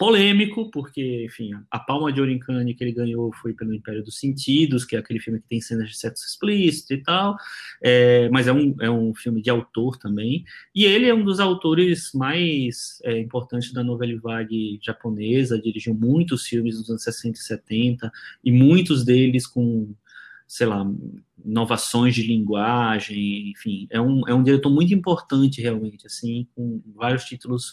polêmico, 0.00 0.70
porque, 0.70 1.26
enfim, 1.26 1.50
a 1.70 1.78
Palma 1.78 2.10
de 2.10 2.38
Cannes 2.38 2.74
que 2.74 2.82
ele 2.82 2.92
ganhou 2.92 3.30
foi 3.34 3.52
pelo 3.52 3.74
Império 3.74 4.02
dos 4.02 4.18
Sentidos, 4.18 4.82
que 4.82 4.96
é 4.96 4.98
aquele 4.98 5.20
filme 5.20 5.38
que 5.38 5.46
tem 5.46 5.60
cenas 5.60 5.90
de 5.90 5.98
sexo 5.98 6.26
explícito 6.26 6.94
e 6.94 7.02
tal, 7.02 7.36
é, 7.82 8.26
mas 8.30 8.48
é 8.48 8.52
um, 8.52 8.74
é 8.80 8.90
um 8.90 9.14
filme 9.14 9.42
de 9.42 9.50
autor 9.50 9.98
também, 9.98 10.42
e 10.74 10.86
ele 10.86 11.06
é 11.06 11.12
um 11.12 11.22
dos 11.22 11.38
autores 11.38 12.12
mais 12.14 12.98
é, 13.04 13.18
importantes 13.18 13.74
da 13.74 13.84
novela 13.84 14.18
vague 14.22 14.80
japonesa, 14.82 15.60
dirigiu 15.60 15.92
muitos 15.92 16.46
filmes 16.46 16.78
nos 16.78 16.88
anos 16.88 17.02
60 17.02 17.38
e 17.38 17.42
70, 17.42 18.12
e 18.42 18.50
muitos 18.50 19.04
deles 19.04 19.46
com 19.46 19.94
sei 20.48 20.66
lá, 20.66 20.84
inovações 21.44 22.14
de 22.14 22.22
linguagem, 22.22 23.50
enfim, 23.50 23.86
é 23.90 24.00
um, 24.00 24.26
é 24.26 24.34
um 24.34 24.42
diretor 24.42 24.70
muito 24.70 24.94
importante 24.94 25.60
realmente, 25.60 26.06
assim, 26.06 26.48
com 26.56 26.82
vários 26.96 27.22
títulos 27.24 27.72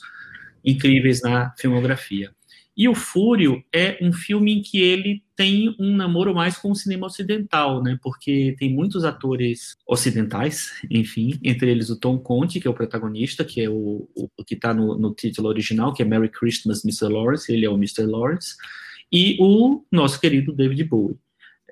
incríveis 0.68 1.22
na 1.22 1.54
filmografia. 1.58 2.32
E 2.78 2.88
o 2.88 2.94
Fúrio 2.94 3.64
é 3.74 3.98
um 4.00 4.14
filme 4.14 4.54
em 4.54 4.62
que 4.62 4.80
ele 4.80 5.24
tem 5.36 5.76
um 5.80 5.96
namoro 5.96 6.36
mais 6.36 6.58
com 6.60 6.70
o 6.70 6.76
cinema 6.76 7.08
ocidental, 7.08 7.82
né? 7.82 7.98
Porque 8.04 8.56
tem 8.60 8.72
muitos 8.72 9.04
atores 9.04 9.76
ocidentais, 9.88 10.74
enfim, 10.92 11.40
entre 11.44 11.72
eles 11.72 11.90
o 11.90 12.00
Tom 12.00 12.20
Conte, 12.20 12.60
que 12.60 12.68
é 12.68 12.70
o 12.70 12.76
protagonista, 12.76 13.44
que 13.44 13.62
é 13.62 13.70
o, 13.70 14.08
o 14.16 14.44
que 14.46 14.54
está 14.54 14.76
no, 14.76 14.96
no 14.96 15.12
título 15.12 15.48
original, 15.50 15.92
que 15.92 16.04
é 16.04 16.06
Merry 16.06 16.30
Christmas, 16.30 16.86
Mr. 16.86 17.12
Lawrence, 17.12 17.52
ele 17.52 17.66
é 17.66 17.70
o 17.70 17.78
Mr. 17.78 18.06
Lawrence, 18.06 18.56
e 19.12 19.38
o 19.40 19.84
nosso 19.92 20.22
querido 20.22 20.54
David 20.54 20.84
Bowie. 20.84 21.18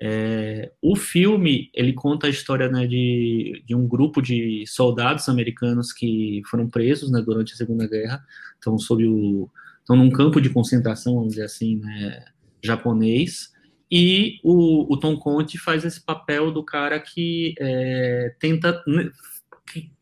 É, 0.00 0.72
o 0.82 0.94
filme 0.94 1.70
ele 1.72 1.94
conta 1.94 2.26
a 2.26 2.30
história 2.30 2.68
né, 2.68 2.86
de, 2.86 3.62
de 3.66 3.74
um 3.74 3.88
grupo 3.88 4.20
de 4.20 4.64
soldados 4.66 5.28
americanos 5.28 5.92
que 5.92 6.42
foram 6.50 6.68
presos 6.68 7.10
né, 7.10 7.22
durante 7.22 7.54
a 7.54 7.56
Segunda 7.56 7.88
Guerra, 7.88 8.22
estão 8.54 8.78
sob 8.78 9.06
o 9.06 9.50
estão 9.80 9.96
num 9.96 10.10
campo 10.10 10.40
de 10.40 10.50
concentração, 10.50 11.14
vamos 11.14 11.30
dizer 11.30 11.44
assim, 11.44 11.76
né, 11.76 12.24
japonês. 12.60 13.52
E 13.88 14.40
o, 14.42 14.92
o, 14.92 14.98
Tom 14.98 15.16
Conte 15.16 15.56
faz 15.58 15.84
esse 15.84 16.04
papel 16.04 16.50
do 16.50 16.64
cara 16.64 16.98
que 16.98 17.54
é, 17.60 18.34
tenta 18.40 18.82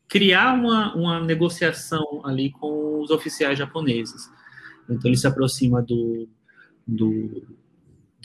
criar 0.08 0.54
uma, 0.54 0.94
uma 0.94 1.20
negociação 1.20 2.22
ali 2.24 2.50
com 2.50 3.02
os 3.02 3.10
oficiais 3.10 3.58
japoneses. 3.58 4.30
Então 4.88 5.10
ele 5.10 5.18
se 5.18 5.26
aproxima 5.26 5.82
do, 5.82 6.26
do 6.86 7.46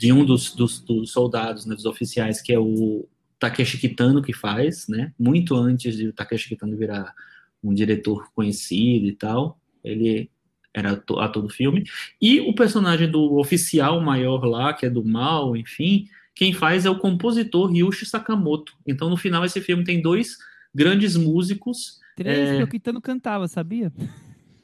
de 0.00 0.10
um 0.14 0.24
dos, 0.24 0.54
dos, 0.54 0.80
dos 0.80 1.12
soldados, 1.12 1.66
né, 1.66 1.74
dos 1.74 1.84
oficiais, 1.84 2.40
que 2.40 2.54
é 2.54 2.58
o 2.58 3.06
Takeshi 3.38 3.76
Kitano 3.76 4.22
que 4.22 4.32
faz, 4.32 4.88
né, 4.88 5.12
muito 5.18 5.54
antes 5.54 5.94
de 5.94 6.08
o 6.08 6.12
Takeshi 6.12 6.48
Kitano 6.48 6.74
virar 6.74 7.14
um 7.62 7.74
diretor 7.74 8.30
conhecido 8.34 9.06
e 9.06 9.12
tal, 9.12 9.60
ele 9.84 10.30
era 10.72 10.92
ator 10.92 11.42
do 11.42 11.50
filme, 11.50 11.84
e 12.22 12.40
o 12.40 12.54
personagem 12.54 13.10
do 13.10 13.36
oficial 13.36 14.00
maior 14.00 14.42
lá, 14.44 14.72
que 14.72 14.86
é 14.86 14.90
do 14.90 15.04
mal, 15.04 15.54
enfim, 15.54 16.06
quem 16.34 16.54
faz 16.54 16.86
é 16.86 16.90
o 16.90 16.98
compositor 16.98 17.70
Ryushi 17.70 18.06
Sakamoto. 18.06 18.72
Então, 18.86 19.10
no 19.10 19.18
final, 19.18 19.44
esse 19.44 19.60
filme 19.60 19.84
tem 19.84 20.00
dois 20.00 20.38
grandes 20.74 21.14
músicos. 21.14 22.00
Três 22.16 22.48
é... 22.48 22.56
que 22.56 22.62
o 22.62 22.68
Kitano 22.68 23.02
cantava, 23.02 23.46
sabia? 23.48 23.92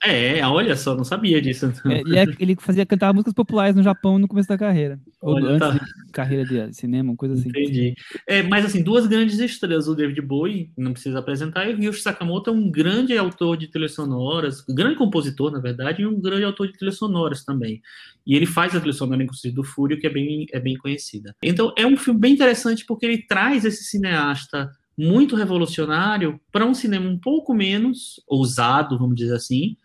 É, 0.03 0.45
olha 0.47 0.77
só, 0.77 0.95
não 0.95 1.05
sabia 1.05 1.41
disso. 1.41 1.73
É, 1.87 2.01
ele, 2.01 2.19
é, 2.19 2.27
ele, 2.39 2.57
fazia 2.59 2.85
cantar 2.87 3.13
músicas 3.13 3.33
populares 3.33 3.75
no 3.75 3.83
Japão 3.83 4.19
no 4.19 4.29
começo 4.29 4.49
da 4.49 4.59
carreira. 4.59 4.99
Ou 5.21 5.35
olha, 5.35 5.51
antes 5.51 5.69
tá. 5.69 5.73
de 5.73 6.13
carreira 6.13 6.45
de 6.45 6.77
cinema, 6.77 7.15
coisa 7.17 7.35
assim. 7.35 7.49
Entendi. 7.49 7.95
É, 8.27 8.43
mas 8.43 8.65
assim, 8.65 8.83
duas 8.83 9.07
grandes 9.07 9.39
estrelas, 9.39 9.89
o 9.89 9.95
David 9.95 10.21
Bowie, 10.21 10.71
não 10.77 10.93
precisa 10.93 11.19
apresentar, 11.19 11.69
e 11.69 11.75
o 11.75 11.79
Ryushi 11.79 12.03
Sakamoto 12.03 12.51
é 12.51 12.53
um 12.53 12.71
grande 12.71 13.17
autor 13.17 13.57
de 13.57 13.69
trilhas 13.69 13.95
sonoras, 13.95 14.63
grande 14.69 14.97
compositor, 14.97 15.51
na 15.51 15.61
verdade, 15.61 16.03
e 16.03 16.07
um 16.07 16.21
grande 16.21 16.45
autor 16.45 16.67
de 16.67 16.75
trilhas 16.75 16.97
sonoras 16.97 17.45
também. 17.45 17.81
E 18.27 18.35
ele 18.35 18.47
faz 18.47 18.75
a 18.75 18.81
trilha 18.81 18.93
sonora, 18.93 19.23
inclusive, 19.23 19.55
do 19.55 19.65
Fúrio, 19.65 19.99
que 19.99 20.07
é 20.07 20.11
bem, 20.11 20.47
é 20.53 20.61
bem 20.61 20.77
conhecida. 20.77 21.35
Então, 21.43 21.73
é 21.77 21.87
um 21.87 21.97
filme 21.97 22.21
bem 22.21 22.35
interessante 22.35 22.85
porque 22.85 23.07
ele 23.07 23.19
traz 23.19 23.65
esse 23.65 23.85
cineasta 23.85 24.71
muito 24.97 25.37
revolucionário 25.37 26.41
para 26.51 26.65
um 26.65 26.75
cinema 26.75 27.09
um 27.09 27.19
pouco 27.19 27.55
menos 27.55 28.23
ousado, 28.27 28.99
vamos 28.99 29.17
dizer 29.17 29.35
assim, 29.35 29.77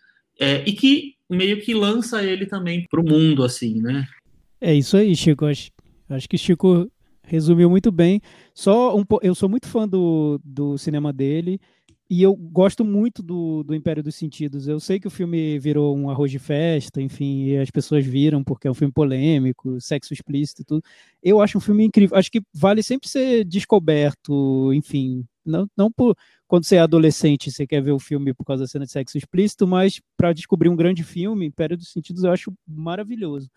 é, 0.42 0.64
e 0.68 0.74
que 0.74 1.14
meio 1.30 1.62
que 1.62 1.72
lança 1.76 2.24
ele 2.24 2.48
também 2.48 2.88
para 2.90 3.00
o 3.00 3.04
mundo, 3.08 3.44
assim, 3.44 3.80
né? 3.80 4.08
É 4.60 4.74
isso 4.74 4.98
aí, 4.98 5.16
Chico. 5.16 5.46
Acho, 5.46 5.70
acho 6.10 6.28
que 6.28 6.38
Chico 6.38 6.92
resumiu 7.24 7.70
muito 7.70 7.92
bem. 7.92 8.20
Só 8.54 8.98
um, 8.98 9.06
eu 9.22 9.36
sou 9.36 9.48
muito 9.48 9.68
fã 9.68 9.88
do, 9.88 10.42
do 10.44 10.80
cinema 10.80 11.14
dele 11.14 11.62
e 12.10 12.24
eu 12.24 12.36
gosto 12.36 12.84
muito 12.84 13.22
do, 13.22 13.64
do 13.64 13.76
Império 13.76 14.02
dos 14.02 14.16
Sentidos. 14.16 14.68
Eu 14.68 14.80
sei 14.80 15.00
que 15.00 15.08
o 15.08 15.12
filme 15.12 15.60
virou 15.60 15.96
um 15.96 16.10
arroz 16.10 16.32
de 16.32 16.40
festa, 16.40 17.00
enfim, 17.02 17.46
e 17.46 17.58
as 17.58 17.70
pessoas 17.70 18.04
viram 18.04 18.44
porque 18.44 18.68
é 18.68 18.72
um 18.72 18.74
filme 18.74 18.92
polêmico, 18.92 19.80
sexo 19.80 20.14
explícito 20.14 20.64
e 20.64 20.66
tudo. 20.66 20.84
Eu 21.22 21.40
acho 21.40 21.60
um 21.60 21.62
filme 21.62 21.86
incrível. 21.86 22.18
Acho 22.18 22.32
que 22.32 22.42
vale 22.52 22.82
sempre 22.82 23.08
ser 23.08 23.46
descoberto, 23.46 24.74
enfim. 24.74 25.24
Não, 25.46 25.68
não 25.76 25.92
por 25.92 26.16
quando 26.48 26.66
você 26.66 26.76
é 26.76 26.80
adolescente 26.80 27.52
você 27.52 27.66
quer 27.66 27.82
ver 27.82 27.92
o 27.92 28.00
filme 28.00 28.34
por 28.34 28.46
causa 28.46 28.64
da 28.64 28.68
cena 28.68 28.86
de 28.86 28.92
sexo 28.92 29.18
explícito, 29.18 29.66
mas 29.68 30.02
para 30.18 30.34
descobrir 30.34 30.70
um 30.70 30.76
grande 30.76 31.04
filme, 31.04 31.46
Império 31.46 31.78
dos 31.78 31.92
Sentidos, 31.92 32.24
eu 32.24 32.32
acho 32.32 32.54
maravilhoso. 32.68 33.50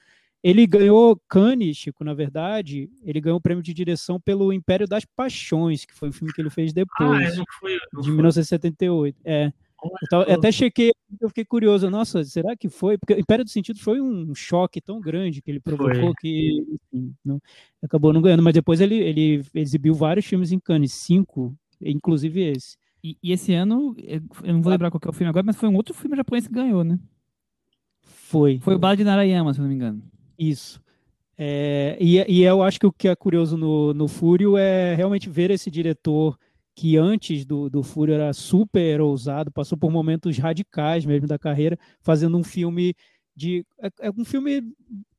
Ele 0.43 0.67
ganhou 0.67 1.19
Cannes, 1.27 1.77
Chico, 1.77 2.05
na 2.05 2.13
verdade, 2.13 2.91
ele 3.03 3.21
ganhou 3.21 3.39
o 3.39 3.41
prêmio 3.41 3.63
de 3.63 3.73
direção 3.73 4.21
pelo 4.21 4.53
Império 4.53 4.87
das 4.87 5.05
Paixões, 5.17 5.87
que 5.87 5.95
foi 5.95 6.11
o 6.11 6.13
filme 6.13 6.33
que 6.35 6.41
ele 6.41 6.51
fez 6.51 6.73
depois, 6.73 7.33
Ah, 7.33 7.37
não 7.37 7.45
foi, 7.59 7.73
não 7.93 8.01
de 8.03 8.07
foi. 8.09 8.15
1978. 8.15 9.17
É. 9.25 9.53
Eu, 10.13 10.21
até 10.35 10.51
chequei, 10.51 10.93
eu 11.21 11.29
fiquei 11.29 11.45
curioso, 11.45 11.91
nossa, 11.91 12.25
será 12.25 12.57
que 12.57 12.69
foi? 12.71 12.97
Porque 12.97 13.15
Império 13.21 13.45
dos 13.45 13.53
Sentidos 13.53 13.83
foi 13.83 14.01
um 14.01 14.35
choque 14.35 14.81
tão 14.81 14.99
grande 15.01 15.43
que 15.43 15.51
ele 15.51 15.61
provocou 15.61 15.95
Foi. 15.95 16.15
que 16.21 16.65
enfim, 16.93 17.15
não- 17.25 17.41
acabou 17.83 18.13
não 18.13 18.23
ganhando, 18.23 18.43
mas 18.43 18.55
depois 18.55 18.81
ele, 18.81 18.95
ele 18.97 19.43
exibiu 19.55 19.93
vários 19.95 20.25
filmes 20.25 20.53
em 20.53 20.59
Cannes, 20.59 20.93
cinco, 20.93 21.55
inclusive 21.81 22.41
esse. 22.41 22.77
E, 23.03 23.17
e 23.23 23.33
esse 23.33 23.53
ano, 23.53 23.95
eu 23.99 24.23
eu 24.43 24.55
não 24.55 24.63
vou 24.63 24.71
lembrar 24.71 24.91
qual 24.91 25.01
é 25.05 25.09
o 25.09 25.13
filme 25.13 25.29
agora, 25.29 25.45
mas 25.45 25.57
foi 25.57 25.69
um 25.69 25.77
outro 25.77 25.95
filme 25.95 26.17
japonês 26.17 26.47
que 26.47 26.55
ganhou, 26.55 26.83
né? 26.83 26.99
Foi. 28.03 28.59
Foi 28.61 28.75
o 28.75 28.79
Bala 28.79 28.97
de 28.97 29.05
Narayama, 29.05 29.53
se 29.53 29.61
não 29.61 29.69
me 29.69 29.75
engano. 29.75 30.03
Isso. 30.39 30.83
É, 31.37 31.97
e, 32.01 32.17
e 32.29 32.43
eu 32.43 32.63
acho 32.63 32.79
que 32.79 32.87
o 32.87 32.93
que 32.93 33.09
é 33.09 33.17
curioso 33.17 33.57
no, 33.57 33.93
no 33.93 34.09
Fúrio 34.09 34.57
é 34.57 34.95
realmente 34.95 35.29
ver 35.29 35.51
esse 35.51 35.71
diretor 35.71 36.39
que 36.75 36.97
antes 36.97 37.45
do, 37.45 37.71
do 37.71 37.83
Fúrio 37.83 38.15
era 38.15 38.33
super 38.33 39.01
ousado, 39.01 39.51
passou 39.51 39.79
por 39.79 39.91
momentos 39.91 40.39
radicais 40.39 41.05
mesmo 41.05 41.27
da 41.27 41.39
carreira, 41.39 41.79
fazendo 42.01 42.37
um 42.37 42.45
filme 42.45 42.95
de. 43.35 43.65
É, 43.81 44.09
é 44.09 44.11
um 44.11 44.25
filme 44.25 44.63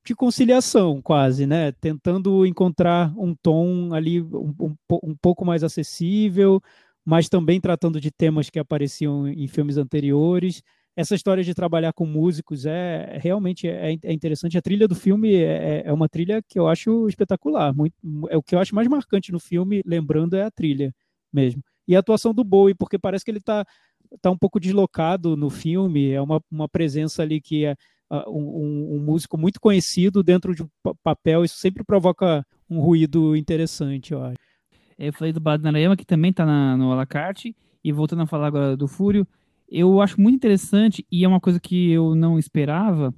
de 0.05 0.15
conciliação, 0.15 1.01
quase, 1.01 1.45
né? 1.47 1.71
Tentando 1.73 2.45
encontrar 2.45 3.13
um 3.17 3.35
tom 3.35 3.93
ali 3.93 4.21
um, 4.21 4.53
um, 4.59 4.75
um 5.03 5.15
pouco 5.15 5.43
mais 5.43 5.63
acessível, 5.63 6.61
mas 7.03 7.27
também 7.27 7.59
tratando 7.59 7.99
de 7.99 8.11
temas 8.11 8.49
que 8.49 8.59
apareciam 8.59 9.27
em 9.27 9.47
filmes 9.47 9.77
anteriores 9.77 10.61
essa 10.95 11.13
história 11.13 11.43
de 11.43 11.53
trabalhar 11.53 11.91
com 11.91 12.05
músicos 12.05 12.65
é 12.65 13.17
realmente 13.21 13.67
é, 13.67 13.97
é 14.01 14.13
interessante. 14.13 14.57
A 14.57 14.61
trilha 14.61 14.87
do 14.87 14.95
filme 14.95 15.35
é, 15.35 15.83
é 15.85 15.91
uma 15.93 16.07
trilha 16.07 16.41
que 16.47 16.57
eu 16.57 16.67
acho 16.67 17.07
espetacular. 17.09 17.75
Muito, 17.75 17.95
é 18.29 18.37
o 18.37 18.43
que 18.43 18.55
eu 18.55 18.59
acho 18.59 18.73
mais 18.73 18.87
marcante 18.87 19.31
no 19.31 19.39
filme, 19.39 19.81
lembrando, 19.85 20.35
é 20.35 20.43
a 20.43 20.51
trilha 20.51 20.93
mesmo. 21.33 21.61
E 21.87 21.95
a 21.95 21.99
atuação 21.99 22.33
do 22.33 22.43
Bowie, 22.43 22.73
porque 22.73 22.97
parece 22.97 23.25
que 23.25 23.31
ele 23.31 23.39
está 23.39 23.65
tá 24.21 24.31
um 24.31 24.37
pouco 24.37 24.59
deslocado 24.59 25.35
no 25.35 25.49
filme, 25.49 26.11
é 26.11 26.21
uma, 26.21 26.41
uma 26.49 26.69
presença 26.69 27.21
ali 27.21 27.41
que 27.41 27.65
é 27.65 27.75
uh, 28.09 28.29
um, 28.29 28.95
um, 28.95 28.99
músico 28.99 29.37
muito 29.37 29.59
conhecido 29.59 30.23
dentro 30.23 30.53
de 30.55 30.63
um 30.63 30.69
papel, 31.03 31.43
isso 31.43 31.57
sempre 31.57 31.83
provoca 31.83 32.45
um 32.69 32.79
ruído 32.79 33.35
interessante, 33.35 34.13
eu 34.13 34.23
acho. 34.23 34.37
Eu 34.97 35.13
falei 35.13 35.33
do 35.33 35.39
Bala 35.39 35.57
de 35.57 35.63
Narayama, 35.63 35.97
que 35.97 36.05
também 36.05 36.31
está 36.31 36.45
no 36.77 36.91
Alacarte, 36.91 37.55
e 37.83 37.91
voltando 37.91 38.23
a 38.23 38.27
falar 38.27 38.47
agora 38.47 38.77
do 38.77 38.87
Fúrio, 38.87 39.27
eu 39.69 40.01
acho 40.01 40.19
muito 40.19 40.35
interessante, 40.35 41.05
e 41.11 41.25
é 41.25 41.27
uma 41.27 41.39
coisa 41.39 41.59
que 41.59 41.91
eu 41.91 42.15
não 42.15 42.39
esperava, 42.39 43.13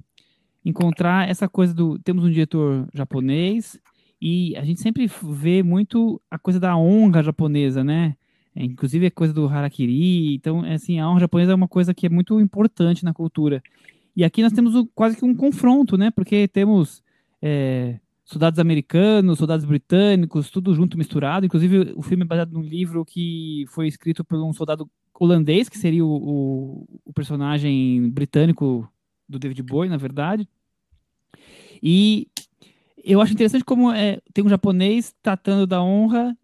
encontrar 0.64 1.28
essa 1.28 1.48
coisa 1.48 1.72
do. 1.72 1.98
Temos 1.98 2.24
um 2.24 2.30
diretor 2.30 2.88
japonês, 2.92 3.78
e 4.20 4.56
a 4.56 4.64
gente 4.64 4.80
sempre 4.80 5.08
vê 5.22 5.62
muito 5.62 6.20
a 6.30 6.38
coisa 6.38 6.58
da 6.58 6.76
honra 6.76 7.22
japonesa, 7.22 7.84
né? 7.84 8.16
É, 8.54 8.64
inclusive 8.64 9.06
a 9.06 9.10
coisa 9.10 9.32
do 9.32 9.46
harakiri. 9.46 10.34
Então, 10.34 10.64
é 10.64 10.74
assim, 10.74 10.98
a 10.98 11.08
honra 11.08 11.20
japonesa 11.20 11.52
é 11.52 11.54
uma 11.54 11.68
coisa 11.68 11.94
que 11.94 12.06
é 12.06 12.08
muito 12.08 12.40
importante 12.40 13.04
na 13.04 13.14
cultura. 13.14 13.62
E 14.18 14.24
aqui 14.24 14.42
nós 14.42 14.52
temos 14.52 14.74
o, 14.74 14.84
quase 14.84 15.16
que 15.16 15.24
um 15.24 15.32
confronto, 15.32 15.96
né? 15.96 16.10
Porque 16.10 16.48
temos 16.48 17.04
é, 17.40 18.00
soldados 18.24 18.58
americanos, 18.58 19.38
soldados 19.38 19.64
britânicos, 19.64 20.50
tudo 20.50 20.74
junto 20.74 20.98
misturado. 20.98 21.46
Inclusive, 21.46 21.92
o 21.94 22.02
filme 22.02 22.24
é 22.24 22.26
baseado 22.26 22.50
num 22.50 22.60
livro 22.60 23.04
que 23.04 23.64
foi 23.68 23.86
escrito 23.86 24.24
por 24.24 24.36
um 24.42 24.52
soldado 24.52 24.90
holandês, 25.14 25.68
que 25.68 25.78
seria 25.78 26.04
o, 26.04 26.10
o, 26.10 27.00
o, 27.04 27.12
personagem 27.12 28.10
britânico 28.10 28.92
do 29.28 29.38
David 29.38 29.62
Bowie, 29.62 29.88
na 29.88 29.96
verdade. 29.96 30.48
E 31.80 32.26
eu 33.04 33.20
acho 33.20 33.34
interessante 33.34 33.64
como 33.64 33.92
é, 33.92 34.20
tem 34.34 34.44
um 34.44 34.48
japonês 34.48 35.14
tratando 35.22 35.64
da 35.64 35.80
honra 35.80 36.36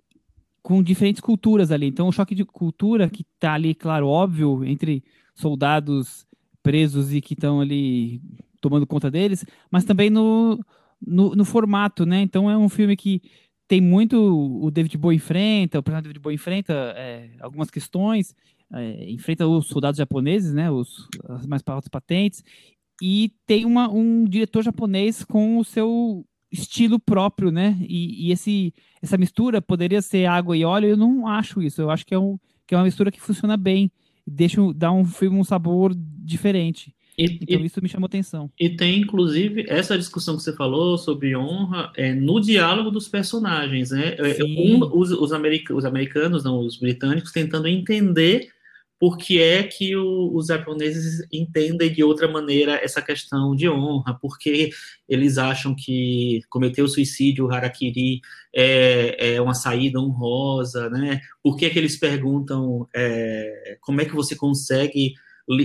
com 0.63 0.81
diferentes 0.81 1.21
culturas 1.21 1.73
ali. 1.73 1.89
Então, 1.89 2.07
o 2.07 2.13
choque 2.13 2.37
de 2.37 2.45
cultura 2.45 3.11
que 3.11 3.23
está 3.35 3.55
ali, 3.55 3.75
claro, 3.75 4.07
óbvio, 4.07 4.65
entre 4.65 5.03
soldados 5.35 6.25
presos 6.65 7.13
e 7.13 7.21
que 7.21 7.35
estão 7.35 7.61
ali 7.61 8.21
tomando 8.61 8.87
conta 8.87 9.11
deles, 9.11 9.45
mas 9.71 9.85
também 9.85 10.09
no, 10.09 10.59
no, 11.07 11.37
no, 11.37 11.45
formato, 11.45 12.07
né? 12.07 12.23
Então, 12.23 12.51
é 12.51 12.57
um 12.57 12.71
filme 12.71 12.97
que 12.97 13.21
tem 13.69 13.79
muito 13.81 14.17
o 14.17 14.71
David 14.71 14.97
Bowie 14.97 15.17
enfrenta, 15.17 15.79
o 15.79 15.83
personagem 15.83 16.05
David 16.05 16.21
Bowie 16.21 16.37
enfrenta 16.37 16.73
é, 16.97 17.31
algumas 17.41 17.71
questões, 17.71 18.35
é, 18.73 19.11
enfrenta 19.11 19.47
os 19.47 19.67
soldados 19.67 19.99
japoneses, 19.99 20.55
né? 20.55 20.71
Os, 20.71 21.07
as 21.29 21.47
mais 21.47 21.63
altas 21.67 21.89
patentes, 21.89 22.43
e 23.03 23.33
tem 23.47 23.67
uma, 23.67 23.91
um 23.91 24.25
diretor 24.25 24.63
japonês 24.63 25.23
com 25.23 25.59
o 25.59 25.65
seu 25.65 26.25
estilo 26.51 26.99
próprio, 26.99 27.51
né? 27.51 27.77
E, 27.83 28.29
e, 28.29 28.33
esse, 28.33 28.73
essa 29.03 29.19
mistura 29.19 29.61
poderia 29.61 30.01
ser 30.01 30.25
água 30.25 30.57
e 30.57 30.65
óleo, 30.65 30.89
eu 30.89 30.97
não 30.97 31.27
acho 31.27 31.61
isso. 31.61 31.83
Eu 31.83 31.91
acho 31.91 32.07
que 32.07 32.15
é, 32.15 32.19
um, 32.19 32.39
que 32.67 32.75
é 32.75 32.79
uma 32.79 32.85
mistura 32.85 33.13
que 33.13 33.21
funciona 33.21 33.57
bem, 33.59 33.91
deixa 34.27 34.61
dá 34.75 34.91
um 34.91 35.05
filme 35.05 35.39
um 35.39 35.45
sabor 35.45 35.95
diferente. 36.25 36.95
E, 37.17 37.39
então 37.41 37.61
e, 37.61 37.67
isso 37.67 37.81
me 37.81 37.89
chamou 37.89 38.07
atenção. 38.07 38.51
E 38.59 38.69
tem, 38.71 39.01
inclusive, 39.01 39.67
essa 39.69 39.97
discussão 39.97 40.37
que 40.37 40.43
você 40.43 40.55
falou 40.55 40.99
sobre 40.99 41.37
honra 41.37 41.93
é, 41.97 42.13
no 42.13 42.41
diálogo 42.41 42.91
dos 42.91 43.09
personagens, 43.09 43.91
né? 43.91 44.17
Um, 44.43 44.81
os, 44.99 45.13
os, 45.13 45.33
america 45.33 45.75
os 45.75 45.85
americanos, 45.85 46.43
não, 46.43 46.59
os 46.59 46.77
britânicos, 46.77 47.31
tentando 47.31 47.69
entender 47.69 48.49
por 48.99 49.19
que 49.19 49.41
é 49.41 49.63
que 49.63 49.95
o, 49.97 50.35
os 50.35 50.47
japoneses 50.47 51.27
entendem 51.33 51.93
de 51.93 52.03
outra 52.03 52.27
maneira 52.27 52.81
essa 52.83 53.03
questão 53.03 53.55
de 53.55 53.69
honra, 53.69 54.15
porque 54.15 54.71
eles 55.09 55.37
acham 55.37 55.75
que 55.75 56.41
cometer 56.49 56.83
o 56.83 56.89
suicídio, 56.89 57.47
o 57.47 57.53
harakiri, 57.53 58.21
é, 58.55 59.35
é 59.35 59.41
uma 59.41 59.55
saída 59.55 60.01
honrosa, 60.01 60.89
né? 60.89 61.21
Por 61.43 61.57
que, 61.57 61.67
é 61.67 61.71
que 61.71 61.79
eles 61.79 61.97
perguntam 61.97 62.89
é, 62.95 63.77
como 63.81 64.01
é 64.01 64.05
que 64.05 64.15
você 64.15 64.35
consegue 64.35 65.15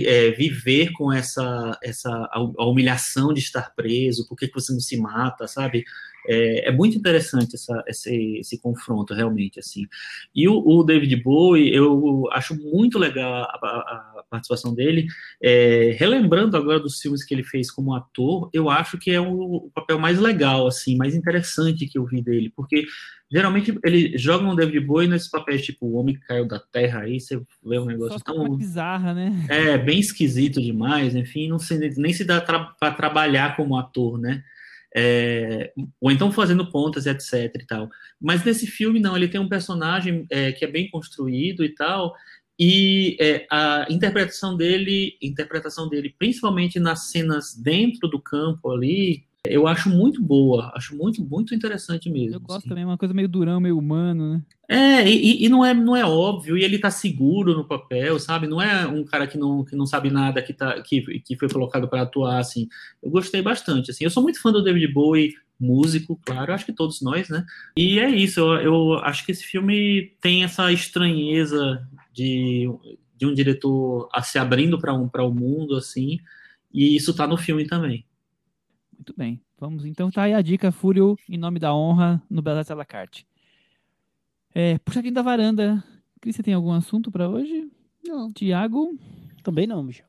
é, 0.04 0.30
viver 0.32 0.92
com 0.92 1.12
essa, 1.12 1.78
essa 1.82 2.10
a 2.32 2.66
humilhação 2.66 3.32
de 3.32 3.40
estar 3.40 3.72
preso, 3.74 4.26
por 4.28 4.36
que, 4.36 4.50
você 4.52 4.72
não 4.72 4.80
se 4.80 4.96
mata, 4.96 5.46
sabe? 5.46 5.84
É, 6.28 6.68
é 6.68 6.72
muito 6.72 6.98
interessante 6.98 7.54
essa, 7.54 7.82
esse, 7.86 8.38
esse 8.38 8.60
confronto, 8.60 9.14
realmente, 9.14 9.58
assim. 9.58 9.86
E 10.34 10.46
o, 10.46 10.58
o, 10.58 10.82
David 10.82 11.16
Bowie, 11.16 11.74
eu 11.74 12.28
acho 12.32 12.54
muito 12.56 12.98
legal 12.98 13.32
a, 13.32 13.44
a, 13.44 14.20
a 14.20 14.24
participação 14.28 14.74
dele, 14.74 15.06
é, 15.42 15.96
relembrando 15.98 16.56
agora 16.56 16.78
dos 16.78 17.00
filmes 17.00 17.24
que 17.24 17.34
ele 17.34 17.42
fez 17.42 17.70
como 17.70 17.94
ator, 17.94 18.50
eu 18.52 18.68
acho 18.68 18.98
que 18.98 19.10
é 19.10 19.20
o, 19.20 19.66
o, 19.66 19.70
papel 19.74 19.98
mais 19.98 20.18
legal, 20.18 20.66
assim, 20.66 20.96
mais 20.96 21.14
interessante 21.14 21.86
que 21.86 21.98
eu 21.98 22.04
vi 22.04 22.22
dele, 22.22 22.52
porque 22.54 22.84
geralmente 23.30 23.78
ele 23.84 24.18
joga 24.18 24.44
um 24.44 24.56
David 24.56 24.80
Bowie 24.80 25.08
nesse 25.08 25.30
papel 25.30 25.60
tipo 25.60 25.86
o 25.86 25.94
homem 25.94 26.14
que 26.14 26.26
caiu 26.26 26.46
da 26.46 26.58
terra 26.58 27.00
aí 27.00 27.20
você 27.20 27.40
vê 27.64 27.78
um 27.78 27.86
negócio 27.86 28.18
Só 28.18 28.24
tão 28.24 28.56
bizarra 28.56 29.14
né? 29.14 29.46
É 29.48 29.78
bem 29.78 30.00
esquisito 30.00 30.60
demais 30.60 31.14
enfim 31.14 31.48
não 31.48 31.58
se, 31.58 31.78
nem 31.96 32.12
se 32.12 32.24
dá 32.24 32.40
tra 32.40 32.64
para 32.78 32.94
trabalhar 32.94 33.56
como 33.56 33.76
ator 33.76 34.18
né? 34.18 34.42
É, 34.94 35.72
ou 36.00 36.10
então 36.10 36.32
fazendo 36.32 36.68
pontas 36.68 37.06
etc 37.06 37.32
e 37.54 37.64
tal. 37.64 37.88
Mas 38.20 38.44
nesse 38.44 38.66
filme 38.66 38.98
não 38.98 39.16
ele 39.16 39.28
tem 39.28 39.40
um 39.40 39.48
personagem 39.48 40.26
é, 40.28 40.50
que 40.50 40.64
é 40.64 40.68
bem 40.68 40.90
construído 40.90 41.64
e 41.64 41.68
tal 41.68 42.12
e 42.58 43.16
é, 43.18 43.46
a 43.50 43.86
interpretação 43.88 44.54
dele 44.54 45.16
interpretação 45.22 45.88
dele 45.88 46.14
principalmente 46.18 46.78
nas 46.78 47.10
cenas 47.10 47.54
dentro 47.54 48.06
do 48.06 48.20
campo 48.20 48.70
ali 48.70 49.24
eu 49.46 49.66
acho 49.66 49.88
muito 49.88 50.22
boa, 50.22 50.70
acho 50.74 50.94
muito, 50.94 51.24
muito 51.24 51.54
interessante 51.54 52.10
mesmo. 52.10 52.34
Eu 52.34 52.40
gosto 52.40 52.58
assim. 52.58 52.68
também, 52.68 52.84
uma 52.84 52.98
coisa 52.98 53.14
meio 53.14 53.28
durão, 53.28 53.58
meio 53.58 53.78
humano, 53.78 54.34
né? 54.34 54.42
É, 54.68 55.08
e, 55.08 55.44
e, 55.44 55.48
não 55.48 55.64
é, 55.64 55.74
não 55.74 55.96
é 55.96 56.04
óbvio, 56.04 56.56
e 56.56 56.62
ele 56.62 56.78
tá 56.78 56.90
seguro 56.90 57.54
no 57.54 57.66
papel, 57.66 58.18
sabe? 58.20 58.46
Não 58.46 58.60
é 58.60 58.86
um 58.86 59.04
cara 59.04 59.26
que 59.26 59.38
não, 59.38 59.64
que 59.64 59.74
não 59.74 59.86
sabe 59.86 60.10
nada 60.10 60.42
que, 60.42 60.52
tá, 60.52 60.80
que, 60.82 61.20
que 61.20 61.36
foi 61.36 61.48
colocado 61.48 61.88
para 61.88 62.02
atuar, 62.02 62.38
assim. 62.38 62.68
Eu 63.02 63.10
gostei 63.10 63.42
bastante, 63.42 63.90
assim. 63.90 64.04
Eu 64.04 64.10
sou 64.10 64.22
muito 64.22 64.40
fã 64.40 64.52
do 64.52 64.62
David 64.62 64.92
Bowie, 64.92 65.34
músico, 65.58 66.20
claro, 66.24 66.52
acho 66.52 66.66
que 66.66 66.72
todos 66.72 67.00
nós, 67.00 67.28
né? 67.28 67.44
E 67.76 67.98
é 67.98 68.08
isso, 68.08 68.40
eu, 68.40 68.60
eu 68.60 68.94
acho 69.00 69.24
que 69.24 69.32
esse 69.32 69.44
filme 69.44 70.12
tem 70.20 70.44
essa 70.44 70.70
estranheza 70.70 71.86
de, 72.12 72.70
de 73.16 73.26
um 73.26 73.34
diretor 73.34 74.08
a 74.12 74.22
se 74.22 74.38
abrindo 74.38 74.78
para 74.78 74.94
um, 74.94 75.10
o 75.12 75.34
mundo, 75.34 75.76
assim, 75.76 76.20
e 76.72 76.94
isso 76.94 77.14
tá 77.14 77.26
no 77.26 77.36
filme 77.36 77.66
também. 77.66 78.04
Muito 79.00 79.14
bem. 79.16 79.40
Vamos 79.58 79.86
então, 79.86 80.10
tá 80.10 80.24
aí 80.24 80.34
a 80.34 80.42
dica 80.42 80.70
Fúrio 80.70 81.16
em 81.26 81.38
nome 81.38 81.58
da 81.58 81.74
honra 81.74 82.22
no 82.28 82.42
Belas 82.42 82.70
à 82.70 82.74
la 82.74 82.84
carte. 82.84 83.26
É, 84.54 84.76
puxadinho 84.78 85.14
da 85.14 85.22
varanda. 85.22 85.82
Cris, 86.20 86.36
você 86.36 86.42
tem 86.42 86.52
algum 86.52 86.70
assunto 86.70 87.10
para 87.10 87.26
hoje? 87.26 87.66
Não. 88.04 88.30
Tiago, 88.30 88.94
Também 89.42 89.66
não, 89.66 89.82
Michel. 89.82 90.04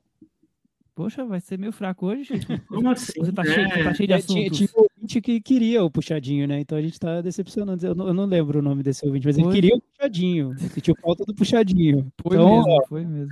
poxa, 0.94 1.24
vai 1.24 1.40
ser 1.40 1.58
meio 1.58 1.72
fraco 1.72 2.06
hoje. 2.08 2.34
Como 2.68 2.90
assim? 2.90 3.14
Você 3.18 3.32
tá, 3.32 3.44
É, 3.44 3.46
cheio, 3.46 3.70
você 3.70 3.84
tá 3.84 3.94
cheio 3.94 4.08
de 4.08 4.14
É, 4.14 4.22
tinha, 4.22 4.42
assuntos. 4.50 4.58
tinha 4.58 4.70
um 4.78 4.86
ouvinte 5.02 5.20
que 5.22 5.42
queria 5.42 5.84
o 5.84 5.90
puxadinho, 5.90 6.48
né? 6.48 6.60
Então 6.60 6.78
a 6.78 6.82
gente 6.82 7.00
tá 7.00 7.22
decepcionando. 7.22 7.86
Eu 7.86 7.96
não, 7.96 8.08
eu 8.08 8.14
não 8.14 8.26
lembro 8.26 8.60
o 8.60 8.62
nome 8.62 8.84
desse 8.84 9.06
ouvinte, 9.06 9.26
mas 9.26 9.36
ele 9.38 9.46
Foi. 9.46 9.54
queria 9.56 9.76
o 9.76 9.82
puxadinho. 9.82 10.54
Sentiu 10.58 10.96
falta 11.02 11.26
do 11.26 11.34
puxadinho. 11.34 12.12
Foi 12.22 12.36
então, 12.38 12.56
mesmo, 12.56 12.70
ó, 12.72 12.88
foi 12.88 13.06
mesmo. 13.06 13.30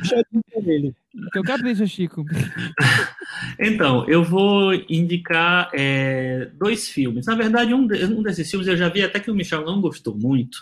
puxadinho 0.00 0.42
pra 0.52 0.72
ele. 0.72 0.94
Então, 1.14 1.42
capricha, 1.42 1.86
Chico. 1.86 2.24
Então, 3.60 4.08
eu 4.08 4.24
vou 4.24 4.72
indicar 4.88 5.70
é, 5.74 6.50
dois 6.58 6.88
filmes. 6.88 7.26
Na 7.26 7.34
verdade, 7.34 7.74
um, 7.74 7.86
de- 7.86 8.04
um 8.04 8.22
desses 8.22 8.48
filmes 8.50 8.66
eu 8.68 8.76
já 8.76 8.88
vi 8.88 9.02
até 9.02 9.20
que 9.20 9.30
o 9.30 9.34
Michel 9.34 9.64
não 9.64 9.80
gostou 9.80 10.16
muito, 10.16 10.58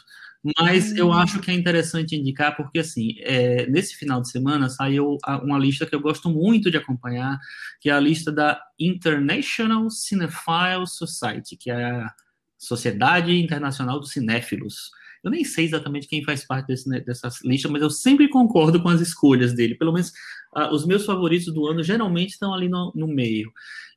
mas 0.59 0.95
eu 0.97 1.13
acho 1.13 1.41
que 1.41 1.51
é 1.51 1.55
interessante 1.55 2.15
indicar 2.17 2.57
porque, 2.57 2.79
assim, 2.79 3.15
é, 3.21 3.67
nesse 3.67 3.97
final 3.97 4.21
de 4.21 4.31
semana 4.31 4.69
saiu 4.69 5.17
uma 5.43 5.59
lista 5.59 5.87
que 5.87 5.95
eu 5.95 6.01
gosto 6.01 6.29
muito 6.29 6.71
de 6.71 6.77
acompanhar, 6.77 7.39
que 7.81 7.89
é 7.89 7.93
a 7.93 8.01
lista 8.01 8.31
da 8.31 8.61
International 8.79 9.89
Cinephile 9.91 10.87
Society, 10.87 11.57
que 11.57 11.71
é 11.71 11.85
a 11.85 12.15
Sociedade 12.59 13.33
Internacional 13.33 13.99
dos 13.99 14.11
Cinéfilos. 14.11 14.91
Eu 15.25 15.31
nem 15.31 15.45
sei 15.45 15.65
exatamente 15.65 16.07
quem 16.07 16.23
faz 16.23 16.45
parte 16.47 16.69
desse, 16.69 16.89
né, 16.89 17.01
dessa 17.01 17.29
lista, 17.45 17.69
mas 17.69 17.83
eu 17.83 17.91
sempre 17.91 18.29
concordo 18.29 18.81
com 18.81 18.89
as 18.89 19.01
escolhas 19.01 19.53
dele. 19.55 19.75
Pelo 19.75 19.93
menos 19.93 20.13
ah, 20.55 20.73
os 20.73 20.87
meus 20.87 21.05
favoritos 21.05 21.53
do 21.53 21.67
ano 21.67 21.83
geralmente 21.83 22.31
estão 22.31 22.55
ali 22.55 22.69
no, 22.69 22.93
no 22.95 23.09
meio. 23.09 23.51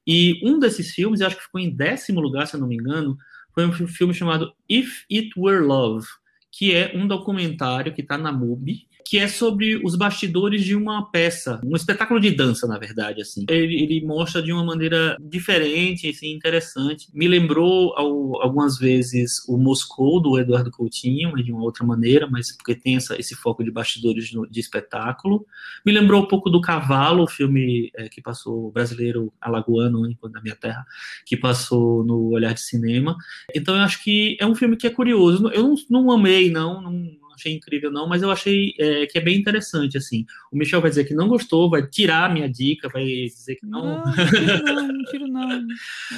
E 0.08 0.40
um 0.44 0.58
desses 0.58 0.92
filmes, 0.92 1.20
eu 1.20 1.28
acho 1.28 1.38
que 1.38 1.44
ficou 1.44 1.62
em 1.62 1.70
décimo 1.70 2.20
lugar, 2.20 2.48
se 2.48 2.56
eu 2.56 2.60
não 2.60 2.68
me 2.68 2.76
engano, 2.76 3.16
foi 3.54 3.66
um 3.66 3.72
fi- 3.72 3.88
filme 3.88 4.14
chamado 4.14 4.54
If 4.68 5.04
It 5.12 5.30
Were 5.38 5.64
Love, 5.64 6.08
que 6.52 6.74
é 6.74 6.92
um 6.96 7.08
documentário 7.08 7.94
que 7.94 8.02
está 8.02 8.18
na 8.18 8.32
MUBI, 8.32 8.88
que 9.10 9.18
é 9.18 9.28
sobre 9.28 9.76
os 9.84 9.96
bastidores 9.96 10.64
de 10.64 10.76
uma 10.76 11.10
peça, 11.10 11.60
um 11.66 11.76
espetáculo 11.76 12.20
de 12.20 12.30
dança, 12.30 12.68
na 12.68 12.78
verdade, 12.78 13.22
assim. 13.24 13.44
Ele, 13.50 13.82
ele 13.82 14.06
mostra 14.06 14.40
de 14.40 14.54
uma 14.54 14.64
maneira 14.64 15.18
diferente, 15.20 16.08
assim, 16.08 16.32
interessante. 16.32 17.08
Me 17.12 17.28
lembrou 17.28 17.98
ao- 17.98 18.40
algumas 18.40 18.78
vezes 18.78 19.44
o 19.48 19.58
Moscou, 19.58 20.22
do 20.22 20.38
Eduardo 20.38 20.70
Coutinho, 20.70 21.34
de 21.44 21.52
uma 21.52 21.64
outra 21.64 21.84
maneira, 21.84 22.28
mas 22.30 22.56
porque 22.56 22.76
tem 22.76 22.98
essa- 22.98 23.20
esse 23.20 23.34
foco 23.34 23.64
de 23.64 23.72
bastidores 23.72 24.30
de 24.30 24.60
espetáculo. 24.60 25.44
Me 25.84 25.92
lembrou 25.92 26.22
um 26.22 26.28
pouco 26.28 26.48
do 26.48 26.62
Cavalo, 26.62 27.24
o 27.24 27.28
filme 27.28 27.90
eh, 27.96 28.10
que 28.10 28.22
passou 28.22 28.70
brasileiro 28.72 29.34
alagoano, 29.42 30.06
hein, 30.06 30.16
da 30.32 30.40
minha 30.40 30.56
terra, 30.56 30.86
que 31.26 31.36
passou 31.36 32.04
no 32.04 32.30
Olhar 32.30 32.54
de 32.54 32.62
Cinema. 32.62 33.18
Então 33.56 33.76
eu 33.76 33.82
acho 33.82 34.04
que 34.04 34.38
é 34.40 34.46
um 34.46 34.54
filme 34.54 34.78
que 34.78 34.86
é 34.86 34.92
curioso. 34.92 35.50
Eu 35.50 35.64
não, 35.64 35.76
não 35.90 36.12
amei, 36.12 36.52
não, 36.52 36.80
não 36.80 37.29
achei 37.40 37.54
incrível, 37.54 37.92
não, 37.92 38.08
mas 38.08 38.22
eu 38.22 38.30
achei 38.30 38.74
eh, 38.78 39.06
que 39.08 39.18
é 39.18 39.22
bem 39.22 39.38
interessante, 39.40 39.98
assim. 39.98 40.26
O 40.52 40.58
Michel 40.58 40.82
vai 40.82 40.90
dizer 40.90 41.06
que 41.06 41.14
não 41.14 41.28
gostou, 41.28 41.70
vai 41.70 41.88
tirar 41.88 42.26
a 42.26 42.34
minha 42.34 42.50
dica, 42.50 42.90
vai 42.90 43.06
dizer 43.06 43.56
que 43.56 43.66
não. 43.66 43.80
Não, 43.80 44.04
não 44.06 44.16
tiro 44.26 44.64
não, 44.64 44.88
não 44.88 45.04
tiro 45.10 45.28
não. 45.28 45.68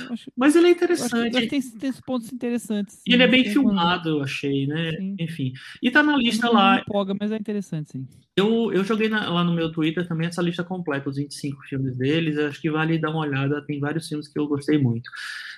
Acho, 0.09 0.31
Mas 0.35 0.55
ele 0.55 0.67
é 0.67 0.71
interessante. 0.71 1.37
acho 1.37 1.47
tem, 1.47 1.61
tem 1.61 1.89
esses 1.89 2.01
pontos 2.01 2.31
interessantes. 2.33 3.01
E 3.07 3.13
ele 3.13 3.23
é 3.23 3.25
sim. 3.25 3.31
bem 3.31 3.45
filmado, 3.45 4.09
eu 4.09 4.23
achei, 4.23 4.67
né? 4.67 4.91
Sim. 4.91 5.15
Enfim. 5.19 5.53
E 5.81 5.91
tá 5.91 6.01
na 6.03 6.17
lista 6.17 6.47
não 6.47 6.53
lá. 6.53 6.79
empolga, 6.79 7.15
mas 7.19 7.31
é 7.31 7.35
interessante, 7.37 7.91
sim. 7.91 8.07
Eu, 8.35 8.71
eu 8.71 8.83
joguei 8.83 9.09
na- 9.09 9.29
lá 9.29 9.43
no 9.43 9.53
meu 9.53 9.71
Twitter 9.71 10.07
também 10.07 10.27
essa 10.27 10.41
lista 10.41 10.63
completa, 10.63 11.09
os 11.09 11.17
25 11.17 11.61
filmes 11.63 11.97
deles. 11.97 12.37
Acho 12.37 12.61
que 12.61 12.71
vale 12.71 12.97
dar 12.97 13.09
uma 13.11 13.19
olhada. 13.19 13.63
Tem 13.65 13.79
vários 13.79 14.07
filmes 14.07 14.27
que 14.27 14.39
eu 14.39 14.47
gostei 14.47 14.77
muito. 14.77 15.09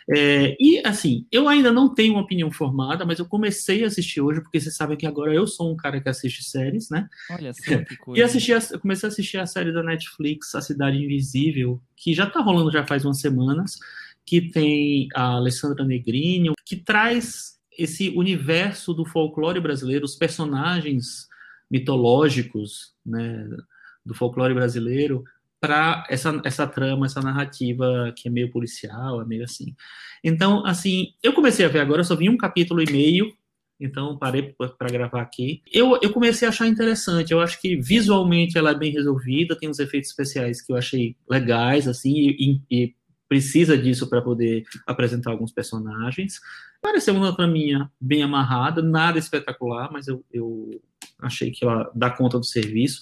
É, 0.10 0.56
e, 0.60 0.82
assim, 0.86 1.26
eu 1.32 1.48
ainda 1.48 1.72
não 1.72 1.94
tenho 1.94 2.14
uma 2.14 2.22
opinião 2.24 2.52
formada, 2.52 3.06
mas 3.06 3.20
eu 3.20 3.26
comecei 3.26 3.84
a 3.84 3.88
assistir 3.88 4.20
hoje, 4.22 4.42
porque 4.42 4.60
vocês 4.60 4.76
sabem 4.76 4.98
que 4.98 5.06
agora 5.08 5.34
eu 5.34 5.48
sou 5.48 5.72
um 5.72 5.78
cara 5.78 6.02
que 6.02 6.10
assiste 6.10 6.44
séries, 6.44 6.90
né? 6.90 7.08
Olha 7.32 7.54
só 7.54 7.84
que 7.86 7.96
coisa. 7.98 8.20
E 8.20 8.24
assisti 8.24 8.54
a- 8.54 8.60
eu 8.72 8.80
comecei 8.80 9.08
a 9.08 9.12
assistir 9.12 9.38
a 9.38 9.46
série 9.46 9.72
da 9.72 9.82
Netflix, 9.84 10.54
A 10.56 10.62
Cidade 10.62 10.98
Invisível, 10.98 11.82
que 11.96 12.14
já 12.14 12.26
tá 12.26 12.42
rolando 12.42 12.72
já 12.72 12.86
faz 12.86 13.06
umas 13.06 13.20
semanas, 13.20 13.78
que 14.26 14.42
tem 14.42 15.08
a 15.16 15.34
Alessandra 15.36 15.86
Negrini, 15.86 16.52
que 16.66 16.76
traz 16.76 17.54
esse 17.78 18.10
universo 18.10 18.94
do 18.94 19.06
folclore 19.06 19.60
brasileiro, 19.60 20.06
os 20.06 20.16
personagens 20.16 21.28
mitológicos, 21.72 22.94
né, 23.06 23.48
do 24.06 24.14
folclore 24.14 24.54
brasileiro, 24.54 25.24
para 25.64 26.06
essa, 26.10 26.42
essa 26.44 26.68
trama, 26.68 27.06
essa 27.06 27.22
narrativa 27.22 28.14
que 28.18 28.28
é 28.28 28.32
meio 28.32 28.52
policial, 28.52 29.22
é 29.22 29.26
meio 29.26 29.46
assim. 29.46 29.74
Então, 30.22 30.66
assim, 30.66 31.14
eu 31.24 31.32
comecei 31.32 31.66
a 31.66 31.70
ver 31.70 31.80
agora, 31.80 32.02
eu 32.02 32.06
só 32.06 32.18
vi 32.18 32.28
um 32.28 32.36
capítulo 32.36 32.82
e 32.82 32.92
meio, 32.92 33.34
então 33.80 34.18
parei 34.18 34.54
para 34.78 34.90
gravar 34.90 35.22
aqui. 35.22 35.62
Eu, 35.72 35.98
eu 36.02 36.12
comecei 36.12 36.46
a 36.46 36.50
achar 36.50 36.68
interessante, 36.68 37.32
eu 37.32 37.40
acho 37.40 37.62
que 37.62 37.78
visualmente 37.78 38.58
ela 38.58 38.72
é 38.72 38.78
bem 38.78 38.92
resolvida, 38.92 39.56
tem 39.56 39.70
uns 39.70 39.80
efeitos 39.80 40.10
especiais 40.10 40.62
que 40.62 40.74
eu 40.74 40.76
achei 40.76 41.16
legais, 41.30 41.88
assim, 41.88 42.12
e, 42.14 42.62
e 42.70 42.94
precisa 43.30 43.78
disso 43.78 44.10
para 44.10 44.22
poder 44.22 44.66
apresentar 44.86 45.32
alguns 45.32 45.54
personagens. 45.54 46.42
Pareceu 46.82 47.16
uma 47.16 47.34
traminha 47.34 47.90
bem 48.02 48.22
amarrada, 48.22 48.82
nada 48.82 49.18
espetacular, 49.18 49.90
mas 49.94 50.10
eu, 50.10 50.26
eu 50.30 50.82
achei 51.20 51.52
que 51.52 51.64
ela 51.64 51.90
dá 51.96 52.10
conta 52.10 52.38
do 52.38 52.46
serviço. 52.46 53.00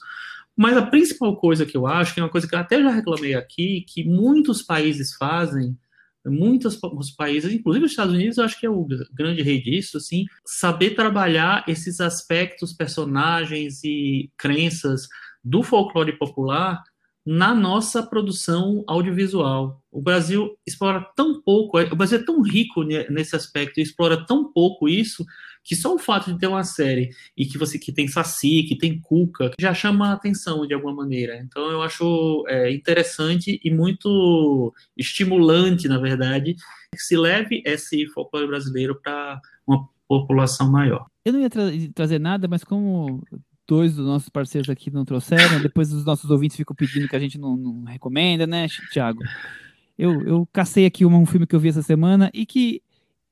Mas 0.57 0.75
a 0.77 0.85
principal 0.85 1.35
coisa 1.37 1.65
que 1.65 1.75
eu 1.77 1.87
acho, 1.87 2.13
que 2.13 2.19
é 2.19 2.23
uma 2.23 2.29
coisa 2.29 2.47
que 2.47 2.53
eu 2.53 2.59
até 2.59 2.81
já 2.81 2.89
reclamei 2.91 3.33
aqui, 3.33 3.85
que 3.87 4.03
muitos 4.03 4.61
países 4.61 5.15
fazem, 5.15 5.77
muitos 6.25 6.75
pa- 6.75 6.89
os 6.93 7.09
países, 7.11 7.51
inclusive 7.51 7.85
os 7.85 7.91
Estados 7.91 8.13
Unidos, 8.13 8.37
eu 8.37 8.43
acho 8.43 8.59
que 8.59 8.65
é 8.65 8.69
o 8.69 8.83
gr- 8.83 9.03
grande 9.13 9.41
rei 9.41 9.61
disso, 9.61 9.97
assim, 9.97 10.25
saber 10.45 10.91
trabalhar 10.91 11.63
esses 11.67 11.99
aspectos, 11.99 12.73
personagens 12.73 13.83
e 13.83 14.29
crenças 14.37 15.07
do 15.43 15.63
folclore 15.63 16.17
popular 16.17 16.83
na 17.25 17.53
nossa 17.55 18.03
produção 18.03 18.83
audiovisual. 18.87 19.81
O 19.91 20.01
Brasil 20.01 20.57
explora 20.65 21.05
tão 21.15 21.41
pouco, 21.41 21.79
o 21.79 21.95
Brasil 21.95 22.19
é 22.19 22.23
tão 22.23 22.41
rico 22.41 22.83
ne- 22.83 23.07
nesse 23.09 23.35
aspecto, 23.35 23.79
e 23.79 23.83
explora 23.83 24.25
tão 24.25 24.51
pouco 24.51 24.87
isso, 24.89 25.25
que 25.63 25.75
só 25.75 25.93
o 25.93 25.99
fato 25.99 26.33
de 26.33 26.39
ter 26.39 26.47
uma 26.47 26.63
série 26.63 27.09
e 27.37 27.45
que 27.45 27.57
você 27.57 27.77
que 27.77 27.91
tem 27.91 28.07
Saci, 28.07 28.63
que 28.63 28.75
tem 28.77 28.99
Cuca, 28.99 29.51
já 29.59 29.73
chama 29.73 30.09
a 30.09 30.13
atenção 30.13 30.65
de 30.65 30.73
alguma 30.73 30.93
maneira. 30.95 31.37
Então 31.37 31.69
eu 31.69 31.81
acho 31.81 32.43
é, 32.47 32.73
interessante 32.73 33.59
e 33.63 33.69
muito 33.71 34.73
estimulante, 34.97 35.87
na 35.87 35.99
verdade, 35.99 36.55
que 36.93 37.01
se 37.01 37.15
leve 37.15 37.61
esse 37.65 38.05
folclore 38.07 38.47
brasileiro 38.47 38.99
para 39.01 39.39
uma 39.67 39.87
população 40.07 40.71
maior. 40.71 41.05
Eu 41.23 41.33
não 41.33 41.39
ia 41.41 41.49
tra- 41.49 41.71
trazer 41.93 42.19
nada, 42.19 42.47
mas 42.47 42.63
como 42.63 43.23
dois 43.67 43.95
dos 43.95 44.05
nossos 44.05 44.29
parceiros 44.29 44.69
aqui 44.69 44.89
não 44.91 45.05
trouxeram, 45.05 45.61
depois 45.61 45.93
os 45.93 46.03
nossos 46.03 46.29
ouvintes 46.29 46.57
ficam 46.57 46.75
pedindo 46.75 47.07
que 47.07 47.15
a 47.15 47.19
gente 47.19 47.37
não, 47.37 47.55
não 47.55 47.83
recomenda, 47.83 48.45
né, 48.47 48.67
Thiago? 48.91 49.21
Eu, 49.97 50.21
eu 50.23 50.49
cacei 50.51 50.85
aqui 50.85 51.05
um, 51.05 51.15
um 51.15 51.25
filme 51.25 51.45
que 51.45 51.55
eu 51.55 51.59
vi 51.59 51.69
essa 51.69 51.83
semana 51.83 52.29
e 52.33 52.45
que 52.45 52.81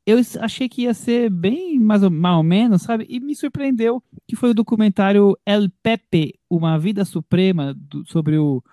eu 0.10 0.19
achei 0.40 0.68
que 0.69 0.84
ia 0.84 0.94
ser 0.94 1.30
bem 1.30 1.80
mais 1.80 2.03
ou, 2.03 2.10
mais 2.10 2.38
ou 2.38 2.44
menos, 2.44 2.81
sabe? 2.81 3.06
E 3.10 3.19
me 3.19 3.36
surpreendeu 3.36 4.02
que 4.27 4.36
foi 4.36 4.49
o 4.52 4.53
documentário 4.53 5.38
El 5.45 5.69
Pepe, 5.84 6.36
Uma 6.49 6.77
Vida 6.77 7.06
Suprema, 7.06 7.73
do- 7.73 8.06
sobre 8.10 8.38
o 8.38 8.64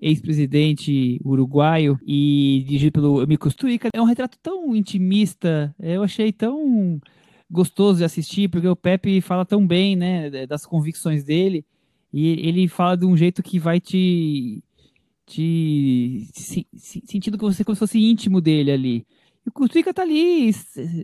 ex-presidente 0.00 1.20
uruguaio 1.24 1.98
e 2.06 2.62
dirigido 2.66 2.92
pelo 2.92 3.20
Amico 3.20 3.52
Turica. 3.54 3.88
É 3.92 4.00
um 4.00 4.04
retrato 4.04 4.38
tão 4.42 4.74
intimista, 4.76 5.74
eu 5.80 6.02
achei 6.02 6.32
tão 6.32 7.00
gostoso 7.50 7.98
de 7.98 8.04
assistir, 8.04 8.48
porque 8.48 8.66
o 8.68 8.76
Pepe 8.76 9.20
fala 9.20 9.44
tão 9.44 9.66
bem, 9.66 9.96
né, 9.96 10.46
das 10.46 10.66
convicções 10.66 11.24
dele, 11.24 11.64
e 12.12 12.28
ele 12.46 12.68
fala 12.68 12.96
de 12.96 13.06
um 13.06 13.16
jeito 13.16 13.42
que 13.42 13.58
vai 13.58 13.80
te, 13.80 14.62
te 15.26 16.28
se- 16.32 16.66
se- 16.74 17.02
sentindo 17.06 17.36
que 17.38 17.44
você 17.44 17.64
como 17.64 17.74
se 17.74 17.80
fosse 17.80 17.98
íntimo 17.98 18.40
dele 18.40 18.70
ali. 18.70 19.06
E 19.46 19.48
o 19.48 19.52
Kutrika 19.52 19.94
tá 19.94 20.02
ali, 20.02 20.52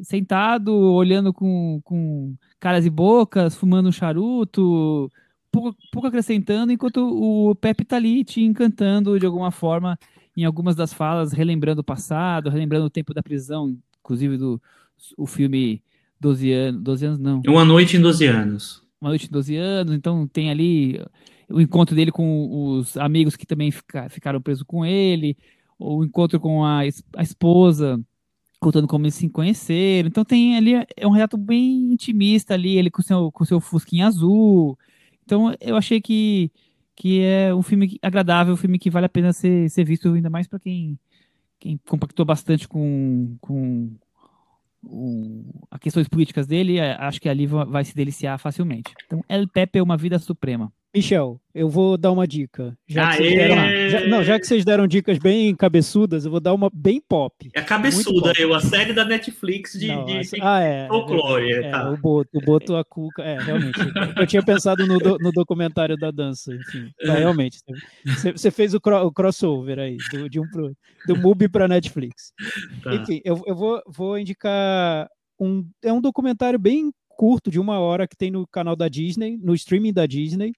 sentado, 0.02 0.74
olhando 0.74 1.32
com, 1.32 1.80
com 1.84 2.34
caras 2.58 2.84
e 2.84 2.90
bocas, 2.90 3.54
fumando 3.54 3.88
um 3.88 3.92
charuto, 3.92 5.08
pouco, 5.50 5.76
pouco 5.92 6.08
acrescentando, 6.08 6.72
enquanto 6.72 6.96
o 6.98 7.54
Pepe 7.54 7.84
tá 7.84 7.96
ali 7.96 8.24
te 8.24 8.42
encantando 8.42 9.18
de 9.18 9.24
alguma 9.26 9.50
forma 9.52 9.96
em 10.36 10.44
algumas 10.44 10.74
das 10.74 10.92
falas, 10.92 11.32
relembrando 11.32 11.82
o 11.82 11.84
passado, 11.84 12.50
relembrando 12.50 12.86
o 12.86 12.90
tempo 12.90 13.14
da 13.14 13.22
prisão, 13.22 13.76
inclusive 14.00 14.36
do 14.36 14.60
o 15.16 15.26
filme 15.26 15.82
12 16.20 16.52
anos, 16.52 16.80
12 16.82 17.06
anos 17.06 17.18
não, 17.18 17.42
Uma 17.46 17.64
noite 17.64 17.96
em 17.96 18.00
12 18.00 18.26
anos. 18.26 18.82
uma 19.00 19.10
noite 19.10 19.26
de 19.26 19.32
12 19.32 19.56
anos, 19.56 19.94
então 19.94 20.26
tem 20.26 20.50
ali 20.50 21.00
o 21.50 21.60
encontro 21.60 21.94
dele 21.94 22.10
com 22.10 22.76
os 22.78 22.96
amigos 22.96 23.36
que 23.36 23.44
também 23.46 23.70
fica- 23.70 24.08
ficaram 24.08 24.40
presos 24.40 24.62
com 24.64 24.84
ele, 24.86 25.36
o 25.78 26.02
encontro 26.04 26.40
com 26.40 26.64
a, 26.64 26.80
a 27.16 27.22
esposa, 27.22 28.00
contando 28.62 28.86
como 28.86 29.04
eles 29.04 29.14
se 29.16 29.28
conheceram. 29.28 30.08
Então 30.08 30.24
tem 30.24 30.56
ali, 30.56 30.74
é 30.96 31.06
um 31.06 31.10
relato 31.10 31.36
bem 31.36 31.92
intimista 31.92 32.54
ali, 32.54 32.78
ele 32.78 32.90
com 32.90 33.02
seu, 33.02 33.30
com 33.32 33.44
seu 33.44 33.60
fusquinha 33.60 34.06
azul. 34.06 34.78
Então 35.24 35.54
eu 35.60 35.76
achei 35.76 36.00
que, 36.00 36.50
que 36.94 37.20
é 37.22 37.54
um 37.54 37.62
filme 37.62 37.98
agradável, 38.00 38.54
um 38.54 38.56
filme 38.56 38.78
que 38.78 38.88
vale 38.90 39.06
a 39.06 39.08
pena 39.08 39.32
ser, 39.32 39.68
ser 39.68 39.84
visto, 39.84 40.08
ainda 40.12 40.30
mais 40.30 40.46
para 40.46 40.60
quem, 40.60 40.98
quem 41.58 41.78
compactou 41.88 42.24
bastante 42.24 42.68
com, 42.68 43.36
com 43.40 43.90
as 45.70 45.80
questões 45.80 46.08
políticas 46.08 46.46
dele, 46.46 46.80
acho 46.80 47.20
que 47.20 47.28
ali 47.28 47.46
va- 47.46 47.64
vai 47.64 47.84
se 47.84 47.94
deliciar 47.94 48.38
facilmente. 48.38 48.92
Então, 49.06 49.24
El 49.28 49.48
Pepe 49.48 49.78
é 49.78 49.82
uma 49.82 49.96
vida 49.96 50.18
suprema. 50.18 50.72
Michel, 50.94 51.40
eu 51.54 51.70
vou 51.70 51.96
dar 51.96 52.12
uma 52.12 52.26
dica. 52.26 52.76
Já 52.86 53.16
que, 53.16 53.22
deram, 53.22 53.88
já- 53.88 54.06
não, 54.08 54.22
já 54.22 54.38
que 54.38 54.46
vocês 54.46 54.62
deram 54.62 54.86
dicas 54.86 55.18
bem 55.18 55.54
cabeçudas, 55.56 56.26
eu 56.26 56.30
vou 56.30 56.38
dar 56.40 56.52
uma 56.52 56.68
bem 56.70 57.00
pop. 57.00 57.50
É 57.54 57.62
cabeçuda, 57.62 58.32
bom. 58.34 58.38
eu, 58.38 58.52
a 58.54 58.60
série 58.60 58.92
da 58.92 59.02
Netflix 59.02 59.72
de, 59.72 59.88
Não, 59.88 60.04
de 60.04 60.18
essa- 60.18 60.36
ah, 60.42 60.62
é. 60.62 60.84
é 60.84 60.88
folclore. 60.88 61.50
É, 61.50 61.70
tá. 61.70 61.90
o 61.90 61.96
Boto, 61.96 62.30
o 62.34 62.40
Boto, 62.44 62.76
a 62.76 62.84
Cuca. 62.84 63.22
É, 63.22 63.38
realmente. 63.38 63.78
Eu 64.18 64.26
tinha 64.26 64.42
pensado 64.44 64.86
no, 64.86 64.98
do- 64.98 65.16
no 65.18 65.32
documentário 65.32 65.96
da 65.96 66.10
dança, 66.10 66.54
enfim. 66.54 66.90
Mas, 67.02 67.18
realmente. 67.18 67.58
Você, 68.04 68.32
você 68.32 68.50
fez 68.50 68.74
o, 68.74 68.80
cro- 68.80 69.06
o 69.06 69.10
crossover 69.10 69.78
aí, 69.78 69.96
do, 70.12 70.28
de 70.28 70.38
um 70.38 70.46
pro, 70.50 70.76
do 71.06 71.16
MUBI 71.16 71.48
para 71.48 71.66
Netflix. 71.68 72.32
Tá. 72.82 72.94
Enfim, 72.96 73.20
eu, 73.24 73.40
eu 73.46 73.56
vou, 73.56 73.80
vou 73.86 74.18
indicar 74.18 75.08
um. 75.40 75.66
É 75.82 75.90
um 75.90 76.02
documentário 76.02 76.58
bem 76.58 76.92
curto, 77.08 77.50
de 77.50 77.60
uma 77.60 77.78
hora, 77.78 78.06
que 78.06 78.16
tem 78.16 78.30
no 78.30 78.46
canal 78.46 78.74
da 78.76 78.88
Disney, 78.88 79.38
no 79.40 79.54
streaming 79.54 79.92
da 79.92 80.06
Disney, 80.06 80.52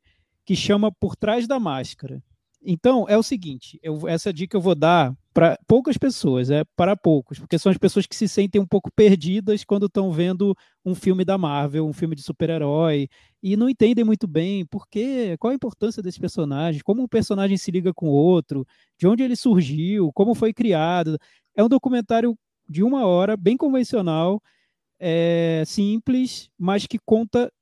que 0.45 0.57
chama 0.57 0.93
Por 0.93 1.17
Trás 1.17 1.47
da 1.47 1.59
Máscara. 1.59 2.23
Então, 2.65 3.05
é 3.09 3.17
o 3.17 3.23
seguinte: 3.23 3.79
eu- 3.83 4.09
essa 4.09 4.33
dica 4.33 4.57
eu 4.57 4.61
vou 4.61 4.75
dar 4.75 5.15
para 5.35 5.59
poucas 5.67 5.99
pessoas, 5.99 6.49
é 6.49 6.63
para 6.77 6.97
poucos, 6.97 7.39
porque 7.39 7.59
são 7.59 7.71
as 7.71 7.77
pessoas 7.77 8.07
que 8.07 8.15
se 8.15 8.29
sentem 8.29 8.61
um 8.61 8.67
pouco 8.67 8.91
perdidas 8.95 9.65
quando 9.65 9.87
estão 9.87 10.11
vendo 10.13 10.57
um 10.85 10.95
filme 10.95 11.25
da 11.25 11.37
Marvel, 11.37 11.87
um 11.87 11.93
filme 11.93 12.15
de 12.15 12.23
super-herói, 12.23 13.09
e 13.43 13.57
não 13.57 13.69
entendem 13.69 14.05
muito 14.05 14.27
bem 14.29 14.65
por 14.65 14.87
quê, 14.89 15.37
qual 15.39 15.51
a 15.51 15.55
importância 15.55 16.03
desse 16.03 16.21
personagem, 16.21 16.81
como 16.85 17.03
um 17.03 17.09
personagem 17.09 17.57
se 17.57 17.71
liga 17.71 17.93
com 17.93 18.07
o 18.07 18.13
outro, 18.13 18.65
de 18.99 19.07
onde 19.09 19.23
ele 19.25 19.35
surgiu, 19.37 20.13
como 20.13 20.35
foi 20.35 20.53
criado. 20.55 21.19
É 21.57 21.63
um 21.65 21.69
documentário 21.69 22.39
de 22.69 22.83
uma 22.83 23.05
hora, 23.05 23.37
bem 23.37 23.57
convencional, 23.57 24.41
é, 24.99 25.65
simples, 25.67 26.49
mas 26.59 26.87
que 26.87 26.99
conta 27.05 27.53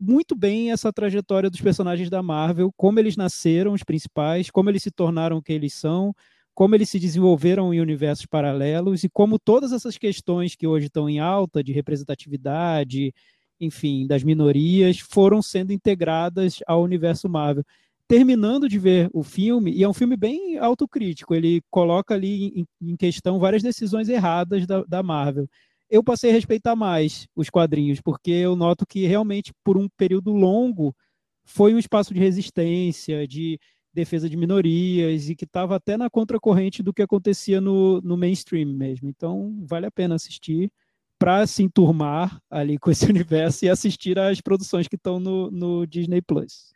muito 0.00 0.34
bem 0.36 0.70
essa 0.70 0.92
trajetória 0.92 1.50
dos 1.50 1.60
personagens 1.60 2.08
da 2.08 2.22
Marvel, 2.22 2.72
como 2.76 3.00
eles 3.00 3.16
nasceram, 3.16 3.72
os 3.72 3.82
principais, 3.82 4.50
como 4.50 4.70
eles 4.70 4.82
se 4.82 4.90
tornaram 4.90 5.38
o 5.38 5.42
que 5.42 5.52
eles 5.52 5.74
são, 5.74 6.14
como 6.54 6.74
eles 6.74 6.88
se 6.88 6.98
desenvolveram 6.98 7.72
em 7.74 7.80
universos 7.80 8.26
paralelos 8.26 9.04
e 9.04 9.08
como 9.08 9.38
todas 9.38 9.72
essas 9.72 9.98
questões 9.98 10.54
que 10.54 10.66
hoje 10.66 10.86
estão 10.86 11.08
em 11.08 11.18
alta 11.18 11.62
de 11.62 11.72
representatividade, 11.72 13.12
enfim, 13.60 14.06
das 14.06 14.22
minorias, 14.22 14.98
foram 15.00 15.42
sendo 15.42 15.72
integradas 15.72 16.60
ao 16.66 16.82
universo 16.82 17.28
Marvel. 17.28 17.64
Terminando 18.06 18.68
de 18.68 18.78
ver 18.78 19.10
o 19.12 19.22
filme, 19.22 19.72
e 19.72 19.84
é 19.84 19.88
um 19.88 19.92
filme 19.92 20.16
bem 20.16 20.58
autocrítico, 20.58 21.34
ele 21.34 21.60
coloca 21.70 22.14
ali 22.14 22.46
em, 22.60 22.66
em 22.80 22.96
questão 22.96 23.38
várias 23.38 23.62
decisões 23.62 24.08
erradas 24.08 24.66
da, 24.66 24.82
da 24.84 25.02
Marvel 25.02 25.48
eu 25.90 26.02
passei 26.02 26.30
a 26.30 26.32
respeitar 26.32 26.76
mais 26.76 27.26
os 27.34 27.48
quadrinhos, 27.50 28.00
porque 28.00 28.30
eu 28.30 28.54
noto 28.54 28.86
que 28.86 29.06
realmente, 29.06 29.52
por 29.64 29.76
um 29.78 29.88
período 29.96 30.32
longo, 30.32 30.94
foi 31.44 31.74
um 31.74 31.78
espaço 31.78 32.12
de 32.12 32.20
resistência, 32.20 33.26
de 33.26 33.58
defesa 33.92 34.28
de 34.28 34.36
minorias, 34.36 35.28
e 35.28 35.34
que 35.34 35.44
estava 35.44 35.76
até 35.76 35.96
na 35.96 36.10
contracorrente 36.10 36.82
do 36.82 36.92
que 36.92 37.02
acontecia 37.02 37.60
no, 37.60 38.00
no 38.02 38.16
mainstream 38.16 38.72
mesmo. 38.72 39.08
Então, 39.08 39.58
vale 39.64 39.86
a 39.86 39.90
pena 39.90 40.14
assistir 40.14 40.70
para 41.18 41.46
se 41.46 41.62
enturmar 41.62 42.40
ali 42.50 42.78
com 42.78 42.90
esse 42.90 43.06
universo 43.06 43.64
e 43.64 43.68
assistir 43.68 44.18
às 44.18 44.40
produções 44.40 44.86
que 44.86 44.96
estão 44.96 45.18
no, 45.18 45.50
no 45.50 45.86
Disney 45.86 46.22
Plus. 46.22 46.72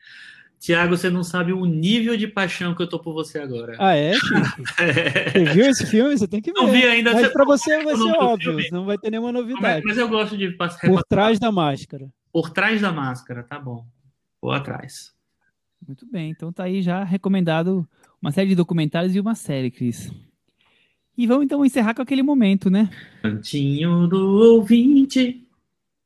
Tiago, 0.62 0.96
você 0.96 1.10
não 1.10 1.24
sabe 1.24 1.52
o 1.52 1.64
nível 1.66 2.16
de 2.16 2.28
paixão 2.28 2.72
que 2.72 2.80
eu 2.80 2.88
tô 2.88 2.96
por 3.00 3.12
você 3.12 3.40
agora. 3.40 3.74
Ah, 3.80 3.96
é? 3.96 4.12
Você 5.34 5.44
viu 5.52 5.66
esse 5.66 5.84
filme? 5.86 6.16
Você 6.16 6.28
tem 6.28 6.40
que 6.40 6.52
ver. 6.52 6.60
Não 6.60 6.70
vi 6.70 6.84
ainda. 6.84 7.12
Mas 7.12 7.26
você- 7.26 7.32
para 7.32 7.44
você 7.44 7.82
vai 7.82 7.96
ser 7.96 8.12
óbvio, 8.16 8.56
não 8.70 8.84
vai 8.84 8.96
ter 8.96 9.10
nenhuma 9.10 9.32
novidade. 9.32 9.84
mas 9.84 9.98
eu 9.98 10.08
gosto 10.08 10.36
de 10.38 10.52
passar 10.52 10.86
Por 10.86 11.02
trás 11.02 11.40
da 11.40 11.50
máscara. 11.50 12.08
por 12.32 12.50
trás 12.50 12.80
da 12.80 12.92
máscara, 12.92 13.42
tá 13.42 13.58
bom. 13.58 13.84
Vou 14.40 14.52
atrás. 14.52 15.12
Muito 15.84 16.06
bem, 16.06 16.30
então 16.30 16.52
tá 16.52 16.62
aí 16.62 16.80
já 16.80 17.02
recomendado 17.02 17.84
uma 18.20 18.30
série 18.30 18.50
de 18.50 18.54
documentários 18.54 19.16
e 19.16 19.20
uma 19.20 19.34
série, 19.34 19.68
Cris. 19.68 20.12
E 21.18 21.26
vamos 21.26 21.44
então 21.44 21.64
encerrar 21.66 21.92
com 21.92 22.02
aquele 22.02 22.22
momento, 22.22 22.70
né? 22.70 22.88
Cantinho 23.20 24.06
do 24.06 24.54
ouvinte. 24.54 25.44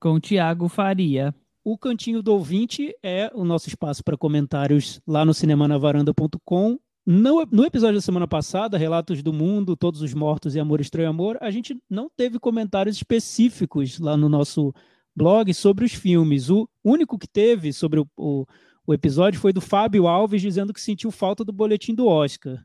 Com 0.01 0.15
o 0.15 0.21
Tiago 0.21 0.67
Faria. 0.67 1.35
O 1.69 1.77
Cantinho 1.77 2.23
do 2.23 2.33
Ouvinte 2.33 2.95
é 3.03 3.29
o 3.35 3.45
nosso 3.45 3.69
espaço 3.69 4.05
para 4.05 4.17
comentários 4.17 5.01
lá 5.05 5.25
no 5.25 5.35
cinemanavaranda.com. 5.35 6.79
No, 7.05 7.45
no 7.51 7.65
episódio 7.65 7.97
da 7.97 8.01
semana 8.01 8.29
passada, 8.29 8.79
Relatos 8.79 9.21
do 9.21 9.33
Mundo, 9.33 9.75
Todos 9.75 10.01
os 10.01 10.15
Mortos 10.15 10.55
e 10.55 10.61
Amor 10.61 10.81
Estranho 10.81 11.09
Amor, 11.09 11.37
a 11.41 11.51
gente 11.51 11.77
não 11.91 12.09
teve 12.09 12.39
comentários 12.39 12.95
específicos 12.95 13.99
lá 13.99 14.17
no 14.17 14.29
nosso 14.29 14.73
blog 15.13 15.53
sobre 15.53 15.85
os 15.85 15.93
filmes. 15.93 16.51
O 16.51 16.69
único 16.85 17.19
que 17.19 17.27
teve 17.27 17.73
sobre 17.73 17.99
o, 17.99 18.07
o, 18.17 18.47
o 18.87 18.95
episódio 18.95 19.41
foi 19.41 19.53
do 19.53 19.61
Fábio 19.61 20.07
Alves 20.07 20.41
dizendo 20.41 20.73
que 20.73 20.81
sentiu 20.81 21.11
falta 21.11 21.45
do 21.45 21.53
boletim 21.53 21.97
do 21.97 22.07
Oscar. 22.07 22.65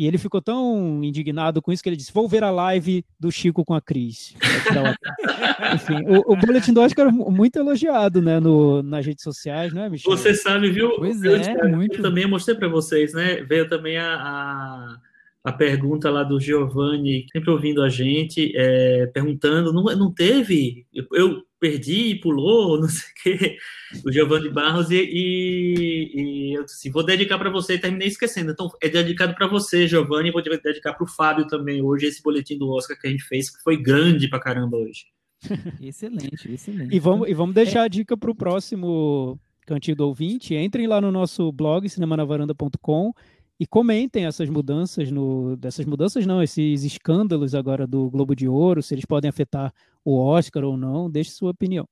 E 0.00 0.06
ele 0.06 0.16
ficou 0.16 0.40
tão 0.40 1.04
indignado 1.04 1.60
com 1.60 1.70
isso 1.70 1.82
que 1.82 1.88
ele 1.90 1.96
disse: 1.96 2.10
Vou 2.10 2.26
ver 2.26 2.42
a 2.42 2.50
live 2.50 3.04
do 3.20 3.30
Chico 3.30 3.62
com 3.66 3.74
a 3.74 3.82
Cris. 3.82 4.34
Enfim, 5.74 6.02
o, 6.08 6.32
o 6.32 6.36
boletim 6.36 6.72
do 6.72 6.80
Oscar 6.80 7.08
é 7.08 7.10
muito 7.10 7.58
elogiado 7.58 8.22
né, 8.22 8.40
no, 8.40 8.82
nas 8.82 9.04
redes 9.04 9.22
sociais, 9.22 9.74
né, 9.74 9.90
Michel? 9.90 10.10
Você 10.10 10.32
sabe, 10.32 10.70
viu? 10.70 10.96
Pois 10.96 11.22
Eu, 11.22 11.36
é, 11.36 11.40
Thiago, 11.40 11.68
muito. 11.68 11.96
eu 11.96 12.02
também 12.02 12.26
mostrei 12.26 12.56
para 12.56 12.66
vocês, 12.66 13.12
né? 13.12 13.42
Veio 13.42 13.68
também 13.68 13.98
a, 13.98 14.14
a, 14.14 14.96
a 15.42 15.52
pergunta 15.52 16.10
lá 16.10 16.22
do 16.22 16.38
Giovanni, 16.38 17.26
sempre 17.32 17.50
ouvindo 17.50 17.82
a 17.82 17.88
gente, 17.88 18.52
é, 18.54 19.06
perguntando, 19.06 19.72
não, 19.72 19.84
não 19.96 20.12
teve? 20.12 20.86
Eu, 20.92 21.06
eu 21.12 21.42
perdi, 21.58 22.14
pulou, 22.16 22.78
não 22.80 22.88
sei 22.88 23.08
o 23.08 23.22
quê. 23.22 23.56
O 24.04 24.12
Giovanni 24.12 24.50
Barros, 24.50 24.90
e, 24.90 24.96
e, 24.96 26.12
e 26.14 26.54
eu 26.54 26.64
disse, 26.64 26.90
vou 26.90 27.04
dedicar 27.04 27.38
para 27.38 27.50
você, 27.50 27.74
e 27.74 27.78
terminei 27.78 28.08
esquecendo. 28.08 28.52
Então, 28.52 28.70
é 28.82 28.88
dedicado 28.88 29.34
para 29.34 29.46
você, 29.46 29.86
Giovanni, 29.86 30.28
e 30.28 30.32
vou 30.32 30.42
dedicar 30.42 30.94
para 30.94 31.04
o 31.04 31.08
Fábio 31.08 31.46
também 31.46 31.82
hoje, 31.82 32.06
esse 32.06 32.22
boletim 32.22 32.58
do 32.58 32.70
Oscar 32.70 32.98
que 32.98 33.06
a 33.06 33.10
gente 33.10 33.24
fez, 33.24 33.50
que 33.50 33.62
foi 33.62 33.76
grande 33.76 34.28
pra 34.28 34.40
caramba 34.40 34.76
hoje. 34.76 35.06
Excelente, 35.80 36.52
excelente. 36.52 36.94
E 36.94 37.00
vamos, 37.00 37.26
e 37.26 37.32
vamos 37.32 37.54
deixar 37.54 37.84
a 37.84 37.88
dica 37.88 38.14
para 38.14 38.30
o 38.30 38.34
próximo 38.34 39.40
Cantinho 39.66 39.96
do 39.96 40.06
Ouvinte. 40.06 40.54
Entrem 40.54 40.86
lá 40.86 41.00
no 41.00 41.10
nosso 41.10 41.50
blog, 41.50 41.88
cinemanavaranda.com, 41.88 43.14
e 43.60 43.66
comentem 43.66 44.24
essas 44.24 44.48
mudanças, 44.48 45.10
no, 45.12 45.54
dessas 45.56 45.84
mudanças 45.84 46.24
não, 46.26 46.42
esses 46.42 46.82
escândalos 46.82 47.54
agora 47.54 47.86
do 47.86 48.08
Globo 48.10 48.34
de 48.34 48.48
Ouro, 48.48 48.82
se 48.82 48.94
eles 48.94 49.04
podem 49.04 49.28
afetar 49.28 49.70
o 50.02 50.16
Oscar 50.16 50.64
ou 50.64 50.78
não. 50.78 51.10
Deixe 51.10 51.30
sua 51.32 51.50
opinião. 51.50 51.86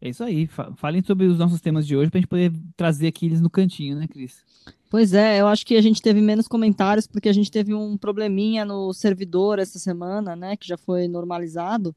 É 0.00 0.08
isso 0.08 0.24
aí. 0.24 0.46
fa- 0.46 0.72
Falem 0.76 1.02
sobre 1.02 1.26
os 1.26 1.38
nossos 1.38 1.60
temas 1.60 1.86
de 1.86 1.94
hoje 1.94 2.10
pra 2.10 2.18
gente 2.18 2.26
poder 2.28 2.50
trazer 2.74 3.08
aqui 3.08 3.26
eles 3.26 3.40
no 3.42 3.50
cantinho, 3.50 3.96
né, 3.96 4.08
Cris? 4.08 4.42
Pois 4.88 5.12
é, 5.12 5.40
eu 5.40 5.46
acho 5.46 5.64
que 5.66 5.76
a 5.76 5.82
gente 5.82 6.00
teve 6.00 6.22
menos 6.22 6.48
comentários 6.48 7.06
porque 7.06 7.28
a 7.28 7.32
gente 7.34 7.50
teve 7.50 7.74
um 7.74 7.98
probleminha 7.98 8.64
no 8.64 8.92
servidor 8.94 9.58
essa 9.58 9.78
semana, 9.78 10.34
né? 10.34 10.56
Que 10.56 10.66
já 10.66 10.78
foi 10.78 11.06
normalizado. 11.06 11.94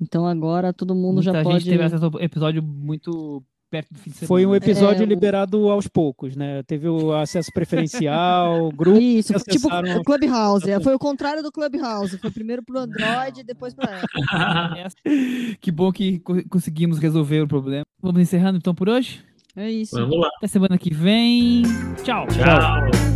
Então 0.00 0.24
agora 0.24 0.72
todo 0.72 0.94
mundo 0.94 1.16
Muita 1.16 1.32
já 1.32 1.38
gente 1.42 1.52
pode. 1.52 1.64
teve 1.64 1.82
acesso 1.82 2.04
ao 2.04 2.20
episódio 2.20 2.62
muito 2.62 3.42
perto 3.72 3.90
do 3.94 3.98
fim 3.98 4.10
de 4.10 4.16
semana. 4.16 4.28
Foi 4.28 4.44
um 4.44 4.54
episódio 4.54 5.02
É, 5.02 5.06
o- 5.06 5.08
liberado 5.08 5.70
aos 5.70 5.88
poucos, 5.88 6.36
né? 6.36 6.62
Teve 6.64 6.86
o 6.88 7.10
acesso 7.14 7.50
preferencial, 7.54 8.70
grupo. 8.76 9.00
Isso, 9.00 9.32
tipo 9.48 9.66
o 9.68 9.70
Clubhouse. 10.04 10.70
é, 10.70 10.78
Foi 10.78 10.94
o 10.94 10.98
contrário 10.98 11.42
do 11.42 11.50
Clubhouse. 11.50 12.18
Foi 12.18 12.30
primeiro 12.30 12.62
pro 12.62 12.78
Android 12.78 13.40
e 13.40 13.44
depois 13.44 13.72
pra 13.72 13.96
Apple. 14.02 14.78
Essa- 14.80 14.96
que 15.58 15.70
bom 15.72 15.90
que 15.90 16.18
co- 16.18 16.42
conseguimos 16.50 16.98
resolver 16.98 17.40
o 17.40 17.48
problema. 17.48 17.84
Vamos 18.02 18.20
encerrando 18.20 18.58
então 18.58 18.74
por 18.74 18.88
hoje? 18.90 19.24
É 19.56 19.70
isso. 19.70 19.96
Vamos 19.96 20.18
lá. 20.20 20.28
Até 20.36 20.46
semana 20.48 20.76
que 20.76 20.92
vem. 20.92 21.62
Tchau. 22.04 22.26
Tchau. 22.28 23.11